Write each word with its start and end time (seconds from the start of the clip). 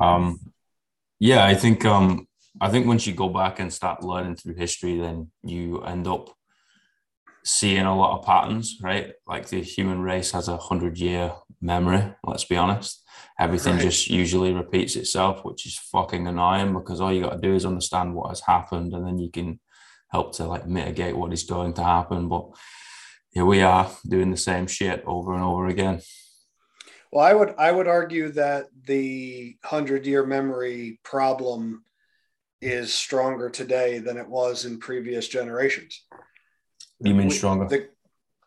Um, 0.00 0.52
yeah, 1.18 1.44
I 1.44 1.54
think 1.54 1.84
um, 1.84 2.26
I 2.60 2.70
think 2.70 2.86
once 2.86 3.06
you 3.06 3.12
go 3.14 3.28
back 3.28 3.60
and 3.60 3.72
start 3.72 4.02
learning 4.02 4.36
through 4.36 4.54
history, 4.54 4.98
then 4.98 5.30
you 5.44 5.82
end 5.82 6.06
up 6.06 6.30
seeing 7.44 7.86
a 7.86 7.96
lot 7.96 8.18
of 8.18 8.26
patterns, 8.26 8.78
right? 8.82 9.12
Like 9.26 9.48
the 9.48 9.62
human 9.62 10.00
race 10.00 10.32
has 10.32 10.48
a 10.48 10.56
hundred 10.56 10.98
year 10.98 11.32
memory. 11.60 12.14
Let's 12.24 12.44
be 12.44 12.56
honest. 12.56 13.04
Everything 13.38 13.74
right. 13.74 13.82
just 13.82 14.08
usually 14.08 14.52
repeats 14.52 14.96
itself, 14.96 15.44
which 15.44 15.66
is 15.66 15.78
fucking 15.78 16.26
annoying 16.26 16.72
because 16.72 17.00
all 17.00 17.12
you 17.12 17.22
got 17.22 17.34
to 17.34 17.48
do 17.48 17.54
is 17.54 17.66
understand 17.66 18.14
what 18.14 18.30
has 18.30 18.40
happened, 18.40 18.94
and 18.94 19.06
then 19.06 19.18
you 19.18 19.30
can 19.30 19.60
help 20.08 20.34
to 20.36 20.44
like 20.44 20.66
mitigate 20.66 21.16
what 21.16 21.32
is 21.32 21.44
going 21.44 21.74
to 21.74 21.84
happen. 21.84 22.28
But 22.28 22.48
here 23.32 23.44
we 23.44 23.60
are 23.62 23.90
doing 24.08 24.30
the 24.30 24.36
same 24.36 24.66
shit 24.66 25.02
over 25.06 25.34
and 25.34 25.44
over 25.44 25.66
again. 25.66 26.00
Well, 27.12 27.24
I 27.24 27.32
would 27.32 27.54
I 27.58 27.72
would 27.72 27.88
argue 27.88 28.30
that 28.32 28.66
the 28.86 29.56
hundred 29.64 30.06
year 30.06 30.24
memory 30.24 31.00
problem 31.02 31.84
is 32.60 32.92
stronger 32.92 33.50
today 33.50 33.98
than 33.98 34.16
it 34.16 34.28
was 34.28 34.64
in 34.64 34.78
previous 34.78 35.26
generations. 35.26 36.04
You 37.00 37.14
mean 37.14 37.30
stronger? 37.30 37.66
The, 37.66 37.88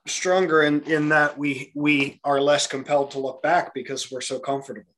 stronger 0.05 0.63
in 0.63 0.81
in 0.83 1.09
that 1.09 1.37
we 1.37 1.71
we 1.75 2.19
are 2.23 2.39
less 2.39 2.67
compelled 2.67 3.11
to 3.11 3.19
look 3.19 3.41
back 3.41 3.73
because 3.73 4.11
we're 4.11 4.21
so 4.21 4.39
comfortable, 4.39 4.93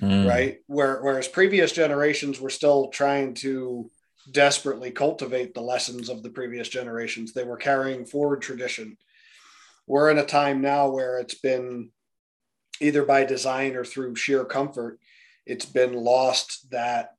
mm. 0.00 0.28
right? 0.28 0.58
Where, 0.66 1.02
whereas 1.02 1.28
previous 1.28 1.72
generations 1.72 2.40
were 2.40 2.50
still 2.50 2.88
trying 2.88 3.34
to 3.34 3.90
desperately 4.30 4.90
cultivate 4.90 5.54
the 5.54 5.60
lessons 5.60 6.08
of 6.08 6.22
the 6.22 6.30
previous 6.30 6.68
generations. 6.68 7.32
They 7.32 7.44
were 7.44 7.56
carrying 7.56 8.04
forward 8.04 8.42
tradition. 8.42 8.96
We're 9.86 10.10
in 10.10 10.18
a 10.18 10.26
time 10.26 10.60
now 10.60 10.90
where 10.90 11.18
it's 11.18 11.38
been 11.38 11.90
either 12.80 13.04
by 13.04 13.24
design 13.24 13.76
or 13.76 13.84
through 13.84 14.16
sheer 14.16 14.44
comfort, 14.44 14.98
it's 15.44 15.66
been 15.66 15.92
lost 15.92 16.70
that 16.70 17.14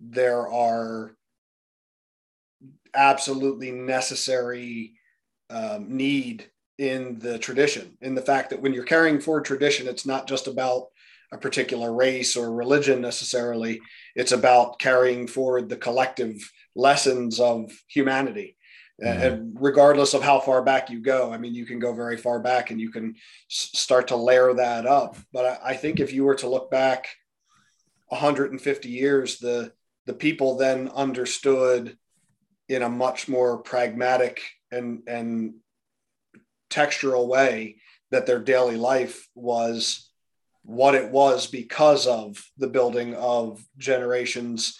there 0.00 0.48
are 0.48 1.14
absolutely 2.94 3.70
necessary 3.70 4.94
um, 5.50 5.96
need 5.96 6.50
in 6.78 7.18
the 7.18 7.38
tradition, 7.38 7.96
in 8.00 8.14
the 8.14 8.22
fact 8.22 8.50
that 8.50 8.62
when 8.62 8.72
you're 8.72 8.84
carrying 8.84 9.20
forward 9.20 9.44
tradition, 9.44 9.88
it's 9.88 10.06
not 10.06 10.28
just 10.28 10.46
about 10.46 10.86
a 11.32 11.38
particular 11.38 11.92
race 11.92 12.36
or 12.36 12.52
religion 12.52 13.00
necessarily, 13.00 13.80
it's 14.14 14.32
about 14.32 14.78
carrying 14.78 15.26
forward 15.26 15.68
the 15.68 15.76
collective 15.76 16.36
lessons 16.74 17.40
of 17.40 17.70
humanity 17.88 18.56
mm-hmm. 19.02 19.56
regardless 19.58 20.14
of 20.14 20.22
how 20.22 20.40
far 20.40 20.62
back 20.62 20.90
you 20.90 21.00
go. 21.00 21.32
I 21.32 21.38
mean, 21.38 21.54
you 21.54 21.66
can 21.66 21.78
go 21.78 21.92
very 21.92 22.16
far 22.16 22.40
back 22.40 22.70
and 22.70 22.80
you 22.80 22.90
can 22.90 23.14
s- 23.50 23.70
start 23.74 24.08
to 24.08 24.16
layer 24.16 24.54
that 24.54 24.86
up. 24.86 25.16
But 25.32 25.46
I, 25.46 25.70
I 25.70 25.74
think 25.74 26.00
if 26.00 26.12
you 26.12 26.24
were 26.24 26.34
to 26.36 26.48
look 26.48 26.70
back 26.70 27.08
150 28.08 28.88
years, 28.88 29.38
the 29.38 29.72
the 30.06 30.14
people 30.14 30.56
then 30.56 30.88
understood 30.88 31.96
in 32.68 32.82
a 32.82 32.88
much 32.88 33.28
more 33.28 33.58
pragmatic 33.58 34.40
and 34.70 35.02
and 35.06 35.54
textural 36.70 37.28
way 37.28 37.76
that 38.10 38.26
their 38.26 38.40
daily 38.40 38.76
life 38.76 39.28
was 39.34 40.10
what 40.62 40.94
it 40.94 41.10
was 41.10 41.46
because 41.46 42.06
of 42.06 42.42
the 42.58 42.66
building 42.66 43.14
of 43.14 43.62
generations 43.78 44.78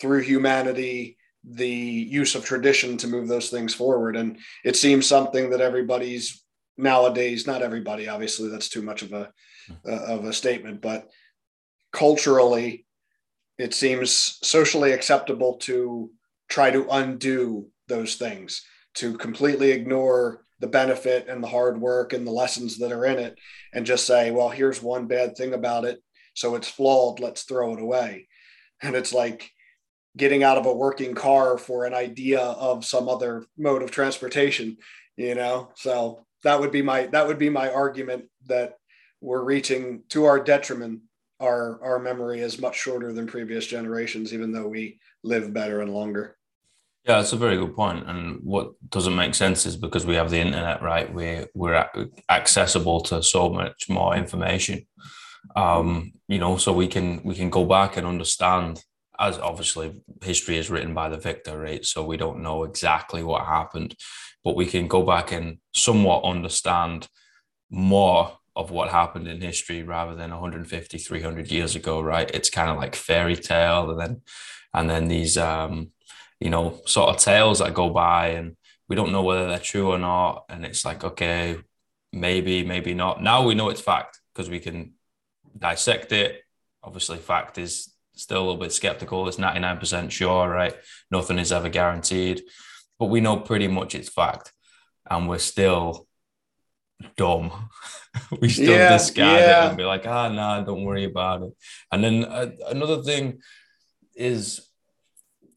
through 0.00 0.20
humanity 0.20 1.16
the 1.44 1.68
use 1.68 2.34
of 2.34 2.44
tradition 2.44 2.96
to 2.98 3.08
move 3.08 3.28
those 3.28 3.50
things 3.50 3.74
forward. 3.74 4.16
And 4.16 4.38
it 4.64 4.76
seems 4.76 5.06
something 5.06 5.50
that 5.50 5.60
everybody's 5.60 6.44
nowadays, 6.76 7.46
not 7.46 7.62
everybody, 7.62 8.08
obviously, 8.08 8.48
that's 8.48 8.68
too 8.68 8.82
much 8.82 9.02
of 9.02 9.12
a 9.12 9.32
uh, 9.86 9.90
of 9.90 10.24
a 10.24 10.32
statement, 10.32 10.80
but 10.80 11.08
culturally, 11.92 12.84
it 13.58 13.74
seems 13.74 14.38
socially 14.42 14.92
acceptable 14.92 15.56
to 15.58 16.10
try 16.48 16.70
to 16.70 16.88
undo 16.90 17.68
those 17.86 18.16
things, 18.16 18.64
to 18.94 19.16
completely 19.18 19.70
ignore 19.70 20.44
the 20.58 20.66
benefit 20.66 21.28
and 21.28 21.42
the 21.42 21.48
hard 21.48 21.80
work 21.80 22.12
and 22.12 22.26
the 22.26 22.32
lessons 22.32 22.78
that 22.78 22.92
are 22.92 23.06
in 23.06 23.18
it, 23.18 23.38
and 23.72 23.86
just 23.86 24.06
say, 24.06 24.30
well, 24.30 24.48
here's 24.48 24.82
one 24.82 25.06
bad 25.06 25.36
thing 25.36 25.54
about 25.54 25.84
it. 25.84 26.02
So 26.34 26.54
it's 26.54 26.68
flawed. 26.68 27.20
Let's 27.20 27.42
throw 27.42 27.74
it 27.74 27.80
away. 27.80 28.28
And 28.82 28.96
it's 28.96 29.12
like, 29.12 29.50
getting 30.16 30.42
out 30.42 30.58
of 30.58 30.66
a 30.66 30.72
working 30.72 31.14
car 31.14 31.56
for 31.56 31.84
an 31.84 31.94
idea 31.94 32.40
of 32.40 32.84
some 32.84 33.08
other 33.08 33.46
mode 33.56 33.82
of 33.82 33.90
transportation 33.90 34.76
you 35.16 35.34
know? 35.34 35.70
So 35.74 36.24
that 36.44 36.58
would 36.58 36.72
be 36.72 36.82
my 36.82 37.06
that 37.06 37.26
would 37.26 37.38
be 37.38 37.50
my 37.50 37.70
argument 37.70 38.24
that 38.46 38.78
we're 39.20 39.44
reaching 39.44 40.02
to 40.10 40.24
our 40.24 40.42
detriment 40.42 41.00
our 41.40 41.82
our 41.82 41.98
memory 41.98 42.40
is 42.40 42.60
much 42.60 42.76
shorter 42.76 43.12
than 43.12 43.26
previous 43.26 43.66
generations 43.66 44.32
even 44.32 44.52
though 44.52 44.68
we 44.68 44.98
live 45.22 45.52
better 45.52 45.80
and 45.80 45.92
longer. 45.92 46.36
Yeah 47.04 47.18
that's 47.18 47.32
a 47.32 47.36
very 47.36 47.56
good 47.56 47.74
point. 47.74 48.08
And 48.08 48.40
what 48.42 48.72
doesn't 48.90 49.16
make 49.16 49.34
sense 49.34 49.66
is 49.66 49.76
because 49.76 50.06
we 50.06 50.14
have 50.14 50.30
the 50.30 50.40
internet 50.40 50.82
right? 50.82 51.12
We 51.12 51.46
we're 51.54 51.86
accessible 52.28 53.00
to 53.02 53.22
so 53.22 53.48
much 53.50 53.88
more 53.88 54.16
information. 54.16 54.86
Um 55.56 56.12
you 56.28 56.38
know 56.38 56.56
so 56.56 56.72
we 56.72 56.88
can 56.88 57.22
we 57.24 57.34
can 57.34 57.50
go 57.50 57.64
back 57.64 57.96
and 57.96 58.06
understand 58.06 58.82
as 59.22 59.38
obviously 59.38 60.02
history 60.22 60.58
is 60.58 60.70
written 60.70 60.94
by 60.94 61.08
the 61.08 61.16
victor, 61.16 61.58
right? 61.58 61.84
So 61.84 62.04
we 62.04 62.16
don't 62.16 62.42
know 62.42 62.64
exactly 62.64 63.22
what 63.22 63.46
happened, 63.46 63.96
but 64.44 64.56
we 64.56 64.66
can 64.66 64.88
go 64.88 65.02
back 65.02 65.32
and 65.32 65.58
somewhat 65.72 66.24
understand 66.24 67.08
more 67.70 68.36
of 68.54 68.70
what 68.70 68.90
happened 68.90 69.28
in 69.28 69.40
history 69.40 69.82
rather 69.82 70.14
than 70.14 70.30
150 70.30 70.98
300 70.98 71.50
years 71.50 71.74
ago 71.74 72.02
right? 72.02 72.30
It's 72.34 72.50
kind 72.50 72.70
of 72.70 72.76
like 72.76 72.94
fairy 72.94 73.36
tale 73.36 73.90
and 73.90 73.98
then 74.00 74.22
and 74.74 74.90
then 74.90 75.08
these 75.08 75.38
um 75.38 75.92
you 76.38 76.50
know 76.50 76.80
sort 76.84 77.08
of 77.08 77.16
tales 77.16 77.60
that 77.60 77.72
go 77.72 77.88
by 77.88 78.28
and 78.28 78.56
we 78.90 78.96
don't 78.96 79.12
know 79.12 79.22
whether 79.22 79.48
they're 79.48 79.58
true 79.58 79.90
or 79.90 79.98
not 79.98 80.44
and 80.50 80.66
it's 80.66 80.84
like 80.84 81.02
okay 81.02 81.58
maybe 82.12 82.64
maybe 82.64 82.94
not. 82.94 83.22
Now 83.22 83.44
we 83.44 83.54
know 83.54 83.70
it's 83.70 83.80
fact 83.80 84.20
because 84.32 84.50
we 84.50 84.60
can 84.60 84.94
dissect 85.56 86.12
it. 86.12 86.42
Obviously 86.82 87.18
fact 87.18 87.58
is 87.58 87.91
still 88.22 88.38
a 88.38 88.44
little 88.44 88.56
bit 88.56 88.72
skeptical. 88.72 89.28
It's 89.28 89.36
99% 89.36 90.10
sure, 90.10 90.48
right? 90.48 90.74
Nothing 91.10 91.38
is 91.38 91.52
ever 91.52 91.68
guaranteed, 91.68 92.42
but 92.98 93.06
we 93.06 93.20
know 93.20 93.38
pretty 93.38 93.68
much 93.68 93.94
it's 93.94 94.08
fact. 94.08 94.52
And 95.10 95.28
we're 95.28 95.38
still 95.38 96.06
dumb. 97.16 97.68
we 98.40 98.48
still 98.48 98.76
yeah, 98.76 98.92
discard 98.92 99.40
yeah. 99.40 99.64
it 99.64 99.68
and 99.68 99.76
be 99.76 99.84
like, 99.84 100.06
ah, 100.06 100.26
oh, 100.26 100.32
nah, 100.32 100.60
don't 100.62 100.84
worry 100.84 101.04
about 101.04 101.42
it. 101.42 101.52
And 101.90 102.04
then 102.04 102.24
uh, 102.24 102.50
another 102.68 103.02
thing 103.02 103.40
is 104.14 104.68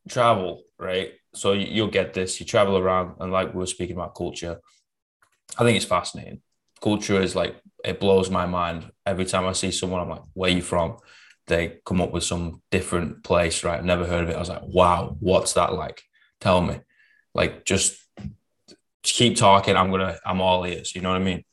travel, 0.09 0.63
right? 0.79 1.13
So 1.33 1.53
you'll 1.53 1.87
get 1.87 2.13
this, 2.13 2.39
you 2.39 2.45
travel 2.45 2.77
around, 2.77 3.15
and 3.19 3.31
like 3.31 3.53
we 3.53 3.59
were 3.59 3.65
speaking 3.65 3.95
about 3.95 4.15
culture, 4.15 4.59
I 5.57 5.63
think 5.63 5.75
it's 5.75 5.85
fascinating. 5.85 6.41
Culture 6.81 7.21
is 7.21 7.35
like, 7.35 7.55
it 7.83 7.99
blows 7.99 8.29
my 8.29 8.45
mind. 8.45 8.91
Every 9.05 9.25
time 9.25 9.45
I 9.45 9.51
see 9.53 9.71
someone, 9.71 10.01
I'm 10.01 10.09
like, 10.09 10.23
where 10.33 10.51
are 10.51 10.55
you 10.55 10.61
from? 10.61 10.97
They 11.47 11.77
come 11.85 12.01
up 12.01 12.11
with 12.11 12.23
some 12.23 12.61
different 12.71 13.23
place, 13.23 13.63
right? 13.63 13.83
Never 13.83 14.05
heard 14.05 14.23
of 14.23 14.29
it. 14.29 14.35
I 14.35 14.39
was 14.39 14.49
like, 14.49 14.63
wow, 14.63 15.15
what's 15.19 15.53
that 15.53 15.73
like? 15.73 16.01
Tell 16.41 16.61
me. 16.61 16.79
Like 17.33 17.65
just 17.65 17.97
keep 19.03 19.37
talking. 19.37 19.75
I'm 19.75 19.91
gonna, 19.91 20.17
I'm 20.25 20.41
all 20.41 20.65
ears. 20.65 20.95
You 20.95 21.01
know 21.01 21.09
what 21.09 21.21
I 21.21 21.23
mean? 21.23 21.43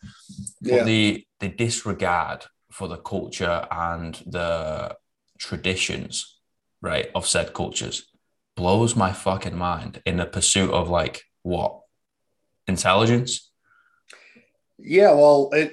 Yeah. 0.60 0.78
But 0.78 0.86
the 0.86 1.26
the 1.40 1.48
disregard 1.48 2.44
for 2.70 2.88
the 2.88 2.96
culture 2.96 3.66
and 3.70 4.14
the 4.26 4.96
traditions, 5.38 6.38
right, 6.80 7.10
of 7.14 7.26
said 7.26 7.52
cultures 7.52 8.08
blows 8.56 8.94
my 8.94 9.12
fucking 9.12 9.56
mind 9.56 10.00
in 10.06 10.16
the 10.18 10.26
pursuit 10.26 10.70
of 10.70 10.88
like 10.88 11.22
what? 11.42 11.80
Intelligence? 12.66 13.50
Yeah, 14.78 15.12
well, 15.12 15.50
it, 15.52 15.72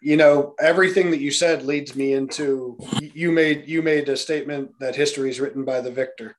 you 0.00 0.16
know, 0.16 0.54
everything 0.60 1.10
that 1.10 1.20
you 1.20 1.30
said 1.30 1.64
leads 1.64 1.94
me 1.94 2.12
into 2.12 2.78
you 3.00 3.30
made 3.32 3.68
you 3.68 3.82
made 3.82 4.08
a 4.08 4.16
statement 4.16 4.72
that 4.80 4.96
history 4.96 5.30
is 5.30 5.40
written 5.40 5.64
by 5.64 5.80
the 5.80 5.90
victor. 5.90 6.36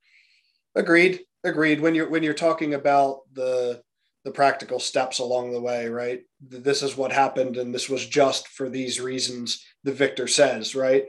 Agreed, 0.76 1.22
agreed. 1.44 1.82
When 1.82 1.96
you're 1.96 2.10
when 2.10 2.24
you're 2.24 2.34
talking 2.34 2.74
about 2.74 3.22
the 3.34 3.82
the 4.26 4.32
practical 4.32 4.80
steps 4.80 5.20
along 5.20 5.52
the 5.52 5.62
way, 5.62 5.88
right? 5.88 6.22
This 6.42 6.82
is 6.82 6.96
what 6.96 7.12
happened, 7.12 7.58
and 7.58 7.74
this 7.74 7.90
was 7.90 8.06
just 8.06 8.48
for 8.48 8.70
these 8.70 9.00
reasons. 9.00 9.64
The 9.84 9.92
victor 9.92 10.28
says, 10.28 10.76
right? 10.76 11.06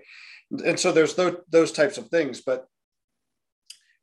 And 0.65 0.79
so 0.79 0.93
there's 0.93 1.15
those 1.15 1.37
those 1.49 1.73
types 1.73 1.99
of 1.99 2.09
things, 2.09 2.41
but 2.41 2.67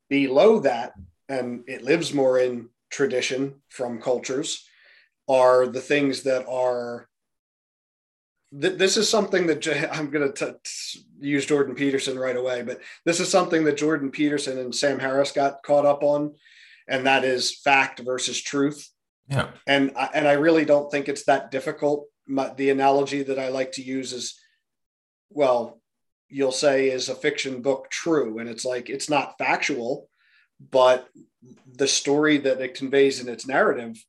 below 0.10 0.60
that, 0.60 0.94
and 1.30 1.64
it 1.68 1.84
lives 1.84 2.14
more 2.14 2.40
in 2.40 2.70
tradition 2.90 3.62
from 3.70 4.02
cultures, 4.02 4.66
are 5.28 5.68
the 5.68 5.82
things 5.82 6.24
that 6.24 6.46
are 6.48 7.08
th- 8.60 8.78
this 8.78 8.98
is 8.98 9.10
something 9.10 9.48
that 9.48 9.62
J- 9.62 9.88
I'm 9.92 10.10
going 10.10 10.32
to 10.34 10.56
use 11.20 11.46
Jordan 11.46 11.76
Peterson 11.76 12.18
right 12.18 12.36
away, 12.36 12.62
but 12.64 12.82
this 13.06 13.20
is 13.20 13.30
something 13.30 13.64
that 13.66 13.78
Jordan 13.78 14.12
Peterson 14.12 14.58
and 14.58 14.74
Sam 14.74 15.00
Harris 15.00 15.32
got 15.32 15.64
caught 15.64 15.86
up 15.86 16.04
on, 16.04 16.36
and 16.88 17.06
that 17.06 17.24
is 17.24 17.60
fact 17.60 18.00
versus 18.00 18.42
truth. 18.42 18.90
Yeah. 19.28 19.50
And 19.68 19.92
I, 19.96 20.10
and 20.14 20.28
I 20.28 20.34
really 20.34 20.66
don't 20.66 20.92
think 20.92 21.08
it's 21.08 21.26
that 21.26 21.52
difficult. 21.52 22.08
My, 22.28 22.54
the 22.54 22.70
analogy 22.70 23.24
that 23.24 23.40
I 23.40 23.50
like 23.50 23.74
to 23.74 23.84
use 23.84 24.14
is, 24.14 24.40
well, 25.30 25.82
you'll 26.32 26.52
say 26.52 26.90
is 26.90 27.10
a 27.10 27.16
fiction 27.16 27.62
book 27.62 27.90
true 27.90 28.40
and 28.40 28.50
it's 28.50 28.66
like 28.66 28.90
it's 28.90 29.10
not 29.10 29.38
factual 29.38 30.08
but 30.72 31.10
the 31.76 31.88
story 31.88 32.38
that 32.38 32.62
it 32.62 32.74
conveys 32.76 33.20
in 33.20 33.28
its 33.28 33.46
narrative 33.46 34.02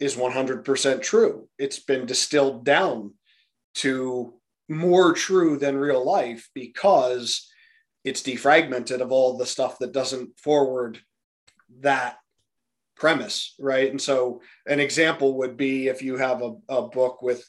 is 0.00 0.16
100% 0.16 1.02
true 1.02 1.48
it's 1.56 1.78
been 1.78 2.04
distilled 2.04 2.64
down 2.64 3.14
to 3.78 4.34
more 4.68 5.12
true 5.12 5.58
than 5.58 5.76
real 5.76 6.04
life 6.04 6.48
because 6.54 7.48
it's 8.04 8.22
defragmented 8.22 9.00
of 9.00 9.12
all 9.12 9.36
the 9.36 9.46
stuff 9.46 9.78
that 9.78 9.92
doesn't 9.92 10.38
forward 10.38 10.98
that 11.80 12.16
premise 12.96 13.54
right? 13.58 13.90
And 13.90 14.00
so 14.00 14.40
an 14.66 14.80
example 14.80 15.38
would 15.38 15.56
be 15.56 15.88
if 15.88 16.02
you 16.02 16.16
have 16.16 16.42
a, 16.42 16.54
a 16.68 16.82
book 16.88 17.22
with 17.22 17.48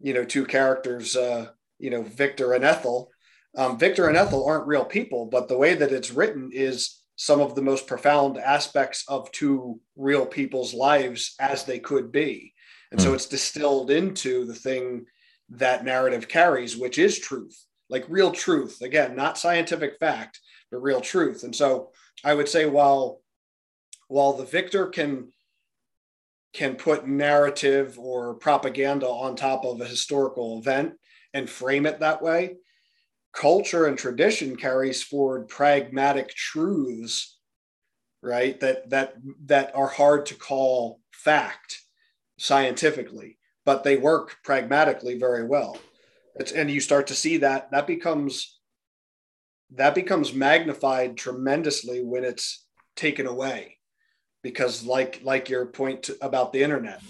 you 0.00 0.14
know 0.14 0.24
two 0.24 0.46
characters 0.46 1.14
uh 1.16 1.48
you 1.78 1.90
know 1.90 2.02
victor 2.02 2.52
and 2.52 2.64
ethel. 2.64 3.10
Um, 3.56 3.78
victor 3.78 4.08
and 4.08 4.16
ethel 4.16 4.46
aren't 4.46 4.68
real 4.68 4.84
people 4.84 5.26
but 5.26 5.48
the 5.48 5.58
way 5.58 5.74
that 5.74 5.92
it's 5.92 6.12
written 6.12 6.50
is 6.52 7.00
some 7.20 7.42
of 7.42 7.54
the 7.54 7.60
most 7.60 7.86
profound 7.86 8.38
aspects 8.38 9.04
of 9.06 9.30
two 9.30 9.78
real 9.94 10.24
people's 10.24 10.72
lives 10.72 11.34
as 11.38 11.64
they 11.64 11.78
could 11.78 12.10
be. 12.10 12.54
And 12.92 12.98
so 12.98 13.10
hmm. 13.10 13.14
it's 13.14 13.26
distilled 13.26 13.90
into 13.90 14.46
the 14.46 14.54
thing 14.54 15.04
that 15.50 15.84
narrative 15.84 16.28
carries 16.28 16.76
which 16.76 16.98
is 16.98 17.18
truth 17.18 17.66
like 17.88 18.04
real 18.08 18.30
truth. 18.30 18.80
Again 18.82 19.16
not 19.16 19.36
scientific 19.36 19.98
fact 19.98 20.40
but 20.70 20.82
real 20.82 21.00
truth. 21.00 21.42
And 21.44 21.54
so 21.54 21.90
i 22.24 22.32
would 22.34 22.48
say 22.48 22.66
while 22.66 23.20
while 24.08 24.32
the 24.32 24.44
victor 24.44 24.86
can 24.86 25.32
can 26.52 26.74
put 26.74 27.06
narrative 27.06 27.98
or 27.98 28.34
propaganda 28.34 29.06
on 29.06 29.36
top 29.36 29.64
of 29.64 29.80
a 29.80 29.84
historical 29.84 30.58
event 30.58 30.94
and 31.32 31.48
frame 31.48 31.86
it 31.86 32.00
that 32.00 32.22
way 32.22 32.56
culture 33.32 33.86
and 33.86 33.96
tradition 33.96 34.56
carries 34.56 35.02
forward 35.02 35.48
pragmatic 35.48 36.34
truths 36.34 37.38
right 38.22 38.58
that 38.60 38.90
that 38.90 39.14
that 39.46 39.74
are 39.74 39.86
hard 39.86 40.26
to 40.26 40.34
call 40.34 41.00
fact 41.12 41.80
scientifically 42.38 43.38
but 43.64 43.84
they 43.84 43.96
work 43.96 44.36
pragmatically 44.42 45.18
very 45.18 45.44
well. 45.44 45.78
It's, 46.36 46.52
and 46.52 46.70
you 46.70 46.80
start 46.80 47.06
to 47.08 47.14
see 47.14 47.38
that 47.38 47.70
that 47.72 47.86
becomes 47.86 48.58
that 49.72 49.94
becomes 49.94 50.34
magnified 50.34 51.16
tremendously 51.16 52.02
when 52.02 52.24
it's 52.24 52.66
taken 52.96 53.26
away 53.26 53.78
because 54.42 54.84
like 54.84 55.20
like 55.22 55.48
your 55.48 55.66
point 55.66 56.10
about 56.20 56.52
the 56.52 56.62
internet 56.62 57.02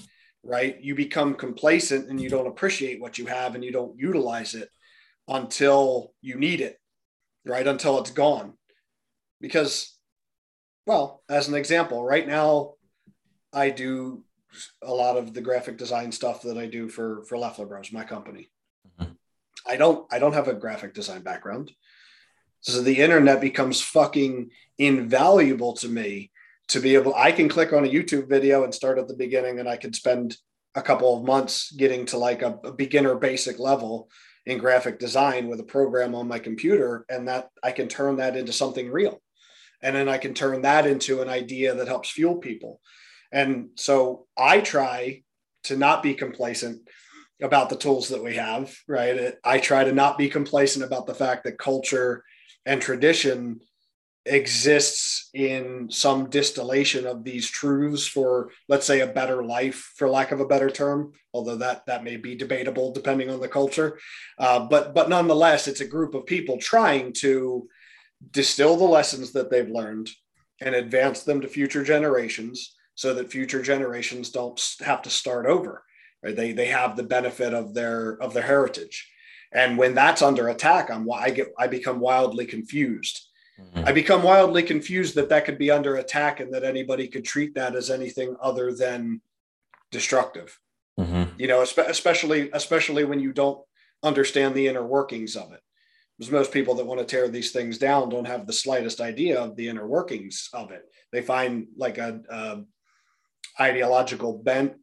right? 0.43 0.81
You 0.81 0.94
become 0.94 1.35
complacent 1.35 2.08
and 2.08 2.19
you 2.19 2.31
don't 2.31 2.47
appreciate 2.47 2.99
what 2.99 3.19
you 3.19 3.26
have 3.26 3.55
and 3.55 3.62
you 3.62 3.73
don't 3.73 3.99
utilize 3.99 4.55
it 4.55 4.70
until 5.29 6.14
you 6.23 6.37
need 6.37 6.62
it 6.62 6.79
right? 7.44 7.67
Until 7.67 7.99
it's 7.99 8.11
gone. 8.11 8.55
Because 9.41 9.99
well 10.87 11.23
as 11.29 11.46
an 11.49 11.55
example 11.55 12.03
right 12.03 12.26
now 12.26 12.73
i 13.53 13.70
do 13.70 14.25
a 14.82 14.93
lot 14.93 15.17
of 15.17 15.35
the 15.35 15.41
graphic 15.41 15.76
design 15.76 16.12
stuff 16.12 16.43
that 16.43 16.58
i 16.58 16.67
do 16.67 16.88
for 16.88 17.25
for 17.25 17.38
leffler 17.38 17.67
bros 17.67 17.93
my 17.93 18.05
company. 18.05 18.50
Mm-hmm. 19.00 19.12
i 19.67 19.76
don't 19.76 20.06
i 20.12 20.19
don't 20.19 20.35
have 20.35 20.49
a 20.49 20.55
graphic 20.55 20.94
design 20.94 21.23
background. 21.23 21.73
So 22.62 22.82
the 22.82 22.99
internet 22.99 23.41
becomes 23.41 23.81
fucking 23.81 24.50
invaluable 24.76 25.73
to 25.76 25.88
me 25.88 26.31
to 26.69 26.81
be 26.81 26.94
able 26.94 27.14
i 27.14 27.32
can 27.32 27.49
click 27.49 27.73
on 27.73 27.85
a 27.85 27.88
youtube 27.88 28.29
video 28.29 28.64
and 28.64 28.75
start 28.75 28.99
at 28.99 29.08
the 29.08 29.17
beginning 29.17 29.58
and 29.58 29.69
i 29.69 29.76
can 29.76 29.93
spend 29.93 30.37
a 30.75 30.82
couple 30.82 31.17
of 31.17 31.25
months 31.25 31.73
getting 31.73 32.06
to 32.06 32.17
like 32.17 32.43
a, 32.43 32.58
a 32.64 32.73
beginner 32.73 33.17
basic 33.17 33.58
level 33.58 34.08
in 34.46 34.58
graphic 34.58 34.99
design 34.99 35.49
with 35.49 35.61
a 35.61 35.64
program 35.64 36.14
on 36.14 36.29
my 36.29 36.38
computer 36.38 37.05
and 37.08 37.29
that 37.29 37.49
i 37.62 37.73
can 37.73 37.88
turn 37.88 38.17
that 38.17 38.37
into 38.37 38.53
something 38.53 38.91
real. 38.91 39.20
And 39.82 39.96
then 39.96 40.08
i 40.08 40.19
can 40.19 40.35
turn 40.35 40.62
that 40.62 40.87
into 40.87 41.23
an 41.23 41.29
idea 41.29 41.75
that 41.75 41.88
helps 41.88 42.11
fuel 42.11 42.37
people 42.37 42.81
and 43.32 43.69
so 43.77 44.27
i 44.38 44.61
try 44.61 45.23
to 45.62 45.77
not 45.77 46.03
be 46.03 46.15
complacent 46.15 46.81
about 47.43 47.71
the 47.71 47.77
tools 47.77 48.09
that 48.09 48.23
we 48.23 48.37
have 48.37 48.75
right? 48.88 49.35
I 49.44 49.59
try 49.59 49.85
to 49.85 49.93
not 49.93 50.19
be 50.19 50.29
complacent 50.29 50.85
about 50.85 51.06
the 51.06 51.15
fact 51.15 51.44
that 51.44 51.59
culture 51.59 52.25
and 52.67 52.81
tradition 52.81 53.61
exists 54.27 55.31
in 55.32 55.88
some 55.91 56.29
distillation 56.29 57.06
of 57.06 57.25
these 57.25 57.49
truths 57.49 58.06
for 58.06 58.50
let's 58.69 58.85
say 58.85 59.00
a 59.00 59.06
better 59.06 59.43
life 59.43 59.94
for 59.97 60.11
lack 60.11 60.31
of 60.31 60.41
a 60.41 60.47
better 60.47 60.69
term 60.69 61.12
although 61.32 61.56
that 61.56 61.87
that 61.87 62.05
may 62.05 62.17
be 62.17 62.35
debatable 62.35 62.93
depending 62.93 63.31
on 63.31 63.41
the 63.41 63.49
culture. 63.49 63.99
Uh, 64.38 64.61
but 64.61 64.94
but 64.94 65.09
nonetheless 65.09 65.69
it's 65.69 65.81
a 65.81 65.87
group 65.87 66.15
of 66.15 66.27
people 66.27 66.59
trying 66.59 67.12
to 67.15 67.67
distill 68.31 68.77
the 68.77 68.85
lessons 68.85 69.32
that 69.32 69.50
they've 69.50 69.71
learned 69.71 70.11
and 70.61 70.75
advance 70.75 71.23
them 71.23 71.41
to 71.41 71.49
future 71.49 71.82
generations 71.82 72.77
so 72.94 73.14
that 73.14 73.31
future 73.31 73.62
generations 73.62 74.31
don't 74.31 74.60
have 74.81 75.02
to 75.02 75.10
start 75.10 75.46
over 75.46 75.82
right 76.22 76.37
they 76.37 76.52
they 76.52 76.66
have 76.66 76.96
the 76.96 77.02
benefit 77.02 77.54
of 77.54 77.75
their 77.75 78.22
of 78.22 78.34
their 78.34 78.42
heritage 78.42 79.10
and 79.52 79.78
when 79.78 79.94
that's 79.94 80.22
under 80.22 80.48
attack 80.48 80.90
i'm 80.90 81.10
i 81.12 81.31
get 81.31 81.48
i 81.58 81.66
become 81.66 82.00
wildly 82.00 82.46
confused 82.46 83.31
Mm-hmm. 83.60 83.88
I 83.88 83.92
become 83.92 84.22
wildly 84.22 84.62
confused 84.62 85.14
that 85.16 85.28
that 85.28 85.44
could 85.44 85.58
be 85.58 85.70
under 85.70 85.96
attack 85.96 86.40
and 86.40 86.52
that 86.54 86.64
anybody 86.64 87.08
could 87.08 87.25
treat 87.25 87.54
that 87.54 87.75
as 87.75 87.90
anything 87.90 88.37
other 88.40 88.72
than 88.72 89.20
destructive. 89.90 90.58
Mm-hmm. 90.98 91.38
You 91.38 91.48
know, 91.48 91.62
especially 91.62 92.50
especially 92.52 93.04
when 93.04 93.20
you 93.20 93.32
don't 93.32 93.60
understand 94.02 94.54
the 94.54 94.69
inner 94.69 94.86
workings 94.86 95.36
of 95.36 95.52
it. 95.52 95.60
Because 96.19 96.32
most 96.32 96.52
people 96.52 96.75
that 96.75 96.86
want 96.86 97.00
to 97.00 97.06
tear 97.06 97.28
these 97.28 97.50
things 97.50 97.78
down 97.78 98.10
don't 98.10 98.26
have 98.26 98.46
the 98.46 98.52
slightest 98.52 99.00
idea 99.00 99.40
of 99.40 99.56
the 99.56 99.69
inner 99.69 99.86
workings 99.86 100.50
of 100.52 100.70
it. 100.70 100.82
They 101.12 101.22
find 101.22 101.69
like 101.76 101.96
a, 101.96 102.20
a 102.28 102.60
ideological 103.58 104.38
bent 104.38 104.75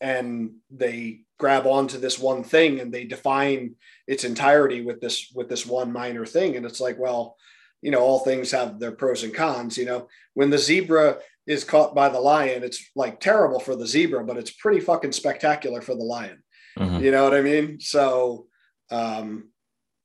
and 0.00 0.52
they 0.70 1.20
grab 1.38 1.66
onto 1.66 1.98
this 1.98 2.18
one 2.18 2.44
thing 2.44 2.80
and 2.80 2.92
they 2.92 3.04
define 3.04 3.74
its 4.06 4.24
entirety 4.24 4.82
with 4.82 5.00
this 5.00 5.32
with 5.34 5.48
this 5.48 5.66
one 5.66 5.92
minor 5.92 6.24
thing 6.24 6.56
and 6.56 6.64
it's 6.64 6.80
like 6.80 6.98
well 6.98 7.36
you 7.82 7.90
know, 7.90 8.00
all 8.00 8.20
things 8.20 8.50
have 8.50 8.78
their 8.78 8.92
pros 8.92 9.22
and 9.22 9.34
cons. 9.34 9.78
You 9.78 9.86
know, 9.86 10.08
when 10.34 10.50
the 10.50 10.58
zebra 10.58 11.18
is 11.46 11.64
caught 11.64 11.94
by 11.94 12.08
the 12.08 12.20
lion, 12.20 12.62
it's 12.62 12.90
like 12.94 13.20
terrible 13.20 13.60
for 13.60 13.74
the 13.74 13.86
zebra, 13.86 14.24
but 14.24 14.36
it's 14.36 14.50
pretty 14.50 14.80
fucking 14.80 15.12
spectacular 15.12 15.80
for 15.80 15.94
the 15.94 16.04
lion. 16.04 16.42
Mm-hmm. 16.78 17.02
You 17.02 17.10
know 17.10 17.24
what 17.24 17.34
I 17.34 17.40
mean? 17.40 17.80
So, 17.80 18.46
um, 18.90 19.48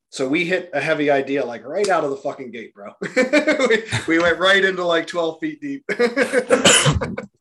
so 0.09 0.27
we 0.27 0.45
hit 0.45 0.69
a 0.73 0.79
heavy 0.79 1.11
idea 1.11 1.45
like 1.45 1.65
right 1.65 1.89
out 1.89 2.05
of 2.05 2.11
the 2.11 2.17
fucking 2.17 2.51
gate, 2.51 2.73
bro. 2.73 2.93
we, 3.01 3.83
we 4.07 4.19
went 4.19 4.39
right 4.39 4.63
into 4.63 4.85
like 4.85 5.07
12 5.07 5.39
feet 5.41 5.61
deep. 5.61 5.83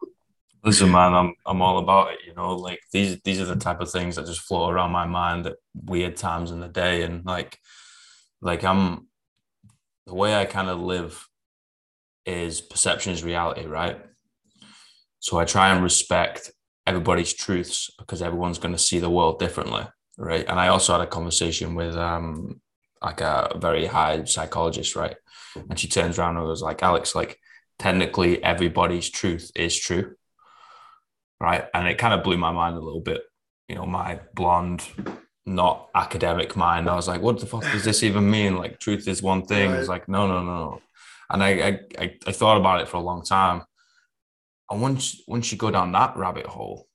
Listen, 0.64 0.90
man, 0.90 1.12
I'm 1.14 1.35
I'm 1.44 1.61
all 1.61 1.78
about 1.78 2.12
it. 2.12 2.21
You 2.26 2.35
know, 2.35 2.56
like 2.56 2.80
these 2.90 3.21
these 3.23 3.40
are 3.40 3.44
the 3.44 3.56
type 3.56 3.80
of 3.80 3.90
things 3.90 4.16
that 4.16 4.26
just 4.26 4.40
float 4.40 4.73
around 4.73 4.92
my 4.92 5.06
mind 5.06 5.47
at 5.47 5.56
weird 5.75 6.16
times 6.16 6.50
in 6.50 6.61
the 6.61 6.68
day, 6.68 7.02
and 7.02 7.25
like, 7.26 7.59
like 8.40 8.64
I'm 8.64 9.09
the 10.06 10.14
way 10.14 10.35
I 10.35 10.47
kind 10.47 10.68
of 10.68 10.80
live 10.80 11.28
is 12.26 12.61
perception 12.62 13.12
is 13.12 13.23
reality, 13.25 13.66
right? 13.66 14.00
So 15.21 15.38
I 15.38 15.44
try 15.44 15.71
and 15.71 15.83
respect 15.83 16.50
everybody's 16.87 17.33
truths 17.33 17.90
because 17.99 18.23
everyone's 18.23 18.59
going 18.59 18.75
to 18.75 18.78
see 18.78 18.99
the 18.99 19.11
world 19.11 19.38
differently, 19.38 19.87
right? 20.18 20.44
And 20.49 20.59
I 20.61 20.68
also 20.68 20.92
had 20.92 21.00
a 21.02 21.06
conversation 21.06 21.75
with 21.75 21.97
um 21.97 22.61
like 23.02 23.21
a 23.21 23.52
very 23.61 23.87
high 23.87 24.25
psychologist, 24.25 24.97
right? 24.97 25.16
And 25.68 25.78
she 25.78 25.88
turns 25.88 26.18
around 26.18 26.37
and 26.37 26.47
goes 26.47 26.62
like, 26.62 26.83
Alex, 26.83 27.14
like 27.14 27.38
technically 27.78 28.42
everybody's 28.42 29.11
truth 29.11 29.50
is 29.54 29.78
true, 29.78 30.14
right? 31.41 31.64
And 31.75 31.87
it 31.88 31.99
kind 31.99 32.14
of 32.14 32.23
blew 32.23 32.37
my 32.37 32.53
mind 32.53 32.76
a 32.76 32.81
little 32.81 33.00
bit. 33.00 33.23
You 33.69 33.76
know, 33.76 33.87
my 33.87 34.21
blonde 34.35 34.85
not 35.47 35.91
academic 35.95 36.57
mind. 36.57 36.88
I 36.88 36.95
was 36.95 37.09
like, 37.09 37.21
what 37.21 37.38
the 37.38 37.47
fuck 37.47 37.62
does 37.62 37.85
this 37.85 38.03
even 38.03 38.31
mean? 38.31 38.57
Like, 38.57 38.81
truth 38.81 39.07
is 39.09 39.23
one 39.23 39.45
thing. 39.45 39.71
Right. 39.71 39.79
It's 39.79 39.88
like, 39.88 40.09
no, 40.09 40.26
no, 40.26 40.43
no. 40.43 40.81
And 41.31 41.43
I, 41.43 41.81
I, 41.99 42.17
I 42.26 42.33
thought 42.33 42.57
about 42.57 42.81
it 42.81 42.88
for 42.88 42.97
a 42.97 43.00
long 43.00 43.23
time. 43.25 43.62
And 44.71 44.81
once, 44.81 45.23
once 45.26 45.53
you 45.53 45.59
go 45.59 45.71
down 45.71 45.93
that 45.93 46.17
rabbit 46.17 46.47
hole, 46.47 46.88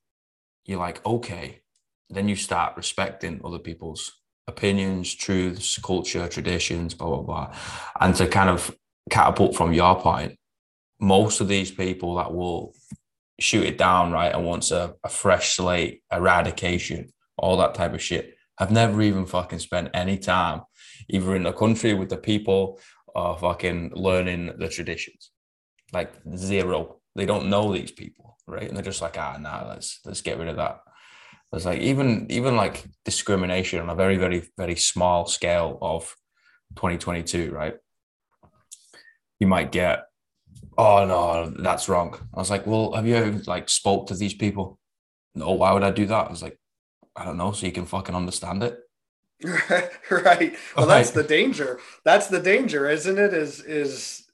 you're 0.66 0.80
like, 0.80 1.06
okay. 1.06 1.62
Then 2.10 2.28
you 2.28 2.36
start 2.36 2.76
respecting 2.76 3.40
other 3.44 3.60
people's 3.60 4.12
opinions, 4.48 5.14
truths, 5.14 5.78
culture, 5.78 6.28
traditions, 6.28 6.96
blah, 6.96 7.08
blah, 7.08 7.22
blah. 7.22 7.56
And 8.00 8.16
to 8.16 8.28
kind 8.28 8.50
of 8.50 8.76
catapult 9.12 9.56
from 9.56 9.74
your 9.74 10.00
point, 10.00 10.36
most 11.00 11.40
of 11.40 11.48
these 11.48 11.70
people 11.70 12.16
that 12.16 12.34
will 12.34 12.74
shoot 13.40 13.66
it 13.66 13.78
down, 13.78 14.12
right, 14.12 14.34
and 14.34 14.46
wants 14.46 14.72
a, 14.72 14.96
a 15.04 15.10
fresh 15.10 15.56
slate, 15.56 16.04
eradication, 16.12 17.10
all 17.38 17.58
that 17.58 17.76
type 17.76 17.94
of 17.94 18.02
shit, 18.02 18.36
I've 18.58 18.72
never 18.72 19.02
even 19.02 19.26
fucking 19.26 19.60
spent 19.60 19.90
any 19.94 20.18
time 20.18 20.62
either 21.08 21.36
in 21.36 21.44
the 21.44 21.54
country 21.54 21.94
with 21.94 22.10
the 22.10 22.18
people 22.18 22.80
or 23.08 23.38
fucking 23.38 23.94
learning 23.96 24.54
the 24.58 24.68
traditions. 24.68 25.32
Like 25.94 26.12
zero. 26.36 26.98
They 27.16 27.26
don't 27.26 27.50
know 27.50 27.74
these 27.74 27.92
people, 27.92 28.38
right? 28.46 28.68
And 28.68 28.76
they're 28.76 28.84
just 28.84 29.02
like, 29.02 29.18
ah, 29.18 29.38
nah, 29.40 29.68
let's 29.68 30.00
let's 30.06 30.22
get 30.22 30.38
rid 30.38 30.50
of 30.50 30.58
that. 30.58 30.82
There's 31.52 31.66
like 31.66 31.80
even 31.80 32.28
even 32.30 32.56
like 32.56 32.86
discrimination 33.06 33.80
on 33.80 33.90
a 33.90 33.96
very 33.96 34.18
very 34.18 34.48
very 34.58 34.76
small 34.76 35.26
scale 35.26 35.80
of 35.82 36.16
2022, 36.76 37.52
right? 37.52 37.76
You 39.40 39.48
might 39.48 39.72
get, 39.72 40.04
oh 40.80 41.06
no, 41.06 41.54
that's 41.62 41.90
wrong. 41.90 42.18
I 42.34 42.40
was 42.40 42.50
like, 42.50 42.66
well, 42.66 42.94
have 42.94 43.06
you 43.06 43.16
ever 43.16 43.42
like 43.46 43.70
spoke 43.70 44.08
to 44.08 44.16
these 44.16 44.34
people? 44.34 44.80
No, 45.36 45.52
why 45.52 45.74
would 45.74 45.84
I 45.84 45.92
do 45.92 46.06
that? 46.06 46.28
I 46.28 46.30
was 46.30 46.42
like, 46.42 46.58
I 47.16 47.26
don't 47.26 47.38
know, 47.38 47.52
so 47.52 47.66
you 47.66 47.72
can 47.72 47.86
fucking 47.86 48.16
understand 48.16 48.64
it. 48.64 48.80
right. 50.12 50.56
Well, 50.76 50.88
that's 50.88 51.12
the 51.12 51.24
danger. 51.24 51.80
That's 52.04 52.28
the 52.28 52.42
danger, 52.42 52.90
isn't 52.90 53.18
it? 53.18 53.34
Is 53.34 53.62
is 53.62 54.26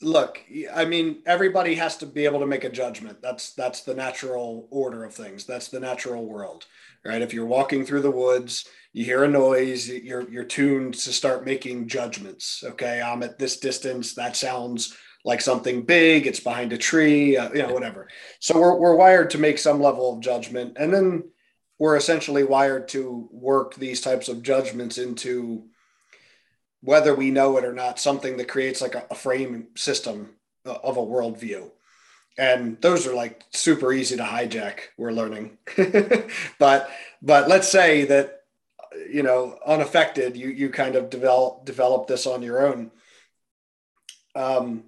look, 0.00 0.40
I 0.74 0.84
mean, 0.84 1.22
everybody 1.26 1.74
has 1.74 1.96
to 1.98 2.06
be 2.06 2.24
able 2.24 2.40
to 2.40 2.46
make 2.46 2.64
a 2.64 2.70
judgment. 2.70 3.20
That's 3.22 3.52
that's 3.54 3.82
the 3.82 3.94
natural 3.94 4.68
order 4.70 5.04
of 5.04 5.14
things. 5.14 5.44
That's 5.44 5.68
the 5.68 5.80
natural 5.80 6.26
world, 6.26 6.66
right? 7.04 7.22
If 7.22 7.34
you're 7.34 7.46
walking 7.46 7.84
through 7.84 8.02
the 8.02 8.10
woods, 8.10 8.66
you 8.94 9.04
hear 9.04 9.24
a 9.24 9.28
noise, 9.28 9.88
you're 9.88 10.26
you're 10.30 10.44
tuned 10.44 10.94
to 10.94 11.12
start 11.12 11.44
making 11.44 11.88
judgments. 11.88 12.62
Okay, 12.64 13.02
I'm 13.02 13.24
at 13.24 13.40
this 13.40 13.58
distance. 13.58 14.14
That 14.14 14.36
sounds 14.36 14.96
like 15.24 15.40
something 15.40 15.82
big. 15.82 16.28
It's 16.28 16.38
behind 16.38 16.72
a 16.72 16.78
tree. 16.78 17.36
Uh, 17.36 17.52
you 17.52 17.62
know, 17.62 17.74
whatever. 17.74 18.08
So 18.38 18.58
we're 18.58 18.78
we're 18.78 18.94
wired 18.94 19.30
to 19.30 19.38
make 19.38 19.58
some 19.58 19.82
level 19.82 20.14
of 20.14 20.20
judgment, 20.20 20.76
and 20.78 20.94
then 20.94 21.24
we're 21.76 21.96
essentially 21.96 22.44
wired 22.44 22.86
to 22.88 23.28
work 23.32 23.74
these 23.74 24.00
types 24.00 24.28
of 24.28 24.44
judgments 24.44 24.96
into 24.96 25.64
whether 26.80 27.16
we 27.16 27.32
know 27.32 27.56
it 27.56 27.64
or 27.64 27.72
not, 27.72 27.98
something 27.98 28.36
that 28.36 28.46
creates 28.46 28.80
like 28.80 28.94
a, 28.94 29.04
a 29.10 29.14
frame 29.16 29.66
system 29.74 30.36
uh, 30.66 30.76
of 30.84 30.98
a 30.98 31.00
worldview. 31.00 31.68
And 32.38 32.80
those 32.80 33.08
are 33.08 33.14
like 33.14 33.42
super 33.50 33.92
easy 33.92 34.16
to 34.18 34.22
hijack. 34.22 34.78
We're 34.96 35.10
learning, 35.10 35.58
but 36.60 36.90
but 37.20 37.48
let's 37.48 37.68
say 37.68 38.04
that 38.04 38.43
you 39.10 39.22
know 39.22 39.58
unaffected, 39.66 40.36
you 40.36 40.48
you 40.48 40.70
kind 40.70 40.96
of 40.96 41.10
develop 41.10 41.64
develop 41.64 42.06
this 42.06 42.26
on 42.26 42.42
your 42.42 42.66
own. 42.66 42.90
Um, 44.34 44.84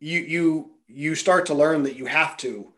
you 0.00 0.20
you 0.20 0.70
you 0.86 1.14
start 1.14 1.46
to 1.46 1.54
learn 1.54 1.84
that 1.84 1.96
you 1.96 2.06
have 2.06 2.36
to 2.38 2.72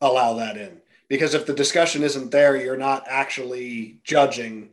allow 0.00 0.34
that 0.34 0.56
in 0.56 0.80
because 1.08 1.34
if 1.34 1.44
the 1.44 1.52
discussion 1.52 2.02
isn't 2.02 2.30
there, 2.30 2.56
you're 2.56 2.76
not 2.76 3.04
actually 3.08 4.00
judging 4.04 4.70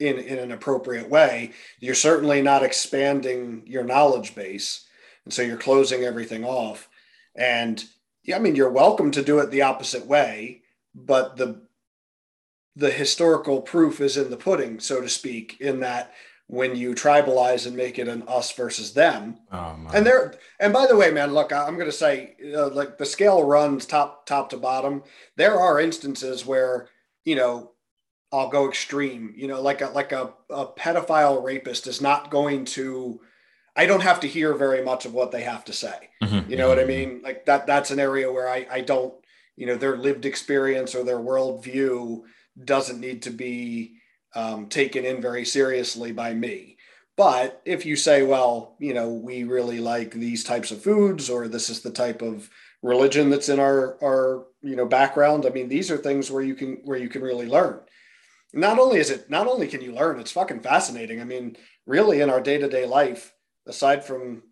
in, 0.00 0.18
in 0.18 0.38
an 0.38 0.50
appropriate 0.50 1.08
way, 1.08 1.52
you're 1.78 1.94
certainly 1.94 2.42
not 2.42 2.64
expanding 2.64 3.62
your 3.66 3.84
knowledge 3.84 4.34
base. 4.34 4.86
And 5.24 5.32
so 5.32 5.42
you're 5.42 5.56
closing 5.56 6.02
everything 6.02 6.44
off. 6.44 6.88
And 7.34 7.82
yeah, 8.24 8.36
I 8.36 8.38
mean, 8.38 8.56
you're 8.56 8.70
welcome 8.70 9.10
to 9.12 9.22
do 9.22 9.38
it 9.38 9.50
the 9.50 9.62
opposite 9.62 10.06
way, 10.06 10.62
but 10.94 11.36
the 11.36 11.62
the 12.76 12.90
historical 12.90 13.62
proof 13.62 14.00
is 14.00 14.16
in 14.16 14.30
the 14.30 14.36
pudding, 14.36 14.80
so 14.80 15.00
to 15.00 15.08
speak, 15.08 15.60
in 15.60 15.80
that 15.80 16.12
when 16.46 16.76
you 16.76 16.94
tribalize 16.94 17.66
and 17.66 17.76
make 17.76 17.98
it 17.98 18.08
an 18.08 18.22
us 18.28 18.52
versus 18.52 18.92
them. 18.92 19.38
Oh, 19.50 19.76
and 19.94 20.06
there, 20.06 20.34
and 20.60 20.72
by 20.72 20.86
the 20.86 20.96
way, 20.96 21.10
man, 21.10 21.32
look, 21.32 21.52
I'm 21.52 21.74
going 21.74 21.90
to 21.90 21.92
say, 21.92 22.34
uh, 22.54 22.68
like 22.68 22.98
the 22.98 23.06
scale 23.06 23.44
runs 23.44 23.86
top 23.86 24.26
top 24.26 24.50
to 24.50 24.56
bottom. 24.56 25.02
There 25.36 25.58
are 25.58 25.80
instances 25.80 26.44
where 26.44 26.88
you 27.24 27.36
know 27.36 27.72
I'll 28.32 28.50
go 28.50 28.68
extreme. 28.68 29.32
You 29.36 29.48
know, 29.48 29.62
like 29.62 29.80
a 29.80 29.86
like 29.88 30.12
a, 30.12 30.34
a 30.50 30.66
pedophile 30.66 31.42
rapist 31.42 31.86
is 31.86 32.00
not 32.00 32.30
going 32.30 32.64
to. 32.66 33.20
I 33.76 33.86
don't 33.86 34.02
have 34.02 34.20
to 34.20 34.28
hear 34.28 34.54
very 34.54 34.84
much 34.84 35.04
of 35.04 35.14
what 35.14 35.32
they 35.32 35.42
have 35.42 35.64
to 35.64 35.72
say. 35.72 36.10
Mm-hmm. 36.22 36.50
You 36.50 36.56
know 36.56 36.68
what 36.68 36.78
I 36.78 36.82
mm-hmm. 36.82 36.88
mean? 36.88 37.20
Like 37.22 37.46
that. 37.46 37.66
That's 37.66 37.90
an 37.90 38.00
area 38.00 38.30
where 38.30 38.48
I 38.48 38.66
I 38.70 38.80
don't. 38.82 39.14
You 39.56 39.66
know, 39.66 39.76
their 39.76 39.96
lived 39.96 40.26
experience 40.26 40.96
or 40.96 41.04
their 41.04 41.18
worldview 41.18 42.22
doesn't 42.62 43.00
need 43.00 43.22
to 43.22 43.30
be 43.30 43.98
um, 44.34 44.66
taken 44.66 45.04
in 45.04 45.20
very 45.20 45.44
seriously 45.44 46.12
by 46.12 46.34
me. 46.34 46.76
But 47.16 47.62
if 47.64 47.86
you 47.86 47.94
say, 47.94 48.22
well, 48.22 48.76
you 48.80 48.92
know, 48.92 49.10
we 49.10 49.44
really 49.44 49.78
like 49.78 50.10
these 50.10 50.42
types 50.42 50.72
of 50.72 50.82
foods, 50.82 51.30
or 51.30 51.46
this 51.46 51.70
is 51.70 51.80
the 51.80 51.90
type 51.90 52.22
of 52.22 52.50
religion 52.82 53.30
that's 53.30 53.48
in 53.48 53.60
our 53.60 53.96
our 54.02 54.46
you 54.62 54.76
know 54.76 54.86
background, 54.86 55.46
I 55.46 55.50
mean, 55.50 55.68
these 55.68 55.90
are 55.90 55.96
things 55.96 56.30
where 56.30 56.42
you 56.42 56.54
can 56.54 56.80
where 56.84 56.98
you 56.98 57.08
can 57.08 57.22
really 57.22 57.46
learn 57.46 57.80
not 58.54 58.78
only 58.78 58.98
is 58.98 59.10
it 59.10 59.28
not 59.28 59.46
only 59.46 59.66
can 59.66 59.82
you 59.82 59.92
learn 59.92 60.20
it's 60.20 60.32
fucking 60.32 60.60
fascinating 60.60 61.20
i 61.20 61.24
mean 61.24 61.56
really 61.86 62.20
in 62.20 62.30
our 62.30 62.40
day-to-day 62.40 62.86
life 62.86 63.34
aside 63.66 64.04
from 64.04 64.42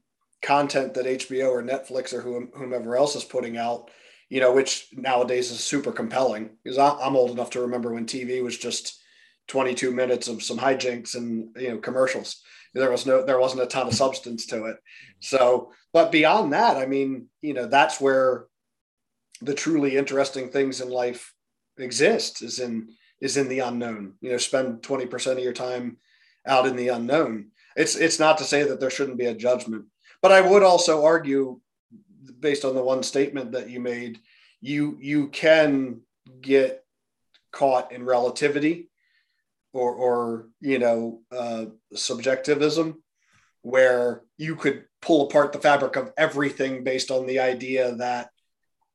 content 0.43 0.95
that 0.95 1.07
hbo 1.07 1.49
or 1.49 1.63
netflix 1.63 2.13
or 2.13 2.21
whomever 2.21 2.97
else 2.97 3.15
is 3.15 3.25
putting 3.25 3.57
out 3.57 3.91
you 4.33 4.41
know 4.41 4.53
which 4.53 4.89
nowadays 4.93 5.51
is 5.51 5.61
super 5.61 5.93
compelling 5.93 6.51
because 6.63 6.79
i'm 6.79 7.17
old 7.17 7.31
enough 7.31 7.51
to 7.51 7.61
remember 7.61 7.93
when 7.93 8.07
tv 8.07 8.43
was 8.43 8.57
just 8.57 9.01
22 9.49 9.91
minutes 9.91 10.29
of 10.29 10.43
some 10.43 10.59
hijinks 10.59 11.15
and 11.15 11.55
you 11.57 11.69
know 11.69 11.79
commercials 11.79 12.43
there 12.75 12.91
was 12.91 13.05
no 13.05 13.25
there 13.25 13.39
wasn't 13.39 13.63
a 13.63 13.67
ton 13.67 13.87
of 13.87 13.95
substance 13.95 14.47
to 14.47 14.65
it 14.65 14.77
so 15.21 15.71
but 15.93 16.11
beyond 16.11 16.53
that 16.53 16.77
i 16.77 16.87
mean 16.87 17.27
you 17.43 17.55
know 17.55 17.67
that's 17.67 18.01
where 18.01 18.47
the 19.43 19.55
truly 19.55 19.97
interesting 19.97 20.49
things 20.49 20.81
in 20.81 20.89
life 20.89 21.35
exist 21.79 22.43
is 22.43 22.59
in 22.59 22.89
is 23.21 23.37
in 23.37 23.49
the 23.49 23.61
unknown. 23.61 24.15
You 24.21 24.33
know, 24.33 24.37
spend 24.37 24.83
20% 24.83 25.33
of 25.33 25.39
your 25.39 25.53
time 25.53 25.99
out 26.47 26.67
in 26.67 26.77
the 26.77 26.89
unknown. 26.89 27.51
It's 27.77 27.97
it's 27.97 28.19
not 28.19 28.39
to 28.39 28.45
say 28.45 28.65
that 28.65 28.81
there 28.81 28.91
shouldn't 28.91 29.19
be 29.19 29.27
a 29.27 29.35
judgment, 29.35 29.87
but 30.21 30.33
I 30.33 30.41
would 30.41 30.63
also 30.63 31.05
argue, 31.05 31.61
based 32.41 32.65
on 32.65 32.75
the 32.75 32.83
one 32.83 33.03
statement 33.03 33.53
that 33.53 33.71
you 33.71 33.81
made, 33.81 34.19
you 34.61 34.97
you 35.01 35.29
can 35.29 36.01
get 36.41 36.85
caught 37.51 37.93
in 37.93 38.05
relativity 38.05 38.89
or 39.73 39.93
or 39.95 40.49
you 40.61 40.79
know 40.79 41.21
uh, 41.31 41.67
subjectivism 41.95 43.03
where 43.63 44.23
you 44.39 44.57
could 44.57 44.85
pull 45.01 45.27
apart 45.29 45.53
the 45.53 45.59
fabric 45.59 45.97
of 45.97 46.13
everything 46.17 46.85
based 46.85 47.11
on 47.11 47.27
the 47.27 47.39
idea 47.39 47.95
that 47.97 48.31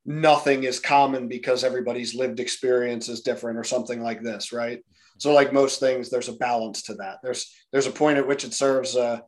nothing 0.06 0.64
is 0.64 0.80
common 0.80 1.28
because 1.28 1.64
everybody's 1.64 2.16
lived 2.16 2.40
experience 2.40 3.10
is 3.10 3.22
different 3.22 3.58
or 3.58 3.64
something 3.64 4.02
like 4.02 4.22
this 4.22 4.52
right? 4.52 4.84
So 5.20 5.34
like 5.34 5.52
most 5.52 5.80
things 5.80 6.10
there's 6.10 6.30
a 6.30 6.34
balance 6.34 6.84
to 6.84 6.96
that. 6.96 7.18
There's 7.24 7.52
there's 7.72 7.88
a 7.88 7.92
point 7.92 8.18
at 8.18 8.28
which 8.28 8.44
it 8.44 8.54
serves 8.54 8.96
a 8.96 9.24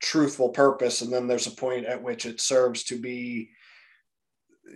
truthful 0.00 0.50
purpose 0.50 1.02
and 1.02 1.12
then 1.12 1.26
there's 1.26 1.46
a 1.46 1.52
point 1.52 1.86
at 1.86 2.02
which 2.02 2.26
it 2.26 2.40
serves 2.40 2.84
to 2.84 2.96
be 2.98 3.50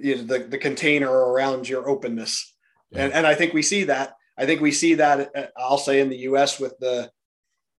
you 0.01 0.17
know, 0.17 0.23
the, 0.23 0.39
the 0.41 0.59
container 0.59 1.11
around 1.11 1.69
your 1.69 1.89
openness 1.89 2.55
yeah. 2.91 3.05
and, 3.05 3.13
and 3.13 3.27
i 3.27 3.35
think 3.35 3.53
we 3.53 3.63
see 3.63 3.85
that 3.85 4.17
i 4.37 4.45
think 4.45 4.61
we 4.61 4.73
see 4.73 4.95
that 4.95 5.31
uh, 5.35 5.47
i'll 5.57 5.79
say 5.79 6.01
in 6.01 6.09
the 6.09 6.19
us 6.19 6.61
with 6.61 6.79
the 6.79 7.11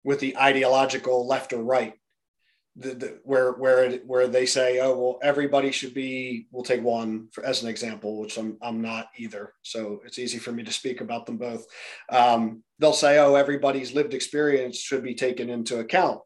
with 0.03 0.19
the 0.19 0.35
ideological 0.37 1.27
left 1.27 1.53
or 1.53 1.63
right 1.63 1.93
the, 2.77 2.93
the, 2.93 3.19
where 3.23 3.53
where 3.53 3.85
it, 3.85 4.05
where 4.05 4.27
they 4.27 4.45
say, 4.45 4.79
oh 4.79 4.97
well, 4.97 5.19
everybody 5.23 5.71
should 5.71 5.93
be. 5.93 6.47
We'll 6.51 6.63
take 6.63 6.83
one 6.83 7.29
for, 7.31 7.45
as 7.45 7.63
an 7.63 7.69
example, 7.69 8.19
which 8.19 8.37
I'm 8.37 8.57
I'm 8.61 8.81
not 8.81 9.07
either, 9.17 9.53
so 9.61 10.01
it's 10.05 10.19
easy 10.19 10.39
for 10.39 10.51
me 10.51 10.63
to 10.63 10.73
speak 10.73 10.99
about 10.99 11.25
them 11.25 11.37
both. 11.37 11.65
Um, 12.09 12.63
they'll 12.79 12.93
say, 12.93 13.17
oh, 13.19 13.35
everybody's 13.35 13.95
lived 13.95 14.13
experience 14.13 14.77
should 14.77 15.03
be 15.03 15.15
taken 15.15 15.49
into 15.49 15.79
account, 15.79 16.19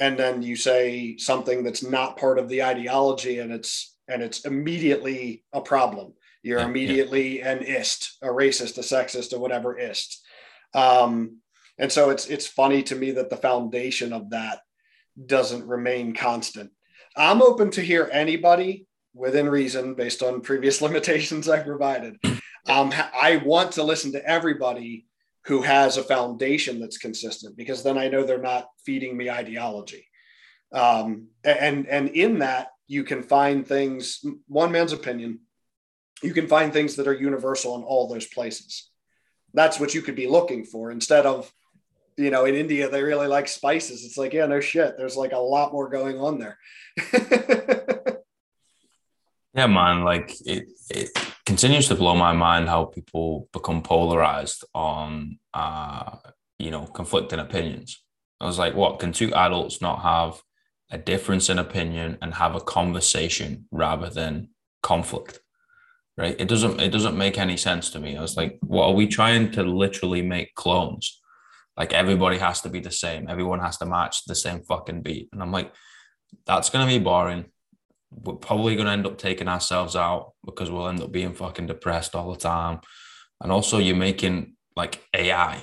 and 0.00 0.18
then 0.18 0.42
you 0.42 0.56
say 0.56 1.16
something 1.18 1.62
that's 1.62 1.82
not 1.82 2.16
part 2.16 2.38
of 2.38 2.48
the 2.48 2.64
ideology, 2.64 3.38
and 3.38 3.52
it's 3.52 3.96
and 4.08 4.22
it's 4.22 4.40
immediately 4.46 5.44
a 5.52 5.60
problem. 5.60 6.14
You're 6.42 6.58
yeah, 6.58 6.66
immediately 6.66 7.38
yeah. 7.38 7.52
an 7.52 7.62
ist, 7.62 8.16
a 8.22 8.28
racist, 8.28 8.78
a 8.78 8.80
sexist, 8.80 9.34
or 9.34 9.38
whatever 9.38 9.78
ist. 9.78 10.22
Um, 10.74 11.36
and 11.78 11.92
so 11.92 12.10
it's 12.10 12.26
it's 12.26 12.46
funny 12.46 12.82
to 12.84 12.96
me 12.96 13.12
that 13.12 13.30
the 13.30 13.36
foundation 13.36 14.12
of 14.14 14.30
that 14.30 14.60
doesn't 15.26 15.68
remain 15.68 16.14
constant. 16.14 16.70
I'm 17.14 17.42
open 17.42 17.70
to 17.72 17.82
hear 17.82 18.08
anybody 18.10 18.86
within 19.14 19.48
reason 19.48 19.94
based 19.94 20.22
on 20.22 20.40
previous 20.40 20.80
limitations 20.82 21.48
I 21.48 21.62
provided. 21.62 22.16
Um, 22.68 22.92
I 22.94 23.42
want 23.44 23.72
to 23.72 23.82
listen 23.82 24.12
to 24.12 24.26
everybody 24.26 25.06
who 25.46 25.62
has 25.62 25.96
a 25.96 26.02
foundation 26.02 26.80
that's 26.80 26.98
consistent 26.98 27.56
because 27.56 27.82
then 27.82 27.96
I 27.96 28.08
know 28.08 28.24
they're 28.24 28.38
not 28.38 28.68
feeding 28.84 29.16
me 29.16 29.30
ideology. 29.30 30.06
Um, 30.72 31.28
and 31.44 31.86
and 31.86 32.08
in 32.10 32.40
that 32.40 32.68
you 32.86 33.04
can 33.04 33.22
find 33.22 33.66
things. 33.66 34.24
One 34.46 34.72
man's 34.72 34.92
opinion. 34.92 35.40
You 36.22 36.34
can 36.34 36.46
find 36.46 36.72
things 36.72 36.96
that 36.96 37.08
are 37.08 37.14
universal 37.14 37.76
in 37.76 37.82
all 37.82 38.06
those 38.06 38.26
places. 38.26 38.90
That's 39.54 39.80
what 39.80 39.94
you 39.94 40.02
could 40.02 40.16
be 40.16 40.28
looking 40.28 40.64
for 40.64 40.90
instead 40.90 41.26
of 41.26 41.50
you 42.20 42.30
know, 42.30 42.44
in 42.44 42.54
India, 42.54 42.88
they 42.88 43.02
really 43.02 43.26
like 43.26 43.48
spices. 43.48 44.04
It's 44.04 44.18
like, 44.18 44.34
yeah, 44.34 44.46
no 44.46 44.60
shit. 44.60 44.96
There's 44.98 45.16
like 45.16 45.32
a 45.32 45.38
lot 45.38 45.72
more 45.72 45.88
going 45.88 46.18
on 46.18 46.38
there. 46.38 46.58
yeah, 49.54 49.66
man. 49.66 50.04
Like 50.04 50.34
it, 50.46 50.68
it 50.90 51.08
continues 51.50 51.88
to 51.88 51.96
blow 51.96 52.14
my 52.14 52.32
mind 52.32 52.68
how 52.68 52.84
people 52.84 53.48
become 53.52 53.82
polarized 53.82 54.64
on, 54.72 55.36
uh, 55.52 56.14
you 56.60 56.70
know, 56.70 56.84
conflicting 56.86 57.40
opinions. 57.40 58.04
I 58.40 58.46
was 58.46 58.56
like, 58.56 58.76
what 58.76 59.00
can 59.00 59.10
two 59.12 59.34
adults 59.34 59.80
not 59.80 60.00
have 60.02 60.40
a 60.92 60.96
difference 61.12 61.48
in 61.48 61.58
opinion 61.58 62.18
and 62.22 62.34
have 62.34 62.54
a 62.54 62.60
conversation 62.60 63.66
rather 63.72 64.08
than 64.08 64.50
conflict? 64.84 65.40
Right? 66.16 66.36
It 66.38 66.46
doesn't. 66.46 66.78
It 66.80 66.92
doesn't 66.92 67.18
make 67.18 67.36
any 67.36 67.56
sense 67.56 67.90
to 67.90 67.98
me. 67.98 68.16
I 68.16 68.22
was 68.22 68.36
like, 68.36 68.56
what 68.60 68.86
are 68.86 68.94
we 68.94 69.08
trying 69.08 69.50
to 69.52 69.64
literally 69.64 70.22
make 70.22 70.54
clones? 70.54 71.20
Like 71.76 71.92
everybody 71.92 72.38
has 72.38 72.60
to 72.60 72.68
be 72.68 72.78
the 72.78 72.92
same. 72.92 73.26
Everyone 73.28 73.58
has 73.58 73.76
to 73.78 73.86
match 73.86 74.24
the 74.24 74.36
same 74.36 74.60
fucking 74.62 75.02
beat. 75.02 75.30
And 75.32 75.42
I'm 75.42 75.50
like, 75.50 75.72
that's 76.46 76.70
gonna 76.70 76.86
be 76.86 77.00
boring. 77.00 77.46
We're 78.10 78.34
probably 78.34 78.76
gonna 78.76 78.92
end 78.92 79.06
up 79.06 79.18
taking 79.18 79.48
ourselves 79.48 79.96
out 79.96 80.32
because 80.44 80.70
we'll 80.70 80.88
end 80.88 81.00
up 81.00 81.12
being 81.12 81.34
fucking 81.34 81.66
depressed 81.66 82.14
all 82.14 82.32
the 82.32 82.38
time. 82.38 82.80
And 83.40 83.50
also 83.52 83.78
you're 83.78 83.96
making 83.96 84.56
like 84.76 85.02
AI. 85.14 85.62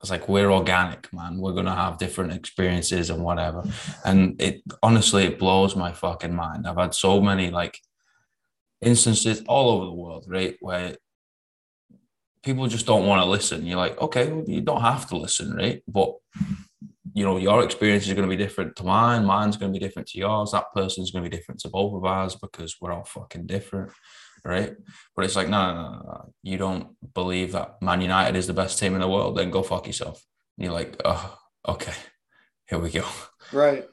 It's 0.00 0.10
like 0.10 0.28
we're 0.28 0.50
organic, 0.50 1.12
man. 1.12 1.38
We're 1.38 1.52
gonna 1.52 1.76
have 1.76 1.98
different 1.98 2.32
experiences 2.32 3.10
and 3.10 3.22
whatever. 3.22 3.62
And 4.04 4.40
it 4.40 4.62
honestly 4.82 5.24
it 5.24 5.38
blows 5.38 5.76
my 5.76 5.92
fucking 5.92 6.34
mind. 6.34 6.66
I've 6.66 6.76
had 6.76 6.94
so 6.94 7.20
many 7.20 7.50
like 7.50 7.78
instances 8.80 9.42
all 9.46 9.70
over 9.70 9.84
the 9.86 9.92
world, 9.92 10.24
right? 10.28 10.56
Where 10.60 10.96
people 12.42 12.66
just 12.66 12.86
don't 12.86 13.06
want 13.06 13.22
to 13.22 13.30
listen. 13.30 13.66
You're 13.66 13.78
like, 13.78 14.00
okay, 14.00 14.30
well, 14.30 14.44
you 14.46 14.60
don't 14.60 14.80
have 14.80 15.08
to 15.08 15.16
listen, 15.16 15.54
right? 15.54 15.82
But 15.86 16.14
you 17.14 17.24
know, 17.24 17.36
your 17.36 17.62
experience 17.62 18.06
is 18.06 18.14
going 18.14 18.28
to 18.28 18.36
be 18.36 18.42
different 18.42 18.76
to 18.76 18.84
mine. 18.84 19.24
Mine's 19.24 19.56
going 19.56 19.72
to 19.72 19.78
be 19.78 19.84
different 19.84 20.08
to 20.08 20.18
yours. 20.18 20.52
That 20.52 20.72
person's 20.74 21.10
going 21.10 21.24
to 21.24 21.30
be 21.30 21.36
different 21.36 21.60
to 21.60 21.68
both 21.68 21.94
of 21.94 22.04
ours 22.04 22.36
because 22.36 22.76
we're 22.80 22.92
all 22.92 23.04
fucking 23.04 23.46
different, 23.46 23.92
right? 24.44 24.74
But 25.14 25.24
it's 25.24 25.36
like, 25.36 25.48
no, 25.48 25.74
no, 25.74 25.82
no, 25.82 26.02
no. 26.04 26.32
You 26.42 26.58
don't 26.58 26.88
believe 27.14 27.52
that 27.52 27.82
Man 27.82 28.00
United 28.00 28.36
is 28.36 28.46
the 28.46 28.54
best 28.54 28.78
team 28.78 28.94
in 28.94 29.00
the 29.00 29.08
world? 29.08 29.36
Then 29.36 29.50
go 29.50 29.62
fuck 29.62 29.86
yourself. 29.86 30.24
And 30.56 30.64
you're 30.64 30.72
like, 30.72 31.00
oh, 31.04 31.38
okay, 31.68 31.94
here 32.66 32.78
we 32.78 32.90
go. 32.90 33.06
Right. 33.52 33.86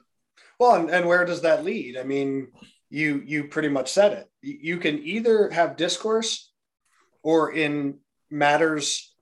Well, 0.58 0.76
and, 0.76 0.90
and 0.90 1.06
where 1.06 1.24
does 1.24 1.42
that 1.42 1.64
lead? 1.64 1.96
I 1.96 2.04
mean, 2.04 2.48
you 2.88 3.22
you 3.24 3.44
pretty 3.44 3.68
much 3.68 3.90
said 3.90 4.12
it. 4.12 4.30
You 4.42 4.78
can 4.78 4.98
either 4.98 5.50
have 5.50 5.76
discourse, 5.76 6.52
or 7.22 7.52
in 7.52 7.98
matters 8.30 9.14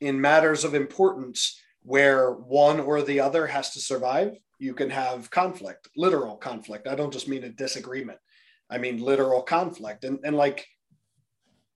in 0.00 0.20
matters 0.20 0.64
of 0.64 0.74
importance 0.74 1.60
where 1.88 2.32
one 2.32 2.80
or 2.80 3.00
the 3.00 3.18
other 3.18 3.46
has 3.46 3.70
to 3.70 3.80
survive, 3.80 4.36
you 4.58 4.74
can 4.74 4.90
have 4.90 5.30
conflict, 5.30 5.88
literal 5.96 6.36
conflict. 6.36 6.86
I 6.86 6.94
don't 6.94 7.12
just 7.12 7.28
mean 7.28 7.44
a 7.44 7.48
disagreement. 7.48 8.18
I 8.68 8.76
mean 8.76 9.02
literal 9.02 9.40
conflict. 9.40 10.04
And, 10.04 10.18
and 10.22 10.36
like, 10.36 10.66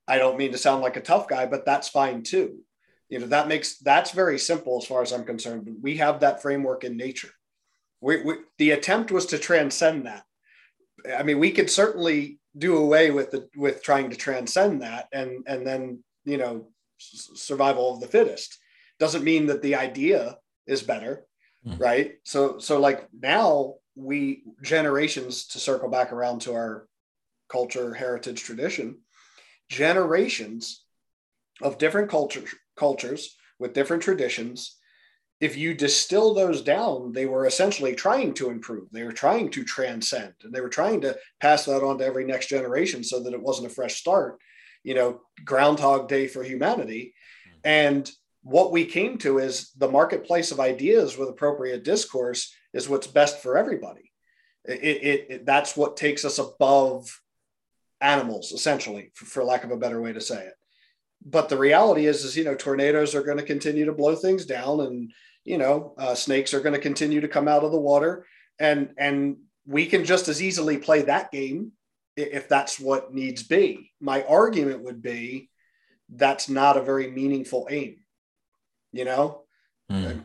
I 0.07 0.19
don't 0.19 0.37
mean 0.37 0.53
to 0.53 0.59
sound 0.59 0.83
like 0.83 0.99
a 0.99 1.01
tough 1.01 1.29
guy, 1.29 1.47
but 1.47 1.65
that's 1.65 1.89
fine 1.89 2.23
too. 2.25 2.59
You 3.09 3.21
know, 3.21 3.27
that 3.29 3.49
makes 3.49 3.79
that's 3.79 4.11
very 4.11 4.39
simple 4.39 4.77
as 4.77 4.87
far 4.87 5.01
as 5.01 5.13
I'm 5.13 5.25
concerned. 5.25 5.77
We 5.81 5.97
have 5.97 6.21
that 6.21 6.43
framework 6.43 6.85
in 6.85 6.99
nature. 6.99 7.31
We, 8.03 8.23
we, 8.23 8.35
the 8.59 8.73
attempt 8.73 9.13
was 9.13 9.25
to 9.27 9.39
transcend 9.39 10.05
that. 10.05 10.25
I 11.17 11.23
mean, 11.23 11.39
we 11.39 11.53
could 11.53 11.71
certainly 11.71 12.39
do 12.59 12.77
away 12.77 13.13
with 13.13 13.31
the 13.31 13.49
with 13.57 13.83
trying 13.83 14.11
to 14.11 14.17
transcend 14.17 14.83
that 14.83 15.09
and 15.11 15.43
and 15.47 15.67
then 15.67 16.05
you 16.27 16.37
know 16.37 16.69
survival 16.99 17.95
of 17.95 18.01
the 18.01 18.07
fittest 18.07 18.59
doesn't 19.03 19.25
mean 19.25 19.47
that 19.47 19.63
the 19.63 19.75
idea 19.75 20.39
is 20.67 20.81
better 20.83 21.27
mm. 21.67 21.81
right 21.81 22.19
so 22.23 22.59
so 22.59 22.79
like 22.79 23.09
now 23.13 23.75
we 23.97 24.45
generations 24.63 25.49
to 25.49 25.59
circle 25.59 25.91
back 25.91 26.13
around 26.13 26.41
to 26.41 26.53
our 26.53 26.87
culture 27.49 27.93
heritage 27.93 28.41
tradition 28.45 28.99
generations 29.69 30.85
of 31.61 31.79
different 31.79 32.09
cultures 32.09 32.55
cultures 32.77 33.37
with 33.59 33.75
different 33.75 34.05
traditions 34.05 34.77
if 35.41 35.57
you 35.57 35.75
distill 35.75 36.33
those 36.33 36.63
down 36.63 37.11
they 37.11 37.27
were 37.27 37.47
essentially 37.47 37.97
trying 37.97 38.33
to 38.33 38.51
improve 38.51 38.87
they 38.93 39.03
were 39.03 39.19
trying 39.25 39.51
to 39.51 39.65
transcend 39.65 40.33
and 40.45 40.53
they 40.53 40.61
were 40.61 40.77
trying 40.79 41.01
to 41.01 41.17
pass 41.41 41.65
that 41.65 41.83
on 41.83 41.99
to 41.99 42.05
every 42.05 42.25
next 42.25 42.47
generation 42.47 43.03
so 43.03 43.21
that 43.21 43.35
it 43.35 43.43
wasn't 43.43 43.67
a 43.67 43.75
fresh 43.75 43.97
start 43.97 44.39
you 44.85 44.95
know, 44.95 45.21
Groundhog 45.45 46.09
Day 46.09 46.27
for 46.27 46.43
humanity. 46.43 47.15
And 47.65 48.11
what 48.43 48.73
we 48.73 48.85
came 48.85 49.19
to 49.19 49.39
is 49.39 49.71
the 49.73 49.91
marketplace 49.91 50.51
of 50.51 50.61
ideas 50.61 51.17
with 51.17 51.29
appropriate 51.29 51.85
discourse 51.85 52.53
is 52.75 52.89
what's 52.89 53.07
best 53.07 53.41
for 53.41 53.57
everybody. 53.57 54.13
It, 54.65 54.83
it, 54.83 55.27
it 55.31 55.47
that's 55.47 55.77
what 55.77 55.97
takes 55.97 56.25
us 56.25 56.39
above 56.39 57.09
animals, 58.01 58.53
essentially, 58.53 59.13
for, 59.15 59.25
for 59.27 59.45
lack 59.45 59.65
of 59.65 59.71
a 59.71 59.77
better 59.77 60.01
way 60.01 60.13
to 60.13 60.21
say 60.21 60.45
it. 60.45 60.55
But 61.25 61.49
the 61.49 61.59
reality 61.59 62.07
is, 62.07 62.25
is 62.25 62.37
you 62.37 62.45
know, 62.45 62.55
tornadoes 62.55 63.15
are 63.15 63.23
going 63.23 63.39
to 63.39 63.45
continue 63.45 63.85
to 63.85 63.93
blow 63.93 64.17
things 64.17 64.45
down, 64.45 64.81
and 64.81 65.13
you 65.45 65.59
know, 65.59 65.95
uh, 65.99 66.15
snakes 66.15 66.53
are 66.53 66.61
going 66.61 66.75
to 66.75 66.81
continue 66.81 67.21
to 67.21 67.29
come 67.29 67.49
out 67.49 67.65
of 67.65 67.73
the 67.73 67.81
water, 67.81 68.27
and 68.59 68.91
and 68.99 69.37
we 69.67 69.87
can 69.87 70.05
just 70.05 70.29
as 70.29 70.43
easily 70.43 70.79
play 70.79 71.03
that 71.03 71.31
game 71.31 71.73
if 72.17 72.49
that's 72.49 72.79
what 72.79 73.15
needs 73.15 73.43
be. 73.45 73.93
My 74.01 74.25
argument 74.25 74.83
would 74.83 75.01
be 75.01 75.49
that's 76.09 76.49
not 76.49 76.77
a 76.77 76.83
very 76.83 77.11
meaningful 77.11 77.69
aim. 77.71 77.97
You 78.93 79.05
know, 79.05 79.43
mm. 79.91 80.25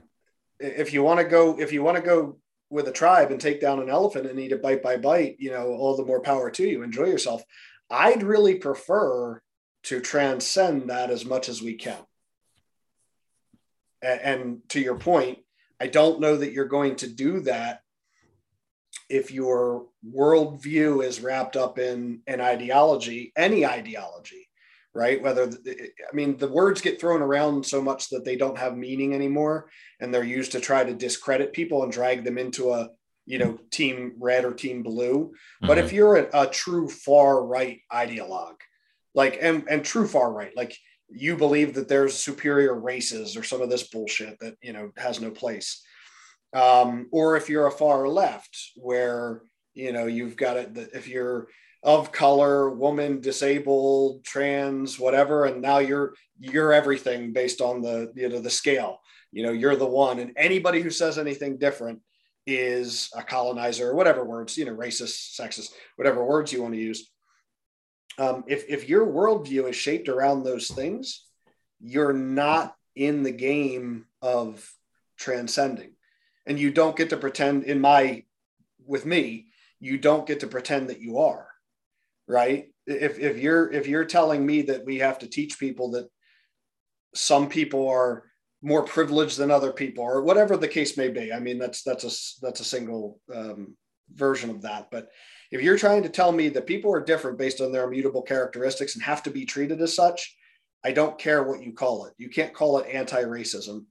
if 0.59 0.93
you 0.93 1.03
want 1.03 1.19
to 1.19 1.25
go, 1.25 1.59
if 1.59 1.71
you 1.71 1.83
want 1.83 1.97
to 1.97 2.03
go 2.03 2.37
with 2.69 2.87
a 2.87 2.91
tribe 2.91 3.31
and 3.31 3.39
take 3.39 3.61
down 3.61 3.79
an 3.79 3.89
elephant 3.89 4.27
and 4.27 4.39
eat 4.39 4.51
it 4.51 4.61
bite 4.61 4.83
by 4.83 4.97
bite, 4.97 5.37
you 5.39 5.51
know, 5.51 5.67
all 5.67 5.95
the 5.95 6.05
more 6.05 6.21
power 6.21 6.51
to 6.51 6.67
you. 6.67 6.83
Enjoy 6.83 7.05
yourself. 7.05 7.43
I'd 7.89 8.23
really 8.23 8.55
prefer 8.55 9.41
to 9.83 10.01
transcend 10.01 10.89
that 10.89 11.09
as 11.09 11.23
much 11.23 11.47
as 11.47 11.61
we 11.61 11.75
can. 11.75 11.99
And, 14.01 14.21
and 14.21 14.69
to 14.69 14.81
your 14.81 14.95
point, 14.95 15.39
I 15.79 15.87
don't 15.87 16.19
know 16.19 16.35
that 16.35 16.51
you're 16.51 16.65
going 16.65 16.97
to 16.97 17.07
do 17.07 17.41
that 17.41 17.81
if 19.09 19.31
your 19.31 19.85
worldview 20.05 21.05
is 21.05 21.21
wrapped 21.21 21.55
up 21.55 21.79
in 21.79 22.21
an 22.27 22.41
ideology, 22.41 23.31
any 23.37 23.65
ideology, 23.65 24.46
right? 24.97 25.21
Whether, 25.21 25.43
I 25.45 26.15
mean, 26.15 26.37
the 26.37 26.47
words 26.47 26.81
get 26.81 26.99
thrown 26.99 27.21
around 27.21 27.65
so 27.65 27.81
much 27.81 28.09
that 28.09 28.25
they 28.25 28.35
don't 28.35 28.57
have 28.57 28.75
meaning 28.75 29.13
anymore. 29.13 29.69
And 29.99 30.13
they're 30.13 30.23
used 30.23 30.51
to 30.53 30.59
try 30.59 30.83
to 30.83 30.93
discredit 30.93 31.53
people 31.53 31.83
and 31.83 31.91
drag 31.91 32.23
them 32.23 32.37
into 32.37 32.73
a, 32.73 32.89
you 33.25 33.37
know, 33.37 33.59
team 33.71 34.13
red 34.19 34.43
or 34.43 34.53
team 34.53 34.83
blue. 34.83 35.27
Mm-hmm. 35.27 35.67
But 35.67 35.77
if 35.77 35.87
mm-hmm. 35.87 35.95
you're 35.95 36.15
a, 36.17 36.41
a 36.41 36.47
true 36.47 36.89
far 36.89 37.45
right 37.45 37.79
ideologue, 37.93 38.59
like, 39.13 39.37
and, 39.41 39.63
and 39.69 39.85
true 39.85 40.07
far 40.07 40.33
right, 40.33 40.55
like 40.57 40.75
you 41.09 41.37
believe 41.37 41.75
that 41.75 41.87
there's 41.87 42.13
superior 42.15 42.73
races 42.73 43.37
or 43.37 43.43
some 43.43 43.61
of 43.61 43.69
this 43.69 43.89
bullshit 43.89 44.39
that, 44.39 44.55
you 44.61 44.73
know, 44.73 44.91
has 44.97 45.21
no 45.21 45.31
place 45.31 45.83
um, 46.53 47.07
or 47.11 47.35
if 47.37 47.49
you're 47.49 47.67
a 47.67 47.71
far 47.71 48.07
left 48.07 48.71
where 48.75 49.41
you 49.73 49.91
know 49.91 50.05
you've 50.05 50.37
got 50.37 50.57
it 50.57 50.89
if 50.93 51.07
you're 51.07 51.47
of 51.87 52.11
color 52.11 52.69
woman 52.69 53.21
disabled 53.21 54.21
trans 54.25 54.99
whatever 54.99 55.45
and 55.45 55.61
now 55.61 55.77
you're 55.77 56.13
you're 56.37 56.73
everything 56.73 57.31
based 57.31 57.61
on 57.61 57.81
the 57.81 58.11
you 58.13 58.27
know 58.27 58.39
the 58.39 58.49
scale. 58.49 58.99
You 59.31 59.43
know 59.43 59.53
you're 59.53 59.77
the 59.77 59.87
one 59.87 60.19
and 60.19 60.33
anybody 60.35 60.81
who 60.81 60.89
says 60.89 61.17
anything 61.17 61.57
different 61.57 62.01
is 62.45 63.09
a 63.15 63.23
colonizer 63.23 63.89
or 63.89 63.95
whatever 63.95 64.25
words 64.25 64.57
you 64.57 64.65
know 64.65 64.75
racist 64.75 65.39
sexist 65.39 65.69
whatever 65.95 66.23
words 66.23 66.51
you 66.51 66.61
want 66.61 66.73
to 66.73 66.79
use. 66.79 67.09
Um, 68.19 68.43
if 68.47 68.65
if 68.67 68.89
your 68.89 69.05
worldview 69.07 69.69
is 69.69 69.75
shaped 69.77 70.09
around 70.09 70.43
those 70.43 70.69
things 70.69 71.25
you're 71.79 72.13
not 72.13 72.75
in 72.95 73.23
the 73.23 73.31
game 73.31 74.07
of 74.21 74.69
transcending. 75.15 75.91
And 76.47 76.59
you 76.59 76.71
don't 76.71 76.97
get 76.97 77.11
to 77.11 77.17
pretend 77.17 77.63
in 77.63 77.79
my 77.79 78.23
with 78.85 79.05
me 79.05 79.47
you 79.79 79.97
don't 79.97 80.27
get 80.27 80.41
to 80.41 80.47
pretend 80.47 80.89
that 80.89 80.99
you 80.99 81.19
are 81.19 81.47
right? 82.27 82.67
If, 82.85 83.19
if 83.19 83.37
you're 83.37 83.71
if 83.71 83.87
you're 83.87 84.05
telling 84.05 84.45
me 84.45 84.63
that 84.63 84.85
we 84.85 84.97
have 84.99 85.19
to 85.19 85.27
teach 85.27 85.59
people 85.59 85.91
that 85.91 86.07
some 87.13 87.49
people 87.49 87.87
are 87.89 88.23
more 88.61 88.83
privileged 88.83 89.37
than 89.37 89.51
other 89.51 89.71
people 89.71 90.03
or 90.03 90.21
whatever 90.21 90.57
the 90.57 90.67
case 90.67 90.97
may 90.97 91.09
be 91.09 91.31
i 91.31 91.39
mean 91.39 91.59
that's 91.59 91.83
that's 91.83 92.03
a 92.03 92.41
that's 92.41 92.59
a 92.59 92.65
single 92.65 93.19
um, 93.33 93.75
version 94.13 94.49
of 94.49 94.61
that. 94.61 94.89
But 94.91 95.09
if 95.51 95.61
you're 95.61 95.77
trying 95.77 96.03
to 96.03 96.09
tell 96.09 96.31
me 96.31 96.49
that 96.49 96.67
people 96.67 96.93
are 96.93 97.03
different 97.03 97.37
based 97.37 97.61
on 97.61 97.71
their 97.71 97.85
immutable 97.85 98.21
characteristics 98.21 98.95
and 98.95 99.03
have 99.03 99.23
to 99.23 99.31
be 99.31 99.45
treated 99.45 99.81
as 99.81 99.95
such 99.95 100.35
i 100.83 100.91
don't 100.91 101.17
care 101.17 101.43
what 101.43 101.63
you 101.63 101.73
call 101.73 102.05
it. 102.05 102.13
You 102.17 102.29
can't 102.29 102.53
call 102.53 102.79
it 102.79 102.93
anti-racism 102.93 103.85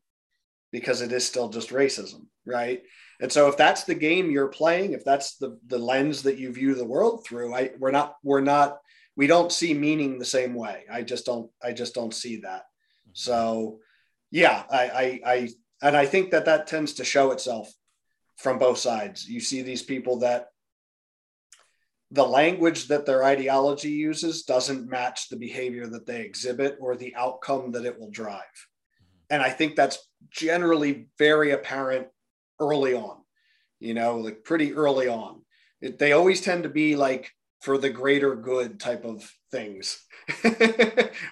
because 0.72 1.00
it 1.00 1.12
is 1.12 1.26
still 1.26 1.48
just 1.48 1.70
racism, 1.70 2.26
right? 2.46 2.82
And 3.20 3.32
so 3.32 3.48
if 3.48 3.56
that's 3.56 3.84
the 3.84 3.94
game 3.94 4.30
you're 4.30 4.48
playing, 4.48 4.92
if 4.92 5.04
that's 5.04 5.36
the 5.36 5.58
the 5.66 5.78
lens 5.78 6.22
that 6.22 6.38
you 6.38 6.52
view 6.52 6.74
the 6.74 6.84
world 6.84 7.24
through, 7.24 7.54
I 7.54 7.70
we're 7.78 7.90
not 7.90 8.16
we're 8.22 8.40
not 8.40 8.78
we 9.16 9.26
don't 9.26 9.52
see 9.52 9.72
meaning 9.74 10.18
the 10.18 10.24
same 10.24 10.54
way. 10.54 10.84
I 10.90 11.02
just 11.02 11.24
don't 11.24 11.50
I 11.62 11.72
just 11.72 11.94
don't 11.94 12.14
see 12.14 12.36
that. 12.38 12.62
Mm-hmm. 12.62 13.10
So 13.14 13.80
yeah, 14.30 14.64
I 14.70 14.82
I, 14.84 15.20
I 15.26 15.48
and 15.82 15.96
I 15.96 16.06
think 16.06 16.30
that 16.30 16.46
that 16.46 16.66
tends 16.66 16.94
to 16.94 17.04
show 17.04 17.30
itself 17.30 17.72
from 18.36 18.58
both 18.58 18.78
sides. 18.78 19.28
You 19.28 19.40
see 19.40 19.62
these 19.62 19.82
people 19.82 20.20
that 20.20 20.48
the 22.10 22.26
language 22.26 22.86
that 22.88 23.06
their 23.06 23.24
ideology 23.24 23.90
uses 23.90 24.44
doesn't 24.44 24.88
match 24.88 25.28
the 25.28 25.36
behavior 25.36 25.86
that 25.86 26.06
they 26.06 26.20
exhibit 26.20 26.76
or 26.80 26.96
the 26.96 27.14
outcome 27.16 27.72
that 27.72 27.84
it 27.84 27.98
will 27.98 28.10
drive. 28.10 28.42
And 29.28 29.42
I 29.42 29.50
think 29.50 29.74
that's 29.74 29.98
generally 30.30 31.08
very 31.18 31.50
apparent 31.50 32.06
early 32.60 32.94
on, 32.94 33.18
you 33.80 33.94
know, 33.94 34.18
like 34.18 34.44
pretty 34.44 34.74
early 34.74 35.08
on. 35.08 35.42
It, 35.80 35.98
they 35.98 36.12
always 36.12 36.40
tend 36.40 36.62
to 36.62 36.68
be 36.68 36.96
like 36.96 37.30
for 37.60 37.78
the 37.78 37.90
greater 37.90 38.34
good 38.34 38.78
type 38.80 39.04
of 39.04 39.30
things, 39.50 40.02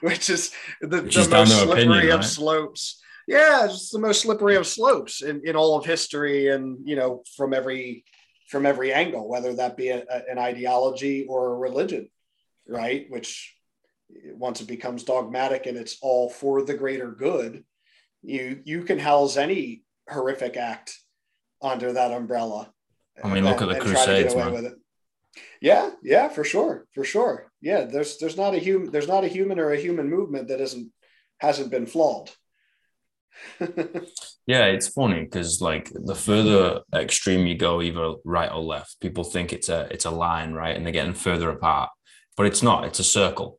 which 0.01 0.31
is 0.31 0.53
the, 0.81 1.03
the 1.03 1.29
most 1.31 1.63
slippery 1.63 1.83
opinion, 1.83 2.11
of 2.11 2.21
right? 2.21 2.25
slopes. 2.25 3.01
Yeah, 3.27 3.65
it's 3.65 3.91
the 3.91 3.99
most 3.99 4.23
slippery 4.23 4.57
of 4.57 4.67
slopes 4.67 5.23
in, 5.23 5.43
in 5.45 5.57
all 5.57 5.79
of 5.79 5.87
history, 5.87 6.49
and 6.49 6.79
you 6.85 6.97
know, 6.97 7.23
from 7.37 7.55
every 7.55 8.05
from 8.49 8.67
every 8.67 8.93
angle, 8.93 9.29
whether 9.29 9.55
that 9.55 9.77
be 9.77 9.89
a, 9.89 10.05
a, 10.11 10.23
an 10.31 10.39
ideology 10.39 11.25
or 11.27 11.55
a 11.55 11.59
religion, 11.59 12.09
right? 12.69 13.07
Which 13.09 13.55
once 14.09 14.61
it 14.61 14.69
becomes 14.69 15.05
dogmatic 15.05 15.67
and 15.67 15.77
it's 15.77 15.97
all 16.03 16.29
for 16.29 16.63
the 16.63 16.75
greater 16.75 17.11
good, 17.11 17.65
you 18.23 18.61
you 18.65 18.83
can 18.85 18.99
house 18.99 19.37
any 19.37 19.83
horrific 20.09 20.57
act 20.57 20.99
under 21.65 21.93
that 21.93 22.13
umbrella. 22.13 22.71
I 23.23 23.33
mean, 23.33 23.45
look 23.45 23.63
at 23.63 23.69
the 23.69 23.81
Crusades, 23.81 24.37
man. 24.37 24.77
Yeah, 25.61 25.91
yeah, 26.03 26.29
for 26.29 26.45
sure, 26.45 26.87
for 26.93 27.05
sure. 27.05 27.51
Yeah, 27.61 27.85
there's 27.85 28.19
there's 28.19 28.37
not 28.37 28.55
a 28.55 28.59
human 28.59 28.91
there's 28.91 29.09
not 29.09 29.25
a 29.25 29.29
human 29.29 29.59
or 29.59 29.73
a 29.73 29.81
human 29.81 30.09
movement 30.09 30.49
that 30.49 30.61
isn't 30.61 30.93
hasn't 31.39 31.71
been 31.71 31.87
flawed. 31.87 32.31
yeah, 34.47 34.67
it's 34.67 34.89
funny 34.89 35.25
because 35.25 35.61
like 35.61 35.91
the 35.93 36.15
further 36.15 36.81
extreme 36.95 37.47
you 37.47 37.57
go, 37.57 37.83
either 37.83 38.15
right 38.25 38.51
or 38.51 38.61
left, 38.61 39.01
people 39.01 39.25
think 39.25 39.53
it's 39.53 39.69
a 39.69 39.89
it's 39.91 40.05
a 40.05 40.11
line, 40.11 40.53
right, 40.53 40.77
and 40.77 40.85
they're 40.85 40.93
getting 40.93 41.15
further 41.15 41.51
apart, 41.51 41.91
but 42.37 42.47
it's 42.47 42.63
not. 42.63 42.85
It's 42.85 43.01
a 43.01 43.05
circle, 43.05 43.59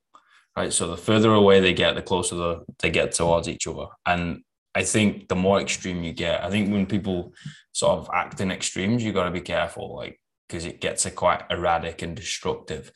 right? 0.56 0.72
So 0.72 0.88
the 0.88 0.98
further 0.98 1.34
away 1.34 1.60
they 1.60 1.74
get, 1.74 1.96
the 1.96 2.02
closer 2.02 2.36
the, 2.36 2.66
they 2.80 2.90
get 2.90 3.14
towards 3.14 3.50
each 3.50 3.68
other, 3.68 3.88
and 4.06 4.44
I 4.76 4.84
think 4.84 5.28
the 5.28 5.36
more 5.36 5.60
extreme 5.60 6.04
you 6.04 6.14
get, 6.14 6.44
I 6.44 6.50
think 6.50 6.72
when 6.72 6.86
people 6.86 7.34
sort 7.76 8.00
of 8.00 8.10
act 8.14 8.40
in 8.40 8.52
extremes, 8.52 9.04
you 9.04 9.12
got 9.12 9.26
to 9.26 9.32
be 9.32 9.42
careful, 9.42 9.94
like 9.96 10.22
because 10.48 10.66
it 10.66 10.80
gets 10.80 11.06
a 11.06 11.12
quite 11.12 11.44
erratic 11.50 12.02
and 12.02 12.16
destructive, 12.16 12.90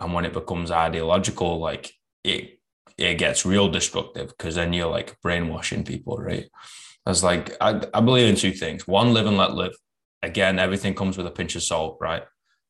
and 0.00 0.14
when 0.14 0.24
it 0.24 0.32
becomes 0.32 0.70
ideological, 0.70 1.58
like 1.58 1.92
it 2.22 2.60
it 2.96 3.18
gets 3.18 3.44
real 3.44 3.68
destructive 3.68 4.28
because 4.28 4.54
then 4.54 4.72
you're 4.72 4.90
like 4.90 5.20
brainwashing 5.20 5.82
people, 5.84 6.16
right? 6.16 6.46
That's 7.04 7.24
like 7.24 7.56
I, 7.60 7.82
I 7.92 8.00
believe 8.00 8.28
in 8.28 8.36
two 8.36 8.52
things: 8.52 8.86
one, 8.86 9.12
live 9.12 9.26
and 9.26 9.36
let 9.36 9.54
live. 9.54 9.74
Again, 10.22 10.60
everything 10.60 10.94
comes 10.94 11.16
with 11.16 11.26
a 11.26 11.32
pinch 11.32 11.56
of 11.56 11.64
salt, 11.64 11.98
right? 12.00 12.22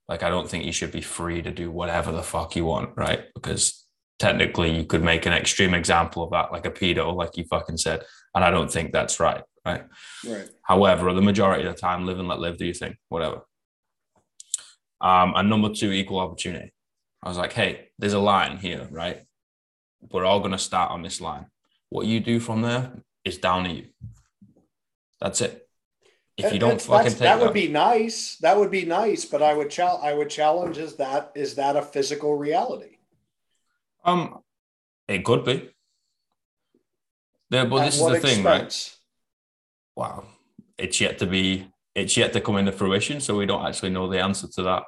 Like 0.08 0.22
I 0.22 0.30
don't 0.30 0.48
think 0.48 0.64
you 0.64 0.72
should 0.72 0.92
be 0.92 1.02
free 1.02 1.42
to 1.42 1.50
do 1.50 1.70
whatever 1.70 2.10
the 2.10 2.22
fuck 2.22 2.56
you 2.56 2.64
want, 2.64 2.96
right? 2.96 3.24
Because 3.34 3.86
technically 4.18 4.74
you 4.74 4.84
could 4.84 5.02
make 5.02 5.26
an 5.26 5.34
extreme 5.34 5.74
example 5.74 6.22
of 6.22 6.30
that, 6.30 6.52
like 6.52 6.64
a 6.64 6.70
pedo, 6.70 7.14
like 7.14 7.36
you 7.36 7.44
fucking 7.44 7.76
said. 7.76 8.02
And 8.34 8.44
I 8.44 8.50
don't 8.50 8.70
think 8.70 8.92
that's 8.92 9.20
right. 9.20 9.42
Right. 9.64 9.84
Right. 10.26 10.48
However, 10.62 11.12
the 11.12 11.22
majority 11.22 11.66
of 11.66 11.74
the 11.74 11.80
time, 11.80 12.06
live 12.06 12.18
and 12.18 12.28
let 12.28 12.38
live, 12.38 12.56
do 12.56 12.66
you 12.66 12.74
think? 12.74 12.96
Whatever. 13.08 13.42
Um, 15.00 15.34
and 15.36 15.48
number 15.48 15.70
two, 15.70 15.92
equal 15.92 16.18
opportunity. 16.20 16.72
I 17.22 17.28
was 17.28 17.38
like, 17.38 17.52
hey, 17.52 17.88
there's 17.98 18.14
a 18.14 18.18
line 18.18 18.56
here, 18.56 18.88
right? 18.90 19.22
We're 20.10 20.24
all 20.24 20.40
going 20.40 20.52
to 20.52 20.58
start 20.58 20.90
on 20.90 21.02
this 21.02 21.20
line. 21.20 21.46
What 21.90 22.06
you 22.06 22.20
do 22.20 22.40
from 22.40 22.62
there 22.62 22.92
is 23.24 23.38
down 23.38 23.64
to 23.64 23.70
you. 23.70 23.86
That's 25.20 25.40
it. 25.42 25.68
If 26.38 26.52
you 26.54 26.58
don't 26.58 26.80
fucking 26.80 27.10
take 27.10 27.18
that 27.18 27.40
would 27.40 27.52
be 27.52 27.68
nice. 27.68 28.36
That 28.40 28.56
would 28.56 28.70
be 28.70 28.86
nice, 28.86 29.26
but 29.26 29.42
I 29.42 29.52
would 29.52 29.68
challenge. 29.68 30.04
I 30.04 30.14
would 30.14 30.30
challenge 30.30 30.78
is 30.78 30.96
that 30.96 31.32
is 31.34 31.56
that 31.56 31.76
a 31.76 31.82
physical 31.82 32.34
reality? 32.34 32.96
Um, 34.04 34.38
it 35.06 35.22
could 35.22 35.44
be. 35.44 35.70
Yeah, 37.50 37.66
but 37.66 37.84
this 37.84 38.00
is 38.00 38.06
the 38.06 38.20
thing, 38.20 38.42
right? 38.42 38.96
Wow, 40.00 40.24
it's 40.78 40.98
yet 40.98 41.18
to 41.18 41.26
be. 41.26 41.68
It's 41.94 42.16
yet 42.16 42.32
to 42.32 42.40
come 42.40 42.56
into 42.56 42.72
fruition, 42.72 43.20
so 43.20 43.36
we 43.36 43.44
don't 43.44 43.66
actually 43.66 43.90
know 43.90 44.08
the 44.08 44.18
answer 44.18 44.48
to 44.54 44.62
that 44.62 44.84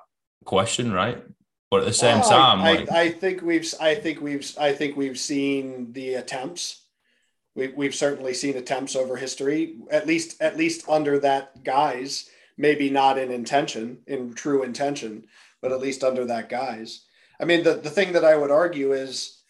question, 0.46 0.90
right? 0.90 1.22
But 1.70 1.80
at 1.80 1.86
the 1.86 1.92
same 1.92 2.20
well, 2.20 2.30
time, 2.30 2.60
I, 2.60 2.72
like, 2.72 2.90
I, 2.90 3.00
I, 3.02 3.10
think 3.10 3.42
we've, 3.42 3.74
I 3.78 3.94
think 3.94 4.22
we've, 4.22 4.50
I 4.58 4.72
think 4.72 4.96
we've 4.96 5.18
seen 5.18 5.92
the 5.92 6.14
attempts. 6.14 6.86
We, 7.54 7.68
we've 7.68 7.94
certainly 7.94 8.32
seen 8.32 8.56
attempts 8.56 8.96
over 8.96 9.16
history, 9.16 9.76
at 9.90 10.06
least, 10.06 10.40
at 10.40 10.56
least 10.56 10.88
under 10.88 11.18
that 11.18 11.62
guise. 11.62 12.30
Maybe 12.56 12.88
not 12.88 13.18
in 13.18 13.30
intention, 13.30 13.98
in 14.06 14.32
true 14.32 14.62
intention, 14.62 15.26
but 15.60 15.72
at 15.72 15.80
least 15.80 16.02
under 16.02 16.24
that 16.24 16.48
guise. 16.48 17.04
I 17.38 17.44
mean, 17.44 17.64
the 17.64 17.74
the 17.74 17.90
thing 17.90 18.12
that 18.12 18.24
I 18.24 18.34
would 18.34 18.50
argue 18.50 18.94
is, 18.94 19.41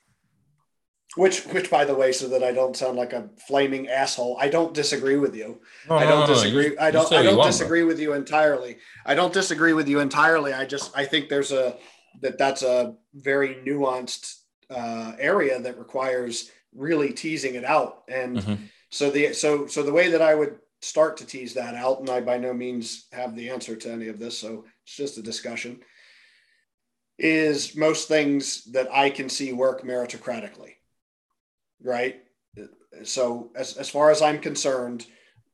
which 1.17 1.45
which 1.47 1.71
by 1.71 1.85
the 1.85 1.95
way, 1.95 2.13
so 2.13 2.29
that 2.29 2.43
I 2.43 2.53
don't 2.53 2.77
sound 2.77 2.97
like 2.97 3.13
a 3.13 3.29
flaming 3.47 3.89
asshole, 3.89 4.37
I 4.41 4.49
don't 4.49 4.73
disagree 4.73 5.17
with 5.17 5.35
you. 5.35 5.61
No, 5.89 5.97
I 5.97 6.05
don't 6.05 6.29
no, 6.29 6.35
disagree. 6.35 6.69
No, 6.69 6.71
you, 6.71 6.77
I 6.81 6.91
don't. 6.91 7.13
I 7.13 7.23
don't 7.23 7.47
disagree 7.47 7.85
with 7.85 8.01
you 8.01 8.15
entirely. 8.15 8.79
I 9.05 9.15
don't 9.15 9.33
disagree 9.33 9.73
with 9.73 9.89
you 9.89 10.01
entirely. 10.01 10.53
I 10.53 10.65
just 10.65 10.97
I 10.97 11.05
think 11.05 11.29
there's 11.29 11.53
a 11.53 11.77
that 12.21 12.39
that's 12.39 12.63
a 12.63 12.95
very 13.15 13.57
nuanced 13.67 14.43
uh, 14.71 15.13
area 15.19 15.61
that 15.61 15.79
requires 15.79 16.51
really 16.75 17.13
teasing 17.13 17.55
it 17.55 17.65
out. 17.65 18.03
And 18.09 18.39
mm-hmm. 18.39 18.65
so 18.91 19.11
the 19.11 19.33
so 19.33 19.67
so 19.67 19.83
the 19.83 19.93
way 19.93 20.11
that 20.11 20.23
I 20.23 20.35
would 20.35 20.59
start 20.81 21.17
to 21.19 21.27
tease 21.27 21.55
that 21.55 21.75
out, 21.75 22.01
and 22.01 22.11
I 22.11 22.21
by 22.21 22.39
no 22.39 22.53
means 22.53 23.07
have 23.13 23.37
the 23.37 23.51
answer 23.51 23.77
to 23.77 23.93
any 23.93 24.09
of 24.09 24.19
this, 24.19 24.39
so 24.39 24.65
it's 24.85 24.97
just 24.97 25.19
a 25.19 25.23
discussion. 25.23 25.81
Is 27.19 27.77
most 27.77 28.09
things 28.09 28.65
that 28.73 28.89
I 28.93 29.11
can 29.11 29.29
see 29.29 29.53
work 29.53 29.85
meritocratically, 29.85 30.75
right? 31.83 32.23
So 33.05 33.51
as 33.57 33.77
as 33.77 33.89
far 33.89 34.11
as 34.11 34.23
I'm 34.23 34.39
concerned, 34.39 35.07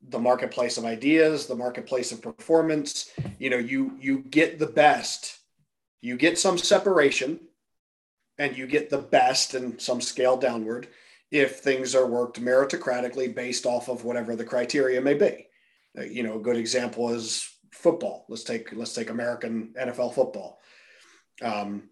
the 0.08 0.18
marketplace 0.18 0.78
of 0.78 0.84
ideas, 0.84 1.46
the 1.46 1.56
marketplace 1.56 2.12
of 2.12 2.22
performance, 2.22 3.10
you 3.38 3.50
know, 3.50 3.58
you 3.58 3.96
you 4.00 4.20
get 4.20 4.58
the 4.58 4.66
best 4.66 5.38
you 6.00 6.16
get 6.16 6.38
some 6.38 6.58
separation 6.58 7.40
and 8.38 8.56
you 8.56 8.66
get 8.66 8.90
the 8.90 8.98
best 8.98 9.54
and 9.54 9.80
some 9.80 10.00
scale 10.00 10.36
downward 10.36 10.88
if 11.30 11.58
things 11.58 11.94
are 11.94 12.06
worked 12.06 12.40
meritocratically 12.40 13.34
based 13.34 13.66
off 13.66 13.88
of 13.88 14.04
whatever 14.04 14.36
the 14.36 14.44
criteria 14.44 15.00
may 15.00 15.14
be. 15.14 15.46
Uh, 15.98 16.02
you 16.02 16.22
know, 16.22 16.36
a 16.36 16.42
good 16.42 16.56
example 16.56 17.10
is 17.10 17.48
football. 17.72 18.24
Let's 18.28 18.44
take 18.44 18.72
let's 18.72 18.94
take 18.94 19.10
American 19.10 19.74
NFL 19.78 20.14
football. 20.14 20.60
Um, 21.42 21.90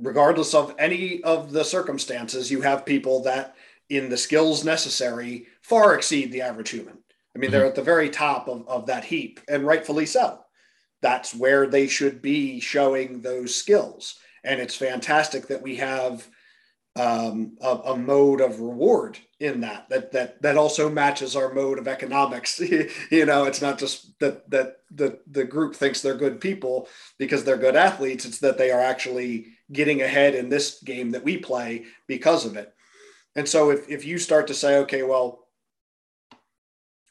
regardless 0.00 0.54
of 0.54 0.74
any 0.78 1.22
of 1.22 1.52
the 1.52 1.64
circumstances, 1.64 2.50
you 2.50 2.60
have 2.60 2.86
people 2.86 3.22
that, 3.22 3.56
in 3.88 4.08
the 4.08 4.16
skills 4.16 4.64
necessary, 4.64 5.46
far 5.62 5.94
exceed 5.94 6.30
the 6.30 6.42
average 6.42 6.70
human. 6.70 6.98
I 7.34 7.38
mean, 7.38 7.50
mm-hmm. 7.50 7.52
they're 7.52 7.66
at 7.66 7.74
the 7.74 7.82
very 7.82 8.10
top 8.10 8.48
of, 8.48 8.68
of 8.68 8.86
that 8.86 9.04
heap, 9.04 9.40
and 9.48 9.66
rightfully 9.66 10.06
so 10.06 10.40
that's 11.00 11.34
where 11.34 11.66
they 11.66 11.86
should 11.86 12.20
be 12.20 12.60
showing 12.60 13.20
those 13.20 13.54
skills. 13.54 14.18
And 14.44 14.60
it's 14.60 14.74
fantastic 14.74 15.48
that 15.48 15.62
we 15.62 15.76
have 15.76 16.26
um, 16.96 17.56
a, 17.60 17.68
a, 17.68 17.96
mode 17.96 18.40
of 18.40 18.60
reward 18.60 19.18
in 19.38 19.60
that 19.60 19.88
that 19.88 20.10
that 20.12 20.42
that 20.42 20.56
also 20.56 20.90
matches 20.90 21.36
our 21.36 21.52
mode 21.52 21.78
of 21.78 21.86
economics. 21.86 22.58
you 23.10 23.24
know, 23.24 23.44
it's 23.44 23.62
not 23.62 23.78
just 23.78 24.18
that 24.18 24.50
that 24.50 24.78
the 24.90 25.20
the 25.30 25.44
group 25.44 25.76
thinks 25.76 26.00
they're 26.00 26.16
good 26.16 26.40
people 26.40 26.88
because 27.16 27.44
they're 27.44 27.56
good 27.56 27.76
athletes. 27.76 28.24
It's 28.24 28.38
that 28.40 28.58
they 28.58 28.72
are 28.72 28.80
actually 28.80 29.46
getting 29.72 30.02
ahead 30.02 30.34
in 30.34 30.48
this 30.48 30.82
game 30.82 31.10
that 31.12 31.24
we 31.24 31.36
play 31.36 31.84
because 32.06 32.46
of 32.46 32.56
it. 32.56 32.74
And 33.36 33.48
so 33.48 33.70
if 33.70 33.88
if 33.88 34.04
you 34.04 34.18
start 34.18 34.46
to 34.48 34.54
say, 34.54 34.78
okay, 34.78 35.02
well, 35.02 35.48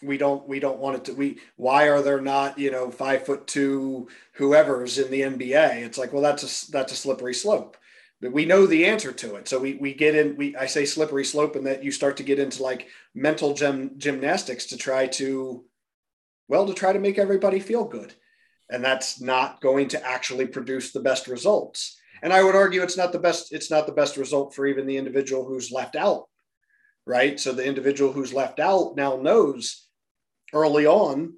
we 0.01 0.17
don't 0.17 0.47
we 0.47 0.59
don't 0.59 0.79
want 0.79 0.95
it 0.95 1.05
to 1.05 1.13
we 1.13 1.39
why 1.55 1.89
are 1.89 2.01
there 2.01 2.21
not 2.21 2.59
you 2.59 2.69
know 2.69 2.91
five 2.91 3.25
foot 3.25 3.47
two 3.47 4.07
whoever's 4.33 4.99
in 4.99 5.09
the 5.09 5.21
nba 5.21 5.77
it's 5.77 5.97
like 5.97 6.13
well 6.13 6.21
that's 6.21 6.43
a 6.67 6.71
that's 6.71 6.93
a 6.93 6.95
slippery 6.95 7.33
slope. 7.33 7.77
But 8.19 8.33
we 8.33 8.45
know 8.45 8.65
the 8.65 8.87
answer 8.87 9.11
to 9.11 9.35
it. 9.35 9.47
So 9.47 9.59
we 9.59 9.75
we 9.75 9.93
get 9.93 10.15
in 10.15 10.35
we 10.37 10.55
i 10.55 10.65
say 10.65 10.85
slippery 10.85 11.23
slope 11.25 11.55
and 11.55 11.65
that 11.67 11.83
you 11.83 11.91
start 11.91 12.17
to 12.17 12.23
get 12.23 12.39
into 12.39 12.63
like 12.63 12.87
mental 13.13 13.53
gym, 13.53 13.91
gymnastics 13.97 14.65
to 14.67 14.77
try 14.77 15.07
to 15.07 15.63
well 16.47 16.65
to 16.65 16.73
try 16.73 16.93
to 16.93 16.99
make 16.99 17.17
everybody 17.19 17.59
feel 17.59 17.85
good. 17.85 18.13
And 18.69 18.83
that's 18.83 19.21
not 19.21 19.61
going 19.61 19.87
to 19.89 20.05
actually 20.05 20.47
produce 20.47 20.91
the 20.91 20.99
best 20.99 21.27
results 21.27 21.96
and 22.21 22.33
i 22.33 22.43
would 22.43 22.55
argue 22.55 22.81
it's 22.81 22.97
not 22.97 23.11
the 23.11 23.19
best 23.19 23.53
it's 23.53 23.71
not 23.71 23.85
the 23.85 23.91
best 23.91 24.17
result 24.17 24.53
for 24.53 24.65
even 24.65 24.85
the 24.85 24.97
individual 24.97 25.45
who's 25.45 25.71
left 25.71 25.95
out 25.95 26.25
right 27.05 27.39
so 27.39 27.51
the 27.51 27.65
individual 27.65 28.11
who's 28.11 28.33
left 28.33 28.59
out 28.59 28.95
now 28.95 29.15
knows 29.17 29.87
early 30.53 30.85
on, 30.85 31.33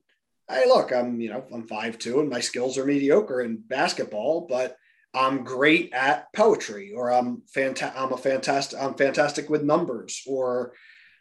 hey, 0.49 0.65
look, 0.67 0.91
I'm, 0.91 1.19
you 1.19 1.29
know, 1.29 1.45
I'm 1.53 1.67
five 1.67 1.97
two 1.97 2.19
and 2.19 2.29
my 2.29 2.39
skills 2.39 2.77
are 2.77 2.85
mediocre 2.85 3.41
in 3.41 3.57
basketball, 3.57 4.47
but 4.49 4.75
I'm 5.13 5.43
great 5.43 5.91
at 5.93 6.31
poetry 6.33 6.93
or 6.95 7.11
I'm 7.11 7.43
fantastic. 7.47 7.99
I'm 7.99 8.13
a 8.13 8.17
fantastic, 8.17 8.79
I'm 8.79 8.93
fantastic 8.95 9.49
with 9.49 9.63
numbers 9.63 10.21
or 10.27 10.73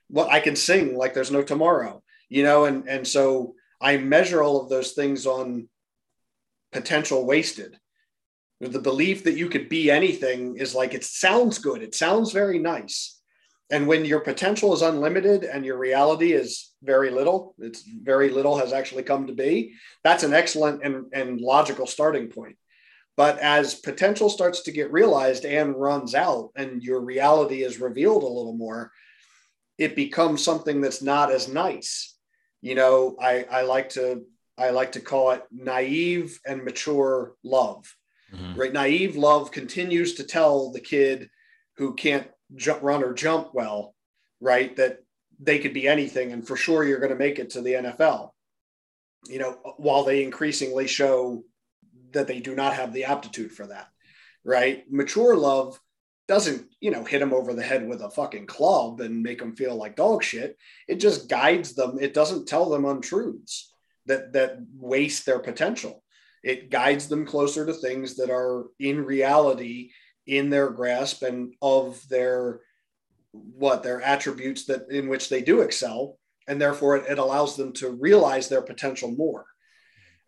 what 0.08 0.30
I 0.30 0.40
can 0.40 0.56
sing 0.56 0.96
like 0.96 1.14
there's 1.14 1.30
no 1.30 1.42
tomorrow, 1.42 2.02
you 2.28 2.42
know? 2.42 2.66
And, 2.66 2.88
and 2.88 3.06
so 3.06 3.54
I 3.80 3.96
measure 3.96 4.42
all 4.42 4.62
of 4.62 4.68
those 4.68 4.92
things 4.92 5.26
on 5.26 5.68
potential 6.72 7.24
wasted. 7.26 7.78
The 8.60 8.80
belief 8.80 9.24
that 9.24 9.36
you 9.36 9.48
could 9.48 9.68
be 9.68 9.90
anything 9.90 10.56
is 10.56 10.74
like, 10.74 10.94
it 10.94 11.04
sounds 11.04 11.58
good. 11.58 11.82
It 11.82 11.94
sounds 11.94 12.32
very 12.32 12.58
nice 12.58 13.14
and 13.70 13.86
when 13.86 14.06
your 14.06 14.20
potential 14.20 14.72
is 14.72 14.80
unlimited 14.80 15.44
and 15.44 15.62
your 15.62 15.76
reality 15.76 16.32
is 16.32 16.72
very 16.82 17.10
little 17.10 17.54
it's 17.58 17.82
very 17.82 18.30
little 18.30 18.56
has 18.56 18.72
actually 18.72 19.02
come 19.02 19.26
to 19.26 19.34
be 19.34 19.74
that's 20.02 20.22
an 20.22 20.32
excellent 20.32 20.82
and, 20.82 21.04
and 21.12 21.38
logical 21.40 21.86
starting 21.86 22.28
point 22.28 22.56
but 23.18 23.38
as 23.40 23.74
potential 23.74 24.30
starts 24.30 24.62
to 24.62 24.72
get 24.72 24.90
realized 24.90 25.44
and 25.44 25.76
runs 25.76 26.14
out 26.14 26.50
and 26.56 26.82
your 26.82 27.00
reality 27.00 27.62
is 27.62 27.78
revealed 27.78 28.22
a 28.22 28.26
little 28.26 28.56
more 28.56 28.90
it 29.78 29.94
becomes 29.94 30.42
something 30.42 30.80
that's 30.80 31.02
not 31.02 31.30
as 31.30 31.48
nice. 31.48 32.16
You 32.60 32.74
know, 32.74 33.16
I, 33.20 33.46
I 33.50 33.62
like 33.62 33.90
to 33.90 34.24
I 34.58 34.70
like 34.70 34.92
to 34.92 35.00
call 35.00 35.30
it 35.30 35.44
naive 35.52 36.40
and 36.44 36.64
mature 36.64 37.34
love. 37.44 37.86
Mm-hmm. 38.34 38.60
Right? 38.60 38.72
Naive 38.72 39.16
love 39.16 39.50
continues 39.50 40.14
to 40.14 40.24
tell 40.24 40.70
the 40.70 40.80
kid 40.80 41.30
who 41.76 41.94
can't 41.94 42.28
jump, 42.56 42.82
run 42.82 43.02
or 43.02 43.14
jump 43.14 43.50
well, 43.54 43.94
right, 44.40 44.74
that 44.76 44.98
they 45.40 45.58
could 45.58 45.72
be 45.72 45.88
anything 45.88 46.32
and 46.32 46.46
for 46.46 46.56
sure 46.56 46.84
you're 46.84 46.98
going 46.98 47.12
to 47.12 47.16
make 47.16 47.38
it 47.38 47.50
to 47.50 47.62
the 47.62 47.72
NFL. 47.72 48.30
You 49.28 49.38
know, 49.38 49.58
while 49.76 50.04
they 50.04 50.22
increasingly 50.22 50.86
show 50.86 51.42
that 52.12 52.26
they 52.26 52.40
do 52.40 52.54
not 52.54 52.74
have 52.74 52.92
the 52.92 53.04
aptitude 53.04 53.52
for 53.52 53.66
that, 53.66 53.88
right? 54.44 54.84
Mature 54.90 55.36
love 55.36 55.78
doesn't, 56.28 56.66
you 56.80 56.90
know, 56.90 57.04
hit 57.04 57.18
them 57.18 57.32
over 57.32 57.54
the 57.54 57.62
head 57.62 57.88
with 57.88 58.02
a 58.02 58.10
fucking 58.10 58.46
club 58.46 59.00
and 59.00 59.22
make 59.22 59.38
them 59.38 59.56
feel 59.56 59.74
like 59.74 59.96
dog 59.96 60.22
shit. 60.22 60.56
It 60.86 60.96
just 60.96 61.28
guides 61.28 61.74
them. 61.74 61.98
It 62.00 62.14
doesn't 62.14 62.46
tell 62.46 62.68
them 62.68 62.84
untruths 62.84 63.72
that 64.06 64.32
that 64.34 64.58
waste 64.74 65.26
their 65.26 65.38
potential. 65.38 66.02
It 66.48 66.70
guides 66.70 67.08
them 67.08 67.26
closer 67.26 67.66
to 67.66 67.74
things 67.74 68.16
that 68.16 68.30
are 68.30 68.68
in 68.80 69.04
reality 69.04 69.90
in 70.26 70.48
their 70.48 70.70
grasp 70.70 71.22
and 71.22 71.52
of 71.60 72.02
their 72.08 72.60
what 73.32 73.82
their 73.82 74.00
attributes 74.00 74.64
that 74.64 74.90
in 74.90 75.08
which 75.08 75.28
they 75.28 75.42
do 75.42 75.60
excel. 75.60 76.18
And 76.48 76.58
therefore 76.58 76.96
it, 76.96 77.04
it 77.06 77.18
allows 77.18 77.54
them 77.54 77.74
to 77.74 77.90
realize 77.90 78.48
their 78.48 78.62
potential 78.62 79.10
more. 79.10 79.44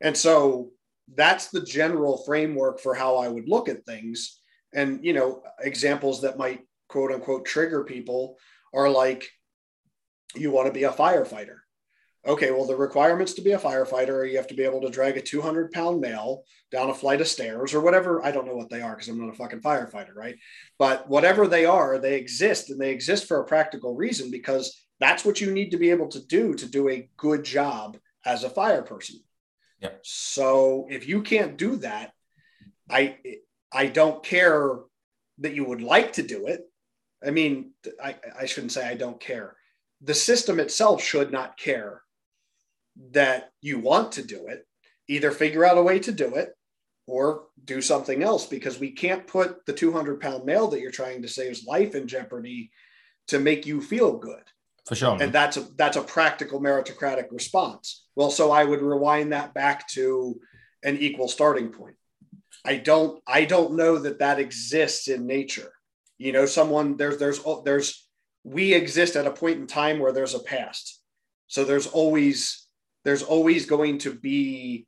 And 0.02 0.14
so 0.14 0.72
that's 1.14 1.48
the 1.48 1.62
general 1.62 2.22
framework 2.26 2.80
for 2.80 2.94
how 2.94 3.16
i 3.16 3.26
would 3.26 3.48
look 3.48 3.70
at 3.70 3.86
things. 3.86 4.40
And 4.74 5.02
you 5.02 5.14
know 5.14 5.42
examples 5.62 6.20
that 6.20 6.36
might 6.36 6.60
quote 6.90 7.12
unquote 7.12 7.46
trigger 7.46 7.82
people 7.82 8.36
are 8.74 8.90
like 8.90 9.26
you 10.34 10.50
want 10.50 10.66
to 10.66 10.78
be 10.80 10.84
a 10.84 10.92
firefighter 10.92 11.60
okay 12.26 12.50
well 12.50 12.66
the 12.66 12.76
requirements 12.76 13.34
to 13.34 13.42
be 13.42 13.52
a 13.52 13.58
firefighter 13.58 14.10
are 14.10 14.24
you 14.24 14.36
have 14.36 14.46
to 14.46 14.54
be 14.54 14.62
able 14.62 14.80
to 14.80 14.90
drag 14.90 15.16
a 15.16 15.22
200 15.22 15.72
pound 15.72 16.00
male 16.00 16.44
down 16.70 16.90
a 16.90 16.94
flight 16.94 17.20
of 17.20 17.28
stairs 17.28 17.72
or 17.74 17.80
whatever 17.80 18.24
i 18.24 18.30
don't 18.30 18.46
know 18.46 18.56
what 18.56 18.68
they 18.70 18.82
are 18.82 18.94
because 18.94 19.08
i'm 19.08 19.18
not 19.18 19.32
a 19.32 19.36
fucking 19.36 19.60
firefighter 19.60 20.14
right 20.14 20.36
but 20.78 21.08
whatever 21.08 21.46
they 21.46 21.64
are 21.64 21.98
they 21.98 22.16
exist 22.16 22.70
and 22.70 22.80
they 22.80 22.90
exist 22.90 23.26
for 23.26 23.40
a 23.40 23.46
practical 23.46 23.94
reason 23.94 24.30
because 24.30 24.84
that's 24.98 25.24
what 25.24 25.40
you 25.40 25.50
need 25.50 25.70
to 25.70 25.78
be 25.78 25.90
able 25.90 26.08
to 26.08 26.24
do 26.26 26.54
to 26.54 26.66
do 26.66 26.88
a 26.88 27.08
good 27.16 27.42
job 27.44 27.96
as 28.26 28.44
a 28.44 28.50
fire 28.50 28.82
person 28.82 29.16
yep. 29.80 30.00
so 30.02 30.86
if 30.90 31.08
you 31.08 31.22
can't 31.22 31.56
do 31.56 31.76
that 31.76 32.12
i 32.90 33.16
I 33.72 33.86
don't 33.86 34.22
care 34.22 34.78
that 35.38 35.54
you 35.54 35.64
would 35.64 35.82
like 35.82 36.14
to 36.14 36.22
do 36.22 36.46
it. 36.46 36.62
I 37.24 37.30
mean, 37.30 37.72
I, 38.02 38.16
I 38.38 38.46
shouldn't 38.46 38.72
say 38.72 38.86
I 38.86 38.94
don't 38.94 39.20
care. 39.20 39.56
The 40.02 40.14
system 40.14 40.58
itself 40.58 41.02
should 41.02 41.30
not 41.30 41.58
care 41.58 42.02
that 43.12 43.50
you 43.60 43.78
want 43.78 44.12
to 44.12 44.22
do 44.22 44.46
it. 44.46 44.66
Either 45.08 45.30
figure 45.30 45.64
out 45.64 45.78
a 45.78 45.82
way 45.82 45.98
to 45.98 46.12
do 46.12 46.34
it 46.36 46.50
or 47.06 47.46
do 47.64 47.82
something 47.82 48.22
else 48.22 48.46
because 48.46 48.78
we 48.78 48.92
can't 48.92 49.26
put 49.26 49.66
the 49.66 49.72
200 49.72 50.20
pound 50.20 50.44
male 50.44 50.68
that 50.68 50.80
you're 50.80 50.90
trying 50.90 51.22
to 51.22 51.28
save's 51.28 51.66
life 51.66 51.94
in 51.94 52.06
jeopardy 52.06 52.70
to 53.28 53.38
make 53.38 53.66
you 53.66 53.80
feel 53.80 54.16
good. 54.16 54.42
For 54.86 54.94
sure. 54.94 55.18
And 55.20 55.32
that's 55.32 55.56
a 55.56 55.66
that's 55.76 55.96
a 55.96 56.02
practical 56.02 56.60
meritocratic 56.60 57.26
response. 57.30 58.06
Well, 58.16 58.30
so 58.30 58.50
I 58.50 58.64
would 58.64 58.82
rewind 58.82 59.32
that 59.32 59.54
back 59.54 59.88
to 59.90 60.40
an 60.82 60.98
equal 60.98 61.28
starting 61.28 61.70
point. 61.70 61.96
I 62.64 62.76
don't 62.76 63.22
I 63.26 63.44
don't 63.44 63.76
know 63.76 63.98
that 63.98 64.18
that 64.18 64.38
exists 64.38 65.08
in 65.08 65.26
nature. 65.26 65.72
You 66.18 66.32
know, 66.32 66.46
someone 66.46 66.96
there's 66.96 67.18
there's 67.18 67.40
there's 67.64 68.08
we 68.44 68.72
exist 68.72 69.16
at 69.16 69.26
a 69.26 69.32
point 69.32 69.58
in 69.58 69.66
time 69.66 69.98
where 69.98 70.12
there's 70.12 70.34
a 70.34 70.40
past. 70.40 71.00
So 71.46 71.64
there's 71.64 71.86
always 71.86 72.59
there's 73.04 73.22
always 73.22 73.66
going 73.66 73.98
to 73.98 74.14
be 74.14 74.86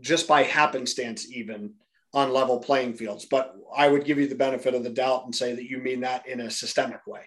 just 0.00 0.28
by 0.28 0.42
happenstance 0.42 1.30
even 1.32 1.74
on 2.12 2.32
level 2.32 2.58
playing 2.58 2.94
fields. 2.94 3.24
But 3.24 3.54
I 3.76 3.88
would 3.88 4.04
give 4.04 4.18
you 4.18 4.28
the 4.28 4.34
benefit 4.34 4.74
of 4.74 4.84
the 4.84 4.90
doubt 4.90 5.24
and 5.24 5.34
say 5.34 5.54
that 5.54 5.68
you 5.68 5.78
mean 5.78 6.00
that 6.00 6.26
in 6.26 6.40
a 6.40 6.50
systemic 6.50 7.06
way. 7.06 7.22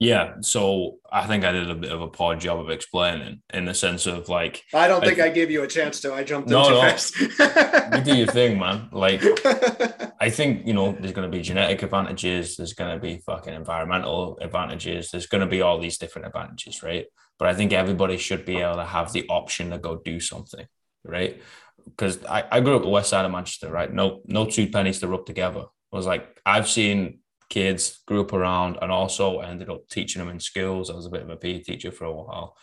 Yeah, 0.00 0.34
so 0.42 0.98
I 1.10 1.26
think 1.26 1.44
I 1.44 1.50
did 1.50 1.68
a 1.68 1.74
bit 1.74 1.90
of 1.90 2.00
a 2.00 2.06
poor 2.06 2.36
job 2.36 2.60
of 2.60 2.70
explaining 2.70 3.42
in 3.52 3.64
the 3.64 3.74
sense 3.74 4.06
of 4.06 4.28
like 4.28 4.62
I 4.72 4.86
don't 4.86 5.02
think 5.02 5.18
I, 5.18 5.26
I 5.26 5.30
gave 5.30 5.50
you 5.50 5.64
a 5.64 5.66
chance 5.66 6.00
to. 6.02 6.14
I 6.14 6.22
jumped 6.22 6.48
no, 6.48 6.68
no. 6.68 6.96
you 7.96 8.04
do 8.04 8.16
your 8.16 8.28
thing, 8.28 8.60
man. 8.60 8.90
Like 8.92 9.20
I 10.20 10.30
think 10.30 10.68
you 10.68 10.72
know 10.72 10.92
there's 10.92 11.12
going 11.12 11.28
to 11.28 11.36
be 11.36 11.42
genetic 11.42 11.82
advantages. 11.82 12.56
There's 12.56 12.74
going 12.74 12.94
to 12.94 13.00
be 13.00 13.18
fucking 13.26 13.52
environmental 13.52 14.38
advantages. 14.40 15.10
There's 15.10 15.26
going 15.26 15.40
to 15.40 15.48
be 15.48 15.62
all 15.62 15.80
these 15.80 15.98
different 15.98 16.28
advantages, 16.28 16.80
right? 16.84 17.06
But 17.38 17.48
I 17.48 17.54
think 17.54 17.72
everybody 17.72 18.16
should 18.16 18.44
be 18.44 18.58
able 18.58 18.76
to 18.76 18.84
have 18.84 19.12
the 19.12 19.26
option 19.28 19.70
to 19.70 19.78
go 19.78 20.00
do 20.04 20.18
something, 20.20 20.66
right? 21.04 21.40
Because 21.84 22.24
I, 22.24 22.44
I 22.50 22.60
grew 22.60 22.76
up 22.76 22.82
the 22.82 22.88
west 22.88 23.10
side 23.10 23.24
of 23.24 23.30
Manchester, 23.30 23.70
right? 23.70 23.92
No 23.92 24.22
no 24.26 24.44
two 24.46 24.68
pennies 24.68 24.98
to 25.00 25.08
rub 25.08 25.24
together. 25.24 25.64
I 25.92 25.96
was 25.96 26.06
like 26.06 26.40
I've 26.44 26.68
seen 26.68 27.20
kids, 27.48 28.00
grew 28.06 28.22
up 28.22 28.32
around, 28.32 28.78
and 28.82 28.92
also 28.92 29.40
ended 29.40 29.70
up 29.70 29.88
teaching 29.88 30.20
them 30.20 30.30
in 30.30 30.40
schools. 30.40 30.90
I 30.90 30.94
was 30.94 31.06
a 31.06 31.10
bit 31.10 31.22
of 31.22 31.30
a 31.30 31.36
PE 31.36 31.60
teacher 31.60 31.90
for 31.90 32.04
a 32.04 32.12
while, 32.12 32.56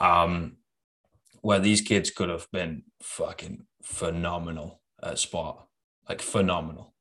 um, 0.00 0.56
where 1.42 1.60
these 1.60 1.80
kids 1.80 2.10
could 2.10 2.28
have 2.28 2.48
been 2.52 2.82
fucking 3.02 3.66
phenomenal 3.82 4.80
at 5.02 5.18
sport, 5.18 5.58
like 6.08 6.22
phenomenal. 6.22 6.94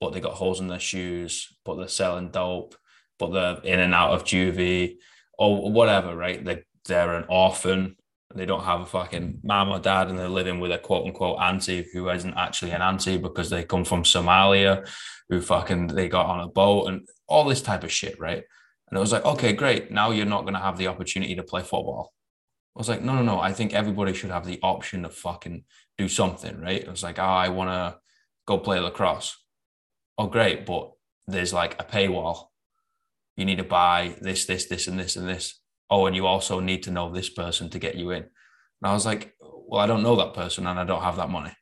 But 0.00 0.12
they 0.12 0.20
got 0.20 0.34
holes 0.34 0.60
in 0.60 0.68
their 0.68 0.80
shoes, 0.80 1.56
but 1.64 1.76
they're 1.76 1.88
selling 1.88 2.30
dope, 2.30 2.76
but 3.18 3.28
they're 3.28 3.60
in 3.62 3.80
and 3.80 3.94
out 3.94 4.12
of 4.12 4.24
juvie 4.24 4.96
or 5.38 5.70
whatever, 5.70 6.16
right? 6.16 6.44
They, 6.44 6.62
they're 6.86 7.16
an 7.16 7.26
orphan 7.28 7.96
they 8.34 8.46
don't 8.46 8.64
have 8.64 8.80
a 8.80 8.86
fucking 8.86 9.40
mom 9.44 9.70
or 9.70 9.78
dad 9.78 10.08
and 10.08 10.18
they're 10.18 10.28
living 10.28 10.58
with 10.58 10.72
a 10.72 10.78
quote 10.78 11.06
unquote 11.06 11.38
auntie 11.40 11.86
who 11.92 12.08
isn't 12.08 12.34
actually 12.36 12.72
an 12.72 12.82
auntie 12.82 13.16
because 13.16 13.48
they 13.48 13.62
come 13.62 13.84
from 13.84 14.02
Somalia, 14.02 14.88
who 15.28 15.40
fucking 15.40 15.88
they 15.88 16.08
got 16.08 16.26
on 16.26 16.40
a 16.40 16.48
boat 16.48 16.86
and 16.86 17.06
all 17.28 17.44
this 17.44 17.62
type 17.62 17.84
of 17.84 17.92
shit, 17.92 18.18
right? 18.18 18.42
And 18.88 18.98
it 18.98 19.00
was 19.00 19.12
like, 19.12 19.24
okay, 19.24 19.52
great. 19.52 19.90
Now 19.90 20.10
you're 20.10 20.26
not 20.26 20.42
going 20.42 20.54
to 20.54 20.60
have 20.60 20.76
the 20.76 20.88
opportunity 20.88 21.34
to 21.36 21.42
play 21.42 21.62
football. 21.62 22.12
I 22.76 22.80
was 22.80 22.88
like, 22.88 23.02
no, 23.02 23.14
no, 23.14 23.22
no. 23.22 23.40
I 23.40 23.52
think 23.52 23.72
everybody 23.72 24.12
should 24.12 24.30
have 24.30 24.44
the 24.44 24.58
option 24.62 25.04
to 25.04 25.10
fucking 25.10 25.64
do 25.96 26.08
something, 26.08 26.60
right? 26.60 26.82
It 26.82 26.90
was 26.90 27.04
like, 27.04 27.20
oh, 27.20 27.22
I 27.22 27.48
want 27.48 27.70
to 27.70 27.98
go 28.46 28.58
play 28.58 28.80
lacrosse. 28.80 29.36
Oh, 30.18 30.26
great. 30.26 30.66
But 30.66 30.90
there's 31.28 31.52
like 31.52 31.80
a 31.80 31.84
paywall. 31.84 32.46
You 33.36 33.44
need 33.44 33.58
to 33.58 33.64
buy 33.64 34.16
this, 34.20 34.46
this, 34.46 34.66
this, 34.66 34.86
and 34.86 34.98
this, 34.98 35.16
and 35.16 35.28
this 35.28 35.60
oh, 35.90 36.06
and 36.06 36.16
you 36.16 36.26
also 36.26 36.60
need 36.60 36.82
to 36.84 36.90
know 36.90 37.10
this 37.10 37.28
person 37.28 37.68
to 37.70 37.78
get 37.78 37.94
you 37.94 38.10
in. 38.10 38.22
And 38.22 38.30
I 38.82 38.92
was 38.92 39.06
like, 39.06 39.34
well, 39.40 39.80
I 39.80 39.86
don't 39.86 40.02
know 40.02 40.16
that 40.16 40.34
person 40.34 40.66
and 40.66 40.78
I 40.78 40.84
don't 40.84 41.02
have 41.02 41.16
that 41.16 41.30
money. 41.30 41.52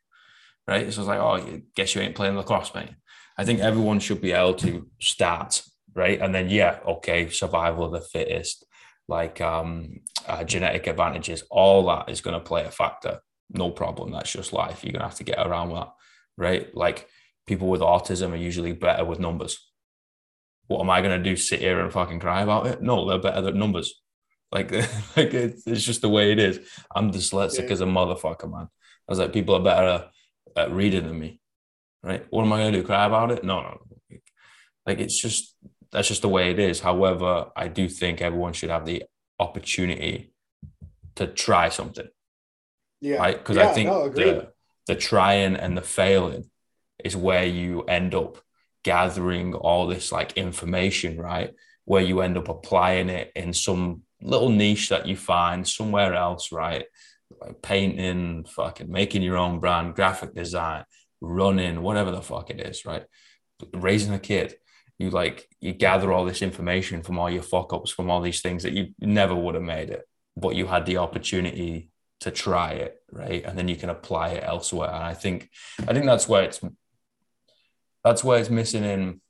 Right. 0.67 0.93
So 0.93 1.01
I 1.01 1.03
was 1.03 1.09
like, 1.09 1.21
oh, 1.21 1.53
I 1.53 1.63
guess 1.75 1.95
you 1.95 2.01
ain't 2.01 2.15
playing 2.15 2.37
lacrosse, 2.37 2.75
mate. 2.75 2.91
I 3.37 3.45
think 3.45 3.61
everyone 3.61 3.99
should 3.99 4.21
be 4.21 4.33
able 4.33 4.55
to 4.55 4.89
start. 5.01 5.63
Right. 5.95 6.21
And 6.21 6.35
then, 6.35 6.49
yeah, 6.49 6.79
okay, 6.87 7.29
survival 7.29 7.85
of 7.85 7.93
the 7.93 8.01
fittest, 8.01 8.65
like 9.09 9.41
um, 9.41 10.01
uh, 10.27 10.45
genetic 10.45 10.87
advantages, 10.87 11.43
all 11.51 11.87
that 11.87 12.09
is 12.09 12.21
going 12.21 12.39
to 12.39 12.49
play 12.49 12.65
a 12.65 12.71
factor. 12.71 13.21
No 13.51 13.71
problem. 13.71 14.13
That's 14.13 14.33
just 14.33 14.53
life. 14.53 14.83
You're 14.83 14.93
going 14.93 15.01
to 15.01 15.09
have 15.09 15.19
to 15.19 15.25
get 15.25 15.45
around 15.45 15.71
that. 15.71 15.89
Right. 16.39 16.75
Like 16.75 17.09
people 17.47 17.69
with 17.69 17.81
autism 17.81 18.31
are 18.31 18.37
usually 18.37 18.73
better 18.73 19.05
with 19.05 19.19
numbers. 19.19 19.59
What 20.69 20.81
am 20.81 20.91
I 20.91 21.03
going 21.03 21.23
to 21.23 21.31
do? 21.31 21.37
Sit 21.37 21.61
here 21.61 21.81
and 21.81 21.93
fucking 21.93 22.21
cry 22.21 22.43
about 22.43 22.67
it? 22.67 22.83
No, 22.83 23.09
they're 23.09 23.19
better 23.19 23.49
at 23.49 23.55
numbers. 23.55 24.01
Like, 24.51 24.71
like 25.17 25.35
it's, 25.35 25.67
it's 25.67 25.85
just 25.85 26.03
the 26.03 26.09
way 26.09 26.33
it 26.33 26.39
is. 26.39 26.61
I'm 26.95 27.11
dyslexic 27.11 27.67
yeah. 27.67 27.73
as 27.73 27.81
a 27.81 27.87
motherfucker, 27.87 28.51
man. 28.51 28.69
I 29.09 29.13
was 29.13 29.19
like, 29.19 29.33
people 29.33 29.55
are 29.55 29.63
better 29.63 30.09
at 30.57 30.73
reading 30.73 31.07
than 31.07 31.19
me, 31.19 31.41
right? 32.03 32.25
What 32.31 32.45
am 32.45 32.53
I 32.53 32.61
going 32.61 32.73
to 32.73 32.81
do? 32.81 32.87
Cry 32.87 33.05
about 33.07 33.33
it? 33.33 33.45
No, 33.45 33.63
no. 33.63 34.19
Like, 34.87 34.99
it's 34.99 35.21
just 35.21 35.57
that's 35.93 36.09
just 36.09 36.23
the 36.23 36.29
way 36.29 36.51
it 36.51 36.59
is. 36.59 36.81
However, 36.81 37.51
I 37.55 37.69
do 37.69 37.89
think 37.89 38.21
everyone 38.21 38.55
should 38.55 38.71
have 38.71 38.87
the 38.87 39.05
opportunity 39.39 40.33
to 41.17 41.27
try 41.27 41.69
something. 41.69 42.09
Yeah. 43.01 43.17
Right. 43.17 43.37
Because 43.37 43.57
yeah, 43.57 43.69
I 43.69 43.73
think 43.73 43.91
no, 43.91 44.09
the, 44.09 44.53
the 44.87 44.95
trying 44.95 45.55
and 45.55 45.77
the 45.77 45.83
failing 45.83 46.51
is 47.05 47.17
where 47.17 47.45
you 47.45 47.83
end 47.83 48.15
up 48.15 48.39
gathering 48.83 49.55
all 49.55 49.87
this 49.87 50.13
like 50.13 50.33
information, 50.33 51.19
right? 51.19 51.53
Where 51.85 52.03
you 52.03 52.21
end 52.21 52.37
up 52.37 52.49
applying 52.49 53.09
it 53.09 53.33
in 53.35 53.53
some 53.53 54.03
little 54.21 54.51
niche 54.51 54.89
that 54.91 55.07
you 55.07 55.17
find 55.17 55.67
somewhere 55.67 56.15
else, 56.15 56.53
right? 56.53 56.85
Like 57.41 57.63
painting, 57.63 58.45
fucking 58.45 58.91
making 58.91 59.23
your 59.23 59.37
own 59.37 59.59
brand, 59.61 59.95
graphic 59.95 60.35
design, 60.35 60.85
running, 61.21 61.83
whatever 61.83 62.11
the 62.11 62.23
fuck 62.23 62.51
it 62.51 62.61
is, 62.61 62.85
right? 62.85 63.05
Raising 63.73 64.15
a 64.15 64.19
kid, 64.19 64.57
you 64.99 65.11
like 65.11 65.49
you 65.61 65.73
gather 65.73 66.13
all 66.13 66.25
this 66.25 66.43
information 66.43 67.03
from 67.03 67.19
all 67.19 67.31
your 67.31 67.43
fuck 67.43 67.73
ups, 67.73 67.91
from 67.91 68.11
all 68.11 68.21
these 68.21 68.43
things 68.43 68.63
that 68.63 68.73
you 68.73 68.95
never 69.01 69.35
would 69.35 69.55
have 69.55 69.65
made 69.65 69.91
it, 69.91 70.07
but 70.37 70.55
you 70.55 70.67
had 70.67 70.87
the 70.87 70.99
opportunity 70.99 71.91
to 72.21 72.31
try 72.31 72.71
it, 72.73 72.97
right? 73.11 73.45
And 73.45 73.59
then 73.59 73.67
you 73.67 73.77
can 73.77 73.91
apply 73.91 74.31
it 74.31 74.45
elsewhere. 74.45 74.91
And 74.91 75.03
I 75.03 75.15
think, 75.15 75.51
I 75.89 75.93
think 75.93 76.07
that's 76.07 76.29
where 76.29 76.45
it's 76.45 76.61
that's 78.05 78.23
where 78.25 78.39
it's 78.39 78.51
missing 78.51 78.85
in 78.85 79.21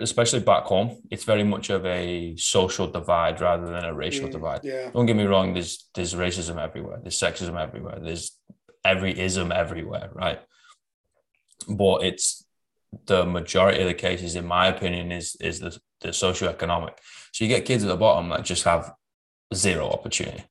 especially 0.00 0.38
back 0.40 0.62
home, 0.64 0.96
it's 1.10 1.24
very 1.24 1.42
much 1.42 1.70
of 1.70 1.84
a 1.84 2.36
social 2.36 2.86
divide 2.86 3.40
rather 3.40 3.66
than 3.66 3.84
a 3.84 3.92
racial 3.92 4.28
Mm, 4.28 4.32
divide. 4.32 4.60
yeah. 4.62 4.90
Don't 4.92 5.06
get 5.06 5.16
me 5.16 5.24
wrong. 5.24 5.54
There's 5.54 5.88
there's 5.94 6.14
racism 6.14 6.56
everywhere. 6.62 6.98
There's 7.02 7.18
sexism 7.18 7.60
everywhere. 7.60 7.98
There's 8.00 8.38
every 8.84 9.18
ism 9.18 9.50
everywhere, 9.50 10.10
right? 10.12 10.40
But 11.68 12.04
it's 12.04 12.44
the 13.06 13.26
majority 13.26 13.80
of 13.80 13.88
the 13.88 13.94
cases, 13.94 14.36
in 14.36 14.46
my 14.46 14.68
opinion, 14.68 15.10
is 15.10 15.36
is 15.40 15.58
the 15.60 15.76
the 16.00 16.08
socioeconomic. 16.10 16.94
So 17.32 17.44
you 17.44 17.48
get 17.48 17.64
kids 17.64 17.82
at 17.82 17.88
the 17.88 17.96
bottom 17.96 18.28
that 18.28 18.44
just 18.44 18.62
have 18.64 18.92
zero 19.52 19.90
opportunity. 19.90 20.44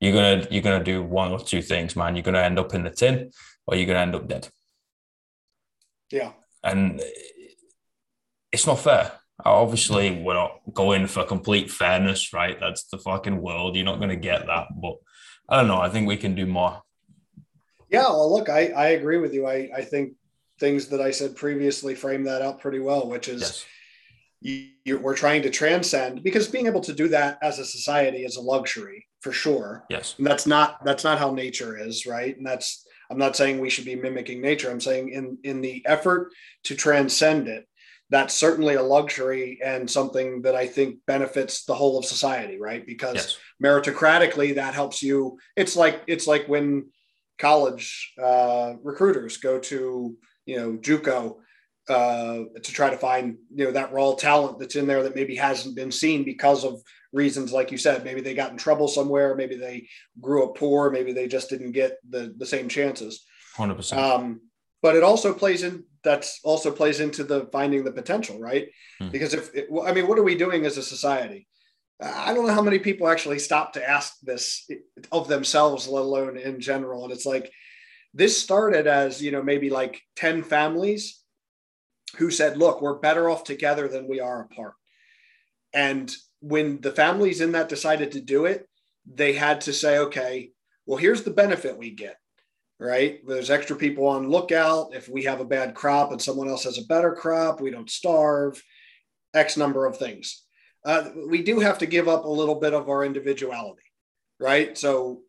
You're 0.00 0.12
gonna 0.12 0.46
you're 0.50 0.62
gonna 0.62 0.82
do 0.84 1.02
one 1.04 1.30
or 1.30 1.38
two 1.38 1.62
things, 1.62 1.94
man. 1.94 2.16
You're 2.16 2.24
gonna 2.24 2.40
end 2.40 2.58
up 2.58 2.74
in 2.74 2.82
the 2.82 2.90
tin, 2.90 3.30
or 3.66 3.76
you're 3.76 3.86
gonna 3.86 4.00
end 4.00 4.16
up 4.16 4.26
dead. 4.26 4.48
Yeah. 6.10 6.32
And 6.62 7.02
it's 8.52 8.66
not 8.66 8.80
fair. 8.80 9.12
Obviously, 9.44 10.10
mm. 10.10 10.22
we're 10.22 10.34
not 10.34 10.60
going 10.72 11.06
for 11.06 11.24
complete 11.24 11.70
fairness, 11.70 12.32
right? 12.32 12.58
That's 12.58 12.84
the 12.84 12.98
fucking 12.98 13.40
world. 13.40 13.76
You're 13.76 13.84
not 13.84 13.98
going 13.98 14.10
to 14.10 14.16
get 14.16 14.46
that. 14.46 14.68
But 14.80 14.94
I 15.48 15.56
don't 15.56 15.68
know. 15.68 15.80
I 15.80 15.88
think 15.88 16.08
we 16.08 16.16
can 16.16 16.34
do 16.34 16.46
more. 16.46 16.82
Yeah, 17.90 18.08
well, 18.08 18.32
look, 18.32 18.48
I, 18.48 18.68
I 18.68 18.88
agree 18.88 19.18
with 19.18 19.32
you. 19.32 19.46
I, 19.46 19.70
I 19.74 19.82
think 19.82 20.14
things 20.58 20.88
that 20.88 21.00
I 21.00 21.10
said 21.10 21.36
previously 21.36 21.94
frame 21.94 22.24
that 22.24 22.42
out 22.42 22.60
pretty 22.60 22.78
well, 22.78 23.08
which 23.08 23.28
is 23.28 23.42
Yes. 23.42 23.66
you, 24.40 24.68
you, 24.84 24.98
we're 24.98 25.14
trying 25.14 25.42
to 25.42 25.50
transcend 25.50 26.22
because 26.22 26.48
being 26.48 26.66
able 26.66 26.80
to 26.80 26.92
do 26.92 27.08
that 27.08 27.38
as 27.42 27.58
a 27.58 27.64
society 27.64 28.24
is 28.24 28.36
a 28.36 28.40
luxury 28.40 29.06
for 29.20 29.32
sure. 29.32 29.84
Yes. 29.90 30.14
And 30.18 30.26
that's 30.26 30.46
not 30.46 30.84
that's 30.84 31.04
not 31.04 31.18
how 31.18 31.32
nature 31.32 31.76
is, 31.76 32.06
right? 32.06 32.36
And 32.36 32.46
that's 32.46 32.86
I'm 33.10 33.18
not 33.18 33.36
saying 33.36 33.58
we 33.58 33.70
should 33.70 33.84
be 33.84 33.96
mimicking 33.96 34.40
nature. 34.40 34.70
I'm 34.70 34.80
saying 34.80 35.10
in 35.10 35.38
in 35.44 35.60
the 35.60 35.84
effort 35.86 36.32
to 36.64 36.74
transcend 36.74 37.48
it, 37.48 37.66
that's 38.10 38.34
certainly 38.34 38.74
a 38.74 38.82
luxury 38.82 39.58
and 39.64 39.90
something 39.90 40.42
that 40.42 40.54
I 40.54 40.66
think 40.66 40.98
benefits 41.06 41.64
the 41.64 41.74
whole 41.74 41.98
of 41.98 42.04
society, 42.04 42.58
right? 42.58 42.86
Because 42.86 43.14
Yes. 43.14 43.38
meritocratically 43.62 44.54
that 44.56 44.74
helps 44.74 45.02
you 45.02 45.38
it's 45.56 45.76
like 45.76 46.02
it's 46.06 46.26
like 46.26 46.46
when 46.46 46.90
college 47.38 48.12
uh, 48.22 48.74
recruiters 48.82 49.36
go 49.38 49.58
to 49.58 50.16
you 50.46 50.56
know 50.56 50.72
juco 50.78 51.36
uh, 51.88 52.44
to 52.62 52.72
try 52.72 52.90
to 52.90 52.96
find 52.96 53.36
you 53.54 53.64
know 53.64 53.72
that 53.72 53.92
raw 53.92 54.14
talent 54.14 54.58
that's 54.58 54.76
in 54.76 54.86
there 54.86 55.02
that 55.02 55.14
maybe 55.14 55.36
hasn't 55.36 55.76
been 55.76 55.92
seen 55.92 56.24
because 56.24 56.64
of 56.64 56.80
reasons 57.16 57.52
like 57.52 57.72
you 57.72 57.78
said 57.78 58.04
maybe 58.04 58.20
they 58.20 58.34
got 58.34 58.50
in 58.50 58.56
trouble 58.56 58.88
somewhere 58.88 59.34
maybe 59.34 59.56
they 59.56 59.88
grew 60.20 60.44
up 60.44 60.54
poor 60.56 60.90
maybe 60.90 61.12
they 61.12 61.26
just 61.26 61.48
didn't 61.48 61.72
get 61.72 61.96
the 62.08 62.34
the 62.36 62.46
same 62.46 62.68
chances. 62.68 63.24
100%. 63.56 63.96
um, 63.96 64.40
but 64.82 64.94
it 64.94 65.02
also 65.02 65.32
plays 65.32 65.62
in 65.62 65.84
that's 66.04 66.40
also 66.44 66.70
plays 66.70 67.00
into 67.00 67.24
the 67.24 67.48
finding 67.52 67.82
the 67.82 67.92
potential 67.92 68.38
right? 68.38 68.68
Hmm. 69.00 69.08
because 69.08 69.34
if 69.34 69.54
it, 69.54 69.68
i 69.84 69.92
mean 69.92 70.06
what 70.06 70.18
are 70.18 70.28
we 70.30 70.36
doing 70.36 70.64
as 70.66 70.76
a 70.76 70.82
society? 70.82 71.48
I 72.00 72.34
don't 72.34 72.46
know 72.46 72.52
how 72.52 72.62
many 72.62 72.78
people 72.78 73.08
actually 73.08 73.38
stop 73.38 73.72
to 73.72 73.88
ask 73.88 74.14
this 74.22 74.68
of 75.10 75.28
themselves 75.28 75.88
let 75.88 76.02
alone 76.02 76.36
in 76.36 76.60
general. 76.60 77.04
And 77.04 77.12
it's 77.12 77.24
like 77.24 77.50
this 78.12 78.40
started 78.40 78.86
as 78.86 79.22
you 79.22 79.30
know 79.30 79.42
maybe 79.42 79.70
like 79.70 80.02
10 80.16 80.42
families 80.42 81.22
who 82.16 82.30
said 82.30 82.58
look 82.58 82.80
we're 82.80 82.98
better 82.98 83.30
off 83.30 83.44
together 83.44 83.88
than 83.88 84.08
we 84.08 84.20
are 84.20 84.42
apart. 84.42 84.74
And 85.72 86.14
when 86.48 86.80
the 86.80 86.92
families 86.92 87.40
in 87.40 87.52
that 87.52 87.68
decided 87.68 88.12
to 88.12 88.20
do 88.20 88.46
it 88.46 88.68
they 89.12 89.32
had 89.32 89.60
to 89.60 89.72
say 89.72 89.98
okay 89.98 90.50
well 90.86 90.98
here's 90.98 91.22
the 91.22 91.30
benefit 91.30 91.76
we 91.76 91.90
get 91.90 92.16
right? 92.78 93.26
There's 93.26 93.50
extra 93.50 93.76
people 93.76 94.06
on 94.06 94.28
lookout. 94.28 94.94
If 94.94 95.08
we 95.08 95.24
have 95.24 95.40
a 95.40 95.44
bad 95.44 95.74
crop 95.74 96.12
and 96.12 96.20
someone 96.20 96.48
else 96.48 96.64
has 96.64 96.78
a 96.78 96.84
better 96.84 97.12
crop, 97.12 97.60
we 97.60 97.70
don't 97.70 97.90
starve, 97.90 98.62
X 99.34 99.56
number 99.56 99.86
of 99.86 99.96
things. 99.96 100.42
Uh, 100.84 101.10
we 101.28 101.42
do 101.42 101.58
have 101.58 101.78
to 101.78 101.86
give 101.86 102.08
up 102.08 102.24
a 102.24 102.28
little 102.28 102.54
bit 102.54 102.74
of 102.74 102.88
our 102.88 103.04
individuality, 103.04 103.82
right? 104.38 104.76
So 104.76 105.22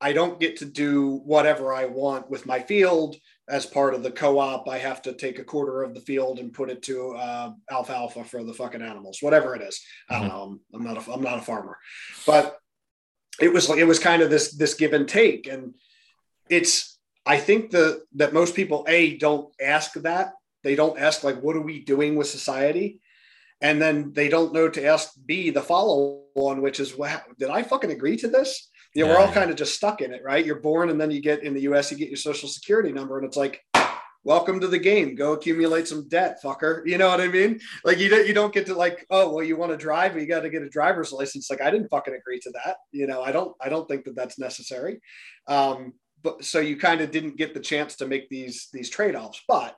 I 0.00 0.12
don't 0.12 0.40
get 0.40 0.56
to 0.58 0.64
do 0.64 1.20
whatever 1.24 1.72
I 1.72 1.86
want 1.86 2.30
with 2.30 2.46
my 2.46 2.60
field 2.60 3.16
as 3.48 3.66
part 3.66 3.94
of 3.94 4.02
the 4.02 4.10
co-op. 4.10 4.68
I 4.68 4.78
have 4.78 5.02
to 5.02 5.12
take 5.12 5.38
a 5.38 5.44
quarter 5.44 5.82
of 5.82 5.94
the 5.94 6.00
field 6.00 6.38
and 6.38 6.52
put 6.52 6.70
it 6.70 6.82
to 6.84 7.10
uh, 7.16 7.52
alfalfa 7.70 8.24
for 8.24 8.42
the 8.42 8.54
fucking 8.54 8.82
animals, 8.82 9.18
whatever 9.20 9.54
it 9.54 9.62
is. 9.62 9.80
I 10.08 10.18
don't 10.18 10.28
Mhm. 10.28 10.28
know. 10.30 10.42
I'm, 10.42 10.60
I'm 10.74 10.84
not 10.84 11.06
a, 11.08 11.12
I'm 11.12 11.22
not 11.22 11.38
a 11.38 11.42
farmer, 11.42 11.78
but 12.26 12.58
it 13.40 13.52
was 13.52 13.68
like, 13.68 13.78
it 13.78 13.84
was 13.84 13.98
kind 13.98 14.22
of 14.22 14.30
this, 14.30 14.52
this 14.56 14.74
give 14.74 14.92
and 14.92 15.08
take. 15.08 15.46
And 15.46 15.74
it's, 16.48 16.98
I 17.26 17.38
think 17.38 17.70
the 17.70 18.04
that 18.16 18.32
most 18.34 18.54
people 18.54 18.84
a 18.88 19.16
don't 19.16 19.52
ask 19.60 19.94
that 19.94 20.32
they 20.62 20.74
don't 20.76 20.98
ask 20.98 21.24
like 21.24 21.40
what 21.40 21.56
are 21.56 21.60
we 21.62 21.80
doing 21.80 22.16
with 22.16 22.26
society, 22.26 23.00
and 23.60 23.80
then 23.80 24.12
they 24.12 24.28
don't 24.28 24.52
know 24.52 24.68
to 24.68 24.84
ask 24.84 25.10
b 25.24 25.50
the 25.50 25.62
follow 25.62 26.24
on 26.34 26.60
which 26.60 26.80
is 26.80 26.96
what 26.96 27.22
did 27.38 27.48
I 27.48 27.62
fucking 27.62 27.90
agree 27.90 28.16
to 28.18 28.28
this? 28.28 28.70
Yeah, 28.94 29.06
we're 29.06 29.18
all 29.18 29.32
kind 29.32 29.50
of 29.50 29.56
just 29.56 29.74
stuck 29.74 30.00
in 30.00 30.12
it, 30.12 30.22
right? 30.24 30.44
You're 30.44 30.60
born 30.60 30.90
and 30.90 31.00
then 31.00 31.10
you 31.10 31.20
get 31.20 31.42
in 31.42 31.52
the 31.52 31.62
U.S. 31.62 31.90
you 31.90 31.96
get 31.96 32.08
your 32.08 32.16
social 32.16 32.48
security 32.48 32.92
number 32.92 33.18
and 33.18 33.26
it's 33.26 33.36
like. 33.36 33.62
Welcome 34.26 34.58
to 34.60 34.68
the 34.68 34.78
game. 34.78 35.16
Go 35.16 35.34
accumulate 35.34 35.86
some 35.86 36.08
debt, 36.08 36.38
fucker. 36.42 36.80
You 36.86 36.96
know 36.96 37.10
what 37.10 37.20
I 37.20 37.28
mean? 37.28 37.60
Like 37.84 37.98
you 37.98 38.08
don't 38.08 38.26
you 38.26 38.32
don't 38.32 38.54
get 38.54 38.64
to 38.64 38.74
like, 38.74 39.04
oh 39.10 39.30
well, 39.34 39.44
you 39.44 39.54
want 39.58 39.72
to 39.72 39.76
drive, 39.76 40.14
but 40.14 40.22
you 40.22 40.26
got 40.26 40.40
to 40.40 40.48
get 40.48 40.62
a 40.62 40.68
driver's 40.70 41.12
license. 41.12 41.50
Like 41.50 41.60
I 41.60 41.70
didn't 41.70 41.90
fucking 41.90 42.14
agree 42.14 42.40
to 42.40 42.50
that. 42.52 42.78
You 42.90 43.06
know, 43.06 43.22
I 43.22 43.32
don't 43.32 43.54
I 43.60 43.68
don't 43.68 43.86
think 43.86 44.06
that 44.06 44.16
that's 44.16 44.38
necessary. 44.38 45.02
Um, 45.46 45.92
but 46.24 46.42
so 46.42 46.58
you 46.58 46.76
kind 46.76 47.00
of 47.02 47.12
didn't 47.12 47.36
get 47.36 47.54
the 47.54 47.60
chance 47.60 47.94
to 47.96 48.06
make 48.06 48.28
these 48.28 48.68
these 48.72 48.90
trade-offs 48.90 49.42
but 49.46 49.76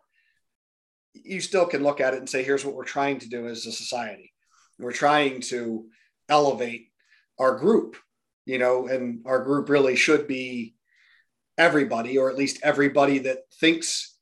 you 1.13 1.41
still 1.41 1.67
can 1.67 1.83
look 1.83 2.01
at 2.01 2.15
it 2.15 2.19
and 2.19 2.29
say 2.29 2.43
here's 2.43 2.65
what 2.65 2.75
we're 2.75 2.85
trying 2.85 3.19
to 3.19 3.29
do 3.29 3.47
as 3.47 3.67
a 3.67 3.73
society 3.73 4.33
we're 4.79 4.93
trying 4.93 5.41
to 5.41 5.87
elevate 6.31 6.89
our 7.39 7.59
group 7.59 7.97
you 8.47 8.59
know 8.59 8.87
and 8.87 9.23
our 9.27 9.43
group 9.45 9.69
really 9.69 9.97
should 9.97 10.27
be 10.27 10.75
everybody 11.59 12.17
or 12.17 12.31
at 12.31 12.39
least 12.39 12.61
everybody 12.63 13.19
that 13.19 13.41
thinks 13.61 14.17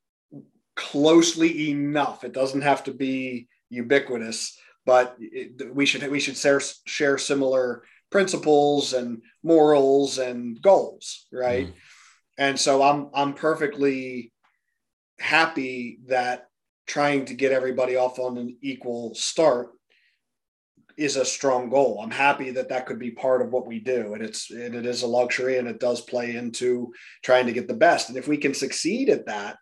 closely 0.74 1.70
enough 1.70 2.24
it 2.24 2.32
doesn't 2.32 2.62
have 2.62 2.82
to 2.82 2.92
be 2.92 3.46
ubiquitous 3.70 4.58
but 4.87 5.16
it, 5.18 5.72
we 5.74 5.87
should 5.87 6.10
we 6.10 6.18
should 6.18 6.37
share 6.37 6.60
share 6.87 7.18
similar 7.18 7.84
principles 8.10 8.92
and 8.92 9.22
morals 9.42 10.18
and 10.18 10.60
goals 10.62 11.26
right 11.32 11.68
Mhm. 11.68 11.74
and 12.38 12.58
so 12.60 12.82
i'm 12.82 13.10
i'm 13.14 13.34
perfectly 13.34 14.32
happy 15.20 15.98
that 16.06 16.48
trying 16.87 17.24
to 17.26 17.34
get 17.34 17.52
everybody 17.52 17.96
off 17.96 18.18
on 18.18 18.37
an 18.37 18.56
equal 18.62 19.14
start 19.14 19.70
is 20.96 21.16
a 21.16 21.24
strong 21.24 21.68
goal. 21.70 22.00
I'm 22.02 22.11
happy 22.11 22.50
that 22.52 22.68
that 22.68 22.87
could 22.87 22.98
be 22.98 23.11
part 23.11 23.42
of 23.42 23.50
what 23.50 23.66
we 23.66 23.80
do 23.80 24.14
and 24.14 24.22
it's 24.22 24.50
and 24.50 24.74
it 24.74 24.87
is 24.87 25.02
a 25.02 25.07
luxury 25.07 25.59
and 25.59 25.68
it 25.68 25.80
does 25.80 26.00
play 26.00 26.37
into 26.37 26.92
trying 27.22 27.46
to 27.46 27.52
get 27.52 27.68
the 27.68 27.74
best. 27.74 28.09
And 28.09 28.18
if 28.18 28.28
we 28.28 28.37
can 28.37 28.54
succeed 28.54 29.09
at 29.09 29.26
that 29.26 29.57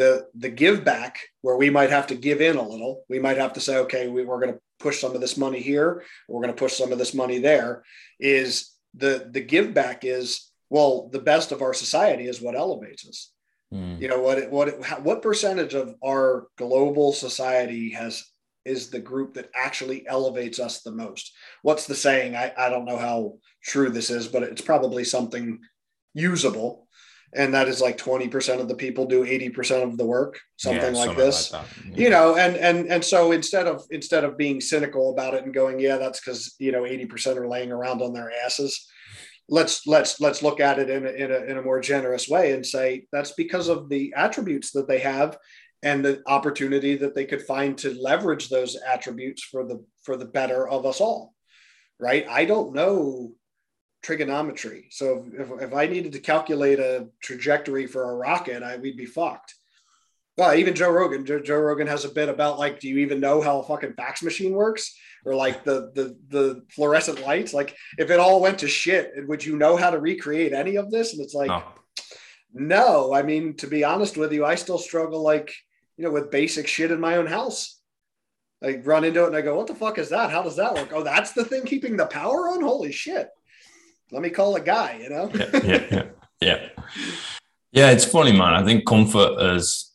the 0.00 0.26
the 0.34 0.48
give 0.48 0.82
back 0.82 1.18
where 1.42 1.56
we 1.56 1.68
might 1.68 1.90
have 1.90 2.06
to 2.06 2.14
give 2.14 2.40
in 2.40 2.56
a 2.56 2.68
little 2.68 3.04
we 3.10 3.18
might 3.18 3.36
have 3.36 3.52
to 3.52 3.60
say 3.60 3.76
okay 3.76 4.08
we, 4.08 4.24
we're 4.24 4.40
going 4.40 4.54
to 4.54 4.60
push 4.78 4.98
some 4.98 5.14
of 5.14 5.20
this 5.20 5.36
money 5.36 5.60
here 5.60 6.02
we're 6.26 6.40
going 6.40 6.54
to 6.54 6.58
push 6.58 6.72
some 6.72 6.90
of 6.90 6.98
this 6.98 7.12
money 7.12 7.38
there 7.38 7.82
is 8.18 8.70
the 8.94 9.28
the 9.30 9.40
give 9.40 9.74
back 9.74 10.04
is 10.04 10.50
well 10.70 11.10
the 11.12 11.18
best 11.18 11.52
of 11.52 11.60
our 11.60 11.74
society 11.74 12.26
is 12.26 12.40
what 12.40 12.54
elevates 12.54 13.06
us. 13.06 13.32
Mm. 13.74 14.00
you 14.00 14.08
know 14.08 14.20
what 14.20 14.38
it, 14.38 14.50
what 14.50 14.68
it, 14.68 15.02
what 15.02 15.22
percentage 15.22 15.74
of 15.74 15.94
our 16.04 16.46
global 16.56 17.12
society 17.12 17.90
has 17.90 18.24
is 18.64 18.90
the 18.90 19.00
group 19.00 19.34
that 19.34 19.50
actually 19.54 20.06
elevates 20.06 20.58
us 20.58 20.82
the 20.82 20.92
most. 20.92 21.32
What's 21.62 21.86
the 21.86 21.94
saying? 21.94 22.36
I, 22.36 22.52
I 22.56 22.68
don't 22.68 22.84
know 22.84 22.98
how 22.98 23.38
true 23.64 23.90
this 23.90 24.10
is 24.10 24.28
but 24.28 24.42
it's 24.42 24.62
probably 24.62 25.04
something 25.04 25.60
usable. 26.14 26.86
And 27.32 27.54
that 27.54 27.68
is 27.68 27.80
like 27.80 27.96
20% 27.96 28.60
of 28.60 28.66
the 28.66 28.74
people 28.74 29.06
do 29.06 29.24
80% 29.24 29.84
of 29.84 29.96
the 29.96 30.04
work 30.04 30.40
something 30.56 30.94
Yeah, 30.94 31.04
like 31.06 31.16
this. 31.16 31.50
that. 31.50 31.64
you 31.94 32.10
know 32.10 32.34
and 32.36 32.56
and 32.56 32.88
and 32.88 33.04
so 33.04 33.30
instead 33.32 33.66
of 33.68 33.84
instead 33.90 34.24
of 34.24 34.36
being 34.36 34.60
cynical 34.60 35.12
about 35.12 35.34
it 35.34 35.44
and 35.44 35.54
going 35.54 35.78
yeah 35.78 35.96
that's 35.96 36.20
because 36.20 36.54
you 36.58 36.72
know 36.72 36.82
80% 36.82 37.36
are 37.36 37.48
laying 37.48 37.70
around 37.70 38.02
on 38.02 38.12
their 38.12 38.30
asses 38.44 38.84
let's 39.48 39.86
let's 39.86 40.20
let's 40.20 40.42
look 40.42 40.60
at 40.60 40.78
it 40.78 40.90
in 40.90 41.06
a, 41.06 41.10
in 41.10 41.30
a, 41.30 41.38
in 41.50 41.58
a 41.58 41.62
more 41.62 41.80
generous 41.80 42.28
way 42.28 42.52
and 42.52 42.64
say 42.66 43.06
that's 43.12 43.32
because 43.32 43.68
of 43.68 43.88
the 43.88 44.12
attributes 44.16 44.72
that 44.72 44.88
they 44.88 44.98
have 44.98 45.38
and 45.82 46.04
the 46.04 46.22
opportunity 46.26 46.96
that 46.96 47.14
they 47.14 47.24
could 47.24 47.42
find 47.42 47.76
to 47.78 48.00
leverage 48.00 48.48
those 48.48 48.76
attributes 48.76 49.42
for 49.42 49.64
the 49.64 49.84
for 50.02 50.16
the 50.16 50.24
better 50.24 50.68
of 50.68 50.86
us 50.86 51.00
all 51.00 51.34
right 51.98 52.26
i 52.28 52.44
don't 52.44 52.74
know 52.74 53.32
trigonometry 54.02 54.86
so 54.90 55.26
if, 55.34 55.50
if 55.62 55.74
i 55.74 55.86
needed 55.86 56.12
to 56.12 56.20
calculate 56.20 56.78
a 56.78 57.08
trajectory 57.22 57.86
for 57.86 58.10
a 58.10 58.16
rocket 58.16 58.62
I, 58.62 58.76
we'd 58.76 58.96
be 58.96 59.06
fucked 59.06 59.54
well, 60.40 60.54
even 60.54 60.74
Joe 60.74 60.90
Rogan. 60.90 61.26
Joe, 61.26 61.38
Joe 61.38 61.58
Rogan 61.58 61.86
has 61.86 62.06
a 62.06 62.08
bit 62.08 62.30
about 62.30 62.58
like, 62.58 62.80
do 62.80 62.88
you 62.88 62.96
even 62.98 63.20
know 63.20 63.42
how 63.42 63.60
a 63.60 63.62
fucking 63.62 63.92
fax 63.92 64.22
machine 64.22 64.54
works, 64.54 64.96
or 65.26 65.34
like 65.34 65.64
the 65.64 65.90
the 65.94 66.16
the 66.28 66.62
fluorescent 66.70 67.20
lights? 67.20 67.52
Like, 67.52 67.76
if 67.98 68.10
it 68.10 68.18
all 68.18 68.40
went 68.40 68.60
to 68.60 68.66
shit, 68.66 69.12
would 69.26 69.44
you 69.44 69.58
know 69.58 69.76
how 69.76 69.90
to 69.90 69.98
recreate 69.98 70.54
any 70.54 70.76
of 70.76 70.90
this? 70.90 71.12
And 71.12 71.22
it's 71.22 71.34
like, 71.34 71.48
no. 71.48 71.62
no. 72.54 73.12
I 73.12 73.20
mean, 73.22 73.54
to 73.56 73.66
be 73.66 73.84
honest 73.84 74.16
with 74.16 74.32
you, 74.32 74.46
I 74.46 74.54
still 74.54 74.78
struggle. 74.78 75.22
Like, 75.22 75.52
you 76.00 76.06
know, 76.06 76.12
with 76.12 76.30
basic 76.30 76.66
shit 76.66 76.90
in 76.90 76.98
my 76.98 77.16
own 77.16 77.26
house. 77.26 77.78
I 78.64 78.76
run 78.76 79.04
into 79.04 79.24
it 79.24 79.26
and 79.26 79.36
I 79.36 79.42
go, 79.42 79.54
what 79.54 79.66
the 79.66 79.74
fuck 79.74 79.98
is 79.98 80.08
that? 80.08 80.30
How 80.30 80.42
does 80.42 80.56
that 80.56 80.72
work? 80.72 80.92
Oh, 80.94 81.02
that's 81.02 81.32
the 81.32 81.44
thing 81.44 81.66
keeping 81.66 81.98
the 81.98 82.06
power 82.06 82.48
on? 82.48 82.62
Holy 82.62 82.90
shit. 82.90 83.28
Let 84.10 84.22
me 84.22 84.30
call 84.30 84.56
a 84.56 84.62
guy, 84.62 84.98
you 85.02 85.10
know? 85.10 85.30
yeah, 85.34 85.50
yeah, 85.62 85.88
yeah, 85.90 86.04
yeah. 86.40 86.68
Yeah, 87.70 87.90
it's 87.90 88.06
funny, 88.06 88.32
man. 88.32 88.54
I 88.54 88.64
think 88.64 88.86
comfort 88.86 89.38
has 89.42 89.90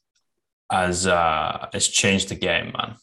has 0.71 1.07
uh 1.07 1.69
has 1.73 1.87
changed 1.87 2.29
the 2.29 2.35
game, 2.35 2.71
man. 2.77 2.97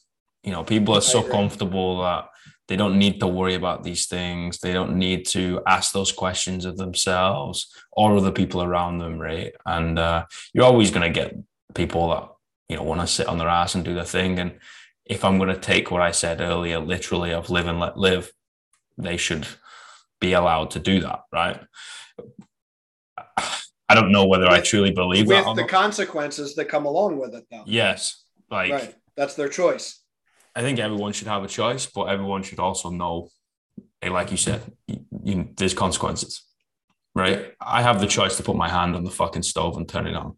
You 0.45 0.53
know, 0.53 0.63
people 0.63 0.95
are 0.95 1.01
so 1.01 1.25
comfortable 1.25 2.03
that 2.03 2.29
they 2.69 2.77
don't 2.77 3.01
need 3.01 3.19
to 3.19 3.27
worry 3.27 3.55
about 3.55 3.83
these 3.83 4.07
things. 4.07 4.61
They 4.61 4.73
don't 4.73 4.97
need 4.97 5.27
to 5.29 5.61
ask 5.67 5.93
those 5.93 6.13
questions 6.13 6.65
of 6.65 6.77
themselves 6.77 7.67
or 7.91 8.17
other 8.17 8.31
people 8.31 8.63
around 8.63 8.99
them, 8.99 9.19
right? 9.19 9.53
And 9.67 9.99
uh, 9.99 10.27
you're 10.55 10.65
always 10.65 10.93
going 10.93 11.13
to 11.13 11.21
get 11.21 11.37
people 11.75 12.11
that 12.11 12.29
you 12.69 12.77
know 12.77 12.83
want 12.83 13.01
to 13.01 13.07
sit 13.07 13.27
on 13.27 13.39
their 13.39 13.49
ass 13.49 13.75
and 13.75 13.85
do 13.85 13.95
their 13.95 14.05
thing. 14.05 14.39
And 14.39 14.59
if 15.05 15.25
I'm 15.25 15.39
going 15.39 15.49
to 15.49 15.61
take 15.61 15.91
what 15.91 16.03
I 16.03 16.11
said 16.11 16.41
earlier, 16.41 16.79
literally 16.79 17.33
of 17.33 17.51
live 17.51 17.67
and 17.67 17.81
let 17.81 17.97
live, 17.97 18.33
they 18.97 19.17
should 19.17 19.47
be 20.21 20.33
allowed 20.33 20.71
to 20.73 20.79
do 20.79 21.01
that, 21.01 21.21
right? 21.33 21.61
I 23.89 23.95
don't 23.95 24.13
know 24.13 24.27
whether 24.27 24.45
with, 24.45 24.53
I 24.53 24.61
truly 24.61 24.91
believe 24.91 25.27
with 25.27 25.45
that. 25.45 25.57
the 25.57 25.65
consequences 25.65 26.55
that 26.55 26.67
come 26.67 26.87
along 26.87 27.19
with 27.19 27.35
it, 27.35 27.45
though. 27.51 27.65
Yes, 27.67 28.25
like 28.51 28.73
right. 28.73 28.95
that's 29.17 29.35
their 29.35 29.49
choice. 29.49 30.01
I 30.55 30.63
think 30.63 30.79
everyone 30.79 31.13
should 31.13 31.29
have 31.29 31.45
a 31.45 31.49
choice, 31.49 31.87
but 31.87 32.05
everyone 32.05 32.43
should 32.43 32.59
also 32.59 32.91
know, 32.91 33.29
eh, 34.01 34.11
like 34.11 34.31
you 34.31 34.37
said, 34.37 34.63
you, 34.87 35.05
you, 35.25 35.49
there's 35.57 35.75
consequences, 35.75 36.43
right? 37.15 37.53
I 37.61 37.83
have 37.83 38.01
the 38.01 38.07
choice 38.07 38.37
to 38.37 38.43
put 38.43 38.57
my 38.57 38.69
hand 38.69 38.95
on 38.97 39.05
the 39.05 39.11
fucking 39.11 39.43
stove 39.43 39.77
and 39.77 39.89
turn 39.89 40.07
it 40.07 40.15
on, 40.15 40.37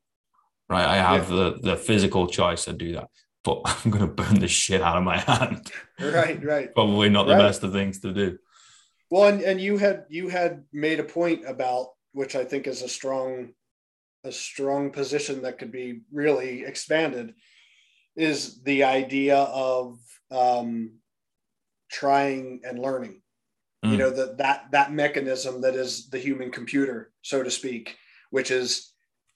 right? 0.69 0.87
I 0.87 0.97
have 0.97 1.31
yeah. 1.31 1.37
the 1.37 1.59
the 1.63 1.77
physical 1.77 2.27
choice 2.27 2.65
to 2.65 2.73
do 2.73 2.93
that, 2.95 3.09
but 3.43 3.63
I'm 3.65 3.91
gonna 3.91 4.07
burn 4.07 4.41
the 4.41 4.49
shit 4.49 4.83
out 4.83 4.97
of 4.97 5.05
my 5.05 5.19
hand. 5.31 5.71
Right, 6.01 6.43
right. 6.45 6.75
Probably 6.75 7.09
not 7.09 7.27
the 7.27 7.35
right. 7.35 7.43
best 7.43 7.63
of 7.63 7.73
things 7.73 8.01
to 8.01 8.13
do. 8.13 8.39
Well, 9.11 9.29
and, 9.29 9.43
and 9.43 9.61
you 9.61 9.79
had 9.79 10.05
you 10.09 10.29
had 10.29 10.65
made 10.73 11.01
a 11.01 11.05
point 11.05 11.45
about 11.47 11.89
which 12.13 12.37
I 12.37 12.45
think 12.45 12.67
is 12.67 12.83
a 12.83 12.89
strong 12.89 13.53
a 14.25 14.33
strong 14.33 14.91
position 14.91 15.43
that 15.43 15.59
could 15.59 15.71
be 15.71 16.01
really 16.11 16.65
expanded 16.65 17.35
is 18.17 18.63
the 18.63 18.85
idea 18.85 19.37
of 19.37 19.99
um, 20.31 20.99
trying 21.91 22.63
and 22.65 22.79
learning. 22.79 23.21
Mm. 23.85 23.93
You 23.93 23.99
know 23.99 24.11
that 24.11 24.39
that 24.39 24.71
that 24.73 24.93
mechanism 24.93 25.61
that 25.61 25.75
is 25.75 26.09
the 26.09 26.19
human 26.19 26.51
computer, 26.51 27.13
so 27.23 27.43
to 27.43 27.51
speak, 27.51 27.97
which 28.31 28.51
is 28.51 28.94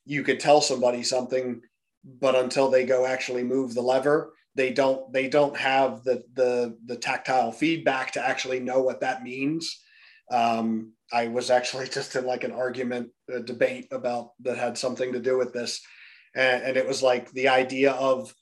you 0.08 0.22
could 0.22 0.40
tell 0.40 0.60
somebody 0.62 1.02
something, 1.02 1.60
but 2.02 2.34
until 2.34 2.70
they 2.70 2.86
go 2.86 3.04
actually 3.04 3.44
move 3.44 3.74
the 3.74 3.82
lever, 3.82 4.32
they 4.54 4.72
don't 4.72 5.12
they 5.12 5.28
don't 5.28 5.56
have 5.56 6.02
the 6.02 6.24
the 6.32 6.76
the 6.86 6.96
tactile 6.96 7.52
feedback 7.52 8.12
to 8.12 8.26
actually 8.26 8.58
know 8.58 8.80
what 8.80 9.00
that 9.02 9.22
means. 9.22 9.82
Um, 10.30 10.92
I 11.12 11.28
was 11.28 11.50
actually 11.50 11.88
just 11.98 12.16
in 12.16 12.24
like 12.24 12.42
an 12.42 12.52
argument, 12.52 13.10
a 13.30 13.40
debate 13.40 13.88
about 13.92 14.30
that 14.40 14.56
had 14.56 14.78
something 14.78 15.12
to 15.12 15.20
do 15.20 15.36
with 15.36 15.52
this, 15.52 15.80
and, 16.34 16.62
and 16.62 16.76
it 16.78 16.88
was 16.88 17.02
like 17.02 17.30
the 17.32 17.48
idea 17.48 17.92
of 17.92 18.34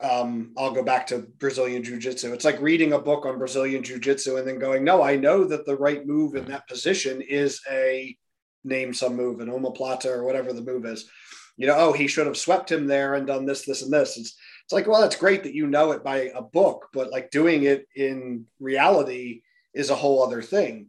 um, 0.00 0.52
I'll 0.56 0.70
go 0.70 0.84
back 0.84 1.08
to 1.08 1.26
Brazilian 1.38 1.82
Jiu 1.82 1.98
Jitsu. 1.98 2.32
It's 2.32 2.44
like 2.44 2.60
reading 2.60 2.92
a 2.92 2.98
book 3.00 3.26
on 3.26 3.38
Brazilian 3.38 3.82
Jiu 3.82 3.98
Jitsu 3.98 4.36
and 4.36 4.46
then 4.46 4.60
going, 4.60 4.84
no, 4.84 5.02
I 5.02 5.16
know 5.16 5.42
that 5.42 5.66
the 5.66 5.76
right 5.76 6.06
move 6.06 6.36
in 6.36 6.44
that 6.44 6.68
position 6.68 7.20
is 7.20 7.60
a 7.68 8.16
name 8.64 8.94
some 8.94 9.14
move, 9.14 9.40
an 9.40 9.48
omoplata 9.48 10.06
or 10.06 10.24
whatever 10.24 10.52
the 10.52 10.62
move 10.62 10.86
is. 10.86 11.08
You 11.56 11.66
know, 11.68 11.76
oh, 11.76 11.92
he 11.92 12.08
should 12.08 12.26
have 12.26 12.36
swept 12.36 12.72
him 12.72 12.86
there 12.86 13.14
and 13.14 13.26
done 13.26 13.46
this, 13.46 13.64
this, 13.64 13.82
and 13.82 13.92
this. 13.92 14.16
It's, 14.16 14.36
it's 14.64 14.72
like, 14.72 14.86
well, 14.86 15.04
it's 15.04 15.16
great 15.16 15.44
that 15.44 15.54
you 15.54 15.66
know 15.66 15.92
it 15.92 16.02
by 16.02 16.32
a 16.34 16.42
book, 16.42 16.88
but 16.92 17.10
like 17.10 17.30
doing 17.30 17.64
it 17.64 17.86
in 17.94 18.46
reality 18.58 19.42
is 19.72 19.90
a 19.90 19.94
whole 19.94 20.22
other 20.24 20.42
thing. 20.42 20.88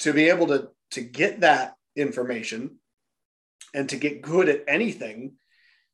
To 0.00 0.12
be 0.12 0.28
able 0.28 0.48
to 0.48 0.68
to 0.90 1.00
get 1.00 1.40
that 1.40 1.74
information 1.96 2.76
and 3.74 3.88
to 3.88 3.96
get 3.96 4.22
good 4.22 4.48
at 4.48 4.64
anything, 4.68 5.32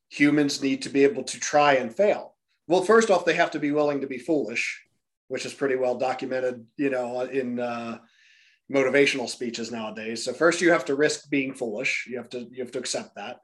humans 0.09 0.61
need 0.61 0.83
to 0.83 0.89
be 0.89 1.03
able 1.03 1.23
to 1.23 1.39
try 1.39 1.73
and 1.73 1.95
fail. 1.95 2.35
Well, 2.67 2.83
first 2.83 3.09
off, 3.09 3.25
they 3.25 3.33
have 3.33 3.51
to 3.51 3.59
be 3.59 3.71
willing 3.71 4.01
to 4.01 4.07
be 4.07 4.19
foolish, 4.19 4.83
which 5.27 5.45
is 5.45 5.53
pretty 5.53 5.75
well 5.75 5.97
documented, 5.97 6.65
you 6.77 6.89
know, 6.89 7.21
in 7.21 7.59
uh, 7.59 7.99
motivational 8.71 9.29
speeches 9.29 9.71
nowadays. 9.71 10.23
So 10.23 10.33
first, 10.33 10.61
you 10.61 10.71
have 10.71 10.85
to 10.85 10.95
risk 10.95 11.29
being 11.29 11.53
foolish. 11.53 12.07
You 12.09 12.17
have 12.17 12.29
to 12.29 12.47
you 12.51 12.63
have 12.63 12.71
to 12.71 12.79
accept 12.79 13.15
that, 13.15 13.39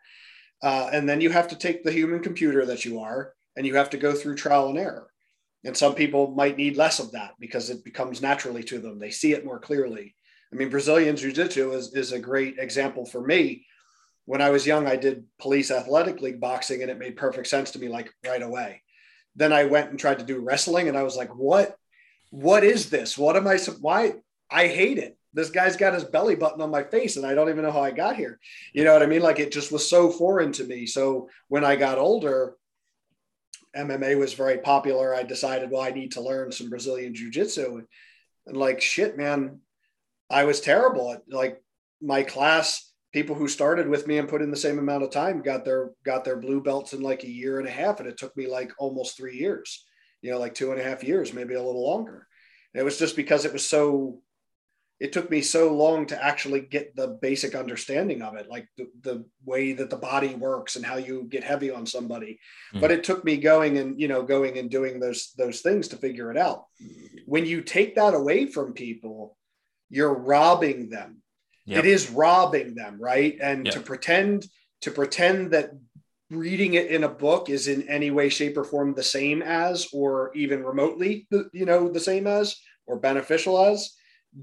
uh, 0.63 0.89
and 0.91 1.07
then 1.07 1.21
you 1.21 1.30
have 1.30 1.47
to 1.49 1.55
take 1.55 1.84
the 1.84 1.91
human 1.91 2.21
computer 2.21 2.65
that 2.65 2.86
you 2.86 2.99
are, 2.99 3.34
and 3.55 3.65
you 3.65 3.75
have 3.75 3.89
to 3.91 3.97
go 3.97 4.13
through 4.13 4.36
trial 4.36 4.69
and 4.69 4.78
error. 4.78 5.07
And 5.65 5.75
some 5.75 5.95
people 5.95 6.32
might 6.32 6.57
need 6.57 6.78
less 6.78 6.99
of 6.99 7.11
that 7.11 7.34
because 7.39 7.69
it 7.69 7.84
becomes 7.84 8.21
naturally 8.21 8.63
to 8.65 8.80
them. 8.80 8.99
They 8.99 9.11
see 9.11 9.34
it 9.34 9.45
more 9.45 9.59
clearly. 9.59 10.15
I 10.53 10.55
mean, 10.55 10.69
Brazilian 10.69 11.17
Jiu 11.17 11.34
Jitsu 11.34 11.73
is, 11.73 11.93
is 11.93 12.13
a 12.13 12.19
great 12.19 12.57
example 12.57 13.05
for 13.05 13.21
me 13.21 13.65
when 14.28 14.41
I 14.41 14.49
was 14.49 14.67
young, 14.67 14.88
I 14.88 14.97
did 14.97 15.23
police 15.39 15.71
athletic 15.71 16.19
league 16.19 16.41
boxing 16.41 16.82
and 16.82 16.91
it 16.91 16.99
made 16.99 17.15
perfect 17.15 17.47
sense 17.47 17.71
to 17.71 17.80
me 17.80 17.88
like 17.88 18.13
right 18.25 18.41
away. 18.41 18.84
Then 19.38 19.53
I 19.53 19.63
went 19.63 19.89
and 19.89 19.97
tried 19.97 20.19
to 20.19 20.25
do 20.25 20.41
wrestling 20.41 20.89
and 20.89 20.97
I 20.97 21.03
was 21.03 21.15
like, 21.15 21.34
what, 21.34 21.78
what 22.30 22.65
is 22.65 22.89
this? 22.89 23.17
What 23.17 23.38
am 23.38 23.47
I, 23.47 23.57
why? 23.80 24.15
I 24.49 24.67
hate 24.67 24.97
it. 24.97 25.17
This 25.33 25.49
guy's 25.49 25.77
got 25.77 25.93
his 25.93 26.03
belly 26.03 26.35
button 26.35 26.61
on 26.61 26.71
my 26.71 26.83
face 26.83 27.17
and 27.17 27.25
I 27.25 27.35
don't 27.35 27.49
even 27.49 27.63
know 27.63 27.71
how 27.71 27.83
I 27.83 27.91
got 27.91 28.15
here. 28.15 28.39
You 28.73 28.83
know 28.83 28.93
what 28.93 29.03
I 29.03 29.07
mean? 29.07 29.21
Like 29.21 29.39
it 29.39 29.51
just 29.51 29.71
was 29.71 29.87
so 29.87 30.09
foreign 30.09 30.51
to 30.53 30.63
me. 30.63 30.85
So 30.85 31.29
when 31.47 31.63
I 31.63 31.75
got 31.75 31.97
older, 31.97 32.55
MMA 33.75 34.17
was 34.17 34.33
very 34.33 34.57
popular. 34.57 35.13
I 35.13 35.23
decided, 35.23 35.69
well, 35.69 35.81
I 35.81 35.91
need 35.91 36.13
to 36.13 36.21
learn 36.21 36.51
some 36.51 36.69
Brazilian 36.69 37.13
jiu 37.13 37.29
jitsu. 37.29 37.83
And 38.47 38.57
like, 38.57 38.81
shit, 38.81 39.17
man, 39.17 39.59
I 40.29 40.45
was 40.45 40.61
terrible 40.61 41.13
at 41.13 41.21
like 41.29 41.61
my 42.01 42.23
class 42.23 42.91
people 43.13 43.35
who 43.35 43.47
started 43.47 43.87
with 43.87 44.07
me 44.07 44.17
and 44.17 44.29
put 44.29 44.41
in 44.41 44.51
the 44.51 44.57
same 44.57 44.79
amount 44.79 45.03
of 45.03 45.11
time 45.11 45.41
got 45.41 45.65
their 45.65 45.91
got 46.03 46.23
their 46.23 46.37
blue 46.37 46.61
belts 46.61 46.93
in 46.93 47.01
like 47.01 47.23
a 47.23 47.29
year 47.29 47.59
and 47.59 47.67
a 47.67 47.71
half 47.71 47.99
and 47.99 48.07
it 48.07 48.17
took 48.17 48.35
me 48.35 48.47
like 48.47 48.71
almost 48.77 49.15
three 49.15 49.37
years 49.37 49.85
you 50.21 50.29
know 50.29 50.37
like 50.37 50.53
two 50.53 50.71
and 50.71 50.79
a 50.79 50.83
half 50.83 51.03
years 51.03 51.33
maybe 51.33 51.53
a 51.53 51.63
little 51.63 51.85
longer 51.85 52.27
and 52.73 52.81
it 52.81 52.83
was 52.83 52.99
just 52.99 53.15
because 53.15 53.45
it 53.45 53.53
was 53.53 53.67
so 53.67 54.19
it 54.99 55.13
took 55.13 55.29
me 55.29 55.41
so 55.41 55.73
long 55.73 56.07
to 56.07 56.23
actually 56.23 56.61
get 56.61 56.95
the 56.95 57.19
basic 57.21 57.53
understanding 57.53 58.21
of 58.21 58.35
it 58.35 58.49
like 58.49 58.67
the, 58.77 58.87
the 59.01 59.25
way 59.45 59.73
that 59.73 59.89
the 59.89 59.95
body 59.95 60.33
works 60.35 60.75
and 60.75 60.85
how 60.85 60.97
you 60.97 61.27
get 61.29 61.43
heavy 61.43 61.69
on 61.69 61.85
somebody 61.85 62.39
mm. 62.73 62.81
but 62.81 62.91
it 62.91 63.03
took 63.03 63.23
me 63.23 63.37
going 63.37 63.77
and 63.77 63.99
you 63.99 64.07
know 64.07 64.23
going 64.23 64.57
and 64.57 64.69
doing 64.69 64.99
those 64.99 65.33
those 65.37 65.61
things 65.61 65.87
to 65.87 65.97
figure 65.97 66.31
it 66.31 66.37
out 66.37 66.65
when 67.25 67.45
you 67.45 67.61
take 67.61 67.95
that 67.95 68.13
away 68.13 68.45
from 68.45 68.73
people 68.73 69.37
you're 69.89 70.13
robbing 70.13 70.89
them 70.89 71.21
Yep. 71.67 71.83
It 71.83 71.89
is 71.89 72.09
robbing 72.09 72.75
them, 72.75 72.97
right? 72.97 73.37
And 73.41 73.65
yep. 73.65 73.75
to 73.75 73.81
pretend 73.81 74.47
to 74.81 74.91
pretend 74.91 75.51
that 75.51 75.71
reading 76.29 76.75
it 76.75 76.87
in 76.87 77.03
a 77.03 77.09
book 77.09 77.49
is 77.49 77.67
in 77.67 77.87
any 77.89 78.09
way, 78.09 78.29
shape, 78.29 78.57
or 78.57 78.63
form 78.63 78.93
the 78.93 79.03
same 79.03 79.41
as, 79.41 79.87
or 79.91 80.31
even 80.33 80.63
remotely, 80.63 81.27
you 81.51 81.65
know, 81.65 81.89
the 81.89 81.99
same 81.99 82.25
as, 82.25 82.55
or 82.85 82.99
beneficial 82.99 83.61
as 83.61 83.91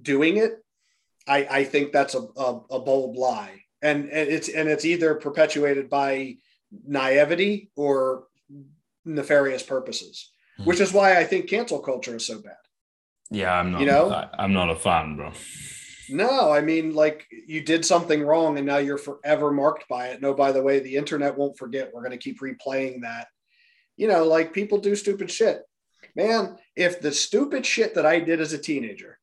doing 0.03 0.37
it, 0.37 0.53
I, 1.27 1.47
I 1.51 1.65
think 1.65 1.93
that's 1.93 2.15
a, 2.15 2.21
a, 2.37 2.61
a 2.71 2.81
bold 2.81 3.17
lie. 3.17 3.63
And, 3.83 4.09
and 4.09 4.29
it's 4.29 4.49
and 4.49 4.69
it's 4.69 4.85
either 4.85 5.15
perpetuated 5.15 5.91
by 5.91 6.37
naivety 6.87 7.71
or 7.77 8.25
nefarious 9.05 9.63
purposes, 9.63 10.31
mm-hmm. 10.59 10.69
which 10.69 10.81
is 10.81 10.93
why 10.93 11.19
I 11.19 11.25
think 11.25 11.49
cancel 11.49 11.81
culture 11.81 12.17
is 12.17 12.27
so 12.27 12.41
bad. 12.41 12.57
Yeah, 13.31 13.53
I'm 13.53 13.73
not. 13.73 13.81
You 13.81 13.87
know, 13.87 14.11
I, 14.11 14.29
I'm 14.39 14.53
not 14.53 14.71
a 14.71 14.77
fan, 14.77 15.17
bro. 15.17 15.33
No, 16.09 16.51
I 16.51 16.61
mean, 16.61 16.95
like 16.95 17.27
you 17.47 17.63
did 17.63 17.85
something 17.85 18.23
wrong 18.23 18.59
and 18.59 18.67
now 18.67 18.79
you're 18.79 18.99
forever 18.99 19.51
marked 19.51 19.89
by 19.89 20.09
it. 20.09 20.21
No, 20.21 20.35
by 20.35 20.53
the 20.53 20.63
way, 20.63 20.81
the 20.81 20.97
internet 20.97 21.37
won't 21.37 21.59
forget. 21.59 21.91
We're 21.93 22.03
going 22.03 22.13
to 22.13 22.19
keep 22.19 22.41
replaying 22.41 23.03
that. 23.03 23.29
You 23.97 24.09
know, 24.09 24.25
like 24.25 24.53
people 24.53 24.79
do 24.79 24.97
stupid 24.97 25.31
shit. 25.31 25.63
Man, 26.17 26.57
if 26.77 27.01
the 27.01 27.13
stupid 27.13 27.65
shit 27.65 27.95
that 27.95 28.07
I 28.07 28.21
did 28.21 28.41
as 28.41 28.53
a 28.53 28.59
teenager 28.59 29.19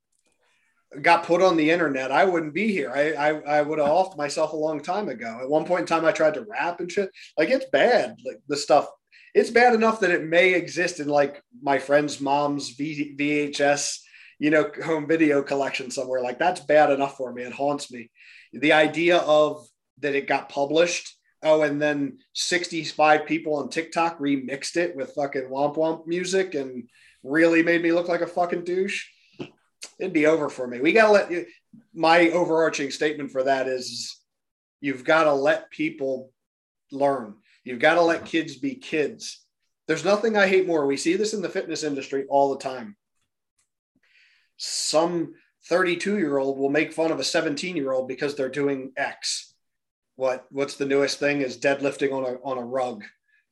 got 1.01 1.25
put 1.25 1.41
on 1.41 1.57
the 1.57 1.69
internet, 1.69 2.11
I 2.11 2.25
wouldn't 2.25 2.53
be 2.53 2.67
here. 2.71 2.91
I, 2.93 3.11
I, 3.13 3.29
I 3.57 3.61
would 3.61 3.79
have 3.79 3.87
offed 3.87 4.17
myself 4.17 4.53
a 4.53 4.57
long 4.57 4.81
time 4.81 5.07
ago. 5.07 5.39
At 5.41 5.49
one 5.49 5.65
point 5.65 5.81
in 5.81 5.85
time, 5.85 6.05
I 6.05 6.11
tried 6.11 6.33
to 6.33 6.45
rap 6.49 6.79
and 6.79 6.91
shit. 6.91 7.09
Like 7.37 7.49
it's 7.49 7.69
bad. 7.71 8.17
Like 8.25 8.41
the 8.47 8.57
stuff, 8.57 8.87
it's 9.33 9.49
bad 9.49 9.73
enough 9.73 10.01
that 10.01 10.11
it 10.11 10.25
may 10.25 10.53
exist 10.53 10.99
in 10.99 11.07
like 11.07 11.41
my 11.61 11.79
friend's 11.79 12.19
mom's 12.19 12.71
v- 12.71 13.15
VHS 13.17 13.99
you 14.41 14.49
know, 14.49 14.71
home 14.83 15.07
video 15.07 15.43
collection 15.43 15.91
somewhere. 15.91 16.19
Like 16.19 16.39
that's 16.39 16.61
bad 16.61 16.89
enough 16.89 17.15
for 17.15 17.31
me. 17.31 17.43
It 17.43 17.53
haunts 17.53 17.91
me. 17.91 18.09
The 18.51 18.73
idea 18.73 19.17
of 19.17 19.63
that 19.99 20.15
it 20.15 20.27
got 20.27 20.49
published. 20.49 21.15
Oh, 21.43 21.61
and 21.61 21.79
then 21.79 22.17
65 22.33 23.27
people 23.27 23.57
on 23.57 23.69
TikTok 23.69 24.19
remixed 24.19 24.77
it 24.77 24.95
with 24.95 25.13
fucking 25.13 25.43
womp 25.43 25.75
womp 25.75 26.07
music 26.07 26.55
and 26.55 26.89
really 27.23 27.61
made 27.61 27.83
me 27.83 27.91
look 27.91 28.07
like 28.07 28.21
a 28.21 28.27
fucking 28.27 28.63
douche. 28.63 29.05
It'd 29.99 30.13
be 30.13 30.25
over 30.25 30.49
for 30.49 30.67
me. 30.67 30.79
We 30.79 30.93
got 30.93 31.07
to 31.07 31.11
let 31.11 31.31
you, 31.31 31.45
my 31.93 32.29
overarching 32.29 32.91
statement 32.91 33.31
for 33.31 33.43
that 33.43 33.67
is 33.67 34.19
you've 34.79 35.03
got 35.03 35.25
to 35.25 35.33
let 35.33 35.69
people 35.71 36.31
learn. 36.91 37.35
You've 37.63 37.79
got 37.79 37.95
to 37.95 38.01
let 38.01 38.25
kids 38.25 38.55
be 38.57 38.75
kids 38.75 39.43
There's 39.87 40.05
nothing 40.05 40.37
I 40.37 40.47
hate 40.47 40.67
more. 40.67 40.85
We 40.85 40.97
see 40.97 41.15
this 41.15 41.33
in 41.33 41.41
the 41.41 41.49
fitness 41.49 41.83
industry 41.83 42.25
all 42.29 42.51
the 42.51 42.63
time. 42.63 42.95
Some 44.57 45.33
32 45.67 46.17
year 46.17 46.37
old 46.37 46.57
will 46.57 46.69
make 46.69 46.93
fun 46.93 47.11
of 47.11 47.19
a 47.19 47.23
17 47.23 47.75
year 47.75 47.91
old 47.91 48.07
because 48.07 48.35
they're 48.35 48.49
doing 48.49 48.93
X. 48.97 49.53
What 50.15 50.45
what's 50.49 50.75
the 50.75 50.85
newest 50.85 51.19
thing 51.19 51.41
is 51.41 51.57
deadlifting 51.57 52.11
on 52.11 52.23
a 52.23 52.37
on 52.43 52.57
a 52.57 52.63
rug, 52.63 53.03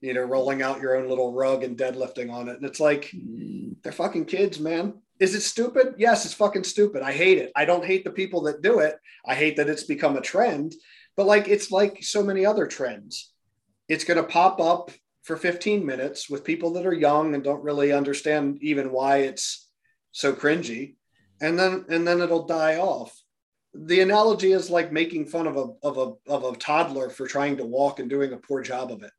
you 0.02 0.14
know, 0.14 0.22
rolling 0.22 0.62
out 0.62 0.82
your 0.82 0.96
own 0.98 1.08
little 1.10 1.34
rug 1.34 1.64
and 1.64 1.78
deadlifting 1.78 2.32
on 2.32 2.48
it. 2.48 2.58
And 2.58 2.66
it's 2.66 2.80
like 2.80 3.12
mm. 3.16 3.76
they're 3.82 3.92
fucking 3.92 4.26
kids, 4.26 4.60
man. 4.60 5.02
Is 5.20 5.36
it 5.36 5.42
stupid? 5.42 5.96
Yes, 5.98 6.26
it's 6.26 6.34
fucking 6.34 6.64
stupid. 6.64 7.02
I 7.02 7.12
hate 7.12 7.38
it. 7.38 7.52
I 7.56 7.66
don't 7.66 7.86
hate 7.86 8.04
the 8.04 8.12
people 8.12 8.42
that 8.44 8.62
do 8.62 8.80
it. 8.80 8.96
I 9.26 9.36
hate 9.36 9.58
that 9.58 9.70
it's 9.70 9.84
become 9.84 10.16
a 10.16 10.22
trend, 10.22 10.74
but 11.18 11.26
like 11.26 11.48
it's 11.48 11.72
like 11.72 12.04
so 12.04 12.24
many 12.24 12.46
other 12.46 12.68
trends. 12.68 13.32
It's 13.88 14.06
going 14.06 14.18
to 14.18 14.24
pop 14.24 14.62
up 14.62 14.92
for 15.24 15.36
15 15.36 15.86
minutes 15.86 16.30
with 16.30 16.44
people 16.44 16.74
that 16.74 16.86
are 16.86 16.94
young 16.94 17.36
and 17.36 17.44
don't 17.44 17.64
really 17.64 17.92
understand 17.92 18.60
even 18.62 18.92
why 18.92 19.18
it's 19.18 19.68
so 20.12 20.34
cringy 20.34 20.96
and 21.42 21.60
then 21.60 21.86
and 21.90 22.08
then 22.08 22.20
it'll 22.20 22.48
die 22.48 22.78
off 22.78 23.16
the 23.74 24.02
analogy 24.02 24.52
is 24.52 24.70
like 24.70 24.92
making 24.92 25.26
fun 25.26 25.48
of 25.48 25.58
a 25.58 25.68
of 25.84 25.98
a 25.98 26.32
of 26.32 26.44
a 26.44 26.58
toddler 26.58 27.10
for 27.10 27.28
trying 27.28 27.58
to 27.58 27.66
walk 27.66 28.00
and 28.00 28.10
doing 28.10 28.34
a 28.34 28.38
poor 28.38 28.62
job 28.62 28.92
of 28.92 29.04
it. 29.04 29.12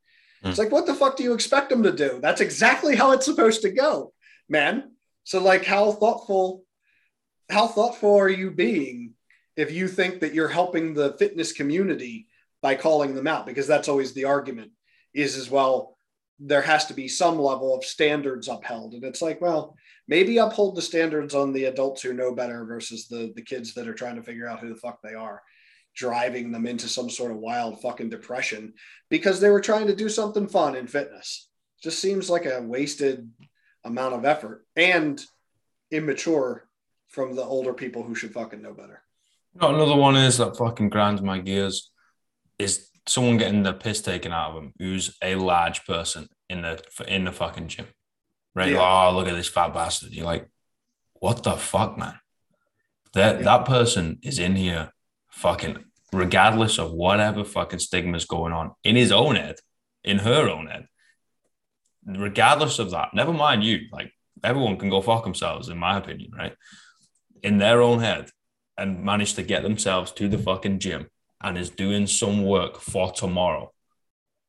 Mm. 0.44 0.50
It's 0.50 0.58
like 0.58 0.72
what 0.72 0.86
the 0.86 0.94
fuck 0.94 1.16
do 1.16 1.22
you 1.22 1.32
expect 1.32 1.70
them 1.70 1.82
to 1.84 1.92
do? 1.92 2.18
That's 2.20 2.40
exactly 2.40 2.96
how 2.96 3.12
it's 3.12 3.26
supposed 3.26 3.62
to 3.62 3.70
go, 3.70 4.12
man. 4.48 4.92
So 5.24 5.42
like 5.42 5.64
how 5.64 5.92
thoughtful 5.92 6.64
how 7.50 7.66
thoughtful 7.66 8.16
are 8.16 8.28
you 8.28 8.50
being 8.50 9.14
if 9.56 9.72
you 9.72 9.88
think 9.88 10.20
that 10.20 10.34
you're 10.34 10.48
helping 10.48 10.94
the 10.94 11.14
fitness 11.18 11.52
community 11.52 12.28
by 12.62 12.76
calling 12.76 13.14
them 13.14 13.26
out? 13.26 13.44
Because 13.44 13.66
that's 13.66 13.88
always 13.88 14.12
the 14.12 14.26
argument 14.26 14.70
is 15.12 15.36
as 15.36 15.50
well 15.50 15.96
there 16.38 16.62
has 16.62 16.86
to 16.86 16.94
be 16.94 17.08
some 17.08 17.38
level 17.38 17.76
of 17.76 17.84
standards 17.84 18.48
upheld. 18.48 18.94
And 18.94 19.04
it's 19.04 19.22
like 19.22 19.40
well 19.40 19.76
maybe 20.08 20.38
uphold 20.38 20.76
the 20.76 20.82
standards 20.82 21.34
on 21.34 21.52
the 21.52 21.64
adults 21.64 22.02
who 22.02 22.12
know 22.12 22.34
better 22.34 22.64
versus 22.64 23.08
the 23.08 23.32
the 23.36 23.42
kids 23.42 23.74
that 23.74 23.88
are 23.88 23.94
trying 23.94 24.16
to 24.16 24.22
figure 24.22 24.48
out 24.48 24.60
who 24.60 24.68
the 24.68 24.80
fuck 24.80 25.00
they 25.02 25.14
are 25.14 25.42
driving 25.94 26.52
them 26.52 26.66
into 26.66 26.88
some 26.88 27.10
sort 27.10 27.30
of 27.30 27.38
wild 27.38 27.80
fucking 27.80 28.10
depression 28.10 28.72
because 29.08 29.40
they 29.40 29.50
were 29.50 29.60
trying 29.60 29.86
to 29.86 29.96
do 29.96 30.08
something 30.08 30.46
fun 30.46 30.76
in 30.76 30.86
fitness. 30.86 31.48
Just 31.82 31.98
seems 31.98 32.30
like 32.30 32.46
a 32.46 32.60
wasted 32.62 33.28
amount 33.84 34.14
of 34.14 34.24
effort 34.24 34.66
and 34.76 35.24
immature 35.90 36.68
from 37.08 37.34
the 37.34 37.42
older 37.42 37.72
people 37.72 38.02
who 38.02 38.14
should 38.14 38.32
fucking 38.32 38.62
know 38.62 38.72
better 38.72 39.02
another 39.60 39.96
one 39.96 40.16
is 40.16 40.38
that 40.38 40.56
fucking 40.56 40.88
grinds 40.88 41.22
my 41.22 41.38
gears 41.38 41.90
is 42.58 42.88
someone 43.08 43.38
getting 43.38 43.62
the 43.62 43.72
piss 43.72 44.00
taken 44.00 44.32
out 44.32 44.50
of 44.50 44.54
them 44.54 44.72
who's 44.78 45.16
a 45.22 45.34
large 45.34 45.84
person 45.86 46.28
in 46.48 46.62
the 46.62 46.80
in 47.08 47.24
the 47.24 47.32
fucking 47.32 47.68
gym 47.68 47.86
right? 48.54 48.72
Yeah. 48.72 49.08
oh, 49.08 49.14
look 49.14 49.28
at 49.28 49.34
this 49.34 49.48
fat 49.48 49.74
bastard. 49.74 50.12
You're 50.12 50.26
like, 50.26 50.48
what 51.14 51.42
the 51.42 51.52
fuck, 51.52 51.98
man? 51.98 52.14
That 53.14 53.38
yeah. 53.38 53.44
that 53.44 53.64
person 53.66 54.18
is 54.22 54.38
in 54.38 54.56
here 54.56 54.90
fucking 55.30 55.84
regardless 56.12 56.78
of 56.78 56.92
whatever 56.92 57.44
fucking 57.44 57.78
stigma 57.78 58.16
is 58.16 58.24
going 58.24 58.52
on 58.52 58.72
in 58.84 58.96
his 58.96 59.12
own 59.12 59.36
head, 59.36 59.56
in 60.04 60.18
her 60.18 60.48
own 60.48 60.66
head. 60.66 60.86
Regardless 62.06 62.78
of 62.78 62.90
that, 62.92 63.14
never 63.14 63.32
mind 63.32 63.64
you. 63.64 63.80
Like 63.92 64.12
everyone 64.42 64.78
can 64.78 64.90
go 64.90 65.02
fuck 65.02 65.24
themselves, 65.24 65.68
in 65.68 65.78
my 65.78 65.98
opinion, 65.98 66.32
right? 66.36 66.54
In 67.42 67.58
their 67.58 67.82
own 67.82 68.00
head, 68.00 68.30
and 68.80 69.04
manage 69.04 69.34
to 69.34 69.42
get 69.42 69.62
themselves 69.62 70.10
to 70.12 70.26
the 70.26 70.38
fucking 70.38 70.78
gym 70.78 71.06
and 71.42 71.58
is 71.58 71.68
doing 71.68 72.06
some 72.06 72.44
work 72.44 72.80
for 72.80 73.12
tomorrow, 73.12 73.72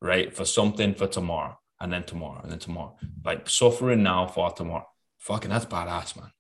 right? 0.02 0.34
For 0.34 0.46
something 0.46 0.96
for 0.96 1.08
tomorrow 1.08 1.60
and 1.82 1.92
then 1.92 2.04
tomorrow 2.04 2.40
and 2.42 2.50
then 2.50 2.60
tomorrow. 2.60 2.96
Like 3.26 3.50
suffering 3.50 4.04
now 4.04 4.28
for 4.28 4.50
tomorrow. 4.52 4.88
Fucking 5.20 5.50
that's 5.50 5.66
badass, 5.66 6.16
man. 6.16 6.32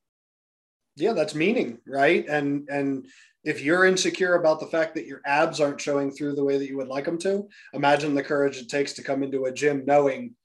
Yeah, 0.95 1.11
that's 1.11 1.35
meaning, 1.35 1.79
right? 1.85 2.25
And 2.27 2.69
and 2.69 3.07
if 3.43 3.61
you're 3.61 3.85
insecure 3.85 4.35
about 4.35 4.59
the 4.61 4.67
fact 4.67 4.95
that 4.95 5.07
your 5.07 5.21
abs 5.25 5.59
aren't 5.59 5.81
showing 5.81 6.11
through 6.11 6.35
the 6.35 6.43
way 6.43 6.57
that 6.57 6.67
you 6.67 6.77
would 6.77 6.87
like 6.87 7.05
them 7.05 7.17
to, 7.19 7.49
imagine 7.73 8.15
the 8.15 8.23
courage 8.23 8.57
it 8.57 8.69
takes 8.69 8.93
to 8.93 9.03
come 9.03 9.21
into 9.21 9.45
a 9.45 9.51
gym 9.51 9.83
knowing 9.85 10.35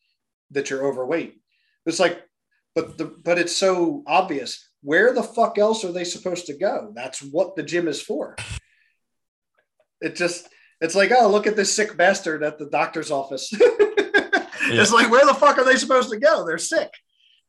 that 0.50 0.70
you're 0.70 0.86
overweight. 0.86 1.40
It's 1.86 2.00
like, 2.00 2.22
but 2.74 2.98
the 2.98 3.06
but 3.06 3.38
it's 3.38 3.56
so 3.56 4.02
obvious. 4.06 4.68
Where 4.82 5.12
the 5.12 5.22
fuck 5.22 5.58
else 5.58 5.84
are 5.84 5.92
they 5.92 6.04
supposed 6.04 6.46
to 6.46 6.56
go? 6.56 6.92
That's 6.94 7.20
what 7.20 7.56
the 7.56 7.62
gym 7.62 7.88
is 7.88 8.00
for. 8.00 8.36
It 10.00 10.14
just 10.14 10.48
it's 10.80 10.94
like, 10.94 11.10
oh, 11.16 11.28
look 11.28 11.46
at 11.46 11.56
this 11.56 11.74
sick 11.74 11.96
bastard 11.96 12.42
at 12.42 12.58
the 12.58 12.68
doctor's 12.68 13.10
office. 13.10 13.52
Yeah. 14.68 14.82
It's 14.82 14.92
like 14.92 15.10
where 15.10 15.24
the 15.24 15.34
fuck 15.34 15.58
are 15.58 15.64
they 15.64 15.76
supposed 15.76 16.10
to 16.10 16.18
go? 16.18 16.44
They're 16.44 16.58
sick. 16.58 16.90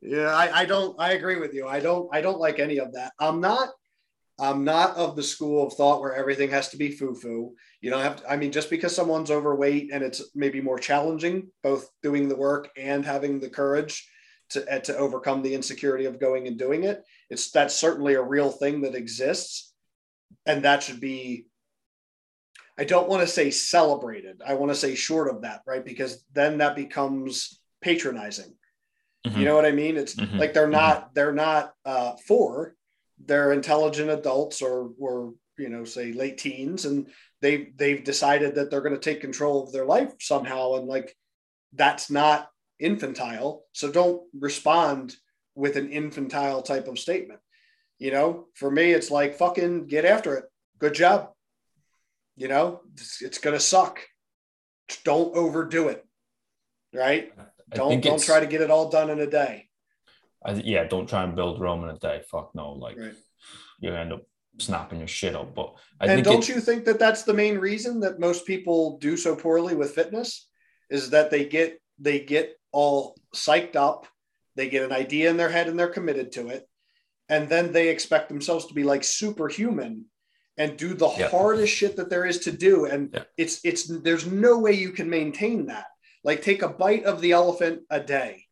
Yeah, 0.01 0.27
I, 0.27 0.59
I 0.61 0.65
don't. 0.65 0.95
I 0.99 1.13
agree 1.13 1.37
with 1.37 1.53
you. 1.53 1.67
I 1.67 1.79
don't. 1.79 2.07
I 2.13 2.21
don't 2.21 2.39
like 2.39 2.59
any 2.59 2.77
of 2.77 2.93
that. 2.93 3.13
I'm 3.19 3.41
not. 3.41 3.69
I'm 4.39 4.63
not 4.63 4.95
of 4.95 5.15
the 5.15 5.23
school 5.23 5.65
of 5.65 5.73
thought 5.73 6.01
where 6.01 6.13
everything 6.13 6.51
has 6.51 6.69
to 6.69 6.77
be 6.77 6.91
foo 6.91 7.15
foo. 7.15 7.55
You 7.81 7.89
don't 7.89 8.03
have 8.03 8.17
to, 8.17 8.31
I 8.31 8.37
mean, 8.37 8.51
just 8.51 8.69
because 8.69 8.95
someone's 8.95 9.31
overweight 9.31 9.89
and 9.91 10.03
it's 10.03 10.29
maybe 10.35 10.61
more 10.61 10.77
challenging, 10.77 11.49
both 11.63 11.89
doing 12.03 12.29
the 12.29 12.35
work 12.35 12.69
and 12.77 13.03
having 13.03 13.39
the 13.39 13.49
courage 13.49 14.07
to, 14.51 14.63
eh, 14.71 14.79
to 14.79 14.95
overcome 14.95 15.41
the 15.41 15.55
insecurity 15.55 16.05
of 16.05 16.19
going 16.19 16.47
and 16.47 16.57
doing 16.57 16.83
it. 16.83 17.03
It's 17.29 17.51
that's 17.51 17.75
certainly 17.75 18.13
a 18.13 18.21
real 18.21 18.51
thing 18.51 18.81
that 18.81 18.95
exists. 18.95 19.73
And 20.45 20.63
that 20.63 20.83
should 20.83 20.99
be 20.99 21.47
I 22.77 22.83
don't 22.83 23.09
want 23.09 23.21
to 23.21 23.27
say 23.27 23.49
celebrated. 23.49 24.41
I 24.45 24.53
want 24.53 24.71
to 24.71 24.75
say 24.75 24.93
short 24.93 25.33
of 25.33 25.41
that, 25.41 25.61
right? 25.65 25.83
Because 25.83 26.23
then 26.33 26.59
that 26.59 26.75
becomes 26.75 27.59
patronizing. 27.81 28.53
Mm-hmm. 29.25 29.39
You 29.39 29.45
know 29.45 29.55
what 29.55 29.65
I 29.65 29.71
mean? 29.71 29.97
It's 29.97 30.13
mm-hmm. 30.13 30.37
like 30.37 30.53
they're 30.53 30.65
mm-hmm. 30.65 30.73
not 30.73 31.15
they're 31.15 31.33
not 31.33 31.73
uh, 31.85 32.13
for 32.27 32.75
they're 33.25 33.53
intelligent 33.53 34.09
adults 34.09 34.61
or 34.61 34.91
or 34.99 35.33
you 35.57 35.69
know 35.69 35.83
say 35.83 36.13
late 36.13 36.37
teens 36.37 36.85
and 36.85 37.07
they've 37.41 37.75
they've 37.77 38.03
decided 38.03 38.55
that 38.55 38.69
they're 38.69 38.81
going 38.81 38.93
to 38.93 38.99
take 38.99 39.21
control 39.21 39.63
of 39.63 39.71
their 39.71 39.85
life 39.85 40.13
somehow 40.19 40.75
and 40.75 40.87
like 40.87 41.15
that's 41.73 42.09
not 42.09 42.49
infantile. 42.79 43.63
So 43.73 43.91
don't 43.91 44.21
respond 44.39 45.15
with 45.55 45.75
an 45.75 45.89
infantile 45.89 46.61
type 46.61 46.87
of 46.87 46.99
statement. 46.99 47.39
You 47.97 48.11
know, 48.11 48.45
for 48.53 48.69
me, 48.69 48.91
it's 48.91 49.09
like 49.09 49.37
fucking 49.37 49.87
get 49.87 50.05
after 50.05 50.35
it. 50.35 50.45
Good 50.79 50.93
job 50.93 51.31
you 52.37 52.47
know, 52.47 52.81
it's, 52.93 53.21
it's 53.21 53.39
going 53.39 53.55
to 53.55 53.59
suck. 53.59 53.99
Don't 55.03 55.35
overdo 55.35 55.89
it. 55.89 56.05
Right? 56.93 57.33
I 57.37 57.75
don't 57.75 58.01
don't 58.01 58.23
try 58.23 58.39
to 58.39 58.47
get 58.47 58.61
it 58.61 58.71
all 58.71 58.89
done 58.89 59.09
in 59.09 59.19
a 59.19 59.27
day. 59.27 59.66
I, 60.45 60.53
yeah, 60.53 60.85
don't 60.85 61.09
try 61.09 61.23
and 61.23 61.35
build 61.35 61.59
Rome 61.59 61.83
in 61.83 61.89
a 61.89 61.97
day. 61.97 62.21
Fuck 62.29 62.51
no. 62.53 62.73
Like 62.73 62.97
right. 62.97 63.13
you 63.79 63.93
end 63.93 64.13
up 64.13 64.23
snapping 64.59 64.99
your 64.99 65.07
shit 65.07 65.35
up. 65.35 65.55
But 65.55 65.75
I 65.99 66.07
and 66.07 66.23
don't 66.23 66.47
you 66.47 66.59
think 66.59 66.85
that 66.85 66.99
that's 66.99 67.23
the 67.23 67.33
main 67.33 67.57
reason 67.57 67.99
that 68.01 68.19
most 68.19 68.45
people 68.45 68.97
do 68.99 69.17
so 69.17 69.35
poorly 69.35 69.75
with 69.75 69.95
fitness 69.95 70.47
is 70.89 71.09
that 71.11 71.31
they 71.31 71.45
get 71.45 71.81
they 71.99 72.19
get 72.19 72.55
all 72.71 73.15
psyched 73.35 73.75
up, 73.75 74.07
they 74.55 74.69
get 74.69 74.83
an 74.83 74.91
idea 74.91 75.29
in 75.29 75.37
their 75.37 75.49
head 75.49 75.67
and 75.67 75.77
they're 75.79 75.87
committed 75.87 76.31
to 76.33 76.49
it, 76.49 76.67
and 77.29 77.49
then 77.49 77.71
they 77.71 77.89
expect 77.89 78.29
themselves 78.29 78.67
to 78.67 78.73
be 78.73 78.83
like 78.83 79.03
superhuman 79.03 80.05
and 80.57 80.77
do 80.77 80.93
the 80.93 81.09
yeah. 81.17 81.29
hardest 81.29 81.73
shit 81.73 81.95
that 81.95 82.09
there 82.09 82.25
is 82.25 82.39
to 82.39 82.51
do 82.51 82.85
and 82.85 83.11
yeah. 83.13 83.23
it's 83.37 83.59
it's 83.63 83.87
there's 84.01 84.25
no 84.25 84.57
way 84.57 84.71
you 84.71 84.91
can 84.91 85.09
maintain 85.09 85.67
that 85.67 85.85
like 86.23 86.41
take 86.41 86.63
a 86.63 86.69
bite 86.69 87.03
of 87.03 87.21
the 87.21 87.31
elephant 87.31 87.81
a 87.91 87.99
day 87.99 88.43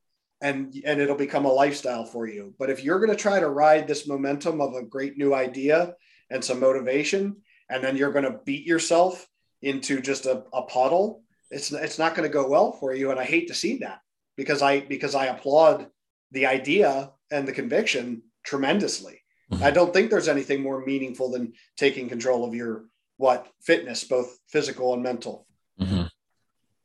and 0.45 0.75
and 0.85 1.01
it'll 1.01 1.15
become 1.15 1.45
a 1.45 1.57
lifestyle 1.61 2.05
for 2.05 2.27
you 2.27 2.53
but 2.59 2.69
if 2.69 2.83
you're 2.83 2.99
going 2.99 3.15
to 3.15 3.23
try 3.27 3.39
to 3.39 3.49
ride 3.49 3.87
this 3.87 4.07
momentum 4.07 4.61
of 4.61 4.75
a 4.75 4.83
great 4.83 5.17
new 5.17 5.33
idea 5.33 5.93
and 6.29 6.43
some 6.43 6.59
motivation 6.59 7.35
and 7.69 7.83
then 7.83 7.97
you're 7.97 8.11
going 8.11 8.29
to 8.29 8.39
beat 8.45 8.65
yourself 8.65 9.27
into 9.61 10.01
just 10.01 10.25
a, 10.25 10.43
a 10.53 10.61
puddle 10.63 11.23
it's 11.51 11.71
it's 11.71 11.99
not 11.99 12.15
going 12.15 12.27
to 12.27 12.33
go 12.33 12.47
well 12.47 12.71
for 12.71 12.93
you 12.93 13.11
and 13.11 13.19
i 13.19 13.23
hate 13.23 13.47
to 13.47 13.53
see 13.53 13.77
that 13.77 13.99
because 14.35 14.61
i 14.61 14.79
because 14.79 15.15
i 15.15 15.25
applaud 15.25 15.87
the 16.31 16.45
idea 16.45 17.11
and 17.31 17.47
the 17.47 17.59
conviction 17.61 18.21
tremendously 18.43 19.21
Mm-hmm. 19.51 19.63
I 19.63 19.71
don't 19.71 19.93
think 19.93 20.09
there's 20.09 20.27
anything 20.27 20.61
more 20.61 20.85
meaningful 20.85 21.31
than 21.31 21.53
taking 21.77 22.09
control 22.09 22.45
of 22.45 22.55
your 22.55 22.85
what 23.17 23.47
fitness, 23.61 24.03
both 24.03 24.37
physical 24.49 24.93
and 24.93 25.03
mental. 25.03 25.47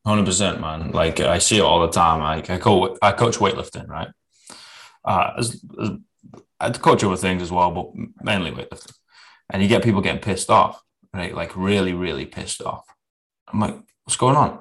Mm-hmm. 0.07 0.25
100%, 0.25 0.61
man. 0.61 0.91
Like 0.93 1.21
I 1.21 1.39
see 1.39 1.59
it 1.59 1.63
all 1.63 1.81
the 1.81 1.93
time. 1.93 2.21
Like 2.21 2.51
I 2.51 2.59
coach, 2.59 2.99
I 3.03 3.13
coach 3.13 3.39
weightlifting, 3.39 3.89
right? 3.89 4.09
Uh, 5.05 5.33
as, 5.39 5.63
as, 5.81 5.91
I 6.59 6.71
coach 6.71 7.03
other 7.05 7.17
things 7.17 7.43
as 7.43 7.51
well, 7.51 7.71
but 7.71 7.91
mainly 8.23 8.51
weightlifting. 8.51 8.95
And 9.51 9.63
you 9.63 9.69
get 9.69 9.83
people 9.83 10.01
getting 10.01 10.21
pissed 10.21 10.51
off, 10.51 10.83
right? 11.13 11.35
Like 11.35 11.57
really, 11.57 11.93
really 11.93 12.27
pissed 12.27 12.63
off. 12.63 12.85
I'm 13.49 13.61
like, 13.61 13.77
what's 14.05 14.17
going 14.17 14.37
on? 14.37 14.61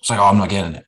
It's 0.00 0.10
like, 0.10 0.18
oh, 0.18 0.24
I'm 0.24 0.38
not 0.38 0.50
getting 0.50 0.74
it. 0.74 0.84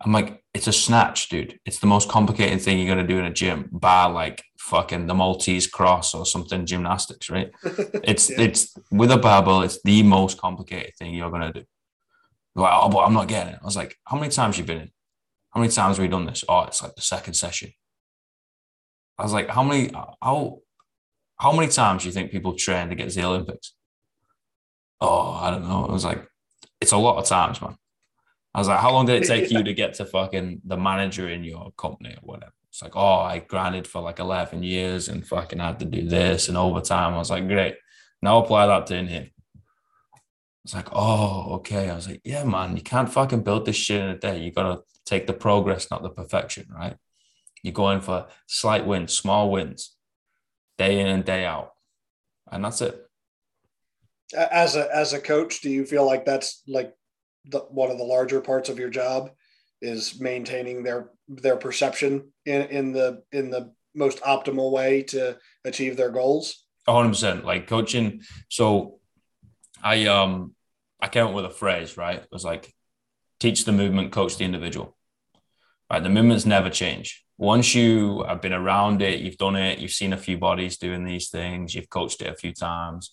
I'm 0.00 0.12
like, 0.12 0.42
it's 0.54 0.68
a 0.68 0.72
snatch, 0.72 1.28
dude. 1.28 1.58
It's 1.64 1.80
the 1.80 1.86
most 1.86 2.08
complicated 2.08 2.62
thing 2.62 2.78
you're 2.78 2.94
gonna 2.94 3.06
do 3.06 3.18
in 3.18 3.24
a 3.24 3.32
gym, 3.32 3.68
bar 3.72 4.10
like 4.10 4.44
fucking 4.58 5.06
the 5.06 5.14
Maltese 5.14 5.66
cross 5.66 6.14
or 6.14 6.24
something 6.24 6.66
gymnastics, 6.66 7.30
right? 7.30 7.50
It's 8.04 8.30
yeah. 8.30 8.42
it's 8.42 8.76
with 8.90 9.10
a 9.10 9.16
barbell, 9.16 9.62
it's 9.62 9.82
the 9.82 10.02
most 10.02 10.38
complicated 10.38 10.94
thing 10.96 11.14
you're 11.14 11.30
gonna 11.30 11.52
do. 11.52 11.64
Like, 12.58 12.72
oh, 12.74 12.88
but 12.88 13.00
I'm 13.00 13.14
not 13.14 13.28
getting 13.28 13.54
it. 13.54 13.58
I 13.62 13.64
was 13.64 13.76
like, 13.76 13.96
how 14.04 14.16
many 14.16 14.30
times 14.30 14.56
have 14.56 14.64
you 14.64 14.66
been 14.66 14.82
in? 14.82 14.90
how 15.50 15.60
many 15.60 15.72
times 15.72 15.96
have 15.96 16.04
we 16.04 16.08
done 16.08 16.26
this? 16.26 16.44
Oh, 16.48 16.64
it's 16.64 16.82
like 16.82 16.94
the 16.94 17.02
second 17.02 17.34
session. 17.34 17.72
I 19.18 19.22
was 19.22 19.32
like, 19.32 19.48
how 19.48 19.62
many 19.62 19.90
how 20.22 20.58
how 21.36 21.52
many 21.52 21.68
times 21.68 22.02
do 22.02 22.08
you 22.08 22.12
think 22.12 22.30
people 22.30 22.54
train 22.54 22.88
to 22.90 22.94
get 22.94 23.10
to 23.10 23.16
the 23.16 23.26
Olympics? 23.26 23.74
Oh, 25.00 25.32
I 25.32 25.50
don't 25.50 25.66
know. 25.68 25.86
I 25.86 25.92
was 25.92 26.04
like, 26.04 26.26
it's 26.80 26.92
a 26.92 26.96
lot 26.96 27.18
of 27.18 27.26
times, 27.26 27.60
man. 27.60 27.76
I 28.54 28.58
was 28.58 28.68
like, 28.68 28.80
how 28.80 28.92
long 28.92 29.06
did 29.06 29.22
it 29.22 29.26
take 29.26 29.50
you 29.50 29.62
to 29.62 29.74
get 29.74 29.94
to 29.94 30.04
fucking 30.04 30.62
the 30.64 30.76
manager 30.76 31.28
in 31.28 31.44
your 31.44 31.72
company 31.76 32.10
or 32.10 32.22
whatever? 32.22 32.52
It's 32.70 32.82
like, 32.82 32.96
oh, 32.96 33.20
I 33.20 33.38
grinded 33.38 33.86
for 33.86 34.00
like 34.00 34.18
11 34.18 34.62
years 34.62 35.08
and 35.08 35.26
fucking 35.26 35.58
had 35.58 35.78
to 35.78 35.84
do 35.84 36.08
this 36.08 36.48
and 36.48 36.56
overtime. 36.56 37.14
I 37.14 37.18
was 37.18 37.30
like, 37.30 37.46
great. 37.46 37.76
Now 38.22 38.38
apply 38.38 38.66
that 38.66 38.86
to 38.86 38.96
in 38.96 39.06
here. 39.06 39.28
It's 40.68 40.74
like, 40.74 40.90
oh, 40.92 41.54
okay. 41.54 41.88
I 41.88 41.94
was 41.94 42.06
like, 42.06 42.20
yeah, 42.24 42.44
man, 42.44 42.76
you 42.76 42.82
can't 42.82 43.10
fucking 43.10 43.40
build 43.40 43.64
this 43.64 43.74
shit 43.74 44.02
in 44.02 44.10
a 44.10 44.18
day. 44.18 44.40
You 44.42 44.52
gotta 44.52 44.82
take 45.06 45.26
the 45.26 45.32
progress, 45.32 45.90
not 45.90 46.02
the 46.02 46.10
perfection, 46.10 46.66
right? 46.70 46.94
You're 47.62 47.72
going 47.72 48.02
for 48.02 48.26
slight 48.46 48.86
wins, 48.86 49.14
small 49.14 49.50
wins, 49.50 49.96
day 50.76 51.00
in 51.00 51.06
and 51.06 51.24
day 51.24 51.46
out. 51.46 51.70
And 52.52 52.62
that's 52.62 52.82
it. 52.82 53.02
As 54.36 54.76
a 54.76 54.94
as 54.94 55.14
a 55.14 55.20
coach, 55.22 55.62
do 55.62 55.70
you 55.70 55.86
feel 55.86 56.04
like 56.04 56.26
that's 56.26 56.62
like 56.68 56.92
the, 57.46 57.60
one 57.60 57.90
of 57.90 57.96
the 57.96 58.04
larger 58.04 58.42
parts 58.42 58.68
of 58.68 58.78
your 58.78 58.90
job 58.90 59.30
is 59.80 60.20
maintaining 60.20 60.82
their 60.82 61.12
their 61.28 61.56
perception 61.56 62.30
in, 62.44 62.66
in 62.66 62.92
the 62.92 63.22
in 63.32 63.48
the 63.48 63.72
most 63.94 64.20
optimal 64.20 64.70
way 64.70 65.04
to 65.04 65.38
achieve 65.64 65.96
their 65.96 66.10
goals? 66.10 66.66
100% 66.86 67.44
like 67.44 67.66
coaching 67.66 68.22
so 68.48 68.98
i 69.82 70.06
um 70.06 70.54
i 71.00 71.08
came 71.08 71.26
up 71.26 71.34
with 71.34 71.44
a 71.44 71.50
phrase 71.50 71.96
right? 71.96 72.20
It 72.22 72.28
was 72.32 72.44
like 72.44 72.72
teach 73.40 73.64
the 73.64 73.72
movement 73.72 74.12
coach 74.12 74.36
the 74.36 74.44
individual. 74.44 74.96
Right? 75.90 76.02
The 76.02 76.10
movements 76.10 76.44
never 76.44 76.70
change 76.70 77.24
once 77.38 77.74
you 77.74 78.24
have 78.24 78.42
been 78.42 78.52
around 78.52 79.00
it 79.00 79.20
you've 79.20 79.38
done 79.38 79.56
it 79.56 79.78
you've 79.78 79.92
seen 79.92 80.12
a 80.12 80.16
few 80.16 80.36
bodies 80.36 80.76
doing 80.76 81.04
these 81.04 81.30
things 81.30 81.74
you've 81.74 81.88
coached 81.88 82.20
it 82.20 82.32
a 82.32 82.34
few 82.34 82.52
times 82.52 83.12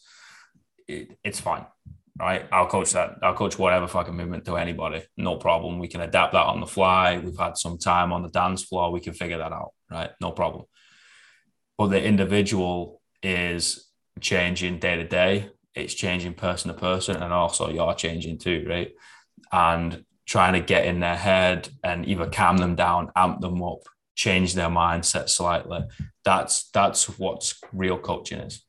it, 0.87 1.17
it's 1.23 1.39
fine 1.39 1.65
right? 2.19 2.45
I'll 2.51 2.67
coach 2.67 2.91
that 2.93 3.17
i'll 3.21 3.35
coach 3.35 3.59
whatever 3.59 3.87
fucking 3.87 4.15
movement 4.15 4.45
to 4.45 4.57
anybody 4.57 5.03
no 5.15 5.37
problem. 5.37 5.79
We 5.79 5.87
can 5.87 6.01
adapt 6.01 6.33
that 6.33 6.45
on 6.45 6.59
the 6.59 6.67
fly. 6.67 7.17
We've 7.17 7.37
had 7.37 7.57
some 7.57 7.77
time 7.77 8.11
on 8.11 8.23
the 8.23 8.29
dance 8.29 8.63
floor. 8.63 8.91
We 8.91 8.99
can 8.99 9.13
figure 9.13 9.37
that 9.37 9.53
out 9.53 9.71
right? 9.89 10.11
No 10.21 10.31
problem. 10.31 10.65
But 11.77 11.87
the 11.87 12.03
individual 12.03 13.01
is 13.21 13.89
changing 14.21 14.79
day 14.79 14.95
to 14.95 15.07
day. 15.07 15.49
It's 15.75 15.93
changing 15.93 16.33
person 16.35 16.73
to 16.73 16.79
person, 16.79 17.17
and 17.17 17.33
also 17.33 17.69
you're 17.69 17.93
changing 17.93 18.37
too, 18.37 18.65
right? 18.67 18.91
And 19.51 20.05
trying 20.25 20.53
to 20.53 20.61
get 20.61 20.85
in 20.85 20.99
their 20.99 21.15
head 21.15 21.69
and 21.83 22.07
either 22.07 22.29
calm 22.29 22.57
them 22.57 22.75
down, 22.75 23.11
amp 23.15 23.41
them 23.41 23.61
up, 23.61 23.83
change 24.15 24.53
their 24.53 24.69
mindset 24.69 25.29
slightly. 25.29 25.81
That's 26.23 26.69
that's 26.71 27.19
what 27.19 27.53
real 27.73 27.97
coaching 27.97 28.39
is, 28.39 28.63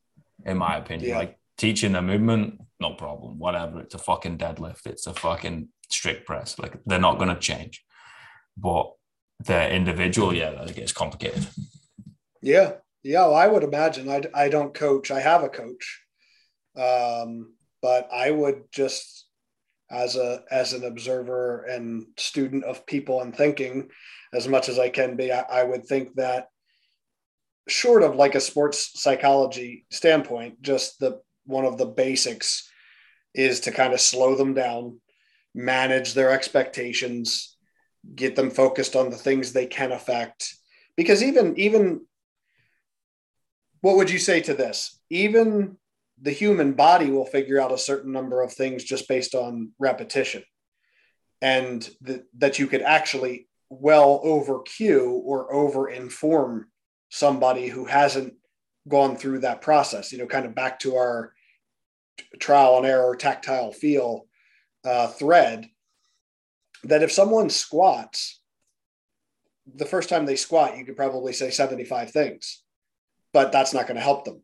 in 0.45 0.59
my 0.59 0.77
opinion. 0.77 1.11
Yeah. 1.11 1.19
Like 1.19 1.39
teaching 1.57 1.95
a 1.95 2.03
movement, 2.03 2.61
no 2.81 2.95
problem. 2.95 3.39
Whatever. 3.39 3.81
It's 3.81 3.95
a 3.95 3.99
fucking 3.99 4.39
deadlift. 4.39 4.87
It's 4.87 5.07
a 5.07 5.15
fucking 5.15 5.69
strict 5.89 6.27
press. 6.27 6.59
Like 6.59 6.77
they're 6.85 6.99
not 6.99 7.19
going 7.19 7.35
to 7.35 7.41
change, 7.41 7.85
but 8.57 8.93
the 9.45 9.71
individual, 9.71 10.35
yeah, 10.35 10.51
that 10.51 10.75
gets 10.75 10.93
complicated. 10.93 11.47
Yeah, 12.43 12.73
yeah, 13.03 13.27
well, 13.27 13.35
I 13.35 13.47
would 13.47 13.63
imagine. 13.63 14.09
I, 14.09 14.23
I 14.35 14.49
don't 14.49 14.75
coach. 14.75 15.11
I 15.11 15.21
have 15.21 15.43
a 15.43 15.49
coach, 15.49 16.03
um, 16.77 17.55
but 17.83 18.09
I 18.12 18.31
would 18.31 18.64
just 18.72 19.27
as 19.91 20.16
a 20.16 20.43
as 20.51 20.72
an 20.72 20.85
observer 20.85 21.64
and 21.64 22.07
student 22.16 22.64
of 22.64 22.87
people 22.87 23.20
and 23.20 23.35
thinking, 23.35 23.89
as 24.33 24.49
much 24.49 24.68
as 24.68 24.79
I 24.79 24.89
can 24.89 25.16
be, 25.16 25.33
I, 25.33 25.41
I 25.41 25.62
would 25.62 25.87
think 25.87 26.14
that 26.16 26.49
short 27.68 28.03
of 28.03 28.16
like 28.16 28.35
a 28.35 28.41
sports 28.41 29.01
psychology 29.01 29.87
standpoint, 29.91 30.62
just 30.62 30.99
the 30.99 31.20
one 31.45 31.64
of 31.64 31.79
the 31.79 31.87
basics 31.87 32.68
is 33.35 33.61
to 33.61 33.70
kind 33.70 33.93
of 33.93 34.01
slow 34.01 34.35
them 34.35 34.55
down, 34.55 35.01
manage 35.55 36.14
their 36.14 36.31
expectations, 36.31 37.57
get 38.14 38.35
them 38.35 38.51
focused 38.51 38.97
on 38.97 39.11
the 39.11 39.16
things 39.16 39.53
they 39.53 39.66
can 39.66 39.93
affect. 39.93 40.55
Because 40.97 41.22
even 41.22 41.59
even 41.59 42.07
what 43.81 43.97
would 43.97 44.11
you 44.11 44.18
say 44.18 44.41
to 44.41 44.55
this? 44.55 44.99
Even 45.11 45.77
the 46.21 46.31
human 46.31 46.73
body 46.73 47.11
will 47.11 47.27
figure 47.27 47.61
out 47.61 47.73
a 47.73 47.79
certain 47.79 48.12
number 48.12 48.43
of 48.43 48.53
things 48.53 48.85
just 48.85 49.09
based 49.09 49.35
on 49.35 49.73
repetition, 49.79 50.43
and 51.43 51.89
th- 52.05 52.23
that 52.39 52.59
you 52.59 52.67
could 52.67 52.83
actually 52.83 53.49
well 53.69 54.21
over 54.23 54.61
cue 54.62 55.23
or 55.25 55.53
over 55.53 55.89
inform 55.89 56.69
somebody 57.09 57.69
who 57.69 57.85
hasn't 57.85 58.35
gone 58.89 59.17
through 59.17 59.41
that 59.41 59.61
process. 59.61 60.12
You 60.12 60.19
know, 60.19 60.27
kind 60.27 60.47
of 60.47 60.55
back 60.55 60.79
to 60.81 60.97
our 60.97 61.33
trial 62.39 62.79
and 62.79 62.87
error 62.87 63.17
tactile 63.17 63.73
feel 63.73 64.27
uh, 64.85 65.09
thread. 65.09 65.69
That 66.85 67.03
if 67.03 67.11
someone 67.11 67.51
squats, 67.51 68.41
the 69.67 69.87
first 69.87 70.09
time 70.09 70.25
they 70.25 70.37
squat, 70.37 70.77
you 70.77 70.85
could 70.85 70.97
probably 70.97 71.33
say 71.33 71.51
75 71.51 72.11
things 72.11 72.62
but 73.37 73.53
that's 73.53 73.75
not 73.75 73.87
going 73.87 73.97
to 73.97 74.03
help 74.03 74.25
them. 74.25 74.41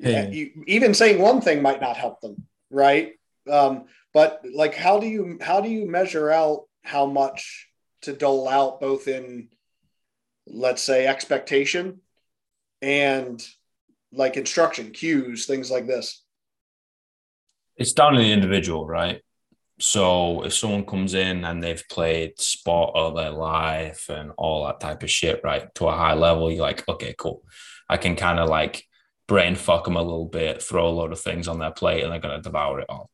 Yeah. 0.00 0.28
You, 0.28 0.64
even 0.66 0.94
saying 0.94 1.20
one 1.20 1.40
thing 1.40 1.60
might 1.60 1.80
not 1.80 1.96
help 1.96 2.20
them, 2.20 2.46
right? 2.70 3.12
Um, 3.50 3.84
but 4.14 4.44
like, 4.52 4.74
how 4.74 4.98
do 4.98 5.06
you 5.06 5.38
how 5.40 5.60
do 5.60 5.68
you 5.68 5.86
measure 5.86 6.30
out 6.30 6.64
how 6.82 7.06
much 7.06 7.68
to 8.02 8.12
dole 8.12 8.48
out, 8.48 8.80
both 8.80 9.08
in 9.08 9.48
let's 10.46 10.82
say 10.82 11.06
expectation 11.06 12.00
and 12.80 13.46
like 14.12 14.36
instruction 14.36 14.90
cues, 14.90 15.46
things 15.46 15.70
like 15.70 15.86
this? 15.86 16.24
It's 17.76 17.92
down 17.92 18.14
to 18.14 18.18
the 18.18 18.32
individual, 18.32 18.86
right? 18.86 19.20
So 19.78 20.44
if 20.44 20.52
someone 20.52 20.84
comes 20.84 21.14
in 21.14 21.44
and 21.44 21.62
they've 21.62 21.82
played 21.88 22.38
sport 22.38 22.92
all 22.94 23.12
their 23.12 23.30
life 23.30 24.10
and 24.10 24.32
all 24.36 24.66
that 24.66 24.80
type 24.80 25.02
of 25.02 25.10
shit, 25.10 25.40
right, 25.42 25.74
to 25.76 25.88
a 25.88 25.96
high 25.96 26.14
level, 26.14 26.50
you're 26.50 26.60
like, 26.60 26.86
okay, 26.88 27.14
cool. 27.16 27.42
I 27.88 27.96
can 27.96 28.16
kind 28.16 28.38
of 28.38 28.48
like 28.48 28.84
brain 29.30 29.54
fuck 29.54 29.84
them 29.84 29.94
a 29.94 30.02
little 30.02 30.26
bit, 30.26 30.60
throw 30.60 30.88
a 30.88 30.90
load 30.90 31.12
of 31.12 31.20
things 31.20 31.46
on 31.46 31.60
their 31.60 31.70
plate, 31.70 32.02
and 32.02 32.10
they're 32.10 32.18
going 32.18 32.36
to 32.36 32.42
devour 32.42 32.80
it 32.80 32.86
all. 32.88 33.08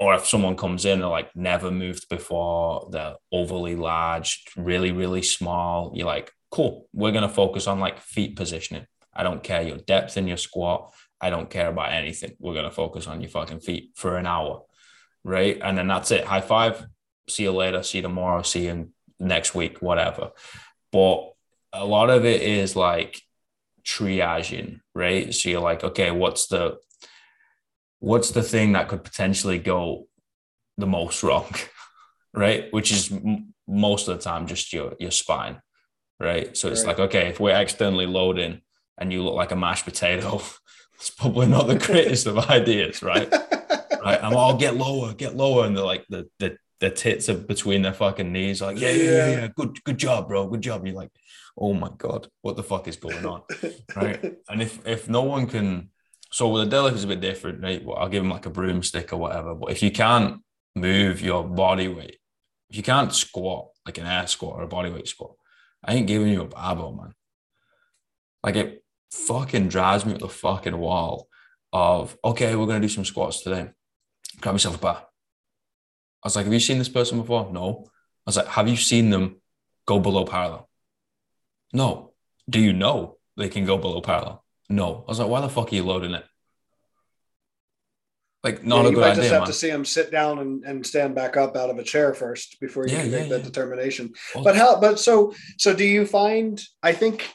Or 0.00 0.14
if 0.14 0.26
someone 0.26 0.56
comes 0.56 0.86
in 0.86 1.02
and 1.02 1.10
like 1.10 1.36
never 1.36 1.70
moved 1.70 2.08
before, 2.08 2.88
they're 2.90 3.16
overly 3.30 3.76
large, 3.76 4.42
really, 4.56 4.90
really 4.90 5.20
small, 5.20 5.92
you're 5.94 6.06
like, 6.06 6.32
cool, 6.50 6.88
we're 6.94 7.12
going 7.12 7.28
to 7.28 7.28
focus 7.28 7.66
on 7.66 7.78
like 7.78 8.00
feet 8.00 8.36
positioning. 8.36 8.86
I 9.14 9.22
don't 9.22 9.42
care 9.42 9.60
your 9.60 9.76
depth 9.76 10.16
in 10.16 10.28
your 10.28 10.38
squat. 10.38 10.94
I 11.20 11.28
don't 11.28 11.50
care 11.50 11.68
about 11.68 11.92
anything. 11.92 12.34
We're 12.38 12.54
going 12.54 12.64
to 12.64 12.70
focus 12.70 13.06
on 13.06 13.20
your 13.20 13.28
fucking 13.28 13.60
feet 13.60 13.90
for 13.96 14.16
an 14.16 14.24
hour. 14.24 14.62
Right. 15.24 15.58
And 15.60 15.76
then 15.76 15.88
that's 15.88 16.10
it. 16.10 16.24
High 16.24 16.40
five. 16.40 16.86
See 17.28 17.42
you 17.42 17.52
later. 17.52 17.82
See 17.82 17.98
you 17.98 18.02
tomorrow. 18.02 18.40
See 18.40 18.64
you 18.64 18.92
next 19.20 19.54
week, 19.54 19.82
whatever. 19.82 20.30
But 20.90 21.32
a 21.74 21.84
lot 21.84 22.08
of 22.08 22.24
it 22.24 22.40
is 22.40 22.74
like 22.74 23.20
triaging, 23.88 24.80
right? 24.94 25.34
So 25.34 25.48
you're 25.48 25.62
like, 25.62 25.82
okay, 25.82 26.10
what's 26.10 26.46
the 26.48 26.78
what's 28.00 28.30
the 28.30 28.42
thing 28.42 28.72
that 28.72 28.88
could 28.88 29.02
potentially 29.02 29.58
go 29.58 30.06
the 30.76 30.86
most 30.86 31.22
wrong, 31.22 31.52
right? 32.34 32.70
Which 32.70 32.92
is 32.92 33.10
m- 33.10 33.54
most 33.66 34.06
of 34.06 34.16
the 34.16 34.22
time 34.22 34.46
just 34.46 34.72
your 34.72 34.92
your 35.00 35.10
spine, 35.10 35.62
right? 36.20 36.54
So 36.56 36.68
it's 36.68 36.84
right. 36.84 36.98
like, 36.98 37.08
okay, 37.08 37.28
if 37.28 37.40
we're 37.40 37.58
externally 37.58 38.06
loading 38.06 38.60
and 38.98 39.12
you 39.12 39.24
look 39.24 39.34
like 39.34 39.52
a 39.52 39.56
mashed 39.56 39.86
potato, 39.86 40.42
it's 40.94 41.10
probably 41.10 41.46
not 41.46 41.66
the 41.66 41.78
greatest 41.78 42.26
of 42.26 42.38
ideas, 42.50 43.02
right? 43.02 43.30
right? 44.04 44.22
I'm 44.22 44.36
all 44.36 44.58
get 44.58 44.76
lower, 44.76 45.14
get 45.14 45.34
lower, 45.34 45.64
and 45.64 45.74
they're 45.74 45.84
like 45.84 46.04
the 46.08 46.28
the 46.38 46.58
the 46.80 46.90
tits 46.90 47.28
are 47.28 47.34
between 47.34 47.82
their 47.82 47.94
fucking 47.94 48.30
knees, 48.30 48.60
like 48.60 48.78
yeah, 48.78 48.90
yeah, 48.90 49.02
yeah, 49.02 49.30
yeah, 49.30 49.48
good 49.56 49.82
good 49.82 49.98
job, 49.98 50.28
bro, 50.28 50.46
good 50.46 50.60
job. 50.60 50.86
You're 50.86 50.94
like, 50.94 51.10
oh 51.58 51.74
my 51.74 51.90
god, 51.98 52.28
what 52.42 52.56
the 52.56 52.62
fuck 52.62 52.88
is 52.88 52.96
going 52.96 53.26
on, 53.26 53.42
right? 53.96 54.36
And 54.48 54.62
if 54.62 54.86
if 54.86 55.08
no 55.08 55.22
one 55.22 55.46
can, 55.46 55.90
so 56.30 56.48
with 56.48 56.70
the 56.70 56.76
deadlift 56.76 56.94
is 56.94 57.04
a 57.04 57.08
bit 57.08 57.20
different, 57.20 57.62
right? 57.62 57.84
Well, 57.84 57.96
I'll 57.96 58.08
give 58.08 58.22
them 58.22 58.30
like 58.30 58.46
a 58.46 58.50
broomstick 58.50 59.12
or 59.12 59.16
whatever. 59.16 59.54
But 59.54 59.72
if 59.72 59.82
you 59.82 59.90
can't 59.90 60.40
move 60.74 61.20
your 61.20 61.44
body 61.44 61.88
weight, 61.88 62.18
if 62.70 62.76
you 62.76 62.82
can't 62.82 63.12
squat 63.12 63.68
like 63.84 63.98
an 63.98 64.06
air 64.06 64.26
squat 64.26 64.56
or 64.56 64.62
a 64.62 64.68
body 64.68 64.90
weight 64.90 65.08
squat, 65.08 65.34
I 65.84 65.94
ain't 65.94 66.06
giving 66.06 66.28
you 66.28 66.42
a 66.42 66.46
barbell, 66.46 66.92
man. 66.92 67.14
Like 68.42 68.56
it 68.56 68.84
fucking 69.10 69.68
drives 69.68 70.06
me 70.06 70.12
up 70.12 70.20
the 70.20 70.28
fucking 70.28 70.78
wall 70.78 71.28
of 71.72 72.16
okay, 72.24 72.54
we're 72.54 72.66
gonna 72.66 72.80
do 72.80 72.88
some 72.88 73.04
squats 73.04 73.42
today. 73.42 73.70
Grab 74.40 74.54
yourself 74.54 74.76
a 74.76 74.78
bar. 74.78 75.04
I 76.22 76.26
was 76.26 76.36
like, 76.36 76.44
have 76.44 76.52
you 76.52 76.60
seen 76.60 76.78
this 76.78 76.88
person 76.88 77.20
before? 77.20 77.50
No. 77.52 77.84
I 77.88 77.90
was 78.26 78.36
like, 78.36 78.48
have 78.48 78.68
you 78.68 78.76
seen 78.76 79.10
them 79.10 79.40
go 79.86 79.98
below 79.98 80.24
parallel? 80.24 80.68
No. 81.72 82.12
Do 82.48 82.60
you 82.60 82.72
know 82.72 83.18
they 83.36 83.48
can 83.48 83.64
go 83.64 83.76
below 83.78 84.00
parallel? 84.00 84.44
No. 84.68 85.04
I 85.06 85.10
was 85.10 85.18
like, 85.18 85.28
why 85.28 85.40
the 85.40 85.48
fuck 85.48 85.72
are 85.72 85.74
you 85.74 85.82
loading 85.84 86.12
it? 86.14 86.24
Like 88.44 88.64
not 88.64 88.76
Yeah, 88.76 88.82
a 88.82 88.90
you 88.90 88.94
good 88.94 89.00
might 89.00 89.10
idea, 89.10 89.22
just 89.22 89.32
have 89.32 89.40
man. 89.42 89.46
to 89.48 89.52
see 89.52 89.68
him 89.68 89.84
sit 89.84 90.10
down 90.12 90.38
and, 90.38 90.64
and 90.64 90.86
stand 90.86 91.14
back 91.14 91.36
up 91.36 91.56
out 91.56 91.70
of 91.70 91.78
a 91.78 91.82
chair 91.82 92.14
first 92.14 92.58
before 92.60 92.86
you 92.86 92.92
Yeah, 92.94 93.02
can 93.02 93.10
yeah, 93.12 93.18
make 93.20 93.30
that 93.30 93.42
determination. 93.44 94.12
Well, 94.34 94.44
But 94.44 94.56
how? 94.56 94.80
But 94.80 95.00
so 95.00 95.34
so 95.58 95.74
do 95.74 95.84
you 95.84 96.06
find? 96.06 96.62
I 96.82 96.92
think 96.92 97.28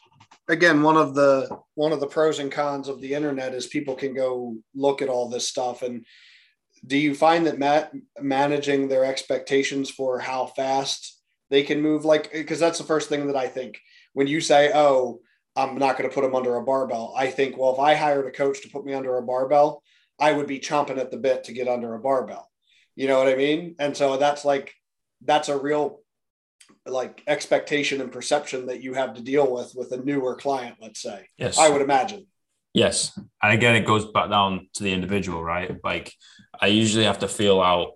again 0.48 0.82
one 0.82 0.96
of 0.98 1.14
the 1.14 1.50
one 1.76 1.92
of 1.92 2.00
the 2.00 2.08
pros 2.08 2.40
and 2.40 2.52
cons 2.52 2.88
of 2.88 3.02
the 3.02 3.14
internet 3.14 3.54
is 3.54 3.68
people 3.68 3.96
can 3.96 4.14
go 4.14 4.56
look 4.74 5.02
at 5.02 5.10
all 5.10 5.30
this 5.30 5.48
stuff 5.48 5.82
and 5.84 6.06
do 6.86 6.98
you 6.98 7.16
find 7.16 7.46
that 7.48 7.60
ma- 7.60 7.88
managing 8.20 8.88
their 8.90 9.06
expectations 9.06 9.90
for 9.90 10.20
how 10.20 10.46
fast 10.48 11.22
they 11.50 11.64
can 11.64 11.82
move 11.82 12.04
like 12.04 12.30
because 12.34 12.60
that's 12.60 12.78
the 12.78 12.84
first 12.84 13.08
thing 13.08 13.28
that 13.28 13.38
i 13.38 13.48
think 13.48 13.80
when 14.14 14.28
you 14.28 14.42
say 14.42 14.72
oh 14.74 15.20
i'm 15.56 15.78
not 15.78 15.98
going 15.98 16.10
to 16.10 16.14
put 16.14 16.22
them 16.24 16.36
under 16.36 16.56
a 16.56 16.64
barbell 16.64 17.14
i 17.18 17.28
think 17.28 17.58
well 17.58 17.74
if 17.74 17.80
i 17.80 17.94
hired 17.96 18.26
a 18.26 18.32
coach 18.32 18.62
to 18.62 18.70
put 18.70 18.86
me 18.86 18.94
under 18.94 19.18
a 19.18 19.24
barbell 19.24 19.84
i 20.20 20.32
would 20.32 20.48
be 20.48 20.60
chomping 20.60 20.98
at 20.98 21.12
the 21.12 21.18
bit 21.18 21.44
to 21.44 21.54
get 21.54 21.68
under 21.68 21.94
a 21.96 22.00
barbell 22.00 22.50
you 22.96 23.08
know 23.08 23.18
what 23.18 23.28
i 23.28 23.36
mean 23.36 23.76
and 23.80 23.96
so 23.96 24.18
that's 24.18 24.46
like 24.46 24.74
that's 25.24 25.50
a 25.50 25.58
real 25.58 26.00
like 26.86 27.24
expectation 27.28 28.02
and 28.02 28.12
perception 28.12 28.68
that 28.68 28.82
you 28.82 28.94
have 28.94 29.14
to 29.14 29.22
deal 29.22 29.52
with 29.54 29.74
with 29.76 29.92
a 29.92 29.98
newer 29.98 30.36
client 30.36 30.76
let's 30.82 31.02
say 31.02 31.28
yes. 31.38 31.58
i 31.58 31.70
would 31.70 31.82
imagine 31.82 32.26
Yes. 32.74 33.18
And 33.42 33.54
again, 33.54 33.76
it 33.76 33.86
goes 33.86 34.12
back 34.12 34.30
down 34.30 34.68
to 34.74 34.84
the 34.84 34.92
individual, 34.92 35.44
right? 35.44 35.78
Like 35.84 36.12
I 36.60 36.68
usually 36.68 37.06
have 37.06 37.20
to 37.20 37.28
feel 37.28 37.62
out 37.62 37.92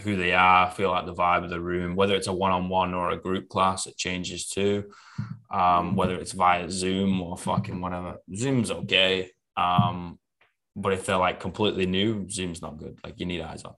who 0.00 0.16
they 0.16 0.32
are, 0.32 0.70
feel 0.70 0.90
like 0.90 1.06
the 1.06 1.14
vibe 1.14 1.44
of 1.44 1.50
the 1.50 1.60
room, 1.60 1.96
whether 1.96 2.14
it's 2.14 2.26
a 2.26 2.32
one-on-one 2.32 2.94
or 2.94 3.10
a 3.10 3.16
group 3.16 3.48
class, 3.48 3.86
it 3.86 3.96
changes 3.96 4.48
too. 4.48 4.90
Um, 5.50 5.96
whether 5.96 6.14
it's 6.14 6.32
via 6.32 6.70
Zoom 6.70 7.20
or 7.20 7.36
fucking 7.36 7.80
whatever. 7.80 8.18
Zoom's 8.34 8.70
okay. 8.70 9.30
Um, 9.56 10.18
but 10.76 10.92
if 10.92 11.06
they're 11.06 11.16
like 11.16 11.40
completely 11.40 11.86
new, 11.86 12.28
Zoom's 12.28 12.62
not 12.62 12.78
good. 12.78 12.98
Like 13.02 13.18
you 13.18 13.26
need 13.26 13.40
eyes 13.40 13.64
on. 13.64 13.74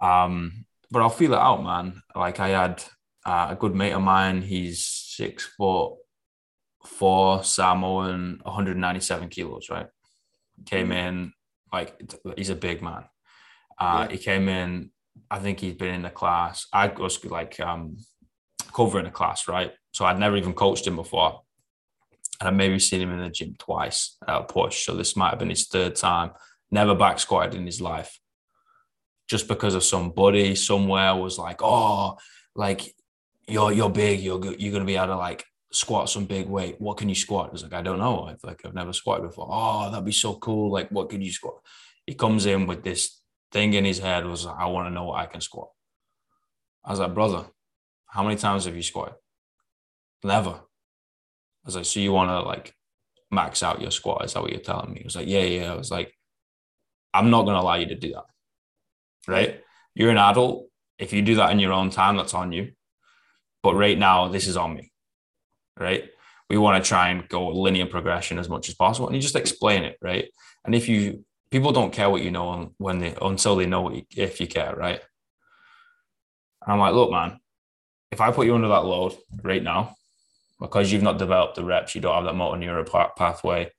Um, 0.00 0.66
but 0.90 1.02
I'll 1.02 1.10
feel 1.10 1.32
it 1.32 1.38
out, 1.38 1.62
man. 1.62 2.02
Like 2.14 2.40
I 2.40 2.48
had 2.48 2.82
uh, 3.24 3.48
a 3.50 3.56
good 3.56 3.74
mate 3.74 3.92
of 3.92 4.02
mine, 4.02 4.42
he's 4.42 4.84
six 4.84 5.44
foot 5.44 5.94
four 6.86 7.42
Samoan, 7.42 8.40
197 8.42 9.28
kilos, 9.28 9.70
right? 9.70 9.86
Came 10.66 10.92
in 10.92 11.32
like 11.72 12.00
he's 12.36 12.50
a 12.50 12.54
big 12.54 12.82
man. 12.82 13.04
Uh, 13.78 14.06
Yeah. 14.08 14.12
He 14.16 14.18
came 14.22 14.48
in. 14.48 14.90
I 15.30 15.38
think 15.38 15.60
he's 15.60 15.74
been 15.74 15.94
in 15.94 16.02
the 16.02 16.10
class. 16.10 16.66
I 16.72 16.88
was 16.88 17.24
like 17.24 17.58
um, 17.60 17.96
covering 18.72 19.06
a 19.06 19.10
class, 19.10 19.48
right? 19.48 19.72
So 19.92 20.04
I'd 20.04 20.18
never 20.18 20.36
even 20.36 20.52
coached 20.54 20.86
him 20.86 20.96
before, 20.96 21.42
and 22.40 22.48
I 22.48 22.50
maybe 22.50 22.78
seen 22.78 23.00
him 23.00 23.12
in 23.12 23.20
the 23.20 23.30
gym 23.30 23.54
twice 23.58 24.16
at 24.26 24.40
a 24.40 24.44
push. 24.44 24.84
So 24.84 24.94
this 24.94 25.16
might 25.16 25.30
have 25.30 25.38
been 25.38 25.50
his 25.50 25.66
third 25.68 25.94
time. 25.96 26.32
Never 26.70 26.94
back 26.94 27.18
squatted 27.20 27.54
in 27.54 27.64
his 27.66 27.80
life, 27.80 28.18
just 29.28 29.48
because 29.48 29.74
of 29.74 29.84
somebody 29.84 30.54
somewhere 30.54 31.14
was 31.14 31.38
like, 31.38 31.62
"Oh, 31.62 32.18
like 32.54 32.94
you're 33.46 33.72
you're 33.72 33.90
big. 33.90 34.20
You're 34.20 34.44
you're 34.56 34.72
gonna 34.72 34.84
be 34.84 34.96
able 34.96 35.08
to 35.08 35.16
like 35.16 35.44
squat 35.72 36.08
some 36.10 36.24
big 36.24 36.46
weight. 36.48 36.80
What 36.80 36.96
can 36.96 37.08
you 37.08 37.14
squat? 37.14 37.48
I 37.48 37.52
was 37.52 37.62
like, 37.62 37.72
I 37.74 37.82
don't 37.82 37.98
know. 37.98 38.24
I've 38.24 38.42
like 38.44 38.64
I've 38.64 38.74
never 38.74 38.92
squatted 38.92 39.26
before. 39.28 39.48
Oh, 39.50 39.90
that'd 39.90 40.04
be 40.04 40.12
so 40.12 40.34
cool. 40.34 40.70
Like, 40.72 40.90
what 40.90 41.08
can 41.10 41.20
you 41.22 41.32
squat? 41.32 41.56
He 42.06 42.14
comes 42.14 42.46
in 42.46 42.66
with 42.66 42.82
this 42.82 43.20
thing 43.54 43.72
in 43.72 43.84
his 43.84 44.00
head 44.00 44.26
was 44.26 44.44
I 44.46 44.66
want 44.66 44.88
to 44.88 44.94
know 44.94 45.04
what 45.04 45.20
I 45.20 45.26
can 45.26 45.40
squat. 45.40 45.68
I 46.84 46.90
was 46.90 46.98
like, 47.00 47.14
brother, 47.14 47.46
how 48.06 48.22
many 48.22 48.36
times 48.36 48.66
have 48.66 48.76
you 48.76 48.82
squatted? 48.82 49.14
Never. 50.22 50.50
I 50.50 51.64
was 51.64 51.76
like, 51.76 51.86
so 51.86 52.00
you 52.00 52.12
want 52.12 52.30
to 52.30 52.40
like 52.40 52.74
max 53.30 53.62
out 53.62 53.80
your 53.80 53.92
squat? 53.92 54.24
Is 54.24 54.34
that 54.34 54.42
what 54.42 54.50
you're 54.50 54.60
telling 54.60 54.92
me? 54.92 54.98
He 54.98 55.04
was 55.04 55.16
like, 55.16 55.28
yeah, 55.28 55.44
yeah. 55.44 55.72
I 55.72 55.76
was 55.76 55.90
like, 55.90 56.12
I'm 57.14 57.30
not 57.30 57.44
going 57.44 57.54
to 57.54 57.60
allow 57.60 57.76
you 57.76 57.86
to 57.86 57.94
do 57.94 58.12
that. 58.12 58.24
Right? 59.26 59.60
You're 59.94 60.10
an 60.10 60.18
adult. 60.18 60.66
If 60.98 61.12
you 61.12 61.22
do 61.22 61.36
that 61.36 61.52
in 61.52 61.60
your 61.60 61.72
own 61.72 61.90
time, 61.90 62.16
that's 62.16 62.34
on 62.34 62.52
you. 62.52 62.72
But 63.62 63.76
right 63.76 63.98
now, 63.98 64.28
this 64.28 64.48
is 64.48 64.56
on 64.56 64.74
me. 64.74 64.92
Right? 65.78 66.10
We 66.50 66.58
want 66.58 66.82
to 66.82 66.88
try 66.88 67.08
and 67.08 67.28
go 67.28 67.48
linear 67.48 67.86
progression 67.86 68.38
as 68.38 68.48
much 68.48 68.68
as 68.68 68.74
possible, 68.74 69.06
and 69.06 69.16
you 69.16 69.22
just 69.22 69.36
explain 69.36 69.82
it, 69.84 69.96
right? 70.02 70.26
And 70.64 70.74
if 70.74 70.88
you 70.88 71.24
people 71.50 71.72
don't 71.72 71.92
care 71.92 72.10
what 72.10 72.22
you 72.22 72.30
know 72.30 72.72
when 72.78 72.98
they 72.98 73.14
until 73.20 73.56
they 73.56 73.66
know 73.66 73.90
you, 73.90 74.04
if 74.16 74.40
you 74.40 74.46
care, 74.46 74.74
right? 74.74 75.00
And 76.62 76.72
I'm 76.72 76.78
like, 76.78 76.94
look, 76.94 77.10
man, 77.10 77.38
if 78.10 78.20
I 78.20 78.30
put 78.32 78.46
you 78.46 78.54
under 78.54 78.68
that 78.68 78.84
load 78.84 79.16
right 79.42 79.62
now, 79.62 79.96
because 80.60 80.90
you've 80.92 81.02
not 81.02 81.18
developed 81.18 81.56
the 81.56 81.64
reps, 81.64 81.94
you 81.94 82.00
don't 82.00 82.14
have 82.14 82.24
that 82.24 82.34
motor 82.34 82.58
neural 82.58 82.84
pathway, 82.84 83.70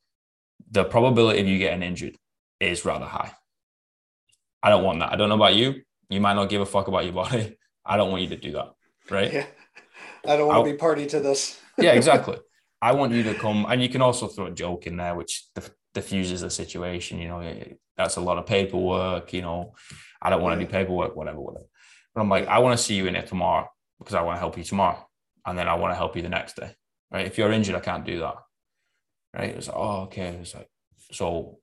the 0.69 0.83
probability 0.83 1.39
of 1.41 1.47
you 1.47 1.57
getting 1.57 1.83
injured 1.83 2.15
is 2.59 2.85
rather 2.85 3.05
high. 3.05 3.31
I 4.61 4.69
don't 4.69 4.83
want 4.83 4.99
that. 4.99 5.11
I 5.11 5.15
don't 5.15 5.29
know 5.29 5.35
about 5.35 5.55
you. 5.55 5.81
You 6.09 6.21
might 6.21 6.33
not 6.33 6.49
give 6.49 6.61
a 6.61 6.65
fuck 6.65 6.87
about 6.87 7.03
your 7.05 7.13
body. 7.13 7.57
I 7.85 7.97
don't 7.97 8.09
want 8.11 8.23
you 8.23 8.29
to 8.29 8.37
do 8.37 8.51
that, 8.53 8.71
right? 9.11 9.31
yeah 9.31 9.45
i 10.27 10.35
don't 10.35 10.47
want 10.47 10.57
I'll- 10.57 10.65
to 10.65 10.71
be 10.71 10.77
party 10.77 11.05
to 11.05 11.19
this 11.19 11.59
yeah, 11.77 11.91
exactly. 12.01 12.37
I 12.81 12.93
want 12.93 13.13
you 13.13 13.23
to 13.23 13.33
come, 13.35 13.65
and 13.69 13.81
you 13.81 13.89
can 13.89 14.01
also 14.01 14.27
throw 14.27 14.47
a 14.47 14.51
joke 14.51 14.85
in 14.87 14.97
there, 14.97 15.13
which 15.15 15.43
diff- 15.55 15.71
diffuses 15.95 16.41
the 16.41 16.51
situation. 16.51 17.17
You 17.17 17.29
know, 17.29 17.63
that's 17.97 18.17
a 18.17 18.21
lot 18.21 18.37
of 18.37 18.45
paperwork. 18.45 19.33
You 19.33 19.41
know, 19.41 19.73
I 20.21 20.29
don't 20.29 20.43
want 20.43 20.59
to 20.59 20.65
do 20.65 20.71
paperwork, 20.71 21.15
whatever, 21.15 21.39
whatever. 21.39 21.65
But 22.13 22.21
I'm 22.21 22.29
like, 22.29 22.47
I 22.47 22.59
want 22.59 22.77
to 22.77 22.83
see 22.83 22.93
you 22.93 23.07
in 23.07 23.15
it 23.15 23.25
tomorrow 23.25 23.67
because 23.97 24.13
I 24.13 24.21
want 24.21 24.35
to 24.35 24.39
help 24.39 24.57
you 24.57 24.63
tomorrow, 24.63 25.07
and 25.45 25.57
then 25.57 25.67
I 25.67 25.73
want 25.73 25.91
to 25.91 25.97
help 25.97 26.15
you 26.15 26.21
the 26.21 26.29
next 26.29 26.57
day. 26.57 26.75
Right? 27.09 27.25
If 27.25 27.39
you're 27.39 27.51
injured, 27.51 27.75
I 27.75 27.79
can't 27.79 28.05
do 28.05 28.19
that. 28.19 28.35
Right? 29.33 29.55
It's 29.55 29.67
like, 29.67 29.77
oh, 29.77 30.01
okay. 30.03 30.37
It's 30.41 30.53
like, 30.53 30.69
so 31.11 31.59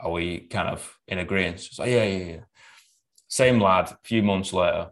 are 0.00 0.10
we 0.10 0.38
kind 0.38 0.68
of 0.68 0.96
in 1.06 1.18
agreement? 1.18 1.56
It's 1.56 1.78
like, 1.78 1.90
yeah, 1.90 2.04
yeah, 2.04 2.24
yeah. 2.24 2.40
Same 3.28 3.60
lad. 3.60 3.90
A 3.90 3.98
few 4.04 4.22
months 4.22 4.52
later, 4.52 4.88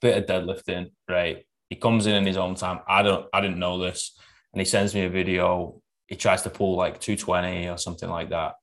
bit 0.00 0.18
of 0.18 0.26
deadlifting. 0.26 0.92
Right? 1.08 1.44
He 1.68 1.76
comes 1.76 2.06
in 2.06 2.14
in 2.14 2.26
his 2.26 2.36
own 2.36 2.54
time. 2.54 2.80
I 2.86 3.02
don't. 3.02 3.26
I 3.32 3.40
didn't 3.40 3.58
know 3.58 3.78
this 3.78 4.16
and 4.52 4.60
he 4.60 4.64
sends 4.64 4.94
me 4.94 5.04
a 5.04 5.08
video. 5.08 5.80
He 6.12 6.18
tries 6.18 6.42
to 6.42 6.50
pull 6.50 6.76
like 6.76 7.00
220 7.00 7.70
or 7.70 7.78
something 7.78 8.10
like 8.10 8.28
that. 8.28 8.56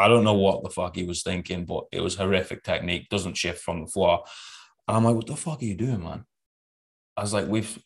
I 0.00 0.08
don't 0.08 0.24
know 0.24 0.34
what 0.34 0.64
the 0.64 0.68
fuck 0.68 0.96
he 0.96 1.04
was 1.04 1.22
thinking, 1.22 1.64
but 1.64 1.84
it 1.92 2.00
was 2.00 2.16
horrific 2.16 2.64
technique, 2.64 3.08
doesn't 3.08 3.36
shift 3.36 3.62
from 3.62 3.82
the 3.82 3.86
floor. 3.86 4.24
And 4.88 4.96
I'm 4.96 5.04
like, 5.04 5.14
what 5.14 5.28
the 5.28 5.36
fuck 5.36 5.62
are 5.62 5.64
you 5.64 5.76
doing, 5.76 6.02
man? 6.02 6.24
I 7.16 7.20
was 7.20 7.32
like, 7.32 7.46
we've 7.46 7.78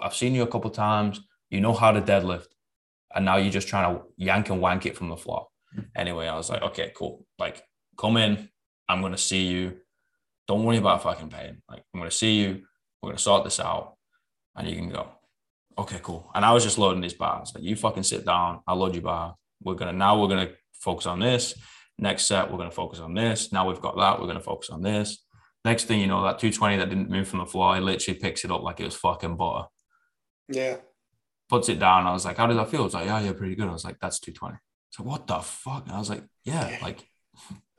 I've 0.00 0.14
seen 0.14 0.34
you 0.34 0.44
a 0.44 0.46
couple 0.46 0.70
times. 0.70 1.20
You 1.50 1.60
know 1.60 1.74
how 1.74 1.92
to 1.92 2.00
deadlift. 2.00 2.46
And 3.14 3.26
now 3.26 3.36
you're 3.36 3.52
just 3.52 3.68
trying 3.68 3.94
to 3.94 4.02
yank 4.16 4.48
and 4.48 4.62
wank 4.62 4.86
it 4.86 4.96
from 4.96 5.10
the 5.10 5.18
floor. 5.18 5.48
Anyway, 5.94 6.26
I 6.26 6.36
was 6.36 6.48
like, 6.48 6.62
okay, 6.62 6.90
cool. 6.96 7.26
Like, 7.38 7.62
come 7.98 8.16
in. 8.16 8.48
I'm 8.88 9.02
gonna 9.02 9.18
see 9.18 9.42
you. 9.42 9.76
Don't 10.48 10.64
worry 10.64 10.78
about 10.78 11.02
fucking 11.02 11.28
pain. 11.28 11.60
Like, 11.68 11.84
I'm 11.92 12.00
gonna 12.00 12.10
see 12.10 12.40
you. 12.40 12.62
We're 13.02 13.10
gonna 13.10 13.18
sort 13.18 13.44
this 13.44 13.60
out, 13.60 13.98
and 14.56 14.66
you 14.66 14.74
can 14.74 14.88
go 14.88 15.13
okay, 15.78 16.00
cool. 16.02 16.30
And 16.34 16.44
I 16.44 16.52
was 16.52 16.64
just 16.64 16.78
loading 16.78 17.00
these 17.00 17.14
bars. 17.14 17.52
Like, 17.54 17.64
you 17.64 17.76
fucking 17.76 18.02
sit 18.02 18.24
down. 18.24 18.60
I'll 18.66 18.76
load 18.76 18.94
your 18.94 19.02
bar. 19.02 19.36
We're 19.62 19.74
gonna 19.74 19.92
now 19.92 20.20
we're 20.20 20.28
gonna 20.28 20.50
focus 20.72 21.06
on 21.06 21.20
this. 21.20 21.54
Next 21.98 22.26
set, 22.26 22.50
we're 22.50 22.58
gonna 22.58 22.70
focus 22.70 23.00
on 23.00 23.14
this. 23.14 23.52
Now 23.52 23.68
we've 23.68 23.80
got 23.80 23.96
that. 23.96 24.20
We're 24.20 24.26
gonna 24.26 24.40
focus 24.40 24.70
on 24.70 24.82
this. 24.82 25.24
Next 25.64 25.84
thing 25.84 26.00
you 26.00 26.06
know, 26.06 26.22
that 26.24 26.38
220 26.38 26.76
that 26.76 26.90
didn't 26.90 27.08
move 27.08 27.26
from 27.26 27.38
the 27.38 27.46
floor, 27.46 27.74
he 27.74 27.80
literally 27.80 28.20
picks 28.20 28.44
it 28.44 28.50
up 28.50 28.62
like 28.62 28.80
it 28.80 28.84
was 28.84 28.96
fucking 28.96 29.36
butter. 29.36 29.66
yeah 30.48 30.76
Puts 31.48 31.68
it 31.68 31.78
down. 31.78 32.06
I 32.06 32.12
was 32.12 32.24
like, 32.24 32.36
how 32.36 32.46
does 32.46 32.56
that 32.56 32.70
feel? 32.70 32.84
It's 32.84 32.94
like, 32.94 33.06
yeah, 33.06 33.20
yeah, 33.20 33.32
pretty 33.32 33.54
good. 33.54 33.68
I 33.68 33.72
was 33.72 33.84
like, 33.84 33.98
that's 34.00 34.18
220. 34.20 34.58
So 34.90 35.04
what 35.04 35.26
the 35.26 35.40
fuck? 35.40 35.84
And 35.86 35.94
I 35.94 35.98
was 35.98 36.10
like, 36.10 36.24
yeah, 36.44 36.78
like, 36.82 37.06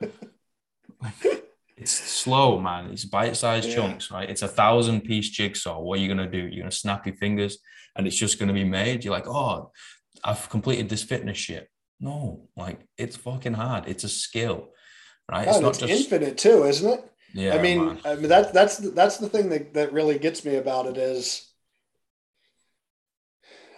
like 0.00 1.45
it's 1.76 1.90
slow, 1.92 2.58
man. 2.58 2.90
It's 2.90 3.04
bite-sized 3.04 3.68
Yeah. 3.68 3.74
chunks, 3.76 4.10
right? 4.10 4.28
It's 4.28 4.42
a 4.42 4.48
thousand 4.48 5.02
piece 5.02 5.28
jigsaw. 5.30 5.80
What 5.80 5.98
are 5.98 6.02
you 6.02 6.08
gonna 6.08 6.30
do? 6.30 6.38
You're 6.38 6.62
gonna 6.62 6.70
snap 6.70 7.06
your 7.06 7.16
fingers 7.16 7.58
and 7.94 8.06
it's 8.06 8.16
just 8.16 8.38
gonna 8.38 8.52
be 8.52 8.64
made. 8.64 9.04
You're 9.04 9.12
like, 9.14 9.28
oh, 9.28 9.72
I've 10.24 10.48
completed 10.48 10.88
this 10.88 11.02
fitness 11.02 11.36
shit. 11.38 11.68
No, 12.00 12.48
like 12.56 12.80
it's 12.96 13.16
fucking 13.16 13.54
hard. 13.54 13.88
It's 13.88 14.04
a 14.04 14.08
skill, 14.08 14.70
right? 15.30 15.48
Oh, 15.48 15.56
and 15.58 15.66
it's 15.66 15.82
infinite 15.82 16.36
too 16.38 16.64
isn't 16.64 16.90
it 16.90 17.12
Yeah, 17.32 17.54
I 17.56 17.62
mean, 17.62 17.86
man. 17.86 18.00
I 18.04 18.14
mean 18.16 18.28
that's 18.28 18.50
that's 18.52 18.76
that's 18.78 19.18
the 19.18 19.28
thing 19.28 19.48
that 19.50 19.74
that 19.74 19.92
really 19.92 20.18
gets 20.18 20.44
me 20.44 20.56
about 20.56 20.86
it 20.86 20.96
is 20.96 21.50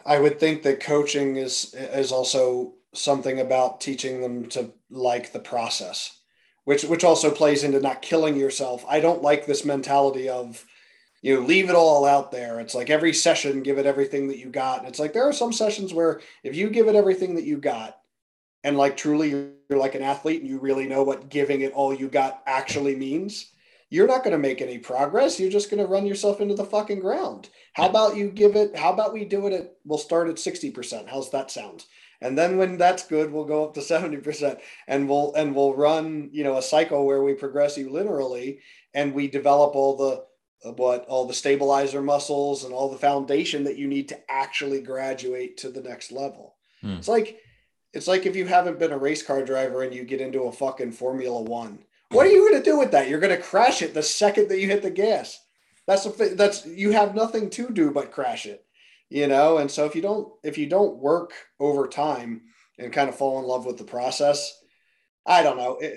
I 0.06 0.18
would 0.18 0.40
think 0.40 0.62
that 0.62 0.80
coaching 0.80 1.36
is 1.36 1.74
is 1.74 2.12
also 2.12 2.74
something 2.94 3.40
about 3.40 3.80
teaching 3.80 4.20
them 4.20 4.48
to 4.50 4.72
like 4.90 5.32
the 5.32 5.40
process, 5.40 6.18
which 6.68 6.84
which 6.84 7.02
also 7.02 7.30
plays 7.30 7.64
into 7.64 7.80
not 7.80 8.02
killing 8.02 8.36
yourself. 8.36 8.84
I 8.86 9.00
don't 9.00 9.22
like 9.22 9.46
this 9.46 9.64
mentality 9.64 10.28
of 10.28 10.66
you 11.22 11.34
know, 11.34 11.46
leave 11.46 11.70
it 11.70 11.74
all 11.74 12.04
out 12.04 12.30
there. 12.30 12.60
It's 12.60 12.74
like 12.74 12.90
every 12.90 13.14
session, 13.14 13.62
give 13.62 13.78
it 13.78 13.86
everything 13.86 14.28
that 14.28 14.36
you 14.36 14.50
got. 14.50 14.80
And 14.80 14.86
it's 14.86 14.98
like 14.98 15.14
there 15.14 15.26
are 15.26 15.32
some 15.32 15.50
sessions 15.50 15.94
where 15.94 16.20
if 16.44 16.54
you 16.54 16.68
give 16.68 16.86
it 16.86 16.94
everything 16.94 17.36
that 17.36 17.46
you 17.46 17.56
got, 17.56 17.98
and 18.64 18.76
like 18.76 18.98
truly 18.98 19.30
you're, 19.30 19.48
you're 19.70 19.78
like 19.78 19.94
an 19.94 20.02
athlete 20.02 20.42
and 20.42 20.50
you 20.50 20.58
really 20.58 20.86
know 20.86 21.04
what 21.04 21.30
giving 21.30 21.62
it 21.62 21.72
all 21.72 21.94
you 21.94 22.06
got 22.06 22.42
actually 22.44 22.94
means, 22.94 23.50
you're 23.88 24.06
not 24.06 24.22
going 24.22 24.32
to 24.32 24.38
make 24.38 24.60
any 24.60 24.76
progress. 24.76 25.40
You're 25.40 25.50
just 25.50 25.70
going 25.70 25.82
to 25.82 25.90
run 25.90 26.04
yourself 26.04 26.38
into 26.42 26.54
the 26.54 26.66
fucking 26.66 27.00
ground. 27.00 27.48
How 27.72 27.88
about 27.88 28.14
you 28.18 28.28
give 28.30 28.56
it? 28.56 28.76
How 28.76 28.92
about 28.92 29.14
we 29.14 29.24
do 29.24 29.46
it 29.46 29.54
at? 29.54 29.72
We'll 29.86 29.96
start 29.96 30.28
at 30.28 30.38
sixty 30.38 30.70
percent. 30.70 31.08
How's 31.08 31.30
that 31.30 31.50
sound? 31.50 31.86
And 32.20 32.36
then 32.36 32.56
when 32.56 32.78
that's 32.78 33.06
good, 33.06 33.30
we'll 33.30 33.44
go 33.44 33.64
up 33.64 33.74
to 33.74 33.80
70% 33.80 34.58
and 34.88 35.08
we'll 35.08 35.34
and 35.34 35.54
we'll 35.54 35.74
run, 35.74 36.30
you 36.32 36.42
know, 36.42 36.56
a 36.56 36.62
cycle 36.62 37.06
where 37.06 37.22
we 37.22 37.34
progress 37.34 37.78
you 37.78 37.90
linearly 37.90 38.58
and 38.92 39.14
we 39.14 39.28
develop 39.28 39.76
all 39.76 39.96
the 39.96 40.24
what 40.72 41.04
all 41.06 41.26
the 41.26 41.34
stabilizer 41.34 42.02
muscles 42.02 42.64
and 42.64 42.74
all 42.74 42.90
the 42.90 42.98
foundation 42.98 43.64
that 43.64 43.76
you 43.76 43.86
need 43.86 44.08
to 44.08 44.18
actually 44.28 44.80
graduate 44.80 45.56
to 45.58 45.70
the 45.70 45.80
next 45.80 46.10
level. 46.10 46.56
Hmm. 46.80 46.94
It's 46.94 47.08
like 47.08 47.38
it's 47.92 48.08
like 48.08 48.26
if 48.26 48.36
you 48.36 48.46
haven't 48.46 48.78
been 48.78 48.92
a 48.92 48.98
race 48.98 49.22
car 49.22 49.44
driver 49.44 49.82
and 49.82 49.94
you 49.94 50.04
get 50.04 50.20
into 50.20 50.42
a 50.42 50.52
fucking 50.52 50.92
Formula 50.92 51.40
One. 51.40 51.78
What 52.10 52.26
are 52.26 52.30
you 52.30 52.48
going 52.48 52.62
to 52.62 52.70
do 52.70 52.78
with 52.78 52.90
that? 52.92 53.08
You're 53.08 53.20
going 53.20 53.36
to 53.36 53.42
crash 53.42 53.82
it 53.82 53.92
the 53.92 54.02
second 54.02 54.48
that 54.48 54.58
you 54.58 54.66
hit 54.66 54.82
the 54.82 54.90
gas. 54.90 55.38
That's 55.86 56.06
a, 56.06 56.34
that's 56.34 56.66
you 56.66 56.90
have 56.92 57.14
nothing 57.14 57.50
to 57.50 57.70
do 57.70 57.90
but 57.90 58.12
crash 58.12 58.46
it, 58.46 58.64
you 59.10 59.26
know. 59.26 59.58
And 59.58 59.70
so 59.70 59.84
if 59.84 59.94
you 59.94 60.02
don't 60.02 60.28
if 60.42 60.58
you 60.58 60.66
don't 60.66 60.98
work 60.98 61.32
over 61.60 61.86
time 61.88 62.42
and 62.78 62.92
kind 62.92 63.08
of 63.08 63.16
fall 63.16 63.38
in 63.38 63.46
love 63.46 63.66
with 63.66 63.78
the 63.78 63.84
process, 63.84 64.52
I 65.26 65.42
don't 65.42 65.56
know. 65.56 65.78
It, 65.80 65.94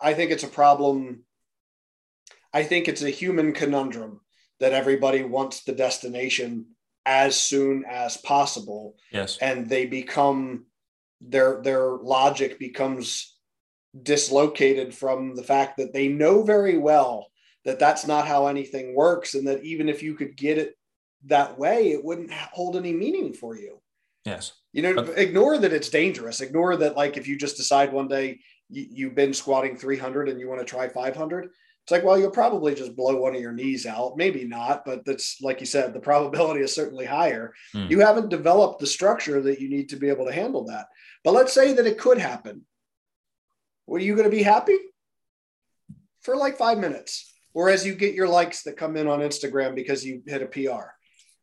I 0.00 0.14
think 0.14 0.30
it's 0.30 0.44
a 0.44 0.48
problem. 0.48 1.24
I 2.52 2.62
think 2.62 2.88
it's 2.88 3.02
a 3.02 3.10
human 3.10 3.52
conundrum 3.52 4.20
that 4.58 4.72
everybody 4.72 5.22
wants 5.22 5.62
the 5.62 5.72
destination 5.72 6.66
as 7.06 7.36
soon 7.38 7.84
as 7.88 8.16
possible. 8.16 8.96
Yes. 9.12 9.38
And 9.38 9.68
they 9.68 9.86
become 9.86 10.66
their 11.20 11.60
their 11.62 11.82
logic 11.82 12.58
becomes 12.58 13.36
dislocated 14.02 14.94
from 14.94 15.34
the 15.34 15.42
fact 15.42 15.76
that 15.76 15.92
they 15.92 16.08
know 16.08 16.42
very 16.42 16.78
well 16.78 17.26
that 17.64 17.78
that's 17.78 18.06
not 18.06 18.26
how 18.26 18.46
anything 18.46 18.94
works 18.94 19.34
and 19.34 19.46
that 19.46 19.62
even 19.64 19.88
if 19.88 20.02
you 20.02 20.14
could 20.14 20.36
get 20.36 20.58
it 20.58 20.74
that 21.26 21.58
way 21.58 21.90
it 21.90 22.04
wouldn't 22.04 22.32
hold 22.32 22.76
any 22.76 22.92
meaning 22.92 23.32
for 23.32 23.56
you. 23.56 23.80
Yes. 24.24 24.52
You 24.72 24.82
know 24.82 24.94
but, 24.94 25.18
ignore 25.18 25.58
that 25.58 25.72
it's 25.72 25.88
dangerous. 25.88 26.40
Ignore 26.40 26.76
that 26.78 26.96
like 26.96 27.16
if 27.16 27.26
you 27.26 27.36
just 27.36 27.56
decide 27.56 27.92
one 27.92 28.08
day 28.08 28.40
you, 28.68 28.86
you've 28.90 29.14
been 29.14 29.34
squatting 29.34 29.76
300 29.76 30.28
and 30.28 30.38
you 30.38 30.48
want 30.48 30.60
to 30.60 30.66
try 30.66 30.88
500 30.88 31.50
it's 31.82 31.90
like 31.90 32.04
well 32.04 32.18
you'll 32.18 32.30
probably 32.30 32.74
just 32.74 32.94
blow 32.94 33.16
one 33.16 33.34
of 33.34 33.40
your 33.40 33.52
knees 33.52 33.86
out. 33.86 34.16
Maybe 34.16 34.44
not 34.44 34.84
but 34.84 35.04
that's 35.04 35.38
like 35.40 35.60
you 35.60 35.66
said 35.66 35.92
the 35.92 36.00
probability 36.10 36.60
is 36.60 36.74
certainly 36.74 37.06
higher. 37.06 37.52
Hmm. 37.72 37.86
you 37.88 38.00
haven't 38.00 38.28
developed 38.28 38.80
the 38.80 38.86
structure 38.86 39.40
that 39.42 39.60
you 39.60 39.68
need 39.68 39.88
to 39.90 39.96
be 39.96 40.08
able 40.08 40.26
to 40.26 40.32
handle 40.32 40.64
that. 40.66 40.86
But 41.24 41.32
let's 41.32 41.52
say 41.52 41.72
that 41.74 41.86
it 41.86 41.98
could 41.98 42.18
happen. 42.18 42.64
Were 43.86 43.98
you 43.98 44.14
going 44.14 44.30
to 44.30 44.36
be 44.36 44.42
happy? 44.42 44.76
For 46.22 46.36
like 46.36 46.56
five 46.56 46.78
minutes. 46.78 47.34
Or 47.52 47.68
as 47.68 47.84
you 47.84 47.94
get 47.94 48.14
your 48.14 48.28
likes 48.28 48.62
that 48.62 48.76
come 48.76 48.96
in 48.96 49.08
on 49.08 49.20
instagram 49.20 49.74
because 49.74 50.04
you 50.04 50.22
hit 50.26 50.42
a 50.42 50.46
pr 50.46 50.90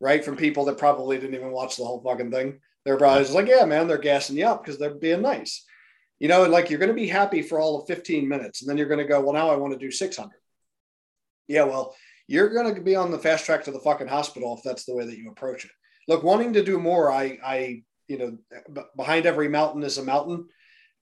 right 0.00 0.24
from 0.24 0.36
people 0.36 0.64
that 0.66 0.78
probably 0.78 1.18
didn't 1.18 1.34
even 1.34 1.52
watch 1.52 1.76
the 1.76 1.84
whole 1.84 2.02
fucking 2.02 2.30
thing. 2.30 2.60
They're 2.84 2.96
probably 2.96 3.22
just 3.22 3.34
like 3.34 3.48
yeah 3.48 3.64
man 3.64 3.88
they're 3.88 3.98
gassing 3.98 4.36
you 4.36 4.46
up 4.46 4.64
because 4.64 4.78
they're 4.78 4.94
being 4.94 5.22
nice. 5.22 5.64
You 6.18 6.28
know 6.28 6.44
and 6.44 6.52
like 6.52 6.70
you're 6.70 6.78
going 6.78 6.90
to 6.90 6.94
be 6.94 7.08
happy 7.08 7.42
for 7.42 7.60
all 7.60 7.80
of 7.80 7.86
15 7.86 8.28
minutes 8.28 8.60
and 8.60 8.68
then 8.68 8.76
you're 8.76 8.88
going 8.88 8.98
to 8.98 9.04
go 9.04 9.20
well 9.20 9.34
now 9.34 9.50
i 9.50 9.56
want 9.56 9.72
to 9.72 9.78
do 9.78 9.90
600 9.90 10.32
yeah 11.46 11.62
well 11.62 11.94
you're 12.26 12.48
going 12.48 12.74
to 12.74 12.80
be 12.80 12.96
on 12.96 13.12
the 13.12 13.18
fast 13.18 13.44
track 13.44 13.64
to 13.64 13.70
the 13.70 13.78
fucking 13.80 14.08
hospital 14.08 14.56
if 14.56 14.62
that's 14.64 14.84
the 14.84 14.94
way 14.94 15.06
that 15.06 15.16
you 15.16 15.30
approach 15.30 15.64
it. 15.64 15.70
Look 16.08 16.22
wanting 16.22 16.54
to 16.54 16.64
do 16.64 16.78
more 16.78 17.12
i 17.12 17.38
i 17.44 17.82
you 18.08 18.18
know 18.18 18.38
behind 18.96 19.26
every 19.26 19.48
mountain 19.48 19.82
is 19.82 19.98
a 19.98 20.04
mountain. 20.04 20.46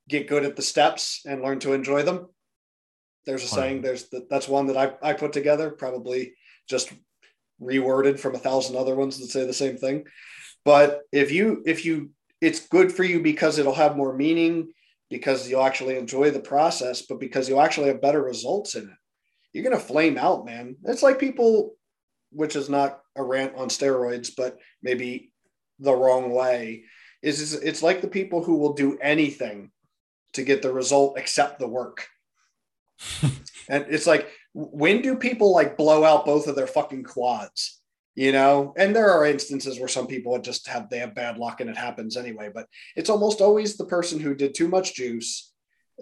Get 0.09 0.28
good 0.28 0.44
at 0.44 0.55
the 0.55 0.62
steps 0.62 1.22
and 1.26 1.42
learn 1.42 1.59
to 1.61 1.72
enjoy 1.72 2.03
them. 2.03 2.28
There's 3.24 3.42
a 3.42 3.49
saying. 3.49 3.82
There's 3.82 4.09
the, 4.09 4.26
that's 4.30 4.49
one 4.49 4.68
that 4.68 4.76
I, 4.76 5.11
I 5.11 5.14
put 5.14 5.32
together, 5.32 5.70
probably 5.70 6.34
just 6.68 6.92
reworded 7.61 8.18
from 8.18 8.34
a 8.34 8.38
thousand 8.38 8.76
other 8.76 8.94
ones 8.94 9.18
that 9.18 9.30
say 9.30 9.46
the 9.46 9.52
same 9.52 9.76
thing. 9.76 10.04
But 10.64 11.02
if 11.12 11.30
you 11.30 11.62
if 11.66 11.84
you 11.84 12.11
it's 12.40 12.66
good 12.68 12.92
for 12.92 13.04
you 13.04 13.22
because 13.22 13.59
it'll 13.59 13.74
have 13.74 13.96
more 13.96 14.14
meaning, 14.14 14.72
because 15.11 15.48
you'll 15.48 15.62
actually 15.62 15.96
enjoy 15.96 16.30
the 16.30 16.40
process, 16.40 17.02
but 17.02 17.20
because 17.20 17.48
you'll 17.48 17.62
actually 17.62 17.88
have 17.88 18.02
better 18.02 18.22
results 18.22 18.74
in 18.74 18.84
it. 18.84 18.96
You're 19.52 19.64
gonna 19.64 19.78
flame 19.78 20.18
out, 20.18 20.44
man. 20.44 20.76
It's 20.84 21.02
like 21.02 21.18
people, 21.18 21.76
which 22.30 22.57
is 22.57 22.68
not 22.68 23.00
a 23.16 23.22
rant 23.22 23.54
on 23.57 23.68
steroids, 23.68 24.30
but 24.36 24.59
maybe 24.82 25.32
the 25.78 25.94
wrong 25.94 26.30
way. 26.30 26.84
Is 27.22 27.54
it's 27.54 27.82
like 27.82 28.02
the 28.02 28.09
people 28.09 28.42
who 28.42 28.57
will 28.57 28.74
do 28.74 28.98
anything 28.98 29.70
to 30.34 30.42
get 30.42 30.62
the 30.62 30.72
result 30.72 31.18
except 31.18 31.59
the 31.59 31.68
work. 31.68 32.07
and 33.68 33.86
it's 33.88 34.07
like, 34.07 34.28
when 34.59 35.02
do 35.02 35.16
people 35.16 35.52
like 35.52 35.76
blow 35.76 36.02
out 36.02 36.24
both 36.24 36.46
of 36.46 36.57
their 36.57 36.66
fucking 36.66 37.04
quads? 37.04 37.82
You 38.14 38.32
know, 38.32 38.72
and 38.78 38.96
there 38.96 39.11
are 39.11 39.26
instances 39.26 39.78
where 39.78 39.88
some 39.88 40.07
people 40.07 40.38
just 40.38 40.66
have 40.68 40.88
they 40.88 41.00
have 41.00 41.14
bad 41.14 41.36
luck 41.36 41.61
and 41.61 41.68
it 41.68 41.76
happens 41.76 42.16
anyway, 42.16 42.50
but 42.52 42.66
it's 42.96 43.11
almost 43.11 43.42
always 43.42 43.76
the 43.76 43.84
person 43.84 44.18
who 44.18 44.34
did 44.34 44.54
too 44.54 44.68
much 44.68 44.94
juice, 44.94 45.52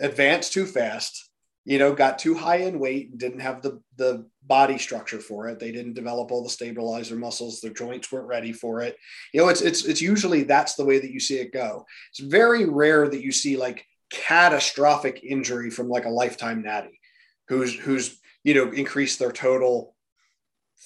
advanced 0.00 0.52
too 0.52 0.64
fast, 0.64 1.28
you 1.64 1.80
know, 1.80 1.92
got 1.92 2.20
too 2.20 2.36
high 2.36 2.58
in 2.58 2.78
weight 2.78 3.10
and 3.10 3.18
didn't 3.18 3.40
have 3.40 3.60
the 3.60 3.82
the 3.96 4.24
body 4.46 4.78
structure 4.78 5.18
for 5.18 5.48
it. 5.48 5.58
They 5.58 5.72
didn't 5.72 5.94
develop 5.94 6.30
all 6.30 6.44
the 6.44 6.50
stabilizer 6.50 7.16
muscles. 7.16 7.60
Their 7.60 7.72
joints 7.72 8.12
weren't 8.12 8.28
ready 8.28 8.52
for 8.52 8.82
it. 8.82 8.96
You 9.32 9.40
know, 9.40 9.48
it's 9.48 9.62
it's 9.62 9.84
it's 9.84 10.00
usually 10.00 10.44
that's 10.44 10.76
the 10.76 10.84
way 10.84 11.00
that 11.00 11.10
you 11.10 11.18
see 11.18 11.38
it 11.38 11.52
go. 11.52 11.84
It's 12.10 12.20
very 12.20 12.66
rare 12.66 13.08
that 13.08 13.22
you 13.24 13.32
see 13.32 13.56
like 13.56 13.84
catastrophic 14.10 15.24
injury 15.24 15.70
from 15.70 15.88
like 15.88 16.04
a 16.04 16.10
lifetime 16.10 16.62
natty 16.62 17.00
who's 17.48 17.74
who's 17.74 18.20
you 18.44 18.54
know 18.54 18.70
increase 18.70 19.16
their 19.16 19.32
total 19.32 19.94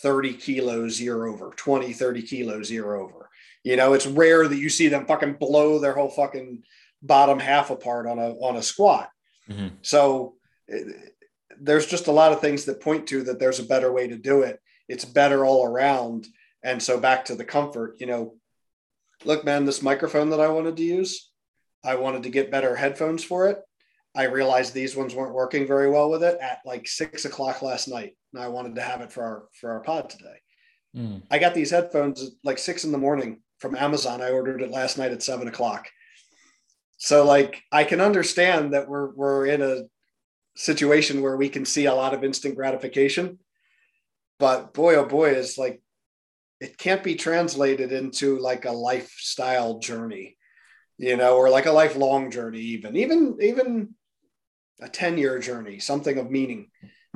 30 0.03 0.35
kilos 0.35 1.01
year 1.01 1.27
over 1.27 1.51
20 1.57 1.93
30 1.93 2.23
kilos 2.23 2.71
year 2.71 2.95
over 2.95 3.29
you 3.65 3.77
know 3.77 3.93
it's 3.93 4.07
rare 4.07 4.49
that 4.49 4.57
you 4.57 4.69
see 4.69 4.89
them 4.89 5.07
fucking 5.07 5.35
blow 5.35 5.79
their 5.79 5.95
whole 5.95 6.11
fucking 6.11 6.63
bottom 7.03 7.39
half 7.39 7.71
apart 7.71 8.07
on 8.07 8.19
a 8.19 8.31
on 8.35 8.57
a 8.57 8.63
squat 8.63 9.11
mm-hmm. 9.49 9.69
so 9.83 10.35
it, 10.67 11.13
there's 11.61 11.87
just 11.87 12.07
a 12.07 12.13
lot 12.13 12.33
of 12.33 12.41
things 12.41 12.65
that 12.65 12.81
point 12.81 13.07
to 13.07 13.25
that 13.25 13.39
there's 13.39 13.59
a 13.59 13.65
better 13.65 13.93
way 13.93 14.09
to 14.09 14.17
do 14.17 14.43
it 14.43 14.61
it's 14.89 15.05
better 15.05 15.45
all 15.45 15.67
around 15.67 16.27
and 16.63 16.83
so 16.83 16.99
back 16.99 17.25
to 17.25 17.35
the 17.35 17.45
comfort 17.45 17.97
you 17.99 18.07
know 18.07 18.35
look 19.25 19.45
man 19.45 19.65
this 19.65 19.83
microphone 19.83 20.31
that 20.31 20.41
i 20.41 20.49
wanted 20.49 20.77
to 20.77 20.85
use 20.85 21.29
I 21.85 21.95
wanted 21.95 22.25
to 22.25 22.31
get 22.31 22.51
better 22.51 22.75
headphones 22.75 23.25
for 23.25 23.49
it. 23.49 23.61
I 24.19 24.25
realized 24.25 24.75
these 24.75 24.97
ones 24.97 25.15
weren't 25.15 25.33
working 25.33 25.65
very 25.65 25.89
well 25.89 26.11
with 26.11 26.25
it 26.25 26.41
at 26.41 26.59
like 26.67 26.89
six 26.89 27.25
o'clock 27.25 27.63
last 27.63 27.87
night. 27.87 28.17
And 28.35 28.43
I 28.43 28.49
wanted 28.49 28.75
to 28.75 28.83
have 28.83 29.01
it 29.01 29.13
for 29.13 29.23
our 29.23 29.45
for 29.53 29.71
our 29.71 29.81
pod 29.81 30.11
today. 30.11 30.41
Mm. 30.97 31.23
I 31.31 31.39
got 31.39 31.55
these 31.55 31.71
headphones 31.71 32.33
like 32.43 32.59
six 32.59 32.83
in 32.83 32.91
the 32.91 32.99
morning 32.99 33.43
from 33.61 33.77
Amazon. 33.77 34.21
I 34.21 34.31
ordered 34.31 34.61
it 34.61 34.73
last 34.73 34.99
night 34.99 35.13
at 35.13 35.23
seven 35.23 35.47
o'clock. 35.47 35.89
So 36.97 37.25
like 37.25 37.63
I 37.71 37.85
can 37.85 38.01
understand 38.01 38.75
that 38.75 38.89
we're 38.89 39.15
we're 39.15 39.47
in 39.47 39.63
a 39.63 39.83
situation 40.57 41.23
where 41.23 41.37
we 41.37 41.49
can 41.49 41.65
see 41.65 41.85
a 41.87 41.95
lot 41.95 42.13
of 42.13 42.25
instant 42.25 42.57
gratification. 42.57 43.39
But 44.41 44.75
boy, 44.75 44.97
oh 44.97 45.07
boy, 45.07 45.31
is 45.31 45.57
like 45.57 45.81
it 46.61 46.77
can't 46.77 47.05
be 47.05 47.15
translated 47.15 47.93
into 47.93 48.41
like 48.41 48.65
a 48.65 48.73
lifestyle 48.73 49.79
journey 49.79 50.39
you 50.99 51.17
know, 51.17 51.37
or 51.37 51.49
like 51.49 51.67
a 51.67 51.73
lifelong 51.73 52.29
journey, 52.31 52.59
even, 52.59 52.97
even, 52.97 53.39
even 53.41 53.95
a 54.81 54.89
10 54.89 55.19
year 55.19 55.39
journey, 55.39 55.79
something 55.79 56.19
of 56.19 56.31
meaning. 56.31 56.71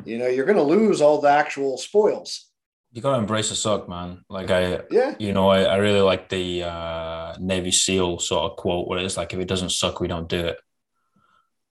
You 0.05 0.19
know, 0.19 0.27
you're 0.27 0.47
going 0.47 0.57
to 0.57 0.63
lose 0.63 1.01
all 1.01 1.21
the 1.21 1.31
actual 1.31 1.79
spoils. 1.79 2.49
You 2.93 3.01
got 3.01 3.13
to 3.13 3.19
embrace 3.19 3.49
the 3.49 3.55
suck, 3.55 3.89
man. 3.89 4.25
Like 4.29 4.51
I, 4.51 4.83
yeah, 4.91 5.15
you 5.19 5.33
know, 5.33 5.49
I, 5.49 5.63
I 5.63 5.77
really 5.77 6.01
like 6.01 6.29
the 6.29 6.65
uh, 6.65 7.37
Navy 7.39 7.71
SEAL 7.71 8.19
sort 8.19 8.51
of 8.51 8.57
quote 8.59 8.87
where 8.87 8.99
it's 8.99 9.17
like, 9.17 9.33
if 9.33 9.41
it 9.41 9.49
doesn't 9.49 9.71
suck, 9.71 10.01
we 10.01 10.09
don't 10.09 10.29
do 10.29 10.41
it. 10.47 10.59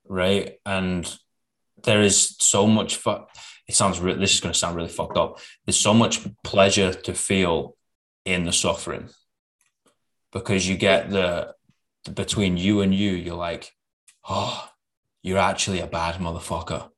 Right. 0.07 0.53
And 0.65 1.11
there 1.83 2.01
is 2.01 2.35
so 2.39 2.65
much 2.65 2.95
fun. 2.95 3.25
It 3.67 3.75
sounds 3.75 3.99
really, 3.99 4.19
this 4.19 4.33
is 4.33 4.39
going 4.39 4.53
to 4.53 4.59
sound 4.59 4.75
really 4.75 4.89
fucked 4.89 5.17
up. 5.17 5.39
There's 5.65 5.77
so 5.77 5.93
much 5.93 6.27
pleasure 6.43 6.93
to 6.93 7.13
feel 7.13 7.75
in 8.25 8.43
the 8.43 8.53
suffering 8.53 9.09
because 10.31 10.67
you 10.67 10.75
get 10.75 11.09
the 11.09 11.53
between 12.13 12.57
you 12.57 12.81
and 12.81 12.93
you, 12.93 13.11
you're 13.11 13.35
like, 13.35 13.71
oh, 14.27 14.67
you're 15.23 15.37
actually 15.37 15.79
a 15.79 15.87
bad 15.87 16.15
motherfucker. 16.15 16.89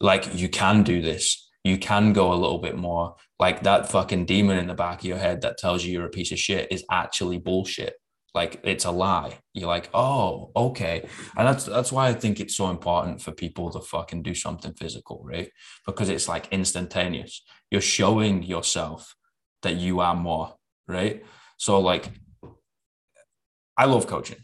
Like 0.00 0.34
you 0.34 0.48
can 0.48 0.82
do 0.82 1.02
this. 1.02 1.48
You 1.62 1.78
can 1.78 2.12
go 2.12 2.32
a 2.32 2.34
little 2.34 2.58
bit 2.58 2.76
more. 2.76 3.16
Like 3.38 3.62
that 3.64 3.90
fucking 3.90 4.26
demon 4.26 4.58
in 4.58 4.66
the 4.66 4.74
back 4.74 5.00
of 5.00 5.04
your 5.04 5.18
head 5.18 5.42
that 5.42 5.58
tells 5.58 5.84
you 5.84 5.92
you're 5.92 6.06
a 6.06 6.10
piece 6.10 6.32
of 6.32 6.38
shit 6.38 6.70
is 6.70 6.84
actually 6.90 7.38
bullshit. 7.38 7.94
Like 8.34 8.60
it's 8.64 8.84
a 8.84 8.90
lie. 8.90 9.38
You're 9.54 9.68
like, 9.68 9.90
oh, 9.92 10.52
okay. 10.54 11.08
And 11.36 11.46
that's 11.46 11.64
that's 11.64 11.92
why 11.92 12.08
I 12.08 12.12
think 12.14 12.40
it's 12.40 12.56
so 12.56 12.70
important 12.70 13.20
for 13.20 13.32
people 13.32 13.70
to 13.72 13.80
fucking 13.80 14.22
do 14.22 14.34
something 14.34 14.72
physical, 14.74 15.20
right? 15.24 15.50
Because 15.84 16.08
it's 16.08 16.28
like 16.28 16.48
instantaneous. 16.52 17.42
You're 17.70 17.80
showing 17.80 18.42
yourself 18.42 19.14
that 19.62 19.76
you 19.76 20.00
are 20.00 20.14
more, 20.14 20.54
right? 20.86 21.24
So 21.56 21.80
like 21.80 22.10
I 23.76 23.86
love 23.86 24.06
coaching. 24.06 24.38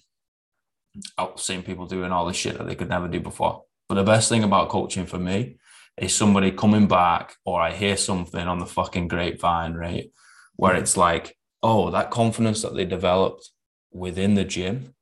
I've 1.18 1.40
seen 1.40 1.62
people 1.62 1.86
doing 1.86 2.12
all 2.12 2.26
this 2.26 2.36
shit 2.36 2.58
that 2.58 2.66
they 2.66 2.74
could 2.74 2.88
never 2.88 3.08
do 3.08 3.20
before. 3.20 3.64
But 3.88 3.96
the 3.96 4.04
best 4.04 4.28
thing 4.28 4.44
about 4.44 4.68
coaching 4.68 5.06
for 5.06 5.18
me 5.18 5.58
is 5.96 6.14
somebody 6.14 6.50
coming 6.50 6.86
back, 6.86 7.34
or 7.44 7.60
I 7.60 7.72
hear 7.72 7.96
something 7.96 8.46
on 8.46 8.58
the 8.58 8.66
fucking 8.66 9.08
grapevine, 9.08 9.74
right? 9.74 10.10
Where 10.56 10.72
mm-hmm. 10.72 10.82
it's 10.82 10.96
like, 10.96 11.36
oh, 11.62 11.90
that 11.90 12.10
confidence 12.10 12.62
that 12.62 12.74
they 12.74 12.84
developed 12.84 13.50
within 13.92 14.34
the 14.34 14.44
gym 14.44 14.94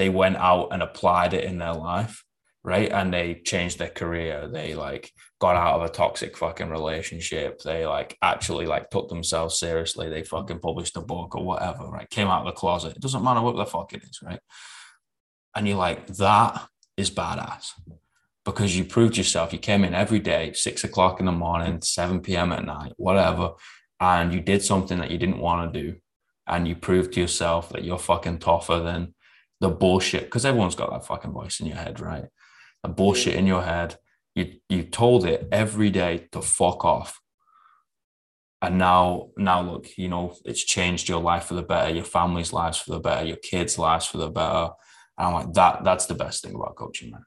they 0.00 0.08
went 0.08 0.36
out 0.36 0.68
and 0.70 0.82
applied 0.82 1.34
it 1.34 1.44
in 1.44 1.58
their 1.58 1.74
life, 1.74 2.24
right? 2.64 2.90
And 2.90 3.12
they 3.12 3.42
changed 3.44 3.78
their 3.78 3.90
career. 3.90 4.48
They 4.48 4.74
like 4.74 5.12
got 5.38 5.56
out 5.56 5.74
of 5.74 5.82
a 5.82 5.92
toxic 5.92 6.38
fucking 6.38 6.70
relationship. 6.70 7.60
They 7.60 7.84
like 7.84 8.16
actually 8.22 8.64
like 8.64 8.88
took 8.88 9.10
themselves 9.10 9.58
seriously. 9.58 10.08
They 10.08 10.22
fucking 10.22 10.60
published 10.60 10.96
a 10.96 11.02
book 11.02 11.34
or 11.34 11.44
whatever, 11.44 11.84
right? 11.86 12.08
Came 12.08 12.28
out 12.28 12.46
of 12.46 12.54
the 12.54 12.58
closet. 12.58 12.96
It 12.96 13.02
doesn't 13.02 13.22
matter 13.22 13.42
what 13.42 13.56
the 13.56 13.66
fuck 13.66 13.92
it 13.92 14.02
is, 14.02 14.20
right? 14.24 14.40
And 15.54 15.66
you're 15.66 15.76
like, 15.76 16.06
that 16.06 16.68
is 16.96 17.10
badass 17.10 17.72
because 18.44 18.76
you 18.76 18.84
proved 18.84 19.16
yourself. 19.16 19.52
You 19.52 19.58
came 19.58 19.84
in 19.84 19.94
every 19.94 20.18
day, 20.18 20.52
six 20.52 20.84
o'clock 20.84 21.20
in 21.20 21.26
the 21.26 21.32
morning, 21.32 21.82
7 21.82 22.20
p.m. 22.20 22.52
at 22.52 22.64
night, 22.64 22.92
whatever, 22.96 23.52
and 24.00 24.32
you 24.32 24.40
did 24.40 24.62
something 24.62 24.98
that 24.98 25.10
you 25.10 25.18
didn't 25.18 25.38
want 25.38 25.72
to 25.72 25.82
do. 25.82 25.96
And 26.46 26.66
you 26.66 26.74
proved 26.74 27.12
to 27.12 27.20
yourself 27.20 27.68
that 27.70 27.84
you're 27.84 27.98
fucking 27.98 28.38
tougher 28.38 28.80
than 28.80 29.14
the 29.60 29.68
bullshit. 29.68 30.24
Because 30.24 30.44
everyone's 30.44 30.74
got 30.74 30.90
that 30.90 31.06
fucking 31.06 31.32
voice 31.32 31.60
in 31.60 31.66
your 31.66 31.76
head, 31.76 32.00
right? 32.00 32.24
The 32.82 32.88
bullshit 32.88 33.34
in 33.34 33.46
your 33.46 33.62
head. 33.62 33.98
You 34.34 34.54
you 34.68 34.84
told 34.84 35.26
it 35.26 35.48
every 35.52 35.90
day 35.90 36.28
to 36.32 36.40
fuck 36.40 36.84
off. 36.84 37.20
And 38.62 38.78
now, 38.78 39.30
now 39.36 39.62
look, 39.62 39.96
you 39.96 40.08
know, 40.08 40.34
it's 40.44 40.64
changed 40.64 41.08
your 41.08 41.20
life 41.20 41.44
for 41.44 41.54
the 41.54 41.62
better, 41.62 41.94
your 41.94 42.04
family's 42.04 42.52
lives 42.52 42.78
for 42.78 42.90
the 42.90 43.00
better, 43.00 43.24
your 43.26 43.38
kids' 43.38 43.78
lives 43.78 44.06
for 44.06 44.18
the 44.18 44.30
better. 44.30 44.70
I'm 45.20 45.34
like, 45.34 45.52
that 45.54 45.84
that's 45.84 46.06
the 46.06 46.14
best 46.14 46.42
thing 46.42 46.54
about 46.54 46.76
coaching, 46.76 47.10
man. 47.10 47.24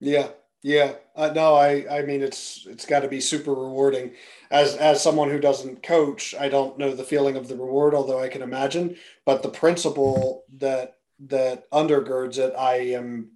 Yeah, 0.00 0.28
yeah. 0.62 0.94
Uh, 1.16 1.32
no, 1.34 1.54
I 1.54 1.86
I 1.90 2.02
mean 2.02 2.22
it's 2.22 2.66
it's 2.68 2.86
got 2.86 3.00
to 3.00 3.08
be 3.08 3.20
super 3.20 3.52
rewarding. 3.52 4.12
As 4.50 4.76
as 4.76 5.02
someone 5.02 5.30
who 5.30 5.40
doesn't 5.40 5.82
coach, 5.82 6.34
I 6.38 6.48
don't 6.48 6.78
know 6.78 6.94
the 6.94 7.04
feeling 7.04 7.36
of 7.36 7.48
the 7.48 7.56
reward, 7.56 7.94
although 7.94 8.20
I 8.20 8.28
can 8.28 8.42
imagine. 8.42 8.96
But 9.24 9.42
the 9.42 9.48
principle 9.48 10.44
that 10.58 10.96
that 11.26 11.70
undergirds 11.70 12.38
it, 12.38 12.54
I 12.56 12.76
am 12.94 13.32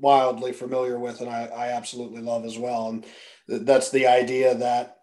wildly 0.00 0.52
familiar 0.52 0.98
with, 0.98 1.20
and 1.20 1.30
I, 1.30 1.46
I 1.46 1.68
absolutely 1.68 2.22
love 2.22 2.44
as 2.44 2.58
well. 2.58 2.88
And 2.88 3.06
that's 3.46 3.90
the 3.90 4.06
idea 4.06 4.54
that 4.56 4.98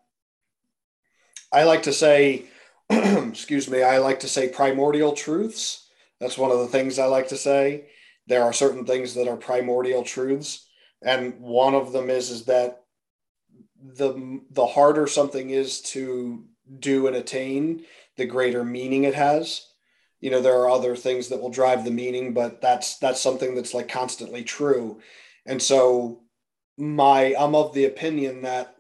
I 1.52 1.64
like 1.64 1.84
to 1.84 1.94
say, 1.94 2.46
excuse 2.90 3.70
me, 3.70 3.84
I 3.84 3.98
like 3.98 4.22
to 4.22 4.28
say 4.28 4.50
primordial 4.50 5.14
truths. 5.14 5.88
That's 6.20 6.38
one 6.38 6.52
of 6.52 6.60
the 6.60 6.68
things 6.68 7.00
I 7.00 7.06
like 7.06 7.30
to 7.30 7.38
say. 7.38 7.88
There 8.28 8.44
are 8.44 8.54
certain 8.54 8.86
things 8.86 9.14
that 9.16 9.28
are 9.28 9.38
primordial 9.38 10.04
truths 10.04 10.68
and 11.02 11.40
one 11.40 11.74
of 11.74 11.92
them 11.92 12.10
is 12.10 12.30
is 12.30 12.46
that 12.46 12.84
the 13.84 14.42
the 14.52 14.66
harder 14.66 15.08
something 15.08 15.50
is 15.50 15.82
to 15.82 16.46
do 16.80 17.08
and 17.08 17.16
attain 17.16 17.84
the 18.18 18.26
greater 18.26 18.64
meaning 18.64 19.04
it 19.04 19.16
has. 19.16 19.68
You 20.20 20.30
know 20.30 20.42
there 20.42 20.60
are 20.60 20.70
other 20.70 20.96
things 20.96 21.30
that 21.30 21.42
will 21.42 21.50
drive 21.50 21.84
the 21.84 21.92
meaning 21.92 22.34
but 22.34 22.62
that's 22.62 22.98
that's 23.00 23.22
something 23.22 23.56
that's 23.56 23.74
like 23.74 23.90
constantly 23.90 24.44
true. 24.44 25.02
And 25.46 25.62
so 25.62 26.22
my 26.78 27.36
i'm 27.38 27.54
of 27.54 27.74
the 27.74 27.86
opinion 27.86 28.42
that 28.42 28.76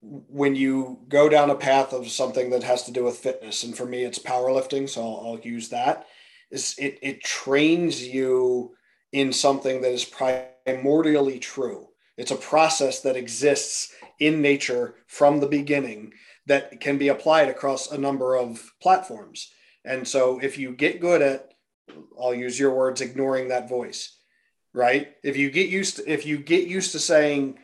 when 0.00 0.54
you 0.54 0.98
go 1.08 1.28
down 1.28 1.48
a 1.50 1.54
path 1.54 1.92
of 1.92 2.10
something 2.10 2.50
that 2.50 2.62
has 2.62 2.82
to 2.84 2.92
do 2.92 3.04
with 3.04 3.18
fitness 3.18 3.62
and 3.62 3.76
for 3.76 3.86
me 3.86 4.02
it's 4.02 4.18
powerlifting 4.18 4.88
so 4.88 5.02
i'll, 5.02 5.26
I'll 5.26 5.40
use 5.40 5.68
that 5.68 6.06
is 6.54 6.74
it 6.78 6.98
it 7.02 7.22
trains 7.22 8.06
you 8.06 8.74
in 9.12 9.32
something 9.32 9.82
that 9.82 9.92
is 9.92 10.04
primordially 10.04 11.40
true. 11.40 11.88
It's 12.16 12.30
a 12.30 12.36
process 12.36 13.00
that 13.02 13.16
exists 13.16 13.92
in 14.20 14.40
nature 14.40 14.94
from 15.06 15.40
the 15.40 15.48
beginning 15.48 16.12
that 16.46 16.80
can 16.80 16.96
be 16.98 17.08
applied 17.08 17.48
across 17.48 17.90
a 17.90 17.98
number 17.98 18.36
of 18.36 18.72
platforms. 18.80 19.50
And 19.84 20.06
so 20.06 20.38
if 20.38 20.56
you 20.58 20.72
get 20.72 21.00
good 21.00 21.22
at, 21.22 21.52
I'll 22.20 22.34
use 22.34 22.58
your 22.58 22.74
words, 22.74 23.00
ignoring 23.00 23.48
that 23.48 23.68
voice, 23.68 24.16
right? 24.72 25.12
If 25.22 25.36
you 25.36 25.50
get 25.50 25.68
used 25.68 25.96
to, 25.96 26.10
if 26.10 26.24
you 26.24 26.38
get 26.38 26.68
used 26.68 26.92
to 26.92 26.98
saying, 26.98 27.58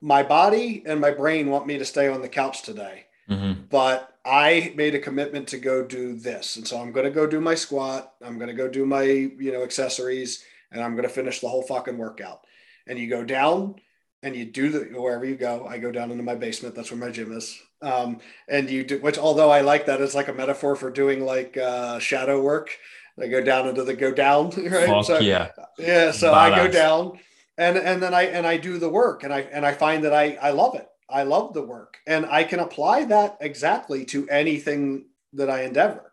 my 0.00 0.22
body 0.22 0.82
and 0.86 1.00
my 1.00 1.10
brain 1.10 1.50
want 1.50 1.66
me 1.66 1.78
to 1.78 1.84
stay 1.84 2.08
on 2.08 2.22
the 2.22 2.28
couch 2.28 2.62
today, 2.62 3.06
mm-hmm. 3.28 3.62
but 3.68 4.17
I 4.28 4.74
made 4.76 4.94
a 4.94 5.00
commitment 5.00 5.48
to 5.48 5.58
go 5.58 5.82
do 5.82 6.14
this. 6.14 6.56
And 6.56 6.68
so 6.68 6.78
I'm 6.78 6.92
going 6.92 7.06
to 7.06 7.10
go 7.10 7.26
do 7.26 7.40
my 7.40 7.54
squat. 7.54 8.12
I'm 8.22 8.36
going 8.36 8.48
to 8.48 8.54
go 8.54 8.68
do 8.68 8.84
my, 8.84 9.02
you 9.02 9.52
know, 9.52 9.62
accessories 9.62 10.44
and 10.70 10.82
I'm 10.82 10.92
going 10.92 11.08
to 11.08 11.08
finish 11.08 11.40
the 11.40 11.48
whole 11.48 11.62
fucking 11.62 11.96
workout. 11.96 12.42
And 12.86 12.98
you 12.98 13.08
go 13.08 13.24
down 13.24 13.76
and 14.22 14.36
you 14.36 14.44
do 14.44 14.68
the, 14.68 14.80
wherever 15.00 15.24
you 15.24 15.36
go, 15.36 15.66
I 15.66 15.78
go 15.78 15.90
down 15.90 16.10
into 16.10 16.22
my 16.22 16.34
basement. 16.34 16.74
That's 16.74 16.90
where 16.90 17.00
my 17.00 17.10
gym 17.10 17.32
is. 17.32 17.58
Um, 17.80 18.20
and 18.48 18.68
you 18.68 18.84
do, 18.84 18.98
which 18.98 19.16
although 19.16 19.50
I 19.50 19.62
like 19.62 19.86
that 19.86 20.02
as 20.02 20.14
like 20.14 20.28
a 20.28 20.34
metaphor 20.34 20.76
for 20.76 20.90
doing 20.90 21.24
like 21.24 21.56
uh, 21.56 21.98
shadow 21.98 22.42
work, 22.42 22.76
I 23.18 23.28
go 23.28 23.42
down 23.42 23.66
into 23.66 23.82
the 23.82 23.94
go 23.94 24.12
down, 24.12 24.50
right? 24.56 24.88
Fuck 24.88 25.06
so, 25.06 25.20
yeah. 25.20 25.52
Yeah. 25.78 26.10
So 26.10 26.32
Badass. 26.32 26.52
I 26.52 26.66
go 26.66 26.68
down 26.70 27.18
and, 27.56 27.78
and 27.78 28.02
then 28.02 28.12
I, 28.12 28.24
and 28.24 28.46
I 28.46 28.58
do 28.58 28.78
the 28.78 28.90
work 28.90 29.24
and 29.24 29.32
I, 29.32 29.40
and 29.40 29.64
I 29.64 29.72
find 29.72 30.04
that 30.04 30.12
I, 30.12 30.34
I 30.34 30.50
love 30.50 30.74
it. 30.74 30.86
I 31.10 31.22
love 31.22 31.54
the 31.54 31.62
work 31.62 31.98
and 32.06 32.26
I 32.26 32.44
can 32.44 32.60
apply 32.60 33.04
that 33.06 33.38
exactly 33.40 34.04
to 34.06 34.28
anything 34.28 35.06
that 35.32 35.48
I 35.48 35.62
endeavor. 35.62 36.12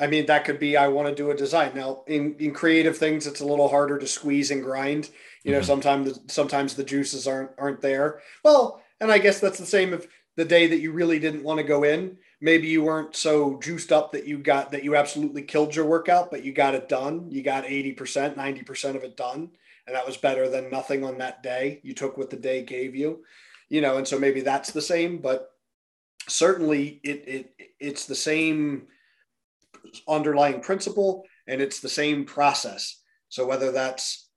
I 0.00 0.06
mean, 0.06 0.26
that 0.26 0.44
could 0.44 0.58
be 0.58 0.76
I 0.76 0.88
want 0.88 1.08
to 1.08 1.14
do 1.14 1.30
a 1.30 1.36
design. 1.36 1.72
Now, 1.74 2.02
in, 2.06 2.34
in 2.38 2.52
creative 2.52 2.96
things, 2.96 3.26
it's 3.26 3.40
a 3.40 3.46
little 3.46 3.68
harder 3.68 3.98
to 3.98 4.06
squeeze 4.06 4.50
and 4.50 4.62
grind. 4.62 5.10
You 5.44 5.52
know, 5.52 5.58
mm-hmm. 5.58 5.66
sometimes 5.66 6.20
sometimes 6.28 6.74
the 6.74 6.84
juices 6.84 7.28
aren't 7.28 7.50
aren't 7.58 7.80
there. 7.80 8.20
Well, 8.42 8.82
and 9.00 9.12
I 9.12 9.18
guess 9.18 9.38
that's 9.38 9.58
the 9.58 9.66
same 9.66 9.92
if 9.92 10.08
the 10.36 10.44
day 10.44 10.66
that 10.66 10.80
you 10.80 10.92
really 10.92 11.18
didn't 11.18 11.44
want 11.44 11.58
to 11.58 11.64
go 11.64 11.84
in, 11.84 12.16
maybe 12.40 12.68
you 12.68 12.82
weren't 12.82 13.14
so 13.14 13.60
juiced 13.60 13.92
up 13.92 14.12
that 14.12 14.26
you 14.26 14.38
got 14.38 14.72
that 14.72 14.82
you 14.82 14.96
absolutely 14.96 15.42
killed 15.42 15.76
your 15.76 15.84
workout, 15.84 16.30
but 16.30 16.44
you 16.44 16.52
got 16.52 16.74
it 16.74 16.88
done. 16.88 17.30
You 17.30 17.42
got 17.42 17.64
80%, 17.64 18.34
90% 18.34 18.96
of 18.96 19.04
it 19.04 19.16
done. 19.16 19.50
And 19.86 19.94
that 19.94 20.06
was 20.06 20.16
better 20.16 20.48
than 20.48 20.70
nothing 20.70 21.04
on 21.04 21.18
that 21.18 21.42
day. 21.42 21.80
You 21.82 21.92
took 21.92 22.16
what 22.16 22.30
the 22.30 22.36
day 22.36 22.62
gave 22.62 22.94
you 22.94 23.24
you 23.72 23.80
know, 23.80 23.96
and 23.96 24.06
so 24.06 24.18
maybe 24.18 24.42
that's 24.42 24.70
the 24.70 24.82
same, 24.82 25.16
but 25.16 25.48
certainly 26.28 27.00
it, 27.02 27.24
it 27.26 27.54
it's 27.80 28.04
the 28.04 28.14
same 28.14 28.86
underlying 30.06 30.60
principle 30.60 31.24
and 31.48 31.62
it's 31.62 31.80
the 31.80 31.88
same 31.88 32.26
process. 32.26 33.00
So 33.30 33.46
whether 33.46 33.72
that's 33.72 34.28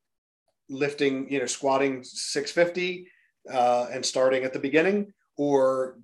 lifting, 0.69 1.29
you 1.29 1.39
know, 1.39 1.47
squatting 1.47 2.01
650 2.01 3.09
uh, 3.51 3.87
and 3.91 4.05
starting 4.05 4.45
at 4.45 4.53
the 4.53 4.59
beginning 4.59 5.11
or 5.35 5.97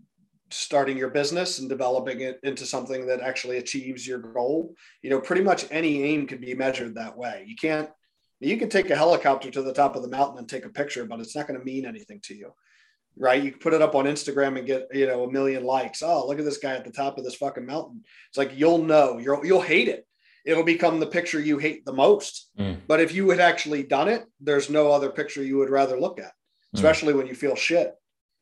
starting 0.49 0.97
your 0.97 1.09
business 1.09 1.59
and 1.59 1.69
developing 1.69 2.19
it 2.19 2.37
into 2.43 2.65
something 2.65 3.07
that 3.07 3.21
actually 3.21 3.59
achieves 3.59 4.05
your 4.05 4.19
goal, 4.19 4.75
you 5.03 5.09
know, 5.09 5.21
pretty 5.21 5.41
much 5.41 5.65
any 5.71 6.03
aim 6.03 6.27
can 6.27 6.41
be 6.41 6.53
measured 6.53 6.95
that 6.95 7.17
way. 7.17 7.45
You 7.47 7.55
can't, 7.55 7.89
you 8.41 8.57
can 8.57 8.67
take 8.67 8.89
a 8.89 8.95
helicopter 8.97 9.49
to 9.51 9.61
the 9.61 9.73
top 9.73 9.95
of 9.95 10.01
the 10.01 10.09
mountain 10.09 10.39
and 10.39 10.49
take 10.49 10.65
a 10.65 10.69
picture, 10.69 11.05
but 11.05 11.21
it's 11.21 11.33
not 11.33 11.47
going 11.47 11.57
to 11.57 11.65
mean 11.65 11.85
anything 11.85 12.19
to 12.23 12.35
you 12.35 12.51
right? 13.21 13.43
You 13.43 13.51
put 13.51 13.75
it 13.75 13.83
up 13.83 13.93
on 13.93 14.05
Instagram 14.05 14.57
and 14.57 14.65
get, 14.65 14.87
you 14.91 15.05
know, 15.05 15.23
a 15.23 15.31
million 15.31 15.63
likes. 15.63 16.01
Oh, 16.01 16.27
look 16.27 16.39
at 16.39 16.43
this 16.43 16.57
guy 16.57 16.73
at 16.73 16.83
the 16.83 16.91
top 16.91 17.19
of 17.19 17.23
this 17.23 17.35
fucking 17.35 17.67
mountain. 17.67 18.03
It's 18.29 18.37
like 18.37 18.57
you'll 18.57 18.83
know, 18.83 19.19
you'll 19.19 19.45
you'll 19.45 19.61
hate 19.61 19.87
it. 19.87 20.07
It'll 20.43 20.63
become 20.63 20.99
the 20.99 21.05
picture 21.05 21.39
you 21.39 21.59
hate 21.59 21.85
the 21.85 21.93
most. 21.93 22.49
Mm. 22.59 22.79
But 22.87 22.99
if 22.99 23.13
you 23.13 23.29
had 23.29 23.39
actually 23.39 23.83
done 23.83 24.09
it, 24.09 24.25
there's 24.39 24.71
no 24.71 24.91
other 24.91 25.11
picture 25.11 25.43
you 25.43 25.57
would 25.59 25.69
rather 25.69 25.99
look 25.99 26.19
at, 26.19 26.25
mm. 26.25 26.31
especially 26.73 27.13
mm. 27.13 27.17
when 27.17 27.27
you 27.27 27.35
feel 27.35 27.55
shit, 27.55 27.93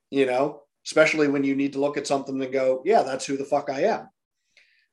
you 0.09 0.25
know, 0.25 0.61
especially 0.85 1.27
when 1.27 1.43
you 1.43 1.55
need 1.55 1.73
to 1.73 1.81
look 1.81 1.97
at 1.97 2.07
something 2.07 2.41
and 2.41 2.53
go, 2.53 2.81
yeah, 2.85 3.03
that's 3.03 3.25
who 3.25 3.35
the 3.35 3.43
fuck 3.43 3.69
I 3.69 3.81
am. 3.81 4.07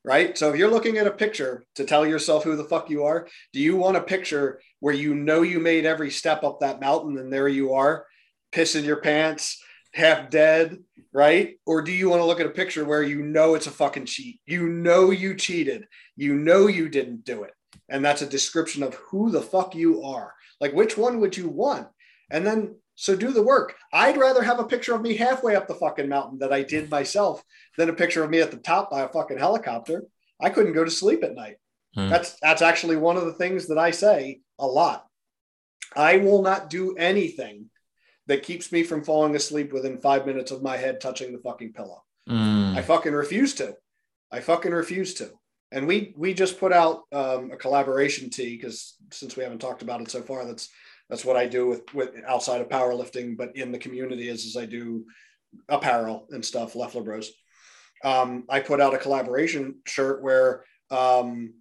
Right. 0.04 0.36
So 0.36 0.50
if 0.50 0.56
you're 0.56 0.70
looking 0.70 0.98
at 0.98 1.06
a 1.06 1.12
picture 1.12 1.64
to 1.76 1.84
tell 1.84 2.04
yourself 2.04 2.42
who 2.42 2.56
the 2.56 2.64
fuck 2.64 2.90
you 2.90 3.04
are, 3.04 3.28
do 3.52 3.60
you 3.60 3.76
want 3.76 3.96
a 3.96 4.02
picture 4.02 4.60
where 4.80 4.94
you 4.94 5.14
know 5.14 5.42
you 5.42 5.58
made 5.60 5.84
every 5.84 6.10
step 6.10 6.44
up 6.44 6.60
that 6.60 6.80
mountain 6.80 7.18
and 7.18 7.32
there 7.32 7.48
you 7.48 7.74
are, 7.74 8.06
pissing 8.52 8.84
your 8.84 9.00
pants, 9.00 9.60
half 9.96 10.30
dead, 10.30 10.78
right? 11.12 11.58
Or 11.64 11.80
do 11.82 11.90
you 11.90 12.10
want 12.10 12.20
to 12.20 12.26
look 12.26 12.40
at 12.40 12.46
a 12.46 12.50
picture 12.50 12.84
where 12.84 13.02
you 13.02 13.22
know 13.22 13.54
it's 13.54 13.66
a 13.66 13.70
fucking 13.70 14.04
cheat? 14.04 14.40
You 14.46 14.68
know 14.68 15.10
you 15.10 15.34
cheated. 15.34 15.86
You 16.16 16.34
know 16.34 16.66
you 16.66 16.88
didn't 16.88 17.24
do 17.24 17.44
it. 17.44 17.52
And 17.88 18.04
that's 18.04 18.22
a 18.22 18.28
description 18.28 18.82
of 18.82 18.94
who 18.94 19.30
the 19.30 19.40
fuck 19.40 19.74
you 19.74 20.02
are. 20.02 20.34
Like, 20.60 20.74
which 20.74 20.96
one 20.96 21.20
would 21.20 21.36
you 21.36 21.48
want? 21.48 21.88
And 22.30 22.46
then, 22.46 22.76
so 22.94 23.16
do 23.16 23.30
the 23.30 23.42
work. 23.42 23.74
I'd 23.92 24.18
rather 24.18 24.42
have 24.42 24.58
a 24.58 24.64
picture 24.64 24.94
of 24.94 25.02
me 25.02 25.16
halfway 25.16 25.56
up 25.56 25.66
the 25.66 25.74
fucking 25.74 26.08
mountain 26.08 26.38
that 26.40 26.52
I 26.52 26.62
did 26.62 26.90
myself 26.90 27.42
than 27.78 27.88
a 27.88 27.94
picture 27.94 28.22
of 28.22 28.30
me 28.30 28.40
at 28.40 28.50
the 28.50 28.56
top 28.58 28.90
by 28.90 29.02
a 29.02 29.08
fucking 29.08 29.38
helicopter. 29.38 30.04
I 30.40 30.50
couldn't 30.50 30.74
go 30.74 30.84
to 30.84 30.90
sleep 30.90 31.24
at 31.24 31.34
night. 31.34 31.56
Hmm. 31.94 32.08
That's 32.08 32.38
that's 32.40 32.62
actually 32.62 32.96
one 32.96 33.16
of 33.16 33.24
the 33.24 33.34
things 33.34 33.68
that 33.68 33.78
I 33.78 33.90
say 33.90 34.40
a 34.58 34.66
lot. 34.66 35.06
I 35.94 36.18
will 36.18 36.42
not 36.42 36.68
do 36.68 36.94
anything 36.96 37.70
that 38.26 38.42
keeps 38.42 38.72
me 38.72 38.82
from 38.82 39.04
falling 39.04 39.36
asleep 39.36 39.72
within 39.72 39.98
five 39.98 40.26
minutes 40.26 40.50
of 40.50 40.62
my 40.62 40.76
head 40.76 41.00
touching 41.00 41.32
the 41.32 41.38
fucking 41.38 41.72
pillow. 41.72 42.02
Mm. 42.28 42.76
I 42.76 42.82
fucking 42.82 43.12
refuse 43.12 43.54
to. 43.54 43.76
I 44.30 44.40
fucking 44.40 44.72
refuse 44.72 45.14
to. 45.14 45.30
And 45.72 45.86
we 45.86 46.14
we 46.16 46.34
just 46.34 46.60
put 46.60 46.72
out 46.72 47.02
um, 47.12 47.50
a 47.50 47.56
collaboration 47.56 48.30
tee 48.30 48.56
because 48.56 48.96
since 49.12 49.36
we 49.36 49.42
haven't 49.42 49.58
talked 49.58 49.82
about 49.82 50.00
it 50.00 50.10
so 50.10 50.22
far, 50.22 50.44
that's 50.44 50.68
that's 51.08 51.24
what 51.24 51.36
I 51.36 51.46
do 51.46 51.66
with 51.66 51.94
with 51.94 52.10
outside 52.26 52.60
of 52.60 52.68
powerlifting, 52.68 53.36
but 53.36 53.56
in 53.56 53.72
the 53.72 53.78
community 53.78 54.28
is 54.28 54.46
as 54.46 54.56
I 54.56 54.66
do 54.66 55.06
apparel 55.68 56.26
and 56.30 56.44
stuff. 56.44 56.74
Leffler 56.74 57.02
Bros. 57.02 57.30
Um, 58.04 58.44
I 58.48 58.60
put 58.60 58.80
out 58.80 58.94
a 58.94 58.98
collaboration 58.98 59.76
shirt 59.86 60.22
where 60.22 60.64
um, 60.90 61.54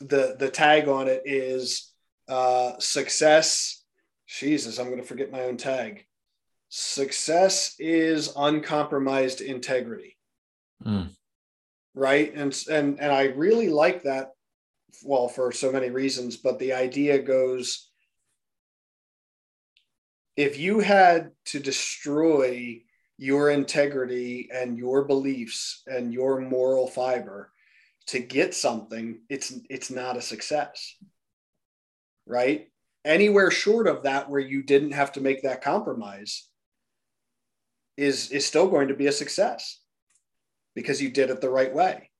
the 0.00 0.36
the 0.38 0.50
tag 0.50 0.88
on 0.88 1.08
it 1.08 1.22
is 1.24 1.92
uh, 2.28 2.78
success. 2.78 3.82
Jesus, 4.26 4.78
I'm 4.78 4.86
going 4.86 5.00
to 5.00 5.06
forget 5.06 5.30
my 5.30 5.42
own 5.42 5.56
tag. 5.56 6.04
Success 6.68 7.76
is 7.78 8.32
uncompromised 8.36 9.40
integrity. 9.40 10.16
Mm. 10.84 11.10
Right. 11.94 12.34
And, 12.34 12.56
and, 12.70 13.00
and 13.00 13.12
I 13.12 13.24
really 13.26 13.68
like 13.68 14.02
that. 14.02 14.32
Well, 15.04 15.28
for 15.28 15.52
so 15.52 15.70
many 15.70 15.90
reasons, 15.90 16.36
but 16.36 16.58
the 16.58 16.72
idea 16.72 17.18
goes 17.18 17.90
if 20.36 20.58
you 20.58 20.80
had 20.80 21.30
to 21.46 21.58
destroy 21.58 22.82
your 23.18 23.50
integrity 23.50 24.48
and 24.52 24.76
your 24.76 25.04
beliefs 25.04 25.82
and 25.86 26.12
your 26.12 26.40
moral 26.40 26.86
fiber 26.86 27.50
to 28.08 28.18
get 28.20 28.54
something, 28.54 29.20
it's 29.28 29.52
it's 29.70 29.90
not 29.90 30.16
a 30.16 30.22
success. 30.22 30.96
Right? 32.26 32.68
Anywhere 33.06 33.50
short 33.50 33.86
of 33.86 34.02
that 34.02 34.28
where 34.28 34.40
you 34.40 34.62
didn't 34.62 34.92
have 34.92 35.12
to 35.12 35.20
make 35.20 35.42
that 35.42 35.62
compromise 35.62 36.48
is 37.96 38.30
is 38.30 38.44
still 38.44 38.68
going 38.68 38.88
to 38.88 38.94
be 38.94 39.06
a 39.06 39.12
success 39.12 39.80
because 40.74 41.00
you 41.00 41.08
did 41.08 41.30
it 41.30 41.40
the 41.40 41.48
right 41.48 41.72
way. 41.72 42.10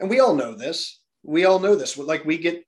And 0.00 0.08
we 0.08 0.20
all 0.20 0.34
know 0.34 0.54
this. 0.54 1.00
We 1.22 1.44
all 1.44 1.58
know 1.58 1.74
this. 1.74 1.98
Like 1.98 2.24
we 2.24 2.38
get 2.38 2.64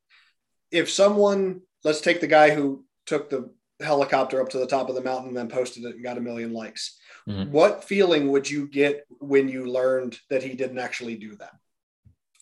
if 0.70 0.91
someone 0.91 1.62
let's 1.85 2.01
take 2.01 2.20
the 2.20 2.26
guy 2.26 2.51
who 2.51 2.85
took 3.07 3.31
the 3.31 3.51
helicopter 3.81 4.41
up 4.41 4.49
to 4.51 4.59
the 4.59 4.66
top 4.66 4.89
of 4.89 4.95
the 4.95 5.01
mountain 5.01 5.29
and 5.29 5.37
then 5.37 5.49
posted 5.49 5.85
it 5.85 5.95
and 5.95 6.03
got 6.03 6.18
a 6.18 6.20
million 6.20 6.53
likes. 6.53 6.99
Mm-hmm. 7.29 7.53
What 7.53 7.85
feeling 7.85 8.29
would 8.33 8.51
you 8.51 8.66
get 8.66 9.07
when 9.20 9.49
you 9.49 9.70
learned 9.70 10.18
that 10.31 10.43
he 10.43 10.55
didn't 10.55 10.79
actually 10.79 11.16
do 11.16 11.37
that? 11.37 11.53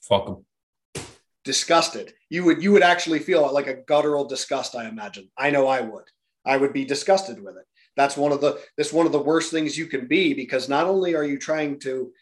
Fuck 0.03 0.29
him. 0.29 1.05
Disgusted. 1.45 2.15
You 2.29 2.45
would 2.45 2.63
you 2.63 2.73
would 2.73 2.83
actually 2.83 3.21
feel 3.21 3.53
like 3.53 3.67
a 3.67 3.75
guttural 3.75 4.25
disgust. 4.25 4.75
I 4.75 4.89
imagine. 4.89 5.31
I 5.37 5.51
know 5.51 5.67
I 5.69 5.81
would. 5.81 6.05
I 6.45 6.57
would 6.57 6.73
be 6.73 6.85
disgusted 6.85 7.43
with 7.43 7.57
it. 7.57 7.65
That's 7.97 8.17
one 8.17 8.33
of 8.33 8.41
the 8.41 8.61
that's 8.77 8.93
one 8.93 9.07
of 9.07 9.13
the 9.13 9.19
worst 9.19 9.51
things 9.51 9.79
you 9.79 9.87
can 9.87 10.07
be 10.07 10.35
because 10.35 10.69
not 10.69 10.87
only 10.87 11.15
are 11.15 11.25
you 11.25 11.39
trying 11.39 11.79
to 11.81 12.13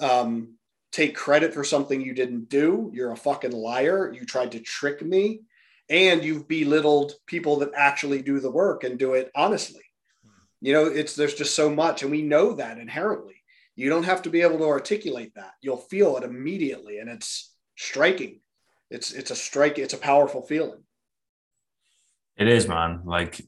um, 0.00 0.54
take 0.92 1.16
credit 1.16 1.54
for 1.54 1.64
something 1.64 2.00
you 2.00 2.14
didn't 2.14 2.48
do, 2.48 2.90
you're 2.94 3.12
a 3.12 3.16
fucking 3.16 3.52
liar. 3.52 4.12
You 4.12 4.24
tried 4.24 4.52
to 4.52 4.60
trick 4.60 5.02
me, 5.02 5.40
and 5.88 6.22
you've 6.22 6.46
belittled 6.46 7.14
people 7.26 7.56
that 7.58 7.70
actually 7.76 8.22
do 8.22 8.38
the 8.38 8.50
work 8.50 8.84
and 8.84 8.98
do 8.98 9.14
it 9.14 9.30
honestly. 9.34 9.82
You 10.60 10.72
know, 10.72 10.86
it's 10.86 11.14
there's 11.14 11.34
just 11.34 11.54
so 11.54 11.68
much, 11.68 12.02
and 12.02 12.10
we 12.10 12.22
know 12.22 12.54
that 12.54 12.78
inherently. 12.78 13.42
You 13.76 13.90
don't 13.90 14.04
have 14.04 14.22
to 14.22 14.30
be 14.30 14.42
able 14.42 14.58
to 14.58 14.68
articulate 14.68 15.34
that. 15.34 15.52
You'll 15.60 15.76
feel 15.76 16.16
it 16.16 16.22
immediately, 16.22 16.98
and 16.98 17.10
it's 17.10 17.52
striking. 17.76 18.40
It's 18.94 19.12
it's 19.12 19.30
a 19.30 19.36
strike. 19.36 19.78
It's 19.78 19.94
a 19.94 19.98
powerful 19.98 20.42
feeling. 20.42 20.82
It 22.36 22.48
is, 22.48 22.66
man. 22.68 23.00
Like, 23.04 23.40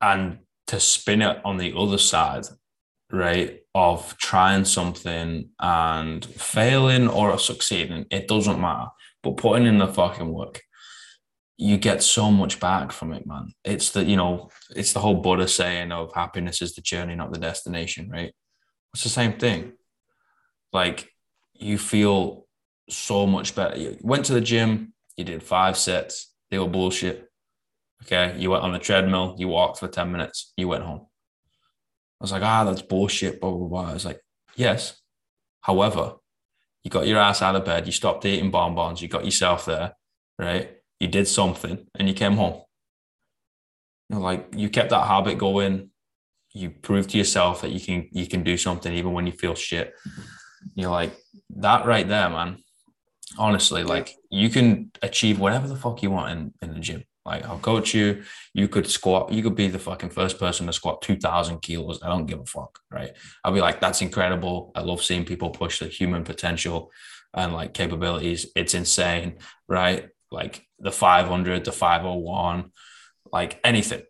and 0.00 0.38
to 0.66 0.80
spin 0.80 1.22
it 1.22 1.38
on 1.44 1.56
the 1.56 1.74
other 1.76 1.98
side, 1.98 2.44
right, 3.10 3.60
of 3.74 4.16
trying 4.18 4.64
something 4.64 5.50
and 5.60 6.24
failing 6.24 7.08
or 7.08 7.38
succeeding, 7.38 8.06
it 8.10 8.28
doesn't 8.28 8.60
matter. 8.60 8.90
But 9.22 9.36
putting 9.36 9.66
in 9.66 9.78
the 9.78 9.88
fucking 9.88 10.32
work, 10.32 10.60
you 11.56 11.76
get 11.76 12.02
so 12.02 12.30
much 12.30 12.60
back 12.60 12.92
from 12.92 13.12
it, 13.12 13.26
man. 13.26 13.52
It's 13.64 13.90
the, 13.90 14.04
you 14.04 14.16
know, 14.16 14.50
it's 14.76 14.92
the 14.92 15.00
whole 15.00 15.20
Buddha 15.22 15.48
saying 15.48 15.90
of 15.92 16.12
happiness 16.14 16.62
is 16.62 16.74
the 16.74 16.82
journey, 16.82 17.14
not 17.14 17.32
the 17.32 17.40
destination, 17.40 18.10
right? 18.10 18.32
It's 18.94 19.02
the 19.04 19.08
same 19.08 19.34
thing. 19.38 19.72
Like 20.72 21.08
you 21.54 21.78
feel 21.78 22.47
so 22.88 23.26
much 23.26 23.54
better. 23.54 23.76
You 23.76 23.98
went 24.00 24.24
to 24.26 24.34
the 24.34 24.40
gym, 24.40 24.92
you 25.16 25.24
did 25.24 25.42
five 25.42 25.76
sets, 25.76 26.34
they 26.50 26.58
were 26.58 26.68
bullshit. 26.68 27.28
Okay. 28.04 28.38
You 28.38 28.50
went 28.50 28.62
on 28.62 28.72
the 28.72 28.78
treadmill, 28.78 29.34
you 29.38 29.48
walked 29.48 29.78
for 29.78 29.88
10 29.88 30.12
minutes, 30.12 30.52
you 30.56 30.68
went 30.68 30.84
home. 30.84 31.06
I 32.20 32.24
was 32.24 32.32
like, 32.32 32.42
ah, 32.42 32.64
that's 32.64 32.82
bullshit, 32.82 33.40
blah, 33.40 33.50
blah, 33.50 33.68
blah. 33.68 33.90
I 33.90 33.94
was 33.94 34.04
like, 34.04 34.20
yes. 34.56 35.00
However, 35.60 36.14
you 36.84 36.90
got 36.90 37.06
your 37.06 37.18
ass 37.18 37.42
out 37.42 37.56
of 37.56 37.64
bed, 37.64 37.86
you 37.86 37.92
stopped 37.92 38.24
eating 38.24 38.50
bonbons, 38.50 39.02
you 39.02 39.08
got 39.08 39.24
yourself 39.24 39.66
there, 39.66 39.92
right? 40.38 40.78
You 41.00 41.08
did 41.08 41.28
something 41.28 41.86
and 41.94 42.08
you 42.08 42.14
came 42.14 42.34
home. 42.34 42.62
You 44.08 44.16
know, 44.16 44.22
like 44.22 44.48
you 44.56 44.68
kept 44.68 44.90
that 44.90 45.06
habit 45.06 45.38
going. 45.38 45.90
You 46.54 46.70
proved 46.70 47.10
to 47.10 47.18
yourself 47.18 47.60
that 47.60 47.70
you 47.70 47.80
can 47.80 48.08
you 48.10 48.26
can 48.26 48.42
do 48.42 48.56
something 48.56 48.92
even 48.92 49.12
when 49.12 49.26
you 49.26 49.32
feel 49.32 49.54
shit. 49.54 49.92
You're 50.74 50.90
like 50.90 51.16
that 51.56 51.84
right 51.86 52.08
there, 52.08 52.30
man. 52.30 52.58
Honestly, 53.36 53.82
like 53.82 54.16
you 54.30 54.48
can 54.48 54.90
achieve 55.02 55.38
whatever 55.38 55.68
the 55.68 55.76
fuck 55.76 56.02
you 56.02 56.10
want 56.10 56.32
in, 56.32 56.54
in 56.62 56.74
the 56.74 56.80
gym. 56.80 57.04
Like 57.26 57.44
I'll 57.44 57.58
coach 57.58 57.92
you. 57.92 58.22
You 58.54 58.68
could 58.68 58.88
squat. 58.88 59.32
You 59.32 59.42
could 59.42 59.54
be 59.54 59.68
the 59.68 59.78
fucking 59.78 60.10
first 60.10 60.38
person 60.38 60.66
to 60.66 60.72
squat 60.72 61.02
two 61.02 61.16
thousand 61.16 61.60
kilos. 61.60 62.00
I 62.02 62.08
don't 62.08 62.26
give 62.26 62.40
a 62.40 62.46
fuck, 62.46 62.78
right? 62.90 63.12
I'll 63.44 63.52
be 63.52 63.60
like, 63.60 63.80
that's 63.80 64.00
incredible. 64.00 64.72
I 64.74 64.80
love 64.80 65.02
seeing 65.02 65.26
people 65.26 65.50
push 65.50 65.78
the 65.78 65.88
human 65.88 66.24
potential 66.24 66.90
and 67.34 67.52
like 67.52 67.74
capabilities. 67.74 68.46
It's 68.56 68.74
insane, 68.74 69.38
right? 69.68 70.08
Like 70.30 70.66
the 70.78 70.92
500, 70.92 71.64
the 71.64 71.72
501, 71.72 72.70
like 73.32 73.60
anything. 73.64 74.02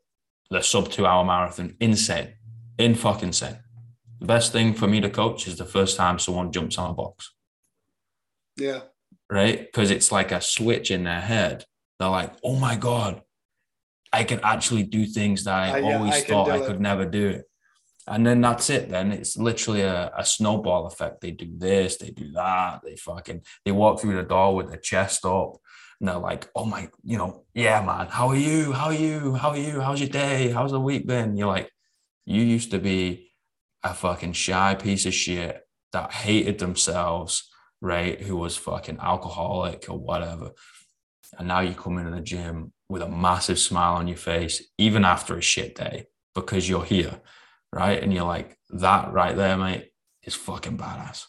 The 0.51 0.62
sub 0.62 0.91
two 0.91 1.07
hour 1.07 1.25
marathon, 1.25 1.77
insane, 1.81 2.35
in 2.79 2.95
fucking 2.95 3.29
insane. 3.29 3.59
The 4.21 4.27
best 4.27 4.53
thing 4.53 4.75
for 4.75 4.87
me 4.87 5.01
to 5.01 5.11
coach 5.11 5.47
is 5.47 5.59
the 5.59 5.64
first 5.64 5.97
time 5.97 6.19
someone 6.19 6.53
jumps 6.53 6.79
on 6.79 6.91
a 6.91 6.95
box. 6.95 7.35
Yeah. 8.57 8.81
Right. 9.31 9.61
Because 9.61 9.91
it's 9.91 10.11
like 10.11 10.33
a 10.33 10.41
switch 10.41 10.91
in 10.91 11.05
their 11.05 11.20
head 11.20 11.64
they're 11.99 12.09
like, 12.09 12.33
oh 12.45 12.57
my 12.57 12.76
God, 12.76 13.22
I 14.12 14.24
can 14.24 14.41
actually 14.43 14.85
do 14.85 15.05
things 15.07 15.45
that 15.45 15.55
I 15.55 15.70
uh, 15.72 15.76
yeah, 15.76 15.97
always 15.99 16.14
I 16.14 16.20
thought 16.20 16.51
I 16.51 16.61
could 16.61 16.81
never 16.81 17.05
do. 17.05 17.43
And 18.07 18.26
then 18.26 18.41
that's 18.41 18.70
it. 18.70 18.89
Then 18.89 19.12
it's 19.12 19.37
literally 19.37 19.83
a, 19.83 20.11
a, 20.16 20.24
snowball 20.24 20.87
effect. 20.87 21.20
They 21.20 21.33
do 21.33 21.51
this, 21.59 21.99
they 21.99 22.11
do 22.11 22.33
that. 22.33 22.81
They 22.83 22.97
fucking 22.97 23.43
they 23.66 23.72
walk 23.72 24.01
through 24.01 24.16
the 24.16 24.22
door 24.22 24.57
with 24.57 24.68
their 24.68 24.79
chest 24.79 25.26
up, 25.26 25.57
and 26.01 26.09
they're 26.09 26.16
like, 26.16 26.49
"Oh 26.57 26.64
my, 26.64 26.89
you 27.05 27.18
know, 27.18 27.45
yeah, 27.53 27.85
man. 27.85 28.07
How 28.07 28.29
are 28.29 28.37
you? 28.37 28.72
How 28.72 28.87
are 28.87 28.95
you? 28.95 29.35
How 29.35 29.51
are 29.51 29.59
you? 29.59 29.81
How's 29.83 30.01
your 30.01 30.09
day? 30.09 30.49
How's 30.49 30.70
the 30.70 30.81
week 30.81 31.07
been?" 31.07 31.37
You're 31.37 31.49
like, 31.49 31.70
you 32.24 32.41
used 32.43 32.70
to 32.70 32.79
be 32.79 33.31
a 33.83 33.93
fucking 33.93 34.33
shy 34.33 34.74
piece 34.74 35.05
of 35.05 35.12
shit 35.12 35.61
that 35.93 36.11
hated 36.11 36.59
themselves, 36.59 37.47
right? 37.81 38.20
Who 38.20 38.37
was 38.37 38.57
fucking 38.57 38.99
alcoholic 39.01 39.87
or 39.89 39.99
whatever 39.99 40.53
and 41.37 41.49
now 41.49 41.61
you 41.61 41.74
come 41.74 41.99
into 41.99 42.12
the 42.12 42.20
gym 42.20 42.72
with 42.89 43.03
a 43.03 43.09
massive 43.09 43.59
smile 43.59 43.95
on 43.95 44.09
your 44.09 44.16
face, 44.16 44.62
even 44.79 45.05
after 45.05 45.36
a 45.36 45.43
shit 45.43 45.74
day, 45.74 46.07
because 46.35 46.69
you're 46.69 46.85
here, 46.85 47.20
right? 47.73 48.02
And 48.02 48.12
you're 48.12 48.24
like, 48.24 48.57
that 48.70 49.12
right 49.12 49.36
there, 49.36 49.57
mate, 49.57 49.90
is 50.23 50.35
fucking 50.35 50.78
badass. 50.78 51.27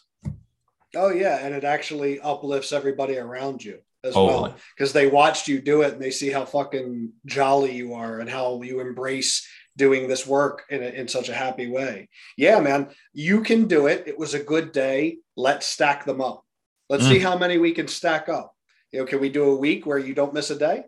Oh 0.96 1.10
yeah, 1.10 1.38
and 1.44 1.54
it 1.54 1.64
actually 1.64 2.20
uplifts 2.20 2.72
everybody 2.72 3.16
around 3.16 3.62
you 3.62 3.78
as 4.02 4.14
totally. 4.14 4.42
well 4.42 4.56
because 4.74 4.94
they 4.94 5.06
watched 5.06 5.46
you 5.46 5.60
do 5.60 5.82
it 5.82 5.92
and 5.92 6.02
they 6.02 6.10
see 6.10 6.30
how 6.30 6.44
fucking 6.44 7.12
jolly 7.26 7.76
you 7.76 7.92
are 7.92 8.18
and 8.18 8.30
how 8.30 8.62
you 8.62 8.80
embrace 8.80 9.46
doing 9.76 10.08
this 10.08 10.26
work 10.26 10.64
in, 10.70 10.82
a, 10.82 10.86
in 10.86 11.06
such 11.06 11.28
a 11.28 11.34
happy 11.34 11.68
way. 11.68 12.08
Yeah, 12.36 12.60
man, 12.60 12.88
you 13.12 13.42
can 13.42 13.68
do 13.68 13.86
it. 13.86 14.04
It 14.08 14.18
was 14.18 14.34
a 14.34 14.42
good 14.42 14.72
day. 14.72 15.18
Let's 15.36 15.66
stack 15.66 16.04
them 16.06 16.20
up. 16.20 16.44
Let's 16.90 17.04
mm. 17.04 17.08
see 17.08 17.18
how 17.20 17.38
many 17.38 17.56
we 17.56 17.72
can 17.72 17.86
stack 17.88 18.28
up. 18.28 18.54
You 18.90 18.98
know, 18.98 19.06
can 19.06 19.20
we 19.20 19.28
do 19.28 19.44
a 19.44 19.56
week 19.56 19.86
where 19.86 19.98
you 19.98 20.12
don't 20.12 20.34
miss 20.34 20.50
a 20.50 20.58
day? 20.58 20.84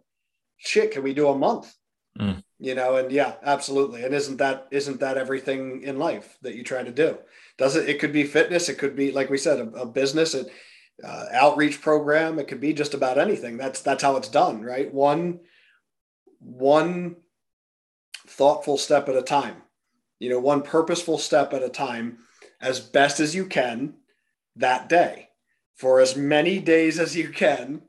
Shit, 0.59 0.91
can 0.91 1.05
we 1.05 1.15
do 1.15 1.29
a 1.29 1.39
month? 1.39 1.73
Mm. 2.19 2.43
You 2.59 2.75
know, 2.75 2.97
and 2.97 3.11
yeah, 3.13 3.35
absolutely. 3.43 4.03
And 4.03 4.13
isn't 4.13 4.39
that 4.39 4.67
isn't 4.73 5.01
that 5.01 5.17
everything 5.17 5.83
in 5.83 5.99
life 5.99 6.37
that 6.43 6.57
you 6.57 6.65
try 6.65 6.83
to 6.83 6.91
do? 6.91 7.19
Does 7.57 7.77
it? 7.77 7.89
It 7.89 8.01
could 8.01 8.13
be 8.13 8.25
fitness. 8.25 8.69
It 8.69 8.79
could 8.79 8.97
be 8.97 9.13
like 9.13 9.31
we 9.31 9.39
said, 9.39 9.61
a, 9.61 9.69
a 9.83 9.87
business, 9.87 10.35
an 10.35 10.47
uh, 11.03 11.27
outreach 11.33 11.81
program. 11.81 12.39
It 12.39 12.49
could 12.49 12.61
be 12.61 12.73
just 12.73 12.95
about 12.95 13.19
anything. 13.19 13.57
That's 13.57 13.81
that's 13.81 14.03
how 14.03 14.17
it's 14.17 14.29
done, 14.29 14.63
right? 14.63 14.93
One 14.93 15.41
one 16.41 17.17
thoughtful 18.27 18.77
step 18.77 19.09
at 19.09 19.17
a 19.17 19.23
time. 19.23 19.63
You 20.19 20.31
know, 20.31 20.41
one 20.41 20.63
purposeful 20.63 21.19
step 21.19 21.53
at 21.53 21.63
a 21.63 21.69
time, 21.69 22.19
as 22.61 22.81
best 22.81 23.21
as 23.21 23.35
you 23.35 23.47
can 23.47 23.95
that 24.57 24.89
day, 24.89 25.29
for 25.83 26.01
as 26.01 26.15
many 26.15 26.61
days 26.61 27.01
as 27.01 27.17
you 27.17 27.29
can 27.29 27.83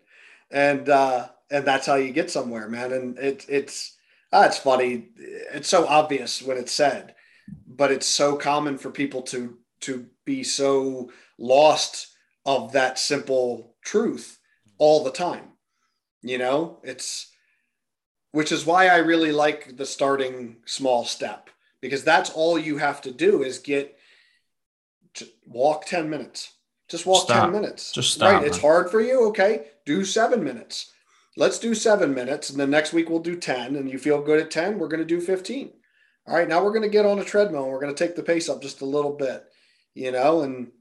and 0.49 0.89
uh, 0.89 1.27
and 1.51 1.63
that's 1.63 1.85
how 1.85 1.93
you 1.93 2.11
get 2.11 2.31
somewhere, 2.31 2.67
man. 2.67 2.91
And 2.91 3.19
it, 3.19 3.45
it's 3.47 3.95
ah, 4.31 4.45
it's 4.45 4.57
funny. 4.57 5.09
It's 5.53 5.69
so 5.69 5.85
obvious 5.85 6.41
when 6.41 6.57
it's 6.57 6.71
said, 6.71 7.13
but 7.67 7.91
it's 7.91 8.07
so 8.07 8.35
common 8.35 8.79
for 8.79 8.89
people 8.89 9.21
to 9.33 9.59
to 9.81 10.07
be 10.25 10.43
so 10.43 11.11
lost 11.37 12.07
of 12.47 12.71
that 12.71 12.97
simple 12.97 13.75
truth 13.85 14.39
all 14.79 15.03
the 15.03 15.11
time. 15.11 15.49
You 16.23 16.39
know, 16.39 16.79
it's 16.83 17.31
which 18.31 18.51
is 18.51 18.65
why 18.65 18.87
I 18.87 18.97
really 18.97 19.31
like 19.31 19.77
the 19.77 19.85
starting 19.85 20.57
small 20.65 21.05
step 21.05 21.51
because 21.79 22.03
that's 22.03 22.31
all 22.31 22.57
you 22.57 22.77
have 22.77 23.01
to 23.01 23.11
do 23.11 23.43
is 23.43 23.59
get 23.59 23.99
walk 25.45 25.85
10 25.85 26.09
minutes. 26.09 26.53
Just 26.93 27.05
walk 27.05 27.23
stop. 27.23 27.51
10 27.51 27.61
minutes. 27.61 27.91
Just 27.91 28.13
stop. 28.13 28.33
Right. 28.33 28.47
It's 28.47 28.59
hard 28.59 28.89
for 28.89 29.01
you. 29.01 29.27
Okay 29.27 29.65
do 29.85 30.05
seven 30.05 30.43
minutes. 30.43 30.91
let's 31.35 31.57
do 31.57 31.73
seven 31.73 32.13
minutes. 32.13 32.51
And 32.51 32.59
then 32.59 32.69
next 32.69 32.93
week 32.93 33.09
we'll 33.09 33.19
do 33.19 33.35
10. 33.35 33.75
And 33.75 33.89
you 33.89 33.97
feel 33.97 34.21
good 34.21 34.39
at 34.39 34.51
10, 34.51 34.77
we're 34.77 34.87
going 34.87 34.99
to 34.99 35.05
do 35.05 35.19
15. 35.19 35.71
All 36.27 36.35
right, 36.35 36.47
now 36.47 36.63
we're 36.63 36.71
going 36.71 36.83
to 36.83 36.89
get 36.89 37.07
on 37.07 37.19
a 37.19 37.23
treadmill 37.23 37.63
and 37.63 37.71
we're 37.71 37.81
going 37.81 37.93
to 37.93 38.03
take 38.03 38.15
the 38.15 38.23
pace 38.23 38.47
up 38.49 38.61
just 38.61 38.81
a 38.81 38.85
little 38.85 39.11
bit, 39.11 39.43
you 39.93 40.11
know, 40.11 40.41
and 40.41 40.71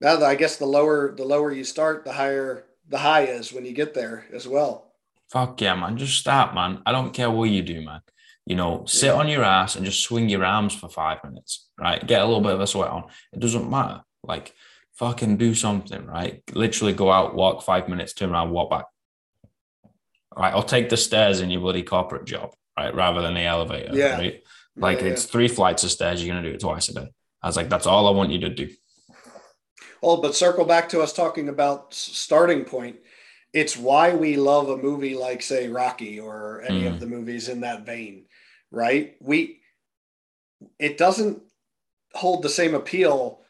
now 0.00 0.22
I 0.24 0.34
guess 0.34 0.56
the 0.56 0.66
lower 0.66 1.14
the 1.14 1.24
lower 1.24 1.52
you 1.52 1.64
start, 1.64 2.04
the 2.04 2.12
higher 2.12 2.64
the 2.88 2.98
high 2.98 3.24
is 3.24 3.52
when 3.52 3.66
you 3.66 3.72
get 3.72 3.92
there 3.92 4.26
as 4.32 4.48
well. 4.48 4.92
Fuck 5.30 5.60
yeah, 5.60 5.74
man. 5.74 5.98
Just 5.98 6.18
start, 6.18 6.54
man. 6.54 6.80
I 6.86 6.92
don't 6.92 7.12
care 7.12 7.30
what 7.30 7.50
you 7.50 7.62
do, 7.62 7.82
man. 7.82 8.00
You 8.46 8.56
know, 8.56 8.84
sit 8.86 9.08
yeah. 9.08 9.14
on 9.14 9.28
your 9.28 9.44
ass 9.44 9.76
and 9.76 9.84
just 9.84 10.02
swing 10.02 10.28
your 10.28 10.44
arms 10.44 10.74
for 10.74 10.88
five 10.88 11.18
minutes, 11.24 11.68
right? 11.78 12.06
Get 12.06 12.22
a 12.22 12.24
little 12.24 12.40
bit 12.40 12.52
of 12.52 12.60
a 12.60 12.66
sweat 12.66 12.90
on. 12.90 13.04
It 13.32 13.40
doesn't 13.40 13.68
matter. 13.68 14.02
Like, 14.22 14.54
fucking 14.94 15.36
do 15.36 15.54
something, 15.54 16.06
right? 16.06 16.42
Literally 16.52 16.92
go 16.92 17.10
out, 17.10 17.34
walk 17.34 17.62
five 17.62 17.88
minutes, 17.88 18.12
turn 18.12 18.30
around, 18.30 18.50
walk 18.50 18.70
back. 18.70 18.84
Right. 20.36 20.54
Or 20.54 20.64
take 20.64 20.88
the 20.88 20.96
stairs 20.96 21.40
in 21.40 21.50
your 21.50 21.60
bloody 21.60 21.84
corporate 21.84 22.24
job, 22.24 22.54
right? 22.76 22.92
Rather 22.92 23.22
than 23.22 23.34
the 23.34 23.42
elevator. 23.42 23.94
Yeah. 23.94 24.16
Right. 24.16 24.42
Like 24.76 25.00
yeah, 25.00 25.08
it's 25.08 25.24
yeah. 25.24 25.30
three 25.30 25.48
flights 25.48 25.84
of 25.84 25.92
stairs. 25.92 26.24
You're 26.24 26.34
going 26.34 26.42
to 26.42 26.50
do 26.50 26.54
it 26.56 26.60
twice 26.60 26.88
a 26.88 26.94
day. 26.94 27.08
I 27.40 27.46
was 27.46 27.56
like, 27.56 27.68
that's 27.68 27.86
all 27.86 28.08
I 28.08 28.10
want 28.10 28.32
you 28.32 28.40
to 28.40 28.48
do. 28.48 28.70
Well, 30.02 30.20
but 30.20 30.34
circle 30.34 30.64
back 30.64 30.88
to 30.90 31.00
us 31.00 31.12
talking 31.12 31.48
about 31.48 31.94
starting 31.94 32.64
point. 32.64 32.96
It's 33.52 33.76
why 33.76 34.14
we 34.14 34.36
love 34.36 34.68
a 34.68 34.76
movie 34.76 35.14
like, 35.14 35.40
say, 35.40 35.68
Rocky 35.68 36.18
or 36.18 36.62
any 36.62 36.82
mm. 36.82 36.88
of 36.88 36.98
the 36.98 37.06
movies 37.06 37.48
in 37.48 37.60
that 37.60 37.86
vein, 37.86 38.24
right? 38.72 39.14
We, 39.20 39.60
it 40.80 40.98
doesn't 40.98 41.40
hold 42.12 42.42
the 42.42 42.48
same 42.48 42.74
appeal. 42.74 43.43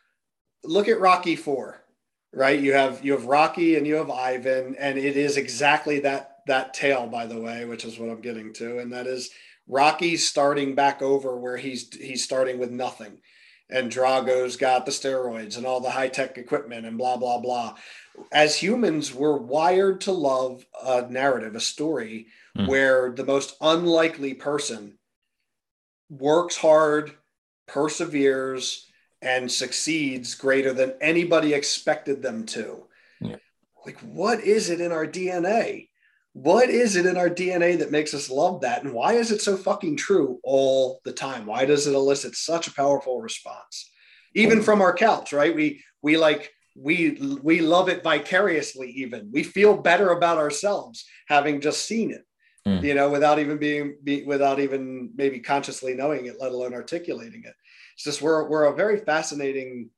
Look 0.65 0.89
at 0.89 1.01
Rocky 1.01 1.37
Four, 1.37 1.85
right? 2.33 2.59
You 2.59 2.73
have 2.73 3.05
you 3.05 3.13
have 3.13 3.27
Rocky 3.27 3.77
and 3.77 3.87
you 3.87 3.95
have 3.97 4.11
Ivan, 4.11 4.75
and 4.79 4.99
it 4.99 5.17
is 5.17 5.37
exactly 5.37 6.01
that 6.01 6.39
that 6.47 6.75
tale, 6.75 7.07
by 7.07 7.27
the 7.27 7.41
way, 7.41 7.65
which 7.65 7.85
is 7.85 7.99
what 7.99 8.11
I'm 8.11 8.21
getting 8.21 8.53
to, 8.55 8.79
and 8.79 8.93
that 8.93 9.07
is 9.07 9.31
Rocky's 9.67 10.29
starting 10.29 10.75
back 10.75 11.03
over 11.03 11.37
where 11.37 11.57
he's 11.57 11.95
he's 11.95 12.25
starting 12.25 12.59
with 12.59 12.71
nothing, 12.71 13.19
and 13.71 13.91
Drago's 13.91 14.57
got 14.57 14.87
the 14.87 14.93
steroids 14.93 15.57
and 15.57 15.67
all 15.67 15.81
the 15.81 15.91
high 15.91 16.09
tech 16.09 16.37
equipment 16.39 16.87
and 16.87 16.99
blah 16.99 17.17
blah 17.17 17.39
blah. 17.39 17.75
As 18.31 18.57
humans, 18.57 19.13
we're 19.13 19.37
wired 19.37 20.01
to 20.03 20.13
love 20.13 20.65
a 20.85 21.03
narrative, 21.11 21.55
a 21.55 21.61
story 21.61 22.27
mm. 22.57 22.69
where 22.69 23.11
the 23.11 23.25
most 23.25 23.57
unlikely 23.61 24.35
person 24.35 24.99
works 26.09 26.57
hard, 26.57 27.13
perseveres, 27.67 28.87
and 29.25 29.51
succeeds 29.51 30.35
greater 30.35 30.73
than 30.73 30.95
anybody 31.01 31.55
expected 31.55 32.23
them 32.23 32.47
to. 32.47 32.85
Yeah. 33.21 33.37
Like, 33.85 33.99
what 34.01 34.41
is 34.41 34.71
it 34.71 34.81
in 34.81 34.93
our 34.93 35.07
DNA? 35.07 35.89
what 36.35 36.69
is 36.69 36.97
it 36.97 37.07
in 37.07 37.17
our 37.17 37.31
DNA 37.31 37.79
that 37.79 37.93
makes 37.93 38.13
us 38.13 38.29
love 38.29 38.61
that? 38.63 38.83
And 38.83 38.93
why 38.93 39.15
is 39.15 39.31
it 39.31 39.41
so 39.41 39.57
fucking 39.57 39.97
true 39.97 40.41
all 40.43 41.01
the 41.05 41.13
time? 41.13 41.47
Why 41.47 41.65
does 41.65 41.87
it 41.87 41.95
elicit 41.95 42.35
such 42.35 42.67
a 42.67 42.75
powerful 42.75 43.21
response? 43.21 43.91
Even 44.35 44.61
from 44.61 44.83
our 44.83 44.93
couch, 44.93 45.33
right? 45.33 45.55
We 45.55 45.83
we 46.03 46.17
like 46.17 46.53
we 46.77 47.39
we 47.41 47.61
love 47.61 47.89
it 47.89 48.03
vicariously 48.03 48.91
even. 48.97 49.31
We 49.33 49.45
feel 49.45 49.77
better 49.77 50.11
about 50.11 50.39
ourselves 50.39 51.05
having 51.29 51.61
just 51.61 51.87
seen 51.87 52.11
it. 52.11 52.25
Mm. 52.67 52.83
You 52.83 52.95
know, 52.95 53.11
without 53.11 53.39
even 53.39 53.59
being 53.59 53.97
be, 54.03 54.25
without 54.25 54.59
even 54.59 55.13
maybe 55.15 55.39
consciously 55.39 55.95
knowing 55.95 56.27
it, 56.27 56.41
let 56.41 56.51
alone 56.51 56.75
articulating 56.75 57.45
it. 57.45 57.55
It's 57.95 58.05
just 58.05 58.23
we're 58.23 58.49
we're 58.49 58.65
a 58.65 58.75
very 58.75 58.99
fascinating 58.99 59.91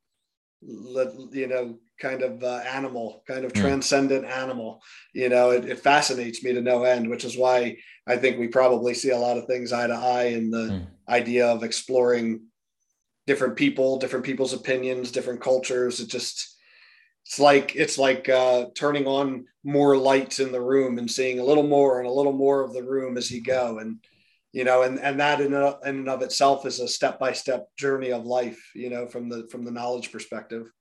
you 0.63 1.47
know 1.47 1.79
kind 2.01 2.23
of 2.23 2.43
uh, 2.43 2.61
animal, 2.69 3.23
kind 3.27 3.45
of 3.45 3.53
mm. 3.53 3.61
transcendent 3.61 4.25
animal. 4.25 4.83
You 5.15 5.29
know, 5.29 5.51
it, 5.51 5.65
it, 5.65 5.81
fascinates 5.81 6.43
me 6.43 6.53
to 6.53 6.61
no 6.61 6.85
end, 6.85 7.09
which 7.09 7.25
is 7.25 7.37
why 7.37 7.77
I 8.07 8.17
think 8.17 8.39
we 8.39 8.49
probably 8.49 8.95
see 8.95 9.11
a 9.11 9.19
lot 9.19 9.39
of 9.39 9.47
things 9.47 9.73
eye 9.73 9.87
to 9.87 9.95
eye 9.95 10.27
in 10.27 10.51
the 10.51 10.59
mm. 10.59 10.87
idea 11.09 11.47
of 11.47 11.63
exploring 11.63 12.43
different 13.27 13.57
people, 13.57 13.99
different 13.99 14.25
people's 14.25 14.53
opinions, 14.53 15.11
different 15.11 15.41
cultures. 15.41 16.01
It 16.01 16.09
just 16.09 16.57
it's 17.25 17.41
like 17.41 17.75
it's 17.75 17.99
like 17.99 18.29
uh, 18.29 18.67
turning 18.75 19.07
on 19.07 19.47
more 19.65 19.97
lights 19.97 20.39
in 20.39 20.53
the 20.53 20.61
room 20.61 20.99
and 20.99 21.11
seeing 21.11 21.41
a 21.41 21.45
little 21.45 21.67
more 21.67 21.99
and 21.99 22.09
a 22.09 22.13
little 22.13 22.33
more 22.33 22.63
of 22.63 22.73
the 22.73 22.85
room 22.85 23.17
as 23.17 23.31
you 23.31 23.43
go 23.43 23.79
and 23.79 23.99
you 24.57 24.65
know 24.65 24.83
and 24.83 24.99
and 25.01 25.21
that 25.21 25.41
in, 25.41 25.53
in 25.53 25.75
and 25.85 26.09
of 26.09 26.23
itself 26.23 26.65
is 26.65 26.81
a 26.81 26.89
step 26.89 27.19
by 27.19 27.33
step 27.33 27.69
journey 27.77 28.11
of 28.11 28.25
life 28.25 28.61
you 28.75 28.89
know 28.89 29.07
from 29.07 29.29
the 29.29 29.47
from 29.51 29.65
the 29.65 29.71
knowledge 29.71 30.11
perspective 30.11 30.73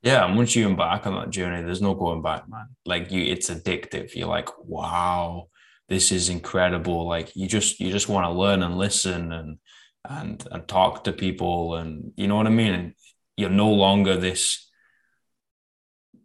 yeah, 0.00 0.24
and 0.24 0.36
once 0.36 0.54
you 0.54 0.64
embark 0.64 1.08
on 1.08 1.14
that 1.14 1.30
journey, 1.30 1.60
there's 1.60 1.82
no 1.82 1.92
going 1.92 2.22
back, 2.22 2.48
man. 2.48 2.68
Like 2.86 3.10
you, 3.10 3.20
it's 3.20 3.50
addictive. 3.50 4.14
You're 4.14 4.28
like, 4.28 4.48
wow, 4.64 5.48
this 5.88 6.12
is 6.12 6.28
incredible. 6.28 7.08
Like 7.08 7.34
you 7.34 7.48
just 7.48 7.80
you 7.80 7.90
just 7.90 8.08
want 8.08 8.24
to 8.24 8.30
learn 8.30 8.62
and 8.62 8.78
listen 8.78 9.32
and 9.32 9.58
and 10.08 10.46
and 10.52 10.68
talk 10.68 11.02
to 11.02 11.12
people 11.12 11.74
and 11.74 12.12
you 12.16 12.28
know 12.28 12.36
what 12.36 12.46
I 12.46 12.50
mean. 12.50 12.74
And 12.74 12.94
you're 13.36 13.50
no 13.50 13.72
longer 13.72 14.16
this 14.16 14.70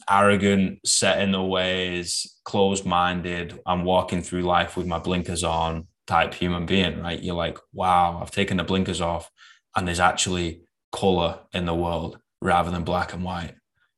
arrogant, 0.08 0.88
set 0.88 1.22
in 1.22 1.32
the 1.32 1.42
ways, 1.42 2.40
closed 2.44 2.86
minded. 2.86 3.60
I'm 3.66 3.86
walking 3.86 4.22
through 4.22 4.44
life 4.44 4.78
with 4.78 4.86
my 4.86 5.00
blinkers 5.00 5.44
on 5.44 5.88
type 6.08 6.34
human 6.34 6.66
being, 6.66 7.02
right? 7.02 7.22
You're 7.22 7.36
like, 7.36 7.58
wow, 7.72 8.20
I've 8.22 8.32
taken 8.32 8.58
the 8.58 8.64
blinkers 8.64 9.02
off, 9.02 9.30
and 9.76 9.88
there's 9.88 10.00
actually 10.00 10.64
color 10.92 11.40
in 11.54 11.66
the 11.66 11.76
world 11.76 12.20
rather 12.42 12.70
than 12.70 12.84
black 12.84 13.14
and 13.14 13.24
white 13.24 13.56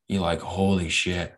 you're 0.08 0.22
like, 0.22 0.40
holy 0.40 0.88
shit, 0.88 1.34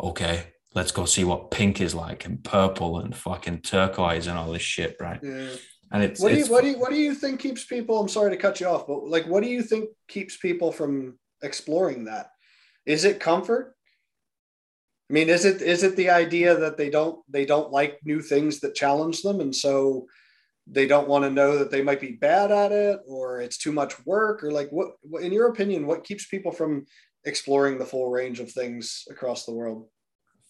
okay, 0.00 0.44
let's 0.74 0.92
go 0.92 1.04
see 1.04 1.24
what 1.24 1.50
pink 1.50 1.80
is 1.80 1.94
like 1.94 2.24
and 2.24 2.42
purple 2.42 2.98
and 2.98 3.16
fucking 3.16 3.60
turquoise 3.60 4.26
and 4.26 4.38
all 4.38 4.52
this 4.52 4.62
shit, 4.62 4.96
right? 5.00 5.20
Yeah. 5.22 5.50
And 5.90 6.02
it's 6.02 6.20
what 6.20 6.32
do 6.32 6.38
you 6.38 6.46
what 6.46 6.62
do 6.62 6.70
you 6.70 6.78
what 6.78 6.90
do 6.90 6.96
you 6.96 7.14
think 7.14 7.38
keeps 7.40 7.64
people? 7.64 8.00
I'm 8.00 8.08
sorry 8.08 8.30
to 8.30 8.36
cut 8.38 8.60
you 8.60 8.66
off, 8.66 8.86
but 8.86 9.04
like, 9.04 9.26
what 9.26 9.42
do 9.42 9.50
you 9.50 9.62
think 9.62 9.90
keeps 10.08 10.38
people 10.38 10.72
from 10.72 11.18
exploring 11.42 12.06
that? 12.06 12.30
Is 12.86 13.04
it 13.04 13.20
comfort? 13.20 13.74
I 15.12 15.14
mean, 15.14 15.28
is 15.28 15.44
it 15.44 15.60
is 15.60 15.82
it 15.82 15.94
the 15.96 16.08
idea 16.08 16.56
that 16.56 16.78
they 16.78 16.88
don't 16.88 17.20
they 17.28 17.44
don't 17.44 17.70
like 17.70 18.00
new 18.02 18.22
things 18.22 18.60
that 18.60 18.74
challenge 18.74 19.20
them, 19.20 19.40
and 19.40 19.54
so 19.54 20.06
they 20.66 20.86
don't 20.86 21.06
want 21.06 21.24
to 21.24 21.30
know 21.30 21.58
that 21.58 21.70
they 21.70 21.82
might 21.82 22.00
be 22.00 22.12
bad 22.12 22.50
at 22.50 22.72
it, 22.72 22.98
or 23.06 23.42
it's 23.42 23.58
too 23.58 23.72
much 23.72 24.06
work, 24.06 24.42
or 24.42 24.50
like 24.50 24.70
what? 24.70 24.92
In 25.20 25.30
your 25.30 25.48
opinion, 25.48 25.86
what 25.86 26.04
keeps 26.04 26.26
people 26.26 26.50
from 26.50 26.86
exploring 27.26 27.78
the 27.78 27.84
full 27.84 28.10
range 28.10 28.40
of 28.40 28.50
things 28.50 29.04
across 29.10 29.44
the 29.44 29.52
world. 29.52 29.86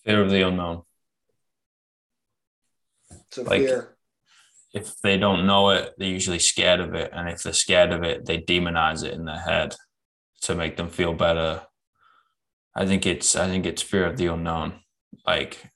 Fear 0.05 0.23
of 0.23 0.31
the 0.31 0.47
unknown. 0.47 0.83
So 3.33 3.43
like, 3.43 3.63
fear. 3.63 3.97
If 4.73 5.01
they 5.01 5.19
don't 5.19 5.45
know 5.45 5.71
it, 5.71 5.93
they're 5.99 6.09
usually 6.09 6.39
scared 6.39 6.79
of 6.79 6.95
it. 6.95 7.11
And 7.13 7.29
if 7.29 7.43
they're 7.43 7.53
scared 7.53 7.91
of 7.91 8.05
it, 8.05 8.27
they 8.27 8.39
demonize 8.39 9.03
it 9.03 9.13
in 9.13 9.25
their 9.25 9.41
head 9.41 9.75
to 10.43 10.55
make 10.55 10.77
them 10.77 10.89
feel 10.89 11.15
better. 11.15 11.63
I 12.75 12.87
think 12.87 13.07
it's 13.07 13.37
I 13.37 13.49
think 13.49 13.67
it's 13.67 13.83
fear 13.83 14.07
of 14.07 14.17
the 14.17 14.27
unknown. 14.27 14.81
Like 15.27 15.73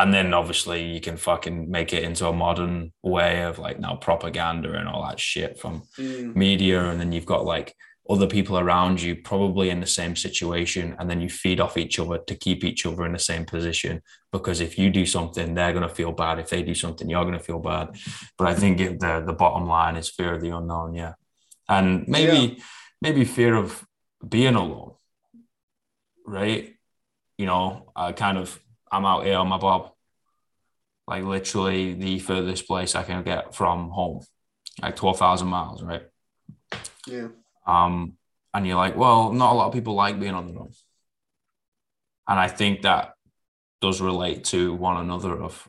and 0.00 0.14
then 0.14 0.32
obviously 0.32 0.82
you 0.82 1.00
can 1.00 1.18
fucking 1.18 1.70
make 1.70 1.92
it 1.92 2.04
into 2.04 2.26
a 2.26 2.32
modern 2.32 2.92
way 3.02 3.42
of 3.42 3.58
like 3.58 3.78
now 3.78 3.96
propaganda 3.96 4.72
and 4.72 4.88
all 4.88 5.06
that 5.06 5.20
shit 5.20 5.58
from 5.58 5.82
mm. 5.98 6.34
media. 6.34 6.88
And 6.88 6.98
then 6.98 7.12
you've 7.12 7.26
got 7.26 7.44
like 7.44 7.74
other 8.08 8.26
people 8.26 8.58
around 8.58 9.02
you 9.02 9.16
probably 9.16 9.68
in 9.68 9.80
the 9.80 9.86
same 9.86 10.16
situation. 10.16 10.96
And 10.98 11.10
then 11.10 11.20
you 11.20 11.28
feed 11.28 11.60
off 11.60 11.76
each 11.76 11.98
other 11.98 12.16
to 12.16 12.34
keep 12.34 12.64
each 12.64 12.86
other 12.86 13.04
in 13.04 13.12
the 13.12 13.18
same 13.18 13.44
position. 13.44 14.00
Because 14.32 14.60
if 14.60 14.78
you 14.78 14.88
do 14.88 15.04
something 15.04 15.54
they're 15.54 15.74
going 15.74 15.86
to 15.86 15.94
feel 15.94 16.12
bad. 16.12 16.38
If 16.38 16.48
they 16.48 16.62
do 16.62 16.74
something 16.74 17.10
you're 17.10 17.24
going 17.24 17.38
to 17.38 17.44
feel 17.44 17.60
bad. 17.60 17.88
But 18.38 18.46
i 18.46 18.54
think 18.54 18.78
the 18.78 19.22
the 19.26 19.34
bottom 19.34 19.68
line 19.68 19.96
is 19.96 20.08
fear 20.08 20.34
of 20.34 20.40
the 20.40 20.56
unknown 20.56 20.94
yeah. 20.94 21.14
And 21.68 22.08
maybe 22.08 22.38
yeah. 22.38 22.64
maybe 23.02 23.24
fear 23.24 23.54
of 23.54 23.84
being 24.26 24.54
alone 24.54 24.94
right 26.30 26.74
you 27.36 27.46
know 27.46 27.92
i 27.96 28.12
kind 28.12 28.38
of 28.38 28.58
i'm 28.90 29.04
out 29.04 29.24
here 29.24 29.36
on 29.36 29.48
my 29.48 29.58
bob 29.58 29.92
like 31.06 31.24
literally 31.24 31.94
the 31.94 32.18
furthest 32.18 32.66
place 32.66 32.94
i 32.94 33.02
can 33.02 33.22
get 33.22 33.54
from 33.54 33.90
home 33.90 34.22
like 34.82 34.96
12,000 34.96 35.48
miles 35.48 35.82
right 35.82 36.02
yeah 37.06 37.28
um, 37.66 38.16
and 38.52 38.66
you're 38.66 38.76
like, 38.76 38.96
well, 38.96 39.32
not 39.32 39.52
a 39.52 39.54
lot 39.54 39.68
of 39.68 39.72
people 39.72 39.94
like 39.94 40.18
being 40.18 40.34
on 40.34 40.46
their 40.46 40.58
own. 40.58 40.72
And 42.28 42.38
I 42.38 42.48
think 42.48 42.82
that 42.82 43.12
does 43.80 44.00
relate 44.00 44.44
to 44.46 44.74
one 44.74 44.96
another 44.96 45.40
of, 45.40 45.68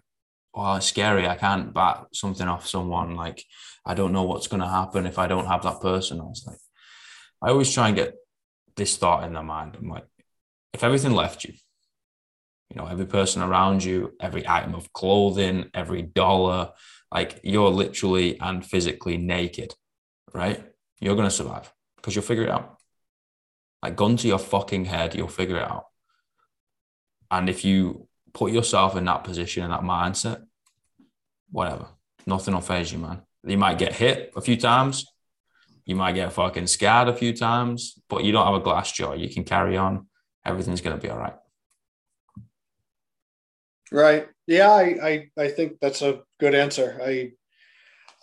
well, 0.54 0.76
it's 0.76 0.88
scary. 0.88 1.28
I 1.28 1.36
can't 1.36 1.74
bat 1.74 2.08
something 2.14 2.48
off 2.48 2.68
someone. 2.68 3.16
Like, 3.16 3.44
I 3.86 3.94
don't 3.94 4.12
know 4.12 4.24
what's 4.24 4.48
going 4.48 4.62
to 4.62 4.68
happen 4.68 5.06
if 5.06 5.18
I 5.18 5.28
don't 5.28 5.46
have 5.46 5.64
that 5.64 5.82
person. 5.82 6.20
I 6.20 6.24
was 6.24 6.44
like, 6.46 6.58
I 7.42 7.50
always 7.50 7.72
try 7.72 7.88
and 7.88 7.96
get 7.96 8.16
this 8.76 8.98
thought 8.98 9.24
in 9.24 9.34
their 9.34 9.44
mind. 9.44 9.78
I'm 9.80 9.88
like, 9.88 10.06
if 10.73 10.84
everything 10.84 11.14
left 11.14 11.43
you, 11.43 11.53
you 12.69 12.77
know, 12.77 12.88
every 12.88 13.06
person 13.06 13.41
around 13.41 13.84
you, 13.84 14.14
every 14.19 14.48
item 14.48 14.76
of 14.76 14.91
clothing, 14.93 15.69
every 15.73 16.02
dollar, 16.02 16.72
like 17.14 17.39
you're 17.43 17.69
literally 17.69 18.39
and 18.39 18.65
physically 18.65 19.18
naked, 19.18 19.73
right? 20.34 20.64
You're 20.99 21.15
going 21.15 21.27
to 21.27 21.35
survive 21.35 21.72
because 21.98 22.15
you'll 22.15 22.23
figure 22.23 22.43
it 22.43 22.49
out. 22.49 22.77
Like 23.84 23.95
gun 23.95 24.15
to 24.18 24.27
your 24.27 24.39
fucking 24.39 24.85
head, 24.85 25.15
you'll 25.15 25.27
figure 25.27 25.57
it 25.57 25.64
out. 25.64 25.85
And 27.30 27.49
if 27.49 27.65
you 27.65 28.07
put 28.34 28.52
yourself 28.52 28.95
in 28.95 29.06
that 29.06 29.23
position 29.23 29.64
and 29.64 29.73
that 29.73 29.81
mindset, 29.81 30.43
whatever. 31.49 31.88
Nothing 32.26 32.53
will 32.53 32.61
faze 32.61 32.91
you, 32.91 32.99
man. 32.99 33.22
You 33.45 33.57
might 33.57 33.77
get 33.77 33.93
hit 33.93 34.31
a 34.35 34.41
few 34.41 34.57
times. 34.57 35.06
You 35.85 35.95
might 35.95 36.14
get 36.14 36.31
fucking 36.31 36.68
scared 36.68 37.07
a 37.07 37.15
few 37.15 37.35
times, 37.35 37.99
but 38.07 38.23
you 38.23 38.31
don't 38.31 38.45
have 38.45 38.56
a 38.56 38.64
glass 38.64 38.91
jaw. 38.91 39.14
You 39.14 39.30
can 39.30 39.43
carry 39.43 39.77
on. 39.77 40.07
Everything's 40.45 40.81
going 40.81 40.95
to 40.95 41.01
be 41.01 41.09
all 41.09 41.19
right. 41.19 41.35
Right. 43.91 44.27
Yeah, 44.47 44.72
I, 44.72 45.30
I, 45.38 45.43
I 45.43 45.47
think 45.49 45.80
that's 45.81 46.01
a 46.01 46.22
good 46.39 46.55
answer. 46.55 46.99
I 47.03 47.34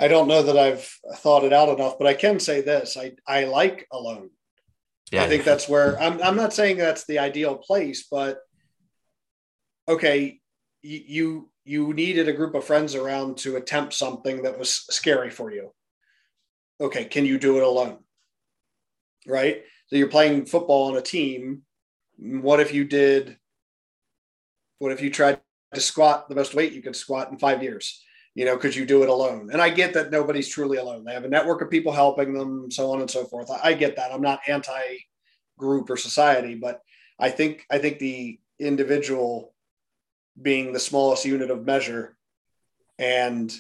I 0.01 0.09
don't 0.09 0.29
know 0.29 0.43
that 0.43 0.57
I've 0.57 0.89
thought 1.17 1.45
it 1.45 1.53
out 1.53 1.69
enough, 1.69 1.99
but 1.99 2.07
I 2.07 2.15
can 2.15 2.39
say 2.39 2.61
this. 2.61 2.97
I, 2.97 3.13
I 3.27 3.45
like 3.45 3.87
alone. 3.93 4.31
Yeah, 5.11 5.25
I 5.25 5.29
think 5.29 5.45
that's 5.45 5.69
where 5.69 6.01
I'm 6.01 6.23
I'm 6.23 6.37
not 6.37 6.53
saying 6.53 6.77
that's 6.77 7.05
the 7.07 7.19
ideal 7.19 7.57
place, 7.57 8.07
but 8.11 8.41
okay, 9.89 10.41
you 10.83 11.51
you 11.65 11.93
needed 11.95 12.29
a 12.29 12.33
group 12.33 12.55
of 12.55 12.65
friends 12.65 12.95
around 12.95 13.39
to 13.39 13.57
attempt 13.57 13.95
something 13.95 14.43
that 14.43 14.59
was 14.59 14.71
scary 14.91 15.31
for 15.31 15.51
you. 15.51 15.73
Okay, 16.81 17.07
can 17.07 17.25
you 17.27 17.39
do 17.39 17.57
it 17.57 17.63
alone? 17.63 17.99
Right? 19.27 19.63
So 19.89 19.97
you're 19.97 20.09
playing 20.09 20.47
football 20.47 20.91
on 20.91 20.97
a 20.97 21.03
team. 21.03 21.63
What 22.19 22.61
if 22.61 22.75
you 22.75 22.85
did 22.85 23.39
what 24.79 24.93
if 24.93 25.01
you 25.01 25.11
tried 25.11 25.41
to 25.75 25.81
squat 25.81 26.29
the 26.29 26.35
most 26.35 26.55
weight 26.55 26.73
you 26.73 26.83
could 26.83 26.97
squat 26.97 27.31
in 27.31 27.39
5 27.39 27.63
years? 27.63 28.03
You 28.35 28.45
know, 28.45 28.57
could 28.57 28.77
you 28.77 28.87
do 28.87 29.03
it 29.03 29.09
alone? 29.09 29.51
And 29.53 29.61
I 29.61 29.71
get 29.71 29.95
that 29.95 30.13
nobody's 30.13 30.49
truly 30.49 30.79
alone. 30.79 31.05
They 31.05 31.15
have 31.15 31.25
a 31.25 31.29
network 31.29 31.61
of 31.61 31.71
people 31.71 31.93
helping 31.93 32.33
them, 32.33 32.71
so 32.71 32.93
on 32.93 33.01
and 33.01 33.11
so 33.11 33.25
forth. 33.25 33.51
I, 33.51 33.71
I 33.71 33.73
get 33.73 33.97
that. 33.97 34.13
I'm 34.13 34.23
not 34.23 34.41
anti 34.47 34.81
group 35.59 35.91
or 35.91 35.97
society, 35.97 36.55
but 36.55 36.81
I 37.19 37.31
think 37.31 37.67
I 37.71 37.79
think 37.79 37.99
the 37.99 38.39
individual 38.61 39.53
being 40.41 40.73
the 40.73 40.79
smallest 40.79 41.25
unit 41.25 41.51
of 41.51 41.67
measure 41.67 42.17
and 42.97 43.53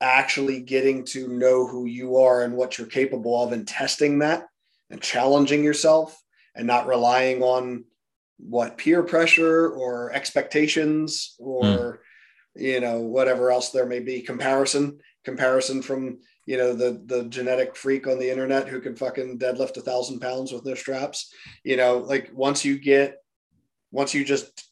actually 0.00 0.60
getting 0.60 1.04
to 1.06 1.26
know 1.26 1.66
who 1.66 1.86
you 1.86 2.18
are 2.18 2.42
and 2.42 2.54
what 2.54 2.78
you're 2.78 2.86
capable 2.86 3.42
of 3.42 3.52
and 3.52 3.66
testing 3.66 4.20
that 4.20 4.46
and 4.90 5.00
challenging 5.00 5.64
yourself 5.64 6.22
and 6.56 6.66
not 6.66 6.86
relying 6.86 7.42
on 7.42 7.84
what 8.38 8.76
peer 8.76 9.02
pressure 9.02 9.70
or 9.70 10.12
expectations 10.12 11.36
or 11.38 11.64
mm. 11.64 11.98
you 12.56 12.80
know 12.80 13.00
whatever 13.00 13.50
else 13.50 13.70
there 13.70 13.86
may 13.86 14.00
be. 14.00 14.20
Comparison 14.20 14.98
comparison 15.24 15.82
from 15.82 16.18
you 16.46 16.56
know 16.56 16.72
the 16.72 17.02
the 17.06 17.24
genetic 17.24 17.76
freak 17.76 18.06
on 18.06 18.18
the 18.18 18.30
internet 18.30 18.68
who 18.68 18.80
can 18.80 18.96
fucking 18.96 19.38
deadlift 19.38 19.76
a 19.76 19.80
thousand 19.80 20.20
pounds 20.20 20.52
with 20.52 20.64
no 20.64 20.74
straps. 20.74 21.32
You 21.64 21.76
know 21.76 21.98
like 21.98 22.30
once 22.32 22.64
you 22.64 22.78
get 22.78 23.18
once 23.92 24.12
you 24.14 24.24
just 24.24 24.66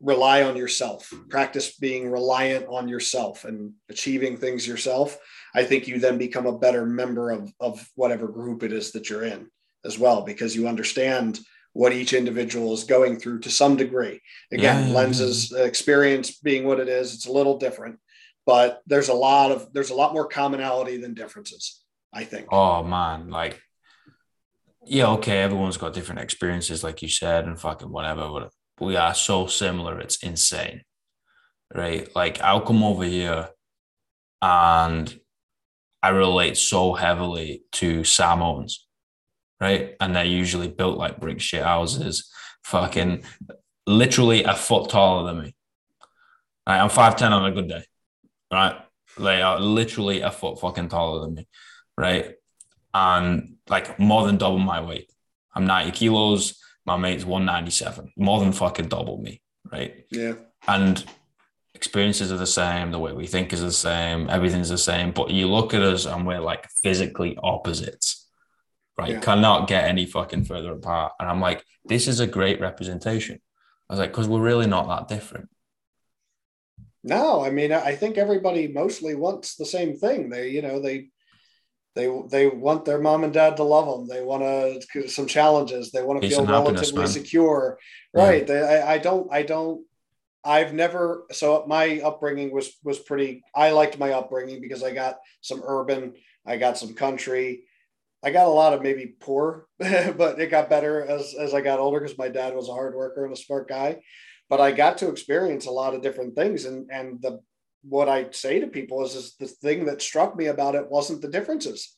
rely 0.00 0.42
on 0.42 0.56
yourself 0.56 1.10
practice 1.30 1.76
being 1.78 2.10
reliant 2.10 2.66
on 2.68 2.86
yourself 2.86 3.44
and 3.44 3.72
achieving 3.88 4.36
things 4.36 4.66
yourself 4.66 5.16
i 5.54 5.64
think 5.64 5.88
you 5.88 5.98
then 5.98 6.18
become 6.18 6.46
a 6.46 6.58
better 6.58 6.84
member 6.84 7.30
of 7.30 7.50
of 7.60 7.88
whatever 7.94 8.28
group 8.28 8.62
it 8.62 8.74
is 8.74 8.92
that 8.92 9.08
you're 9.08 9.24
in 9.24 9.50
as 9.86 9.98
well 9.98 10.22
because 10.22 10.54
you 10.54 10.68
understand 10.68 11.40
what 11.72 11.92
each 11.92 12.12
individual 12.12 12.72
is 12.72 12.84
going 12.84 13.18
through 13.18 13.38
to 13.40 13.50
some 13.50 13.76
degree 13.76 14.20
again 14.52 14.88
yeah, 14.88 14.94
lenses 14.94 15.52
yeah. 15.54 15.64
experience 15.64 16.38
being 16.40 16.64
what 16.64 16.80
it 16.80 16.88
is 16.88 17.14
it's 17.14 17.26
a 17.26 17.32
little 17.32 17.58
different 17.58 17.98
but 18.44 18.82
there's 18.86 19.08
a 19.08 19.14
lot 19.14 19.50
of 19.50 19.72
there's 19.72 19.90
a 19.90 19.94
lot 19.94 20.12
more 20.12 20.26
commonality 20.26 20.96
than 20.96 21.14
differences 21.14 21.82
i 22.12 22.24
think 22.24 22.46
oh 22.50 22.82
man 22.82 23.30
like 23.30 23.60
yeah 24.84 25.08
okay 25.08 25.38
everyone's 25.38 25.76
got 25.76 25.94
different 25.94 26.20
experiences 26.20 26.84
like 26.84 27.02
you 27.02 27.08
said 27.08 27.44
and 27.44 27.60
fucking 27.60 27.90
whatever 27.90 28.28
but 28.28 28.50
we 28.80 28.96
are 28.96 29.14
so 29.14 29.46
similar. 29.46 29.98
It's 30.00 30.22
insane, 30.22 30.82
right? 31.74 32.08
Like 32.14 32.40
I'll 32.40 32.60
come 32.60 32.82
over 32.82 33.04
here 33.04 33.48
and 34.42 35.18
I 36.02 36.10
relate 36.10 36.56
so 36.56 36.92
heavily 36.92 37.62
to 37.72 38.04
Samoans, 38.04 38.85
right? 39.60 39.94
And 40.00 40.14
they're 40.14 40.24
usually 40.24 40.68
built 40.68 40.98
like 40.98 41.20
brick 41.20 41.40
shit 41.40 41.62
houses, 41.62 42.30
fucking 42.64 43.24
literally 43.86 44.44
a 44.44 44.54
foot 44.54 44.90
taller 44.90 45.26
than 45.26 45.42
me. 45.42 45.54
Right? 46.66 46.80
I'm 46.80 46.90
5'10 46.90 47.30
on 47.30 47.46
a 47.46 47.52
good 47.52 47.68
day, 47.68 47.84
right? 48.52 48.76
They 49.18 49.40
are 49.42 49.60
literally 49.60 50.20
a 50.20 50.30
foot 50.30 50.60
fucking 50.60 50.88
taller 50.88 51.20
than 51.20 51.34
me, 51.34 51.48
right? 51.96 52.34
And 52.92 53.56
like 53.68 53.98
more 53.98 54.26
than 54.26 54.36
double 54.36 54.58
my 54.58 54.80
weight. 54.80 55.10
I'm 55.54 55.66
90 55.66 55.92
kilos 55.92 56.60
my 56.86 56.96
mate's 56.96 57.24
197, 57.24 58.12
more 58.16 58.40
than 58.40 58.52
fucking 58.52 58.88
double 58.88 59.18
me, 59.18 59.42
right? 59.72 60.06
Yeah. 60.10 60.34
And 60.68 61.04
experiences 61.74 62.30
are 62.30 62.36
the 62.36 62.46
same, 62.46 62.92
the 62.92 62.98
way 62.98 63.12
we 63.12 63.26
think 63.26 63.52
is 63.52 63.60
the 63.60 63.72
same, 63.72 64.30
everything's 64.30 64.68
the 64.68 64.78
same. 64.78 65.10
But 65.10 65.30
you 65.30 65.48
look 65.48 65.74
at 65.74 65.82
us 65.82 66.06
and 66.06 66.24
we're 66.26 66.40
like 66.40 66.68
physically 66.82 67.36
opposites, 67.42 68.15
right? 68.98 69.10
Yeah. 69.12 69.20
Cannot 69.20 69.68
get 69.68 69.84
any 69.84 70.06
fucking 70.06 70.44
further 70.44 70.72
apart. 70.72 71.12
And 71.20 71.28
I'm 71.28 71.40
like, 71.40 71.64
this 71.84 72.08
is 72.08 72.20
a 72.20 72.26
great 72.26 72.60
representation. 72.60 73.40
I 73.88 73.92
was 73.92 74.00
like, 74.00 74.10
because 74.10 74.28
we're 74.28 74.40
really 74.40 74.66
not 74.66 74.88
that 74.88 75.08
different. 75.08 75.48
No, 77.04 77.44
I 77.44 77.50
mean, 77.50 77.72
I 77.72 77.94
think 77.94 78.18
everybody 78.18 78.66
mostly 78.66 79.14
wants 79.14 79.54
the 79.54 79.66
same 79.66 79.96
thing. 79.96 80.28
They, 80.28 80.48
you 80.50 80.60
know, 80.60 80.80
they 80.80 81.10
they 81.94 82.12
they 82.30 82.48
want 82.48 82.84
their 82.84 83.00
mom 83.00 83.22
and 83.22 83.32
dad 83.32 83.56
to 83.56 83.62
love 83.62 83.86
them. 83.86 84.08
They 84.08 84.24
want 84.24 84.42
to 84.92 85.08
some 85.08 85.26
challenges. 85.26 85.92
They 85.92 86.02
want 86.02 86.20
to 86.20 86.28
feel 86.28 86.44
relatively 86.44 87.06
secure. 87.06 87.78
Right. 88.12 88.40
Yeah. 88.40 88.54
They, 88.54 88.80
I, 88.80 88.94
I 88.94 88.98
don't 88.98 89.32
I 89.32 89.42
don't 89.42 89.86
I've 90.44 90.74
never 90.74 91.26
so 91.32 91.64
my 91.66 92.00
upbringing 92.00 92.52
was 92.52 92.76
was 92.84 92.98
pretty 92.98 93.42
I 93.54 93.70
liked 93.70 93.98
my 93.98 94.12
upbringing 94.12 94.60
because 94.60 94.82
I 94.82 94.92
got 94.92 95.18
some 95.40 95.62
urban, 95.64 96.14
I 96.44 96.56
got 96.56 96.76
some 96.76 96.94
country. 96.94 97.65
I 98.26 98.32
got 98.32 98.48
a 98.48 98.50
lot 98.50 98.72
of 98.72 98.82
maybe 98.82 99.14
poor, 99.20 99.68
but 99.78 100.40
it 100.40 100.50
got 100.50 100.68
better 100.68 101.06
as 101.06 101.32
as 101.38 101.54
I 101.54 101.60
got 101.60 101.78
older 101.78 102.00
because 102.00 102.18
my 102.18 102.28
dad 102.28 102.56
was 102.56 102.68
a 102.68 102.72
hard 102.72 102.96
worker 102.96 103.24
and 103.24 103.32
a 103.32 103.36
smart 103.36 103.68
guy. 103.68 104.00
But 104.50 104.60
I 104.60 104.72
got 104.72 104.98
to 104.98 105.10
experience 105.10 105.66
a 105.66 105.70
lot 105.70 105.94
of 105.94 106.02
different 106.02 106.34
things 106.34 106.64
and 106.64 106.90
and 106.90 107.22
the 107.22 107.38
what 107.88 108.08
I 108.08 108.26
say 108.32 108.58
to 108.58 108.66
people 108.66 109.04
is, 109.04 109.14
is 109.14 109.36
the 109.36 109.46
thing 109.46 109.84
that 109.84 110.02
struck 110.02 110.34
me 110.34 110.46
about 110.46 110.74
it 110.74 110.90
wasn't 110.90 111.22
the 111.22 111.28
differences. 111.28 111.96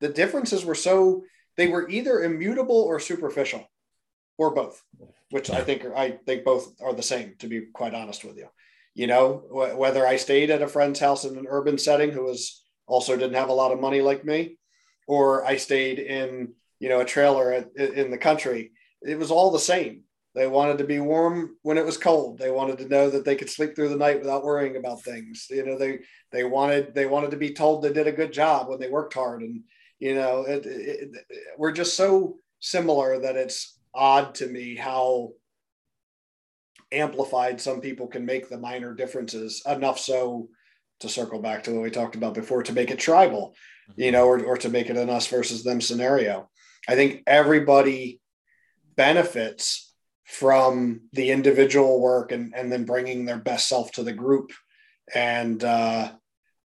The 0.00 0.08
differences 0.08 0.64
were 0.64 0.74
so 0.74 1.22
they 1.56 1.68
were 1.68 1.88
either 1.88 2.24
immutable 2.24 2.80
or 2.80 2.98
superficial, 2.98 3.64
or 4.38 4.52
both, 4.52 4.82
which. 5.30 5.50
I 5.50 5.62
think 5.62 5.86
I 5.86 6.18
think 6.26 6.44
both 6.44 6.74
are 6.82 6.94
the 6.94 7.02
same. 7.04 7.34
To 7.38 7.46
be 7.46 7.66
quite 7.72 7.94
honest 7.94 8.24
with 8.24 8.38
you, 8.38 8.48
you 8.94 9.06
know, 9.06 9.44
wh- 9.50 9.78
whether 9.78 10.04
I 10.04 10.16
stayed 10.16 10.50
at 10.50 10.62
a 10.62 10.68
friend's 10.68 10.98
house 10.98 11.24
in 11.24 11.38
an 11.38 11.46
urban 11.48 11.78
setting 11.78 12.10
who 12.10 12.24
was 12.24 12.64
also 12.88 13.16
didn't 13.16 13.34
have 13.34 13.50
a 13.50 13.60
lot 13.62 13.70
of 13.70 13.80
money 13.80 14.00
like 14.00 14.24
me, 14.24 14.57
or 15.08 15.44
I 15.44 15.56
stayed 15.56 15.98
in 15.98 16.52
you 16.78 16.88
know 16.88 17.00
a 17.00 17.04
trailer 17.04 17.52
at, 17.52 17.76
in 17.76 18.12
the 18.12 18.18
country, 18.18 18.70
it 19.02 19.18
was 19.18 19.32
all 19.32 19.50
the 19.50 19.58
same 19.58 20.04
they 20.38 20.46
wanted 20.46 20.78
to 20.78 20.84
be 20.84 21.00
warm 21.00 21.56
when 21.62 21.78
it 21.78 21.84
was 21.84 21.96
cold. 21.96 22.38
They 22.38 22.52
wanted 22.52 22.78
to 22.78 22.88
know 22.88 23.10
that 23.10 23.24
they 23.24 23.34
could 23.34 23.50
sleep 23.50 23.74
through 23.74 23.88
the 23.88 23.96
night 23.96 24.20
without 24.20 24.44
worrying 24.44 24.76
about 24.76 25.02
things. 25.02 25.48
You 25.50 25.66
know, 25.66 25.76
they 25.76 25.98
they 26.30 26.44
wanted 26.44 26.94
they 26.94 27.06
wanted 27.06 27.32
to 27.32 27.36
be 27.36 27.52
told 27.52 27.82
they 27.82 27.92
did 27.92 28.06
a 28.06 28.12
good 28.12 28.32
job 28.32 28.68
when 28.68 28.78
they 28.78 28.88
worked 28.88 29.14
hard. 29.14 29.42
And 29.42 29.62
you 29.98 30.14
know, 30.14 30.42
it, 30.42 30.64
it, 30.64 31.10
it, 31.12 31.26
we're 31.58 31.72
just 31.72 31.96
so 31.96 32.36
similar 32.60 33.18
that 33.18 33.34
it's 33.34 33.80
odd 33.92 34.36
to 34.36 34.46
me 34.46 34.76
how 34.76 35.32
amplified 36.92 37.60
some 37.60 37.80
people 37.80 38.06
can 38.06 38.24
make 38.24 38.48
the 38.48 38.58
minor 38.58 38.94
differences 38.94 39.60
enough 39.66 39.98
so 39.98 40.48
to 41.00 41.08
circle 41.08 41.40
back 41.40 41.64
to 41.64 41.72
what 41.72 41.82
we 41.82 41.90
talked 41.90 42.14
about 42.14 42.34
before 42.34 42.62
to 42.62 42.72
make 42.72 42.90
it 42.90 42.98
tribal, 42.98 43.54
you 43.96 44.12
know, 44.12 44.26
or, 44.26 44.44
or 44.44 44.56
to 44.58 44.68
make 44.68 44.90
it 44.90 44.96
an 44.96 45.10
us 45.10 45.26
versus 45.26 45.64
them 45.64 45.80
scenario. 45.80 46.48
I 46.88 46.94
think 46.94 47.22
everybody 47.26 48.20
benefits 48.96 49.92
from 50.24 51.02
the 51.12 51.30
individual 51.30 52.00
work 52.00 52.32
and, 52.32 52.54
and 52.54 52.70
then 52.70 52.84
bringing 52.84 53.24
their 53.24 53.38
best 53.38 53.68
self 53.68 53.92
to 53.92 54.02
the 54.02 54.12
group. 54.12 54.52
And 55.14 55.62
uh, 55.64 56.12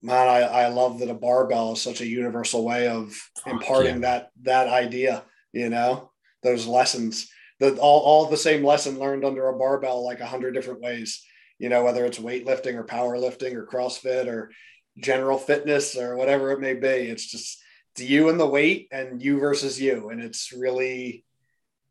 man, 0.02 0.28
I, 0.28 0.42
I 0.42 0.68
love 0.68 1.00
that 1.00 1.10
a 1.10 1.14
barbell 1.14 1.74
is 1.74 1.82
such 1.82 2.02
a 2.02 2.08
universal 2.08 2.66
way 2.66 2.88
of 2.88 3.16
imparting 3.46 4.02
yeah. 4.02 4.02
that 4.02 4.30
that 4.44 4.68
idea. 4.68 5.24
You 5.54 5.70
know, 5.70 6.12
those 6.44 6.68
lessons 6.68 7.30
that 7.60 7.78
all 7.78 8.02
all 8.02 8.26
the 8.26 8.38
same 8.38 8.64
lesson 8.64 9.00
learned 9.00 9.24
under 9.24 9.48
a 9.48 9.58
barbell 9.58 10.06
like 10.06 10.20
a 10.20 10.26
hundred 10.26 10.54
different 10.54 10.82
ways. 10.82 11.24
You 11.58 11.70
know, 11.70 11.84
whether 11.86 12.06
it's 12.06 12.20
weightlifting 12.20 12.76
or 12.76 12.84
powerlifting 12.84 13.54
or 13.54 13.66
CrossFit 13.66 14.28
or 14.28 14.52
general 14.98 15.38
fitness 15.38 15.98
or 15.98 16.16
whatever 16.16 16.52
it 16.52 16.60
may 16.60 16.74
be. 16.74 16.88
It's 16.88 17.26
just 17.26 17.62
it's 17.94 18.10
you 18.10 18.30
and 18.30 18.40
the 18.40 18.48
weight 18.48 18.88
and 18.92 19.22
you 19.22 19.40
versus 19.40 19.80
you, 19.80 20.10
and 20.10 20.22
it's 20.22 20.52
really 20.52 21.26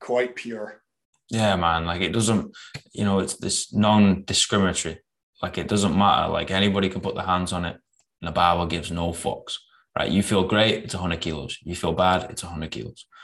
quite 0.01 0.37
pure. 0.37 0.83
Yeah, 1.31 1.57
man. 1.57 1.87
Like 1.87 2.03
it 2.03 2.13
doesn't, 2.13 2.55
you 2.93 3.05
know, 3.05 3.21
it's 3.21 3.37
this 3.37 3.73
non-discriminatory. 3.73 5.01
Like 5.43 5.59
it 5.59 5.69
doesn't 5.69 5.97
matter. 5.97 6.31
Like 6.31 6.51
anybody 6.51 6.89
can 6.89 7.01
put 7.01 7.15
their 7.15 7.25
hands 7.25 7.53
on 7.53 7.65
it. 7.65 7.77
And 8.21 8.29
the 8.29 8.33
barbell 8.33 8.67
gives 8.67 8.91
no 8.91 9.11
fucks. 9.11 9.57
Right. 9.97 10.11
You 10.11 10.23
feel 10.23 10.45
great, 10.45 10.85
it's 10.85 10.95
100 10.95 11.21
kilos. 11.21 11.59
You 11.63 11.75
feel 11.75 11.93
bad, 11.93 12.31
it's 12.31 12.43
100 12.43 12.71
kilos. 12.71 13.07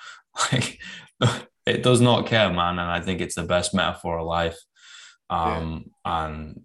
Like 0.53 0.79
it 1.67 1.83
does 1.83 2.01
not 2.01 2.27
care, 2.27 2.49
man. 2.53 2.79
And 2.79 2.91
I 2.91 3.01
think 3.01 3.21
it's 3.21 3.35
the 3.35 3.43
best 3.43 3.75
metaphor 3.75 4.19
of 4.19 4.27
life. 4.27 4.59
Um, 5.29 5.87
yeah. 6.05 6.27
and 6.27 6.65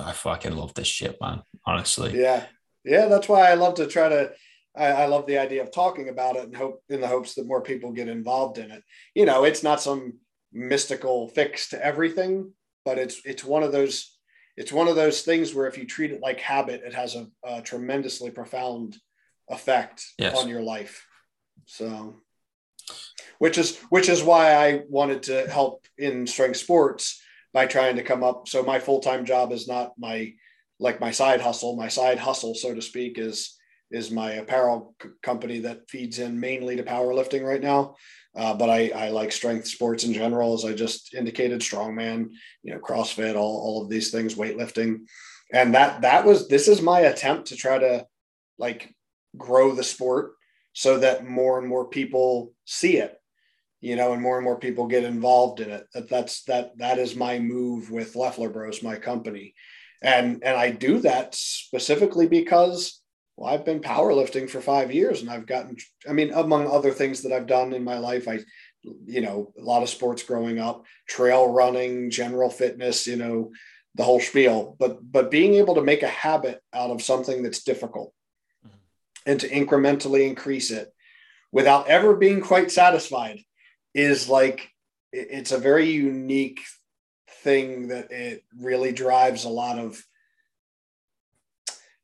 I 0.00 0.12
fucking 0.12 0.56
love 0.56 0.74
this 0.74 0.86
shit, 0.86 1.16
man. 1.20 1.42
Honestly. 1.66 2.18
Yeah. 2.20 2.44
Yeah. 2.84 3.06
That's 3.06 3.28
why 3.28 3.50
I 3.50 3.54
love 3.54 3.74
to 3.74 3.86
try 3.86 4.08
to, 4.08 4.32
I, 4.76 4.86
I 4.86 5.06
love 5.06 5.26
the 5.26 5.38
idea 5.38 5.62
of 5.62 5.72
talking 5.72 6.08
about 6.08 6.36
it 6.36 6.44
and 6.44 6.56
hope 6.56 6.82
in 6.88 7.00
the 7.00 7.08
hopes 7.08 7.34
that 7.34 7.46
more 7.46 7.62
people 7.62 7.92
get 7.92 8.08
involved 8.08 8.58
in 8.58 8.70
it. 8.70 8.82
You 9.14 9.26
know, 9.26 9.44
it's 9.44 9.62
not 9.62 9.80
some 9.80 10.18
mystical 10.52 11.28
fix 11.28 11.70
to 11.70 11.84
everything, 11.84 12.52
but 12.84 12.98
it's, 12.98 13.20
it's 13.24 13.44
one 13.44 13.62
of 13.62 13.72
those, 13.72 14.16
it's 14.56 14.72
one 14.72 14.88
of 14.88 14.96
those 14.96 15.22
things 15.22 15.54
where 15.54 15.66
if 15.66 15.78
you 15.78 15.86
treat 15.86 16.10
it 16.10 16.20
like 16.20 16.40
habit, 16.40 16.82
it 16.84 16.94
has 16.94 17.14
a, 17.14 17.26
a 17.44 17.62
tremendously 17.62 18.30
profound 18.30 18.96
effect 19.48 20.04
yes. 20.18 20.36
on 20.36 20.48
your 20.48 20.62
life. 20.62 21.06
So, 21.66 22.16
which 23.38 23.58
is 23.58 23.78
which 23.90 24.08
is 24.08 24.22
why 24.22 24.54
I 24.54 24.82
wanted 24.88 25.24
to 25.24 25.48
help 25.48 25.86
in 25.96 26.26
strength 26.26 26.56
sports 26.56 27.22
by 27.52 27.66
trying 27.66 27.96
to 27.96 28.02
come 28.02 28.22
up. 28.22 28.48
So 28.48 28.62
my 28.62 28.78
full 28.78 29.00
time 29.00 29.24
job 29.24 29.52
is 29.52 29.68
not 29.68 29.92
my 29.98 30.32
like 30.80 31.00
my 31.00 31.10
side 31.10 31.40
hustle. 31.40 31.76
My 31.76 31.88
side 31.88 32.18
hustle, 32.18 32.54
so 32.54 32.74
to 32.74 32.82
speak, 32.82 33.18
is 33.18 33.56
is 33.90 34.10
my 34.10 34.32
apparel 34.32 34.94
c- 35.02 35.08
company 35.22 35.60
that 35.60 35.88
feeds 35.88 36.18
in 36.18 36.38
mainly 36.38 36.76
to 36.76 36.82
powerlifting 36.82 37.42
right 37.42 37.62
now. 37.62 37.96
Uh, 38.36 38.54
but 38.54 38.68
I, 38.68 38.90
I 38.90 39.08
like 39.08 39.32
strength 39.32 39.66
sports 39.66 40.04
in 40.04 40.12
general, 40.12 40.52
as 40.54 40.64
I 40.64 40.74
just 40.74 41.14
indicated, 41.14 41.60
strongman, 41.60 42.28
you 42.62 42.74
know, 42.74 42.80
CrossFit, 42.80 43.34
all, 43.34 43.60
all 43.62 43.82
of 43.82 43.88
these 43.88 44.10
things, 44.10 44.34
weightlifting. 44.34 45.06
And 45.52 45.74
that 45.74 46.02
that 46.02 46.24
was 46.26 46.48
this 46.48 46.68
is 46.68 46.82
my 46.82 47.00
attempt 47.00 47.48
to 47.48 47.56
try 47.56 47.78
to 47.78 48.06
like 48.58 48.94
grow 49.36 49.74
the 49.74 49.82
sport 49.82 50.32
so 50.74 50.98
that 50.98 51.26
more 51.26 51.58
and 51.58 51.66
more 51.66 51.88
people 51.88 52.52
see 52.66 52.98
it 52.98 53.17
you 53.80 53.96
know 53.96 54.12
and 54.12 54.22
more 54.22 54.36
and 54.36 54.44
more 54.44 54.58
people 54.58 54.86
get 54.86 55.04
involved 55.04 55.60
in 55.60 55.70
it. 55.70 55.86
That 55.94 56.08
that's 56.08 56.44
that 56.44 56.76
that 56.78 56.98
is 56.98 57.16
my 57.16 57.38
move 57.38 57.90
with 57.90 58.16
leffler 58.16 58.50
bros 58.50 58.82
my 58.82 58.96
company. 58.96 59.54
And 60.02 60.44
and 60.44 60.56
i 60.56 60.70
do 60.70 61.00
that 61.00 61.34
specifically 61.34 62.28
because 62.28 63.02
well 63.36 63.52
i've 63.52 63.64
been 63.64 63.80
powerlifting 63.80 64.48
for 64.48 64.60
five 64.60 64.92
years 64.92 65.22
and 65.22 65.28
i've 65.28 65.44
gotten 65.44 65.76
i 66.08 66.12
mean 66.12 66.32
among 66.32 66.68
other 66.68 66.92
things 66.92 67.22
that 67.22 67.32
i've 67.32 67.48
done 67.48 67.72
in 67.72 67.82
my 67.82 67.98
life 67.98 68.28
i 68.28 68.38
you 69.06 69.20
know 69.20 69.52
a 69.58 69.60
lot 69.60 69.82
of 69.82 69.88
sports 69.88 70.22
growing 70.22 70.60
up 70.60 70.84
trail 71.08 71.52
running 71.52 72.12
general 72.12 72.48
fitness 72.48 73.08
you 73.08 73.16
know 73.16 73.50
the 73.98 74.04
whole 74.04 74.20
spiel. 74.20 74.76
But 74.78 74.98
but 75.12 75.30
being 75.30 75.54
able 75.54 75.74
to 75.74 75.82
make 75.82 76.02
a 76.02 76.08
habit 76.08 76.62
out 76.72 76.90
of 76.90 77.02
something 77.02 77.42
that's 77.42 77.64
difficult 77.64 78.14
mm-hmm. 78.66 78.76
and 79.26 79.40
to 79.40 79.48
incrementally 79.48 80.26
increase 80.26 80.70
it 80.70 80.88
without 81.52 81.88
ever 81.88 82.16
being 82.16 82.40
quite 82.40 82.70
satisfied 82.70 83.40
is 83.98 84.28
like 84.28 84.70
it's 85.12 85.52
a 85.52 85.58
very 85.58 85.90
unique 85.90 86.60
thing 87.42 87.88
that 87.88 88.10
it 88.12 88.44
really 88.56 88.92
drives 88.92 89.44
a 89.44 89.48
lot 89.48 89.78
of 89.78 90.02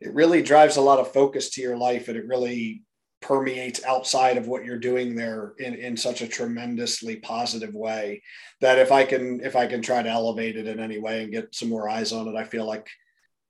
it 0.00 0.12
really 0.12 0.42
drives 0.42 0.76
a 0.76 0.82
lot 0.82 0.98
of 0.98 1.12
focus 1.12 1.50
to 1.50 1.62
your 1.62 1.76
life 1.76 2.08
and 2.08 2.16
it 2.16 2.26
really 2.26 2.82
permeates 3.22 3.82
outside 3.84 4.36
of 4.36 4.48
what 4.48 4.64
you're 4.64 4.78
doing 4.78 5.14
there 5.14 5.54
in, 5.58 5.74
in 5.74 5.96
such 5.96 6.20
a 6.20 6.28
tremendously 6.28 7.16
positive 7.16 7.72
way 7.72 8.22
that 8.60 8.78
if 8.78 8.92
I 8.92 9.04
can 9.04 9.40
if 9.40 9.54
I 9.56 9.66
can 9.66 9.80
try 9.80 10.02
to 10.02 10.10
elevate 10.10 10.56
it 10.56 10.66
in 10.66 10.80
any 10.80 10.98
way 10.98 11.22
and 11.22 11.32
get 11.32 11.54
some 11.54 11.68
more 11.68 11.88
eyes 11.88 12.12
on 12.12 12.28
it, 12.28 12.36
I 12.36 12.44
feel 12.44 12.66
like 12.66 12.88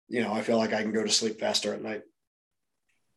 you 0.09 0.23
know 0.23 0.33
I 0.33 0.43
feel 0.43 0.59
like 0.59 0.73
I 0.73 0.83
can 0.83 0.93
go 0.93 1.03
to 1.03 1.11
sleep 1.11 1.41
faster 1.41 1.73
at 1.73 1.83
night. 1.83 2.03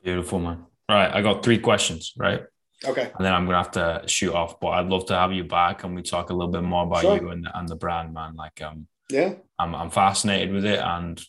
Beautiful, 0.04 0.40
man. 0.40 0.66
Right. 0.90 1.14
I 1.14 1.22
got 1.22 1.44
three 1.44 1.60
questions, 1.60 2.14
right? 2.18 2.44
Okay. 2.86 3.12
And 3.16 3.26
then 3.26 3.34
I'm 3.34 3.46
gonna 3.46 3.58
have 3.58 3.72
to 3.72 4.04
shoot 4.08 4.34
off, 4.34 4.60
but 4.60 4.70
I'd 4.70 4.88
love 4.88 5.08
to 5.08 5.16
have 5.16 5.34
you 5.34 5.44
back 5.44 5.84
and 5.84 5.96
we 5.96 6.04
talk 6.04 6.30
a 6.30 6.34
little 6.34 6.52
bit 6.52 6.62
more 6.62 6.84
about 6.84 7.02
sure. 7.02 7.18
you 7.18 7.30
and, 7.30 7.48
and 7.54 7.68
the 7.68 7.76
brand, 7.76 8.14
man. 8.14 8.36
Like, 8.36 8.62
um, 8.62 8.88
yeah, 9.10 9.34
I'm 9.58 9.74
I'm 9.74 9.90
fascinated 9.90 10.54
with 10.54 10.66
it, 10.66 10.80
and 10.80 11.20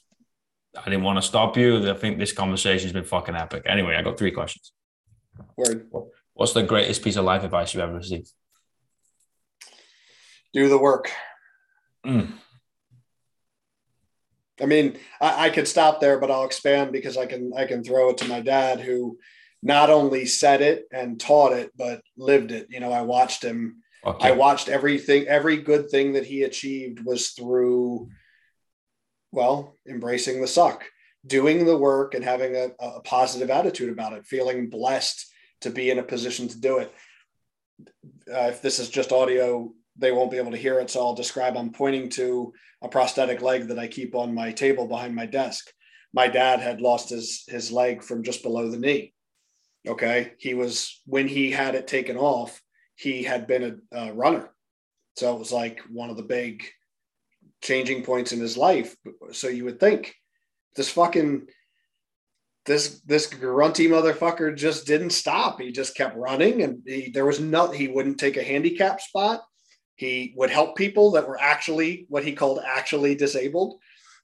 I 0.77 0.85
didn't 0.85 1.05
want 1.05 1.17
to 1.19 1.23
stop 1.23 1.57
you. 1.57 1.91
I 1.91 1.95
think 1.95 2.19
this 2.19 2.33
conversation's 2.33 2.93
been 2.93 3.05
fucking 3.05 3.37
epic. 3.37 3.63
Anyway, 3.67 3.97
I 3.97 4.03
got 4.03 4.19
three 4.19 4.33
questions. 4.33 4.73
Word. 5.57 5.91
What's 6.35 6.53
the 6.53 6.63
greatest 6.63 7.03
piece 7.03 7.17
of 7.17 7.25
life 7.25 7.45
advice 7.45 7.73
you've 7.73 7.83
ever 7.83 7.95
received? 7.95 8.31
Do 10.53 10.69
the 10.69 10.79
work. 10.79 11.11
Mm. 12.07 12.33
I 14.61 14.67
mean, 14.67 14.99
I, 15.21 15.47
I, 15.47 15.51
could 15.51 15.69
stop 15.69 16.01
there, 16.01 16.19
but 16.19 16.31
I'll 16.31 16.45
expand 16.45 16.93
because 16.93 17.17
I 17.17 17.27
can 17.27 17.53
I 17.57 17.65
can 17.65 17.85
throw 17.85 18.11
it 18.11 18.19
to 18.19 18.29
my 18.29 18.41
dad, 18.41 18.81
who 18.81 19.19
not 19.63 19.91
only 19.91 20.27
said 20.27 20.63
it 20.63 20.85
and 20.93 21.19
taught 21.19 21.53
it, 21.53 21.73
but 21.77 22.03
lived 22.17 22.53
it. 22.53 22.69
You 22.71 22.81
know, 22.81 22.93
I 22.93 23.03
watched 23.03 23.43
him. 23.43 23.83
Okay. 24.05 24.29
I 24.29 24.33
watched 24.33 24.69
everything. 24.69 25.27
Every 25.27 25.57
good 25.57 25.91
thing 25.91 26.13
that 26.13 26.25
he 26.25 26.43
achieved 26.43 27.05
was 27.05 27.31
through, 27.31 28.09
well, 29.33 29.77
embracing 29.89 30.41
the 30.41 30.47
suck, 30.47 30.85
doing 31.27 31.67
the 31.67 31.77
work, 31.77 32.15
and 32.15 32.25
having 32.25 32.55
a, 32.55 32.69
a 32.79 33.01
positive 33.01 33.51
attitude 33.51 33.91
about 33.91 34.13
it, 34.13 34.27
feeling 34.27 34.71
blessed 34.71 35.27
to 35.63 35.71
be 35.71 35.91
in 35.91 35.99
a 35.99 36.05
position 36.05 36.47
to 36.49 36.61
do 36.61 36.79
it. 36.79 36.95
Uh, 38.33 38.49
if 38.49 38.63
this 38.63 38.79
is 38.79 38.89
just 38.89 39.13
audio, 39.13 39.73
they 39.97 40.13
won't 40.13 40.31
be 40.31 40.39
able 40.39 40.53
to 40.53 40.57
hear 40.57 40.79
it. 40.79 40.91
So 40.91 41.01
I'll 41.01 41.15
describe. 41.15 41.57
I'm 41.57 41.73
pointing 41.73 42.09
to 42.11 42.53
a 42.83 42.89
prosthetic 42.89 43.43
leg 43.43 43.67
that 43.69 43.79
I 43.79 43.89
keep 43.89 44.15
on 44.15 44.33
my 44.33 44.53
table 44.53 44.87
behind 44.87 45.15
my 45.15 45.27
desk. 45.27 45.71
My 46.15 46.29
dad 46.29 46.61
had 46.61 46.81
lost 46.81 47.11
his 47.11 47.45
his 47.49 47.73
leg 47.73 48.03
from 48.03 48.23
just 48.23 48.43
below 48.45 48.71
the 48.71 48.79
knee. 48.79 49.13
Okay, 49.87 50.33
he 50.39 50.55
was 50.55 51.01
when 51.07 51.29
he 51.29 51.51
had 51.51 51.75
it 51.75 51.87
taken 51.87 52.17
off. 52.17 52.61
He 52.97 53.23
had 53.23 53.47
been 53.47 53.81
a, 53.93 53.97
a 53.97 54.13
runner, 54.13 54.51
so 55.17 55.35
it 55.35 55.39
was 55.39 55.53
like 55.53 55.81
one 55.91 56.11
of 56.11 56.17
the 56.17 56.23
big 56.23 56.65
changing 57.63 58.03
points 58.03 58.33
in 58.33 58.41
his 58.41 58.57
life. 58.57 58.97
So 59.33 59.49
you 59.49 59.65
would 59.65 59.81
think 59.81 60.15
this 60.77 60.91
fucking 60.91 61.47
this 62.67 63.01
this 63.01 63.27
grunty 63.27 63.89
motherfucker 63.89 64.55
just 64.55 64.87
didn't 64.87 65.11
stop. 65.11 65.61
He 65.61 65.73
just 65.73 65.97
kept 65.97 66.17
running, 66.17 66.63
and 66.63 66.83
he, 66.87 67.11
there 67.11 67.27
was 67.27 67.41
no 67.41 67.71
he 67.71 67.89
wouldn't 67.89 68.19
take 68.19 68.37
a 68.37 68.43
handicap 68.43 69.01
spot. 69.01 69.43
He 69.95 70.33
would 70.37 70.51
help 70.51 70.77
people 70.77 71.13
that 71.13 71.27
were 71.27 71.41
actually 71.41 72.07
what 72.09 72.25
he 72.25 72.33
called 72.33 72.61
actually 72.65 73.17
disabled. 73.17 73.81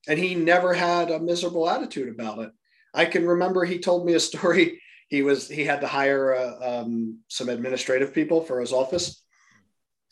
And 0.06 0.18
he 0.18 0.34
never 0.34 0.72
had 0.72 1.10
a 1.10 1.18
miserable 1.18 1.68
attitude 1.68 2.08
about 2.08 2.38
it. 2.40 2.52
I 2.92 3.06
can 3.06 3.26
remember 3.26 3.64
he 3.64 3.78
told 3.78 4.06
me 4.06 4.12
a 4.12 4.20
story. 4.20 4.80
He 5.08 5.22
was 5.22 5.48
he 5.48 5.64
had 5.64 5.80
to 5.80 5.86
hire 5.86 6.34
uh, 6.34 6.80
um, 6.80 7.20
some 7.28 7.48
administrative 7.48 8.12
people 8.12 8.42
for 8.42 8.60
his 8.60 8.72
office, 8.72 9.22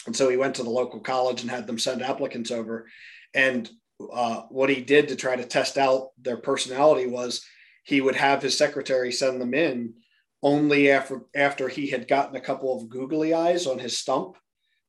and 0.07 0.17
so 0.17 0.29
he 0.29 0.37
went 0.37 0.55
to 0.57 0.63
the 0.63 0.71
local 0.71 1.01
college 1.01 1.43
and 1.43 1.51
had 1.51 1.67
them 1.67 1.79
send 1.79 2.03
applicants 2.03 2.51
over. 2.51 2.87
And 3.35 3.71
uh, 4.13 4.43
what 4.51 4.71
he 4.71 4.81
did 4.81 5.09
to 5.09 5.17
try 5.17 5.37
to 5.37 5.45
test 5.45 5.79
out 5.79 6.09
their 6.21 6.37
personality 6.37 7.07
was 7.07 7.45
he 7.85 8.01
would 8.01 8.17
have 8.17 8.43
his 8.43 8.57
secretary 8.57 9.13
send 9.13 9.41
them 9.41 9.55
in 9.55 9.95
only 10.43 10.91
after 10.91 11.23
after 11.35 11.69
he 11.69 11.87
had 11.89 12.09
gotten 12.09 12.37
a 12.37 12.41
couple 12.41 12.77
of 12.77 12.89
googly 12.89 13.33
eyes 13.33 13.67
on 13.67 13.79
his 13.79 13.99
stump 13.99 14.37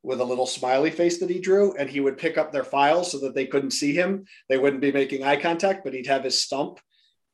with 0.01 0.19
a 0.19 0.25
little 0.25 0.45
smiley 0.45 0.91
face 0.91 1.19
that 1.19 1.29
he 1.29 1.39
drew, 1.39 1.73
and 1.75 1.89
he 1.89 2.01
would 2.01 2.17
pick 2.17 2.37
up 2.37 2.51
their 2.51 2.65
files 2.65 3.11
so 3.11 3.19
that 3.19 3.33
they 3.33 3.45
couldn't 3.45 3.71
see 3.71 3.93
him. 3.93 4.25
They 4.49 4.57
wouldn't 4.57 4.81
be 4.81 4.91
making 4.91 5.23
eye 5.23 5.37
contact, 5.37 5.83
but 5.83 5.93
he'd 5.93 6.07
have 6.07 6.25
his 6.25 6.41
stump 6.41 6.79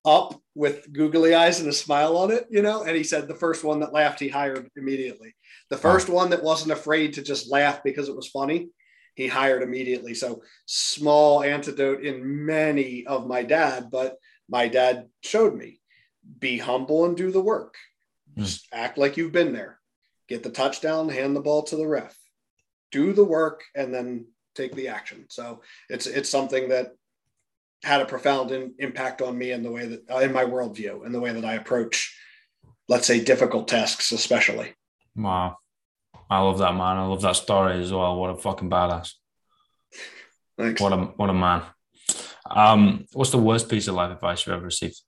up 0.06 0.40
with 0.56 0.92
googly 0.92 1.36
eyes 1.36 1.60
and 1.60 1.70
a 1.70 1.74
smile 1.74 2.18
on 2.18 2.32
it, 2.32 2.48
you 2.50 2.62
know. 2.62 2.84
And 2.84 2.96
he 2.96 3.04
said 3.04 3.28
the 3.28 3.36
first 3.36 3.64
one 3.64 3.80
that 3.82 3.94
laughed, 3.94 4.20
he 4.20 4.30
hired 4.30 4.70
immediately. 4.76 5.36
The 5.70 5.78
first 5.78 6.10
one 6.10 6.30
that 6.32 6.44
wasn't 6.44 6.72
afraid 6.72 7.14
to 7.14 7.22
just 7.22 7.52
laugh 7.52 7.84
because 7.84 8.10
it 8.10 8.16
was 8.16 8.28
funny, 8.28 8.70
he 9.16 9.28
hired 9.28 9.62
immediately. 9.62 10.14
So 10.14 10.42
small 10.66 11.44
antidote 11.44 12.04
in 12.04 12.46
many 12.46 13.06
of 13.06 13.28
my 13.28 13.44
dad, 13.44 13.90
but 13.92 14.16
my 14.50 14.68
dad 14.68 15.08
showed 15.24 15.56
me 15.56 15.80
be 16.40 16.58
humble 16.58 17.06
and 17.06 17.16
do 17.16 17.32
the 17.32 17.42
work. 17.42 17.76
Hmm. 18.36 18.44
Just 18.44 18.68
act 18.74 18.98
like 18.98 19.18
you've 19.18 19.32
been 19.32 19.54
there. 19.54 19.80
Get 20.28 20.44
the 20.44 20.50
touchdown, 20.50 21.10
hand 21.10 21.36
the 21.36 21.42
ball 21.42 21.64
to 21.64 21.76
the 21.76 21.88
ref 21.88 22.16
do 22.92 23.14
the 23.14 23.24
work 23.24 23.64
and 23.76 23.94
then 23.94 24.26
take 24.56 24.76
the 24.76 24.88
action. 24.88 25.26
So 25.30 25.62
it's 25.90 26.08
it's 26.08 26.30
something 26.30 26.70
that 26.70 26.92
had 27.84 28.02
a 28.02 28.06
profound 28.06 28.52
in, 28.52 28.74
impact 28.80 29.22
on 29.22 29.38
me 29.38 29.52
in 29.52 29.64
the 29.64 29.72
way 29.72 29.86
that 29.86 30.10
uh, 30.12 30.18
in 30.20 30.34
my 30.34 30.46
worldview 30.46 31.06
and 31.06 31.14
the 31.14 31.20
way 31.20 31.32
that 31.32 31.46
I 31.46 31.54
approach, 31.54 32.16
let's 32.88 33.08
say, 33.08 33.24
difficult 33.24 33.68
tasks, 33.68 34.12
especially. 34.12 34.74
Wow, 35.16 35.58
I 36.30 36.40
love 36.40 36.60
that 36.60 36.74
man. 36.74 36.98
I 36.98 37.06
love 37.06 37.22
that 37.22 37.36
story 37.36 37.82
as 37.82 37.92
well. 37.92 38.16
What 38.18 38.32
a 38.32 38.38
fucking 38.38 38.70
badass. 38.70 39.14
Thanks. 40.58 40.82
What 40.82 40.94
a 40.94 40.98
what 40.98 41.30
a 41.30 41.34
man. 41.34 41.64
Um, 42.50 43.06
what's 43.14 43.32
the 43.32 43.38
worst 43.38 43.70
piece 43.70 43.88
of 43.88 43.96
life 43.96 44.12
advice 44.12 44.46
you've 44.46 44.56
ever 44.56 44.66
received? 44.66 45.00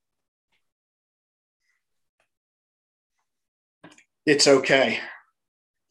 It's 4.26 4.48
okay 4.48 5.00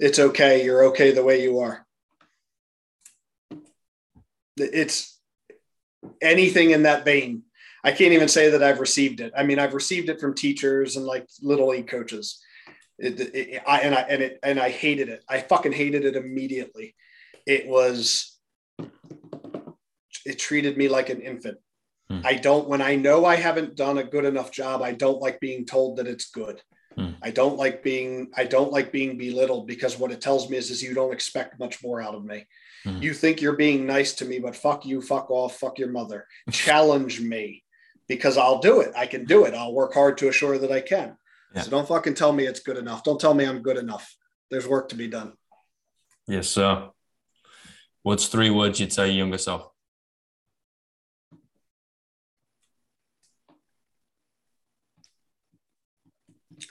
it's 0.01 0.19
okay. 0.19 0.65
You're 0.65 0.87
okay 0.87 1.13
the 1.13 1.23
way 1.23 1.43
you 1.43 1.61
are. 1.61 1.87
It's 4.57 5.20
anything 6.21 6.71
in 6.71 6.85
that 6.85 7.05
vein. 7.05 7.43
I 7.83 7.93
can't 7.93 8.13
even 8.13 8.29
say 8.29 8.51
that 8.51 8.63
I've 8.63 8.81
received 8.81 9.21
it. 9.21 9.33
I 9.37 9.43
mean, 9.43 9.59
I've 9.59 9.75
received 9.75 10.09
it 10.09 10.21
from 10.21 10.35
teachers 10.35 10.97
and 10.97 11.07
like 11.07 11.27
little 11.41 11.69
league 11.69 11.89
coaches. 11.89 12.43
It, 12.99 13.21
it, 13.21 13.63
I, 13.67 13.81
and 13.81 13.95
I 13.95 14.01
and 14.03 14.23
it 14.23 14.39
and 14.43 14.61
I 14.61 14.69
hated 14.69 15.09
it. 15.09 15.25
I 15.29 15.41
fucking 15.41 15.73
hated 15.73 16.05
it 16.05 16.17
immediately. 16.17 16.95
It 17.47 17.67
was 17.67 18.39
it 20.27 20.39
treated 20.39 20.77
me 20.77 20.89
like 20.89 21.09
an 21.09 21.23
infant. 21.23 21.59
Hmm. 22.11 22.21
I 22.25 22.35
don't 22.35 22.69
when 22.69 22.83
I 22.83 22.97
know 22.97 23.25
I 23.25 23.37
haven't 23.37 23.77
done 23.77 23.99
a 23.99 24.05
good 24.05 24.27
enough 24.27 24.53
job, 24.53 24.83
I 24.83 24.93
don't 24.93 25.21
like 25.21 25.41
being 25.41 25.65
told 25.65 25.97
that 25.97 26.07
it's 26.07 26.31
good. 26.31 26.61
Hmm. 26.97 27.13
I 27.23 27.31
don't 27.31 27.57
like 27.57 27.83
being 27.83 28.31
I 28.37 28.45
don't 28.45 28.73
like 28.73 28.93
being 28.93 29.17
belittled 29.17 29.67
because 29.67 29.99
what 29.99 30.13
it 30.13 30.21
tells 30.21 30.51
me 30.51 30.59
is 30.59 30.71
is 30.71 30.83
you 30.83 30.93
don't 30.93 31.15
expect 31.15 31.59
much 31.59 31.83
more 31.83 32.03
out 32.03 32.15
of 32.15 32.25
me. 32.25 32.47
Hmm. 32.85 33.03
You 33.03 33.13
think 33.15 33.41
you're 33.41 33.57
being 33.57 33.87
nice 33.87 34.15
to 34.15 34.25
me, 34.25 34.39
but 34.39 34.57
fuck 34.57 34.87
you, 34.87 35.03
fuck 35.03 35.31
off, 35.31 35.59
fuck 35.59 35.79
your 35.79 35.91
mother. 35.91 36.27
Challenge 36.51 37.21
me 37.21 37.63
because 38.09 38.37
I'll 38.37 38.59
do 38.59 38.81
it. 38.81 38.93
I 38.97 39.07
can 39.07 39.25
do 39.25 39.45
it. 39.45 39.55
I'll 39.55 39.75
work 39.75 39.95
hard 39.95 40.19
to 40.19 40.29
assure 40.29 40.59
that 40.59 40.73
I 40.73 40.81
can. 40.81 41.17
Yeah. 41.55 41.63
So 41.63 41.71
don't 41.71 41.89
fucking 41.89 42.15
tell 42.15 42.33
me 42.33 42.45
it's 42.47 42.61
good 42.61 42.77
enough. 42.77 43.05
Don't 43.05 43.21
tell 43.21 43.35
me 43.35 43.45
I'm 43.45 43.63
good 43.63 43.77
enough. 43.77 44.15
There's 44.51 44.67
work 44.67 44.89
to 44.91 44.97
be 44.97 45.09
done. 45.09 45.33
Yes, 46.27 46.49
sir. 46.49 46.89
What's 48.03 48.29
three 48.29 48.51
words 48.51 48.81
you'd 48.81 48.93
say 48.93 49.09
your 49.09 49.17
younger 49.17 49.39
self? 49.39 49.69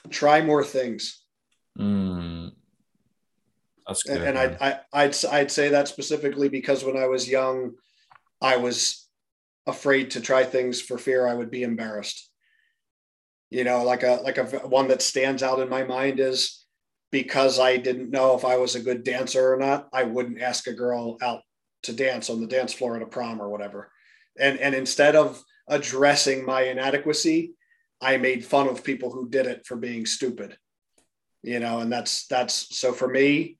Try 0.08 0.40
more 0.42 0.64
things. 0.64 1.22
Mm, 1.78 2.52
that's 3.90 4.02
good. 4.04 4.22
and 4.22 4.36
man. 4.36 4.56
I, 4.60 4.70
I 4.70 5.04
I'd 5.04 5.16
I'd 5.30 5.50
say 5.50 5.70
that 5.70 5.88
specifically 5.88 6.48
because 6.48 6.84
when 6.84 6.96
I 6.96 7.06
was 7.06 7.28
young, 7.28 7.72
I 8.40 8.56
was 8.56 9.08
afraid 9.66 10.12
to 10.12 10.20
try 10.20 10.44
things 10.44 10.80
for 10.80 10.96
fear 10.96 11.26
I 11.26 11.34
would 11.34 11.50
be 11.50 11.62
embarrassed. 11.62 12.30
You 13.50 13.64
know, 13.64 13.82
like 13.82 14.04
a 14.04 14.20
like 14.22 14.38
a 14.38 14.44
one 14.66 14.88
that 14.88 15.02
stands 15.02 15.42
out 15.42 15.58
in 15.58 15.68
my 15.68 15.82
mind 15.82 16.20
is 16.20 16.64
because 17.10 17.58
I 17.58 17.76
didn't 17.76 18.10
know 18.10 18.36
if 18.36 18.44
I 18.44 18.56
was 18.58 18.76
a 18.76 18.80
good 18.80 19.02
dancer 19.02 19.52
or 19.52 19.56
not, 19.56 19.88
I 19.92 20.04
wouldn't 20.04 20.40
ask 20.40 20.68
a 20.68 20.72
girl 20.72 21.18
out 21.20 21.42
to 21.82 21.92
dance 21.92 22.30
on 22.30 22.40
the 22.40 22.46
dance 22.46 22.72
floor 22.72 22.94
at 22.94 23.02
a 23.02 23.06
prom 23.06 23.42
or 23.42 23.48
whatever. 23.48 23.90
And 24.38 24.58
and 24.60 24.74
instead 24.74 25.16
of 25.16 25.42
addressing 25.66 26.44
my 26.44 26.62
inadequacy, 26.62 27.54
I 28.00 28.16
made 28.18 28.44
fun 28.44 28.68
of 28.68 28.84
people 28.84 29.10
who 29.10 29.28
did 29.28 29.46
it 29.46 29.66
for 29.66 29.76
being 29.76 30.06
stupid. 30.06 30.56
You 31.42 31.58
know, 31.58 31.80
and 31.80 31.92
that's 31.92 32.26
that's 32.28 32.76
so 32.76 32.92
for 32.92 33.08
me, 33.08 33.56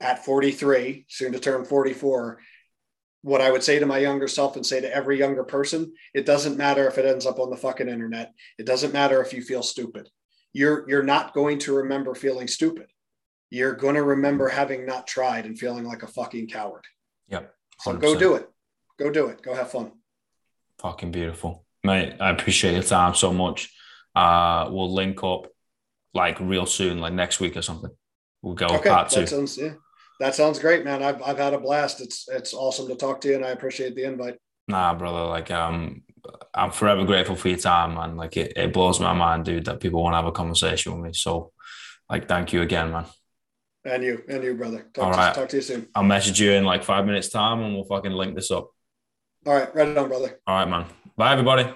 at 0.00 0.24
43, 0.24 1.06
soon 1.08 1.32
to 1.32 1.38
turn 1.38 1.64
44, 1.64 2.38
what 3.22 3.40
I 3.40 3.50
would 3.50 3.62
say 3.62 3.78
to 3.78 3.86
my 3.86 3.98
younger 3.98 4.28
self 4.28 4.56
and 4.56 4.64
say 4.64 4.80
to 4.80 4.94
every 4.94 5.18
younger 5.18 5.44
person, 5.44 5.92
it 6.14 6.24
doesn't 6.24 6.56
matter 6.56 6.88
if 6.88 6.96
it 6.96 7.04
ends 7.04 7.26
up 7.26 7.38
on 7.38 7.50
the 7.50 7.56
fucking 7.56 7.88
internet. 7.88 8.32
It 8.58 8.64
doesn't 8.66 8.94
matter 8.94 9.20
if 9.20 9.32
you 9.32 9.42
feel 9.42 9.62
stupid. 9.62 10.08
You're 10.52 10.88
you're 10.88 11.02
not 11.02 11.34
going 11.34 11.58
to 11.60 11.76
remember 11.76 12.14
feeling 12.14 12.48
stupid. 12.48 12.86
You're 13.50 13.74
going 13.74 13.94
to 13.96 14.02
remember 14.02 14.48
having 14.48 14.86
not 14.86 15.06
tried 15.06 15.44
and 15.44 15.58
feeling 15.58 15.84
like 15.84 16.02
a 16.02 16.08
fucking 16.08 16.48
coward. 16.48 16.84
Yep. 17.28 17.54
So 17.80 17.96
go 17.96 18.18
do 18.18 18.34
it. 18.34 18.48
Go 18.98 19.10
do 19.10 19.26
it. 19.26 19.42
Go 19.42 19.54
have 19.54 19.70
fun. 19.70 19.92
Fucking 20.80 21.12
beautiful. 21.12 21.64
Mate, 21.84 22.14
I 22.20 22.30
appreciate 22.30 22.74
your 22.74 22.82
time 22.82 23.14
so 23.14 23.32
much. 23.32 23.72
Uh, 24.14 24.68
we'll 24.70 24.92
link 24.92 25.22
up 25.22 25.46
like 26.14 26.40
real 26.40 26.66
soon, 26.66 26.98
like 26.98 27.12
next 27.12 27.40
week 27.40 27.56
or 27.56 27.62
something. 27.62 27.90
We'll 28.42 28.54
go 28.54 28.66
Okay, 28.66 28.88
part 28.88 29.10
two. 29.10 29.20
that 29.20 29.28
sounds 29.28 29.58
yeah. 29.58 29.74
That 30.20 30.34
sounds 30.34 30.58
great, 30.58 30.84
man. 30.84 31.02
I've 31.02 31.22
I've 31.22 31.38
had 31.38 31.54
a 31.54 31.58
blast. 31.58 32.00
It's 32.00 32.28
it's 32.28 32.54
awesome 32.54 32.86
to 32.88 32.94
talk 32.94 33.22
to 33.22 33.28
you, 33.28 33.34
and 33.36 33.44
I 33.44 33.48
appreciate 33.50 33.96
the 33.96 34.04
invite. 34.04 34.36
Nah, 34.68 34.94
brother, 34.94 35.24
like 35.24 35.50
um 35.50 36.02
I'm 36.54 36.70
forever 36.70 37.04
grateful 37.04 37.36
for 37.36 37.48
your 37.48 37.58
time, 37.58 37.94
man. 37.94 38.16
Like 38.16 38.36
it, 38.36 38.52
it 38.54 38.72
blows 38.72 39.00
my 39.00 39.14
mind, 39.14 39.46
dude, 39.46 39.64
that 39.64 39.80
people 39.80 40.02
want 40.02 40.12
to 40.12 40.18
have 40.18 40.26
a 40.26 40.32
conversation 40.32 40.92
with 40.92 41.02
me. 41.02 41.12
So 41.14 41.52
like 42.08 42.28
thank 42.28 42.52
you 42.52 42.60
again, 42.60 42.92
man. 42.92 43.06
And 43.82 44.04
you, 44.04 44.22
and 44.28 44.44
you, 44.44 44.54
brother. 44.54 44.86
Talk, 44.92 45.04
All 45.04 45.12
to, 45.12 45.18
right. 45.18 45.34
talk 45.34 45.48
to 45.48 45.56
you 45.56 45.62
soon. 45.62 45.88
I'll 45.94 46.02
message 46.02 46.38
you 46.38 46.52
in 46.52 46.64
like 46.64 46.84
five 46.84 47.06
minutes 47.06 47.30
time 47.30 47.60
and 47.60 47.74
we'll 47.74 47.84
fucking 47.84 48.12
link 48.12 48.34
this 48.34 48.50
up. 48.50 48.68
All 49.46 49.54
right, 49.54 49.74
right 49.74 49.96
on, 49.96 50.08
brother. 50.08 50.38
All 50.46 50.58
right, 50.58 50.68
man. 50.68 50.84
Bye 51.16 51.32
everybody. 51.32 51.72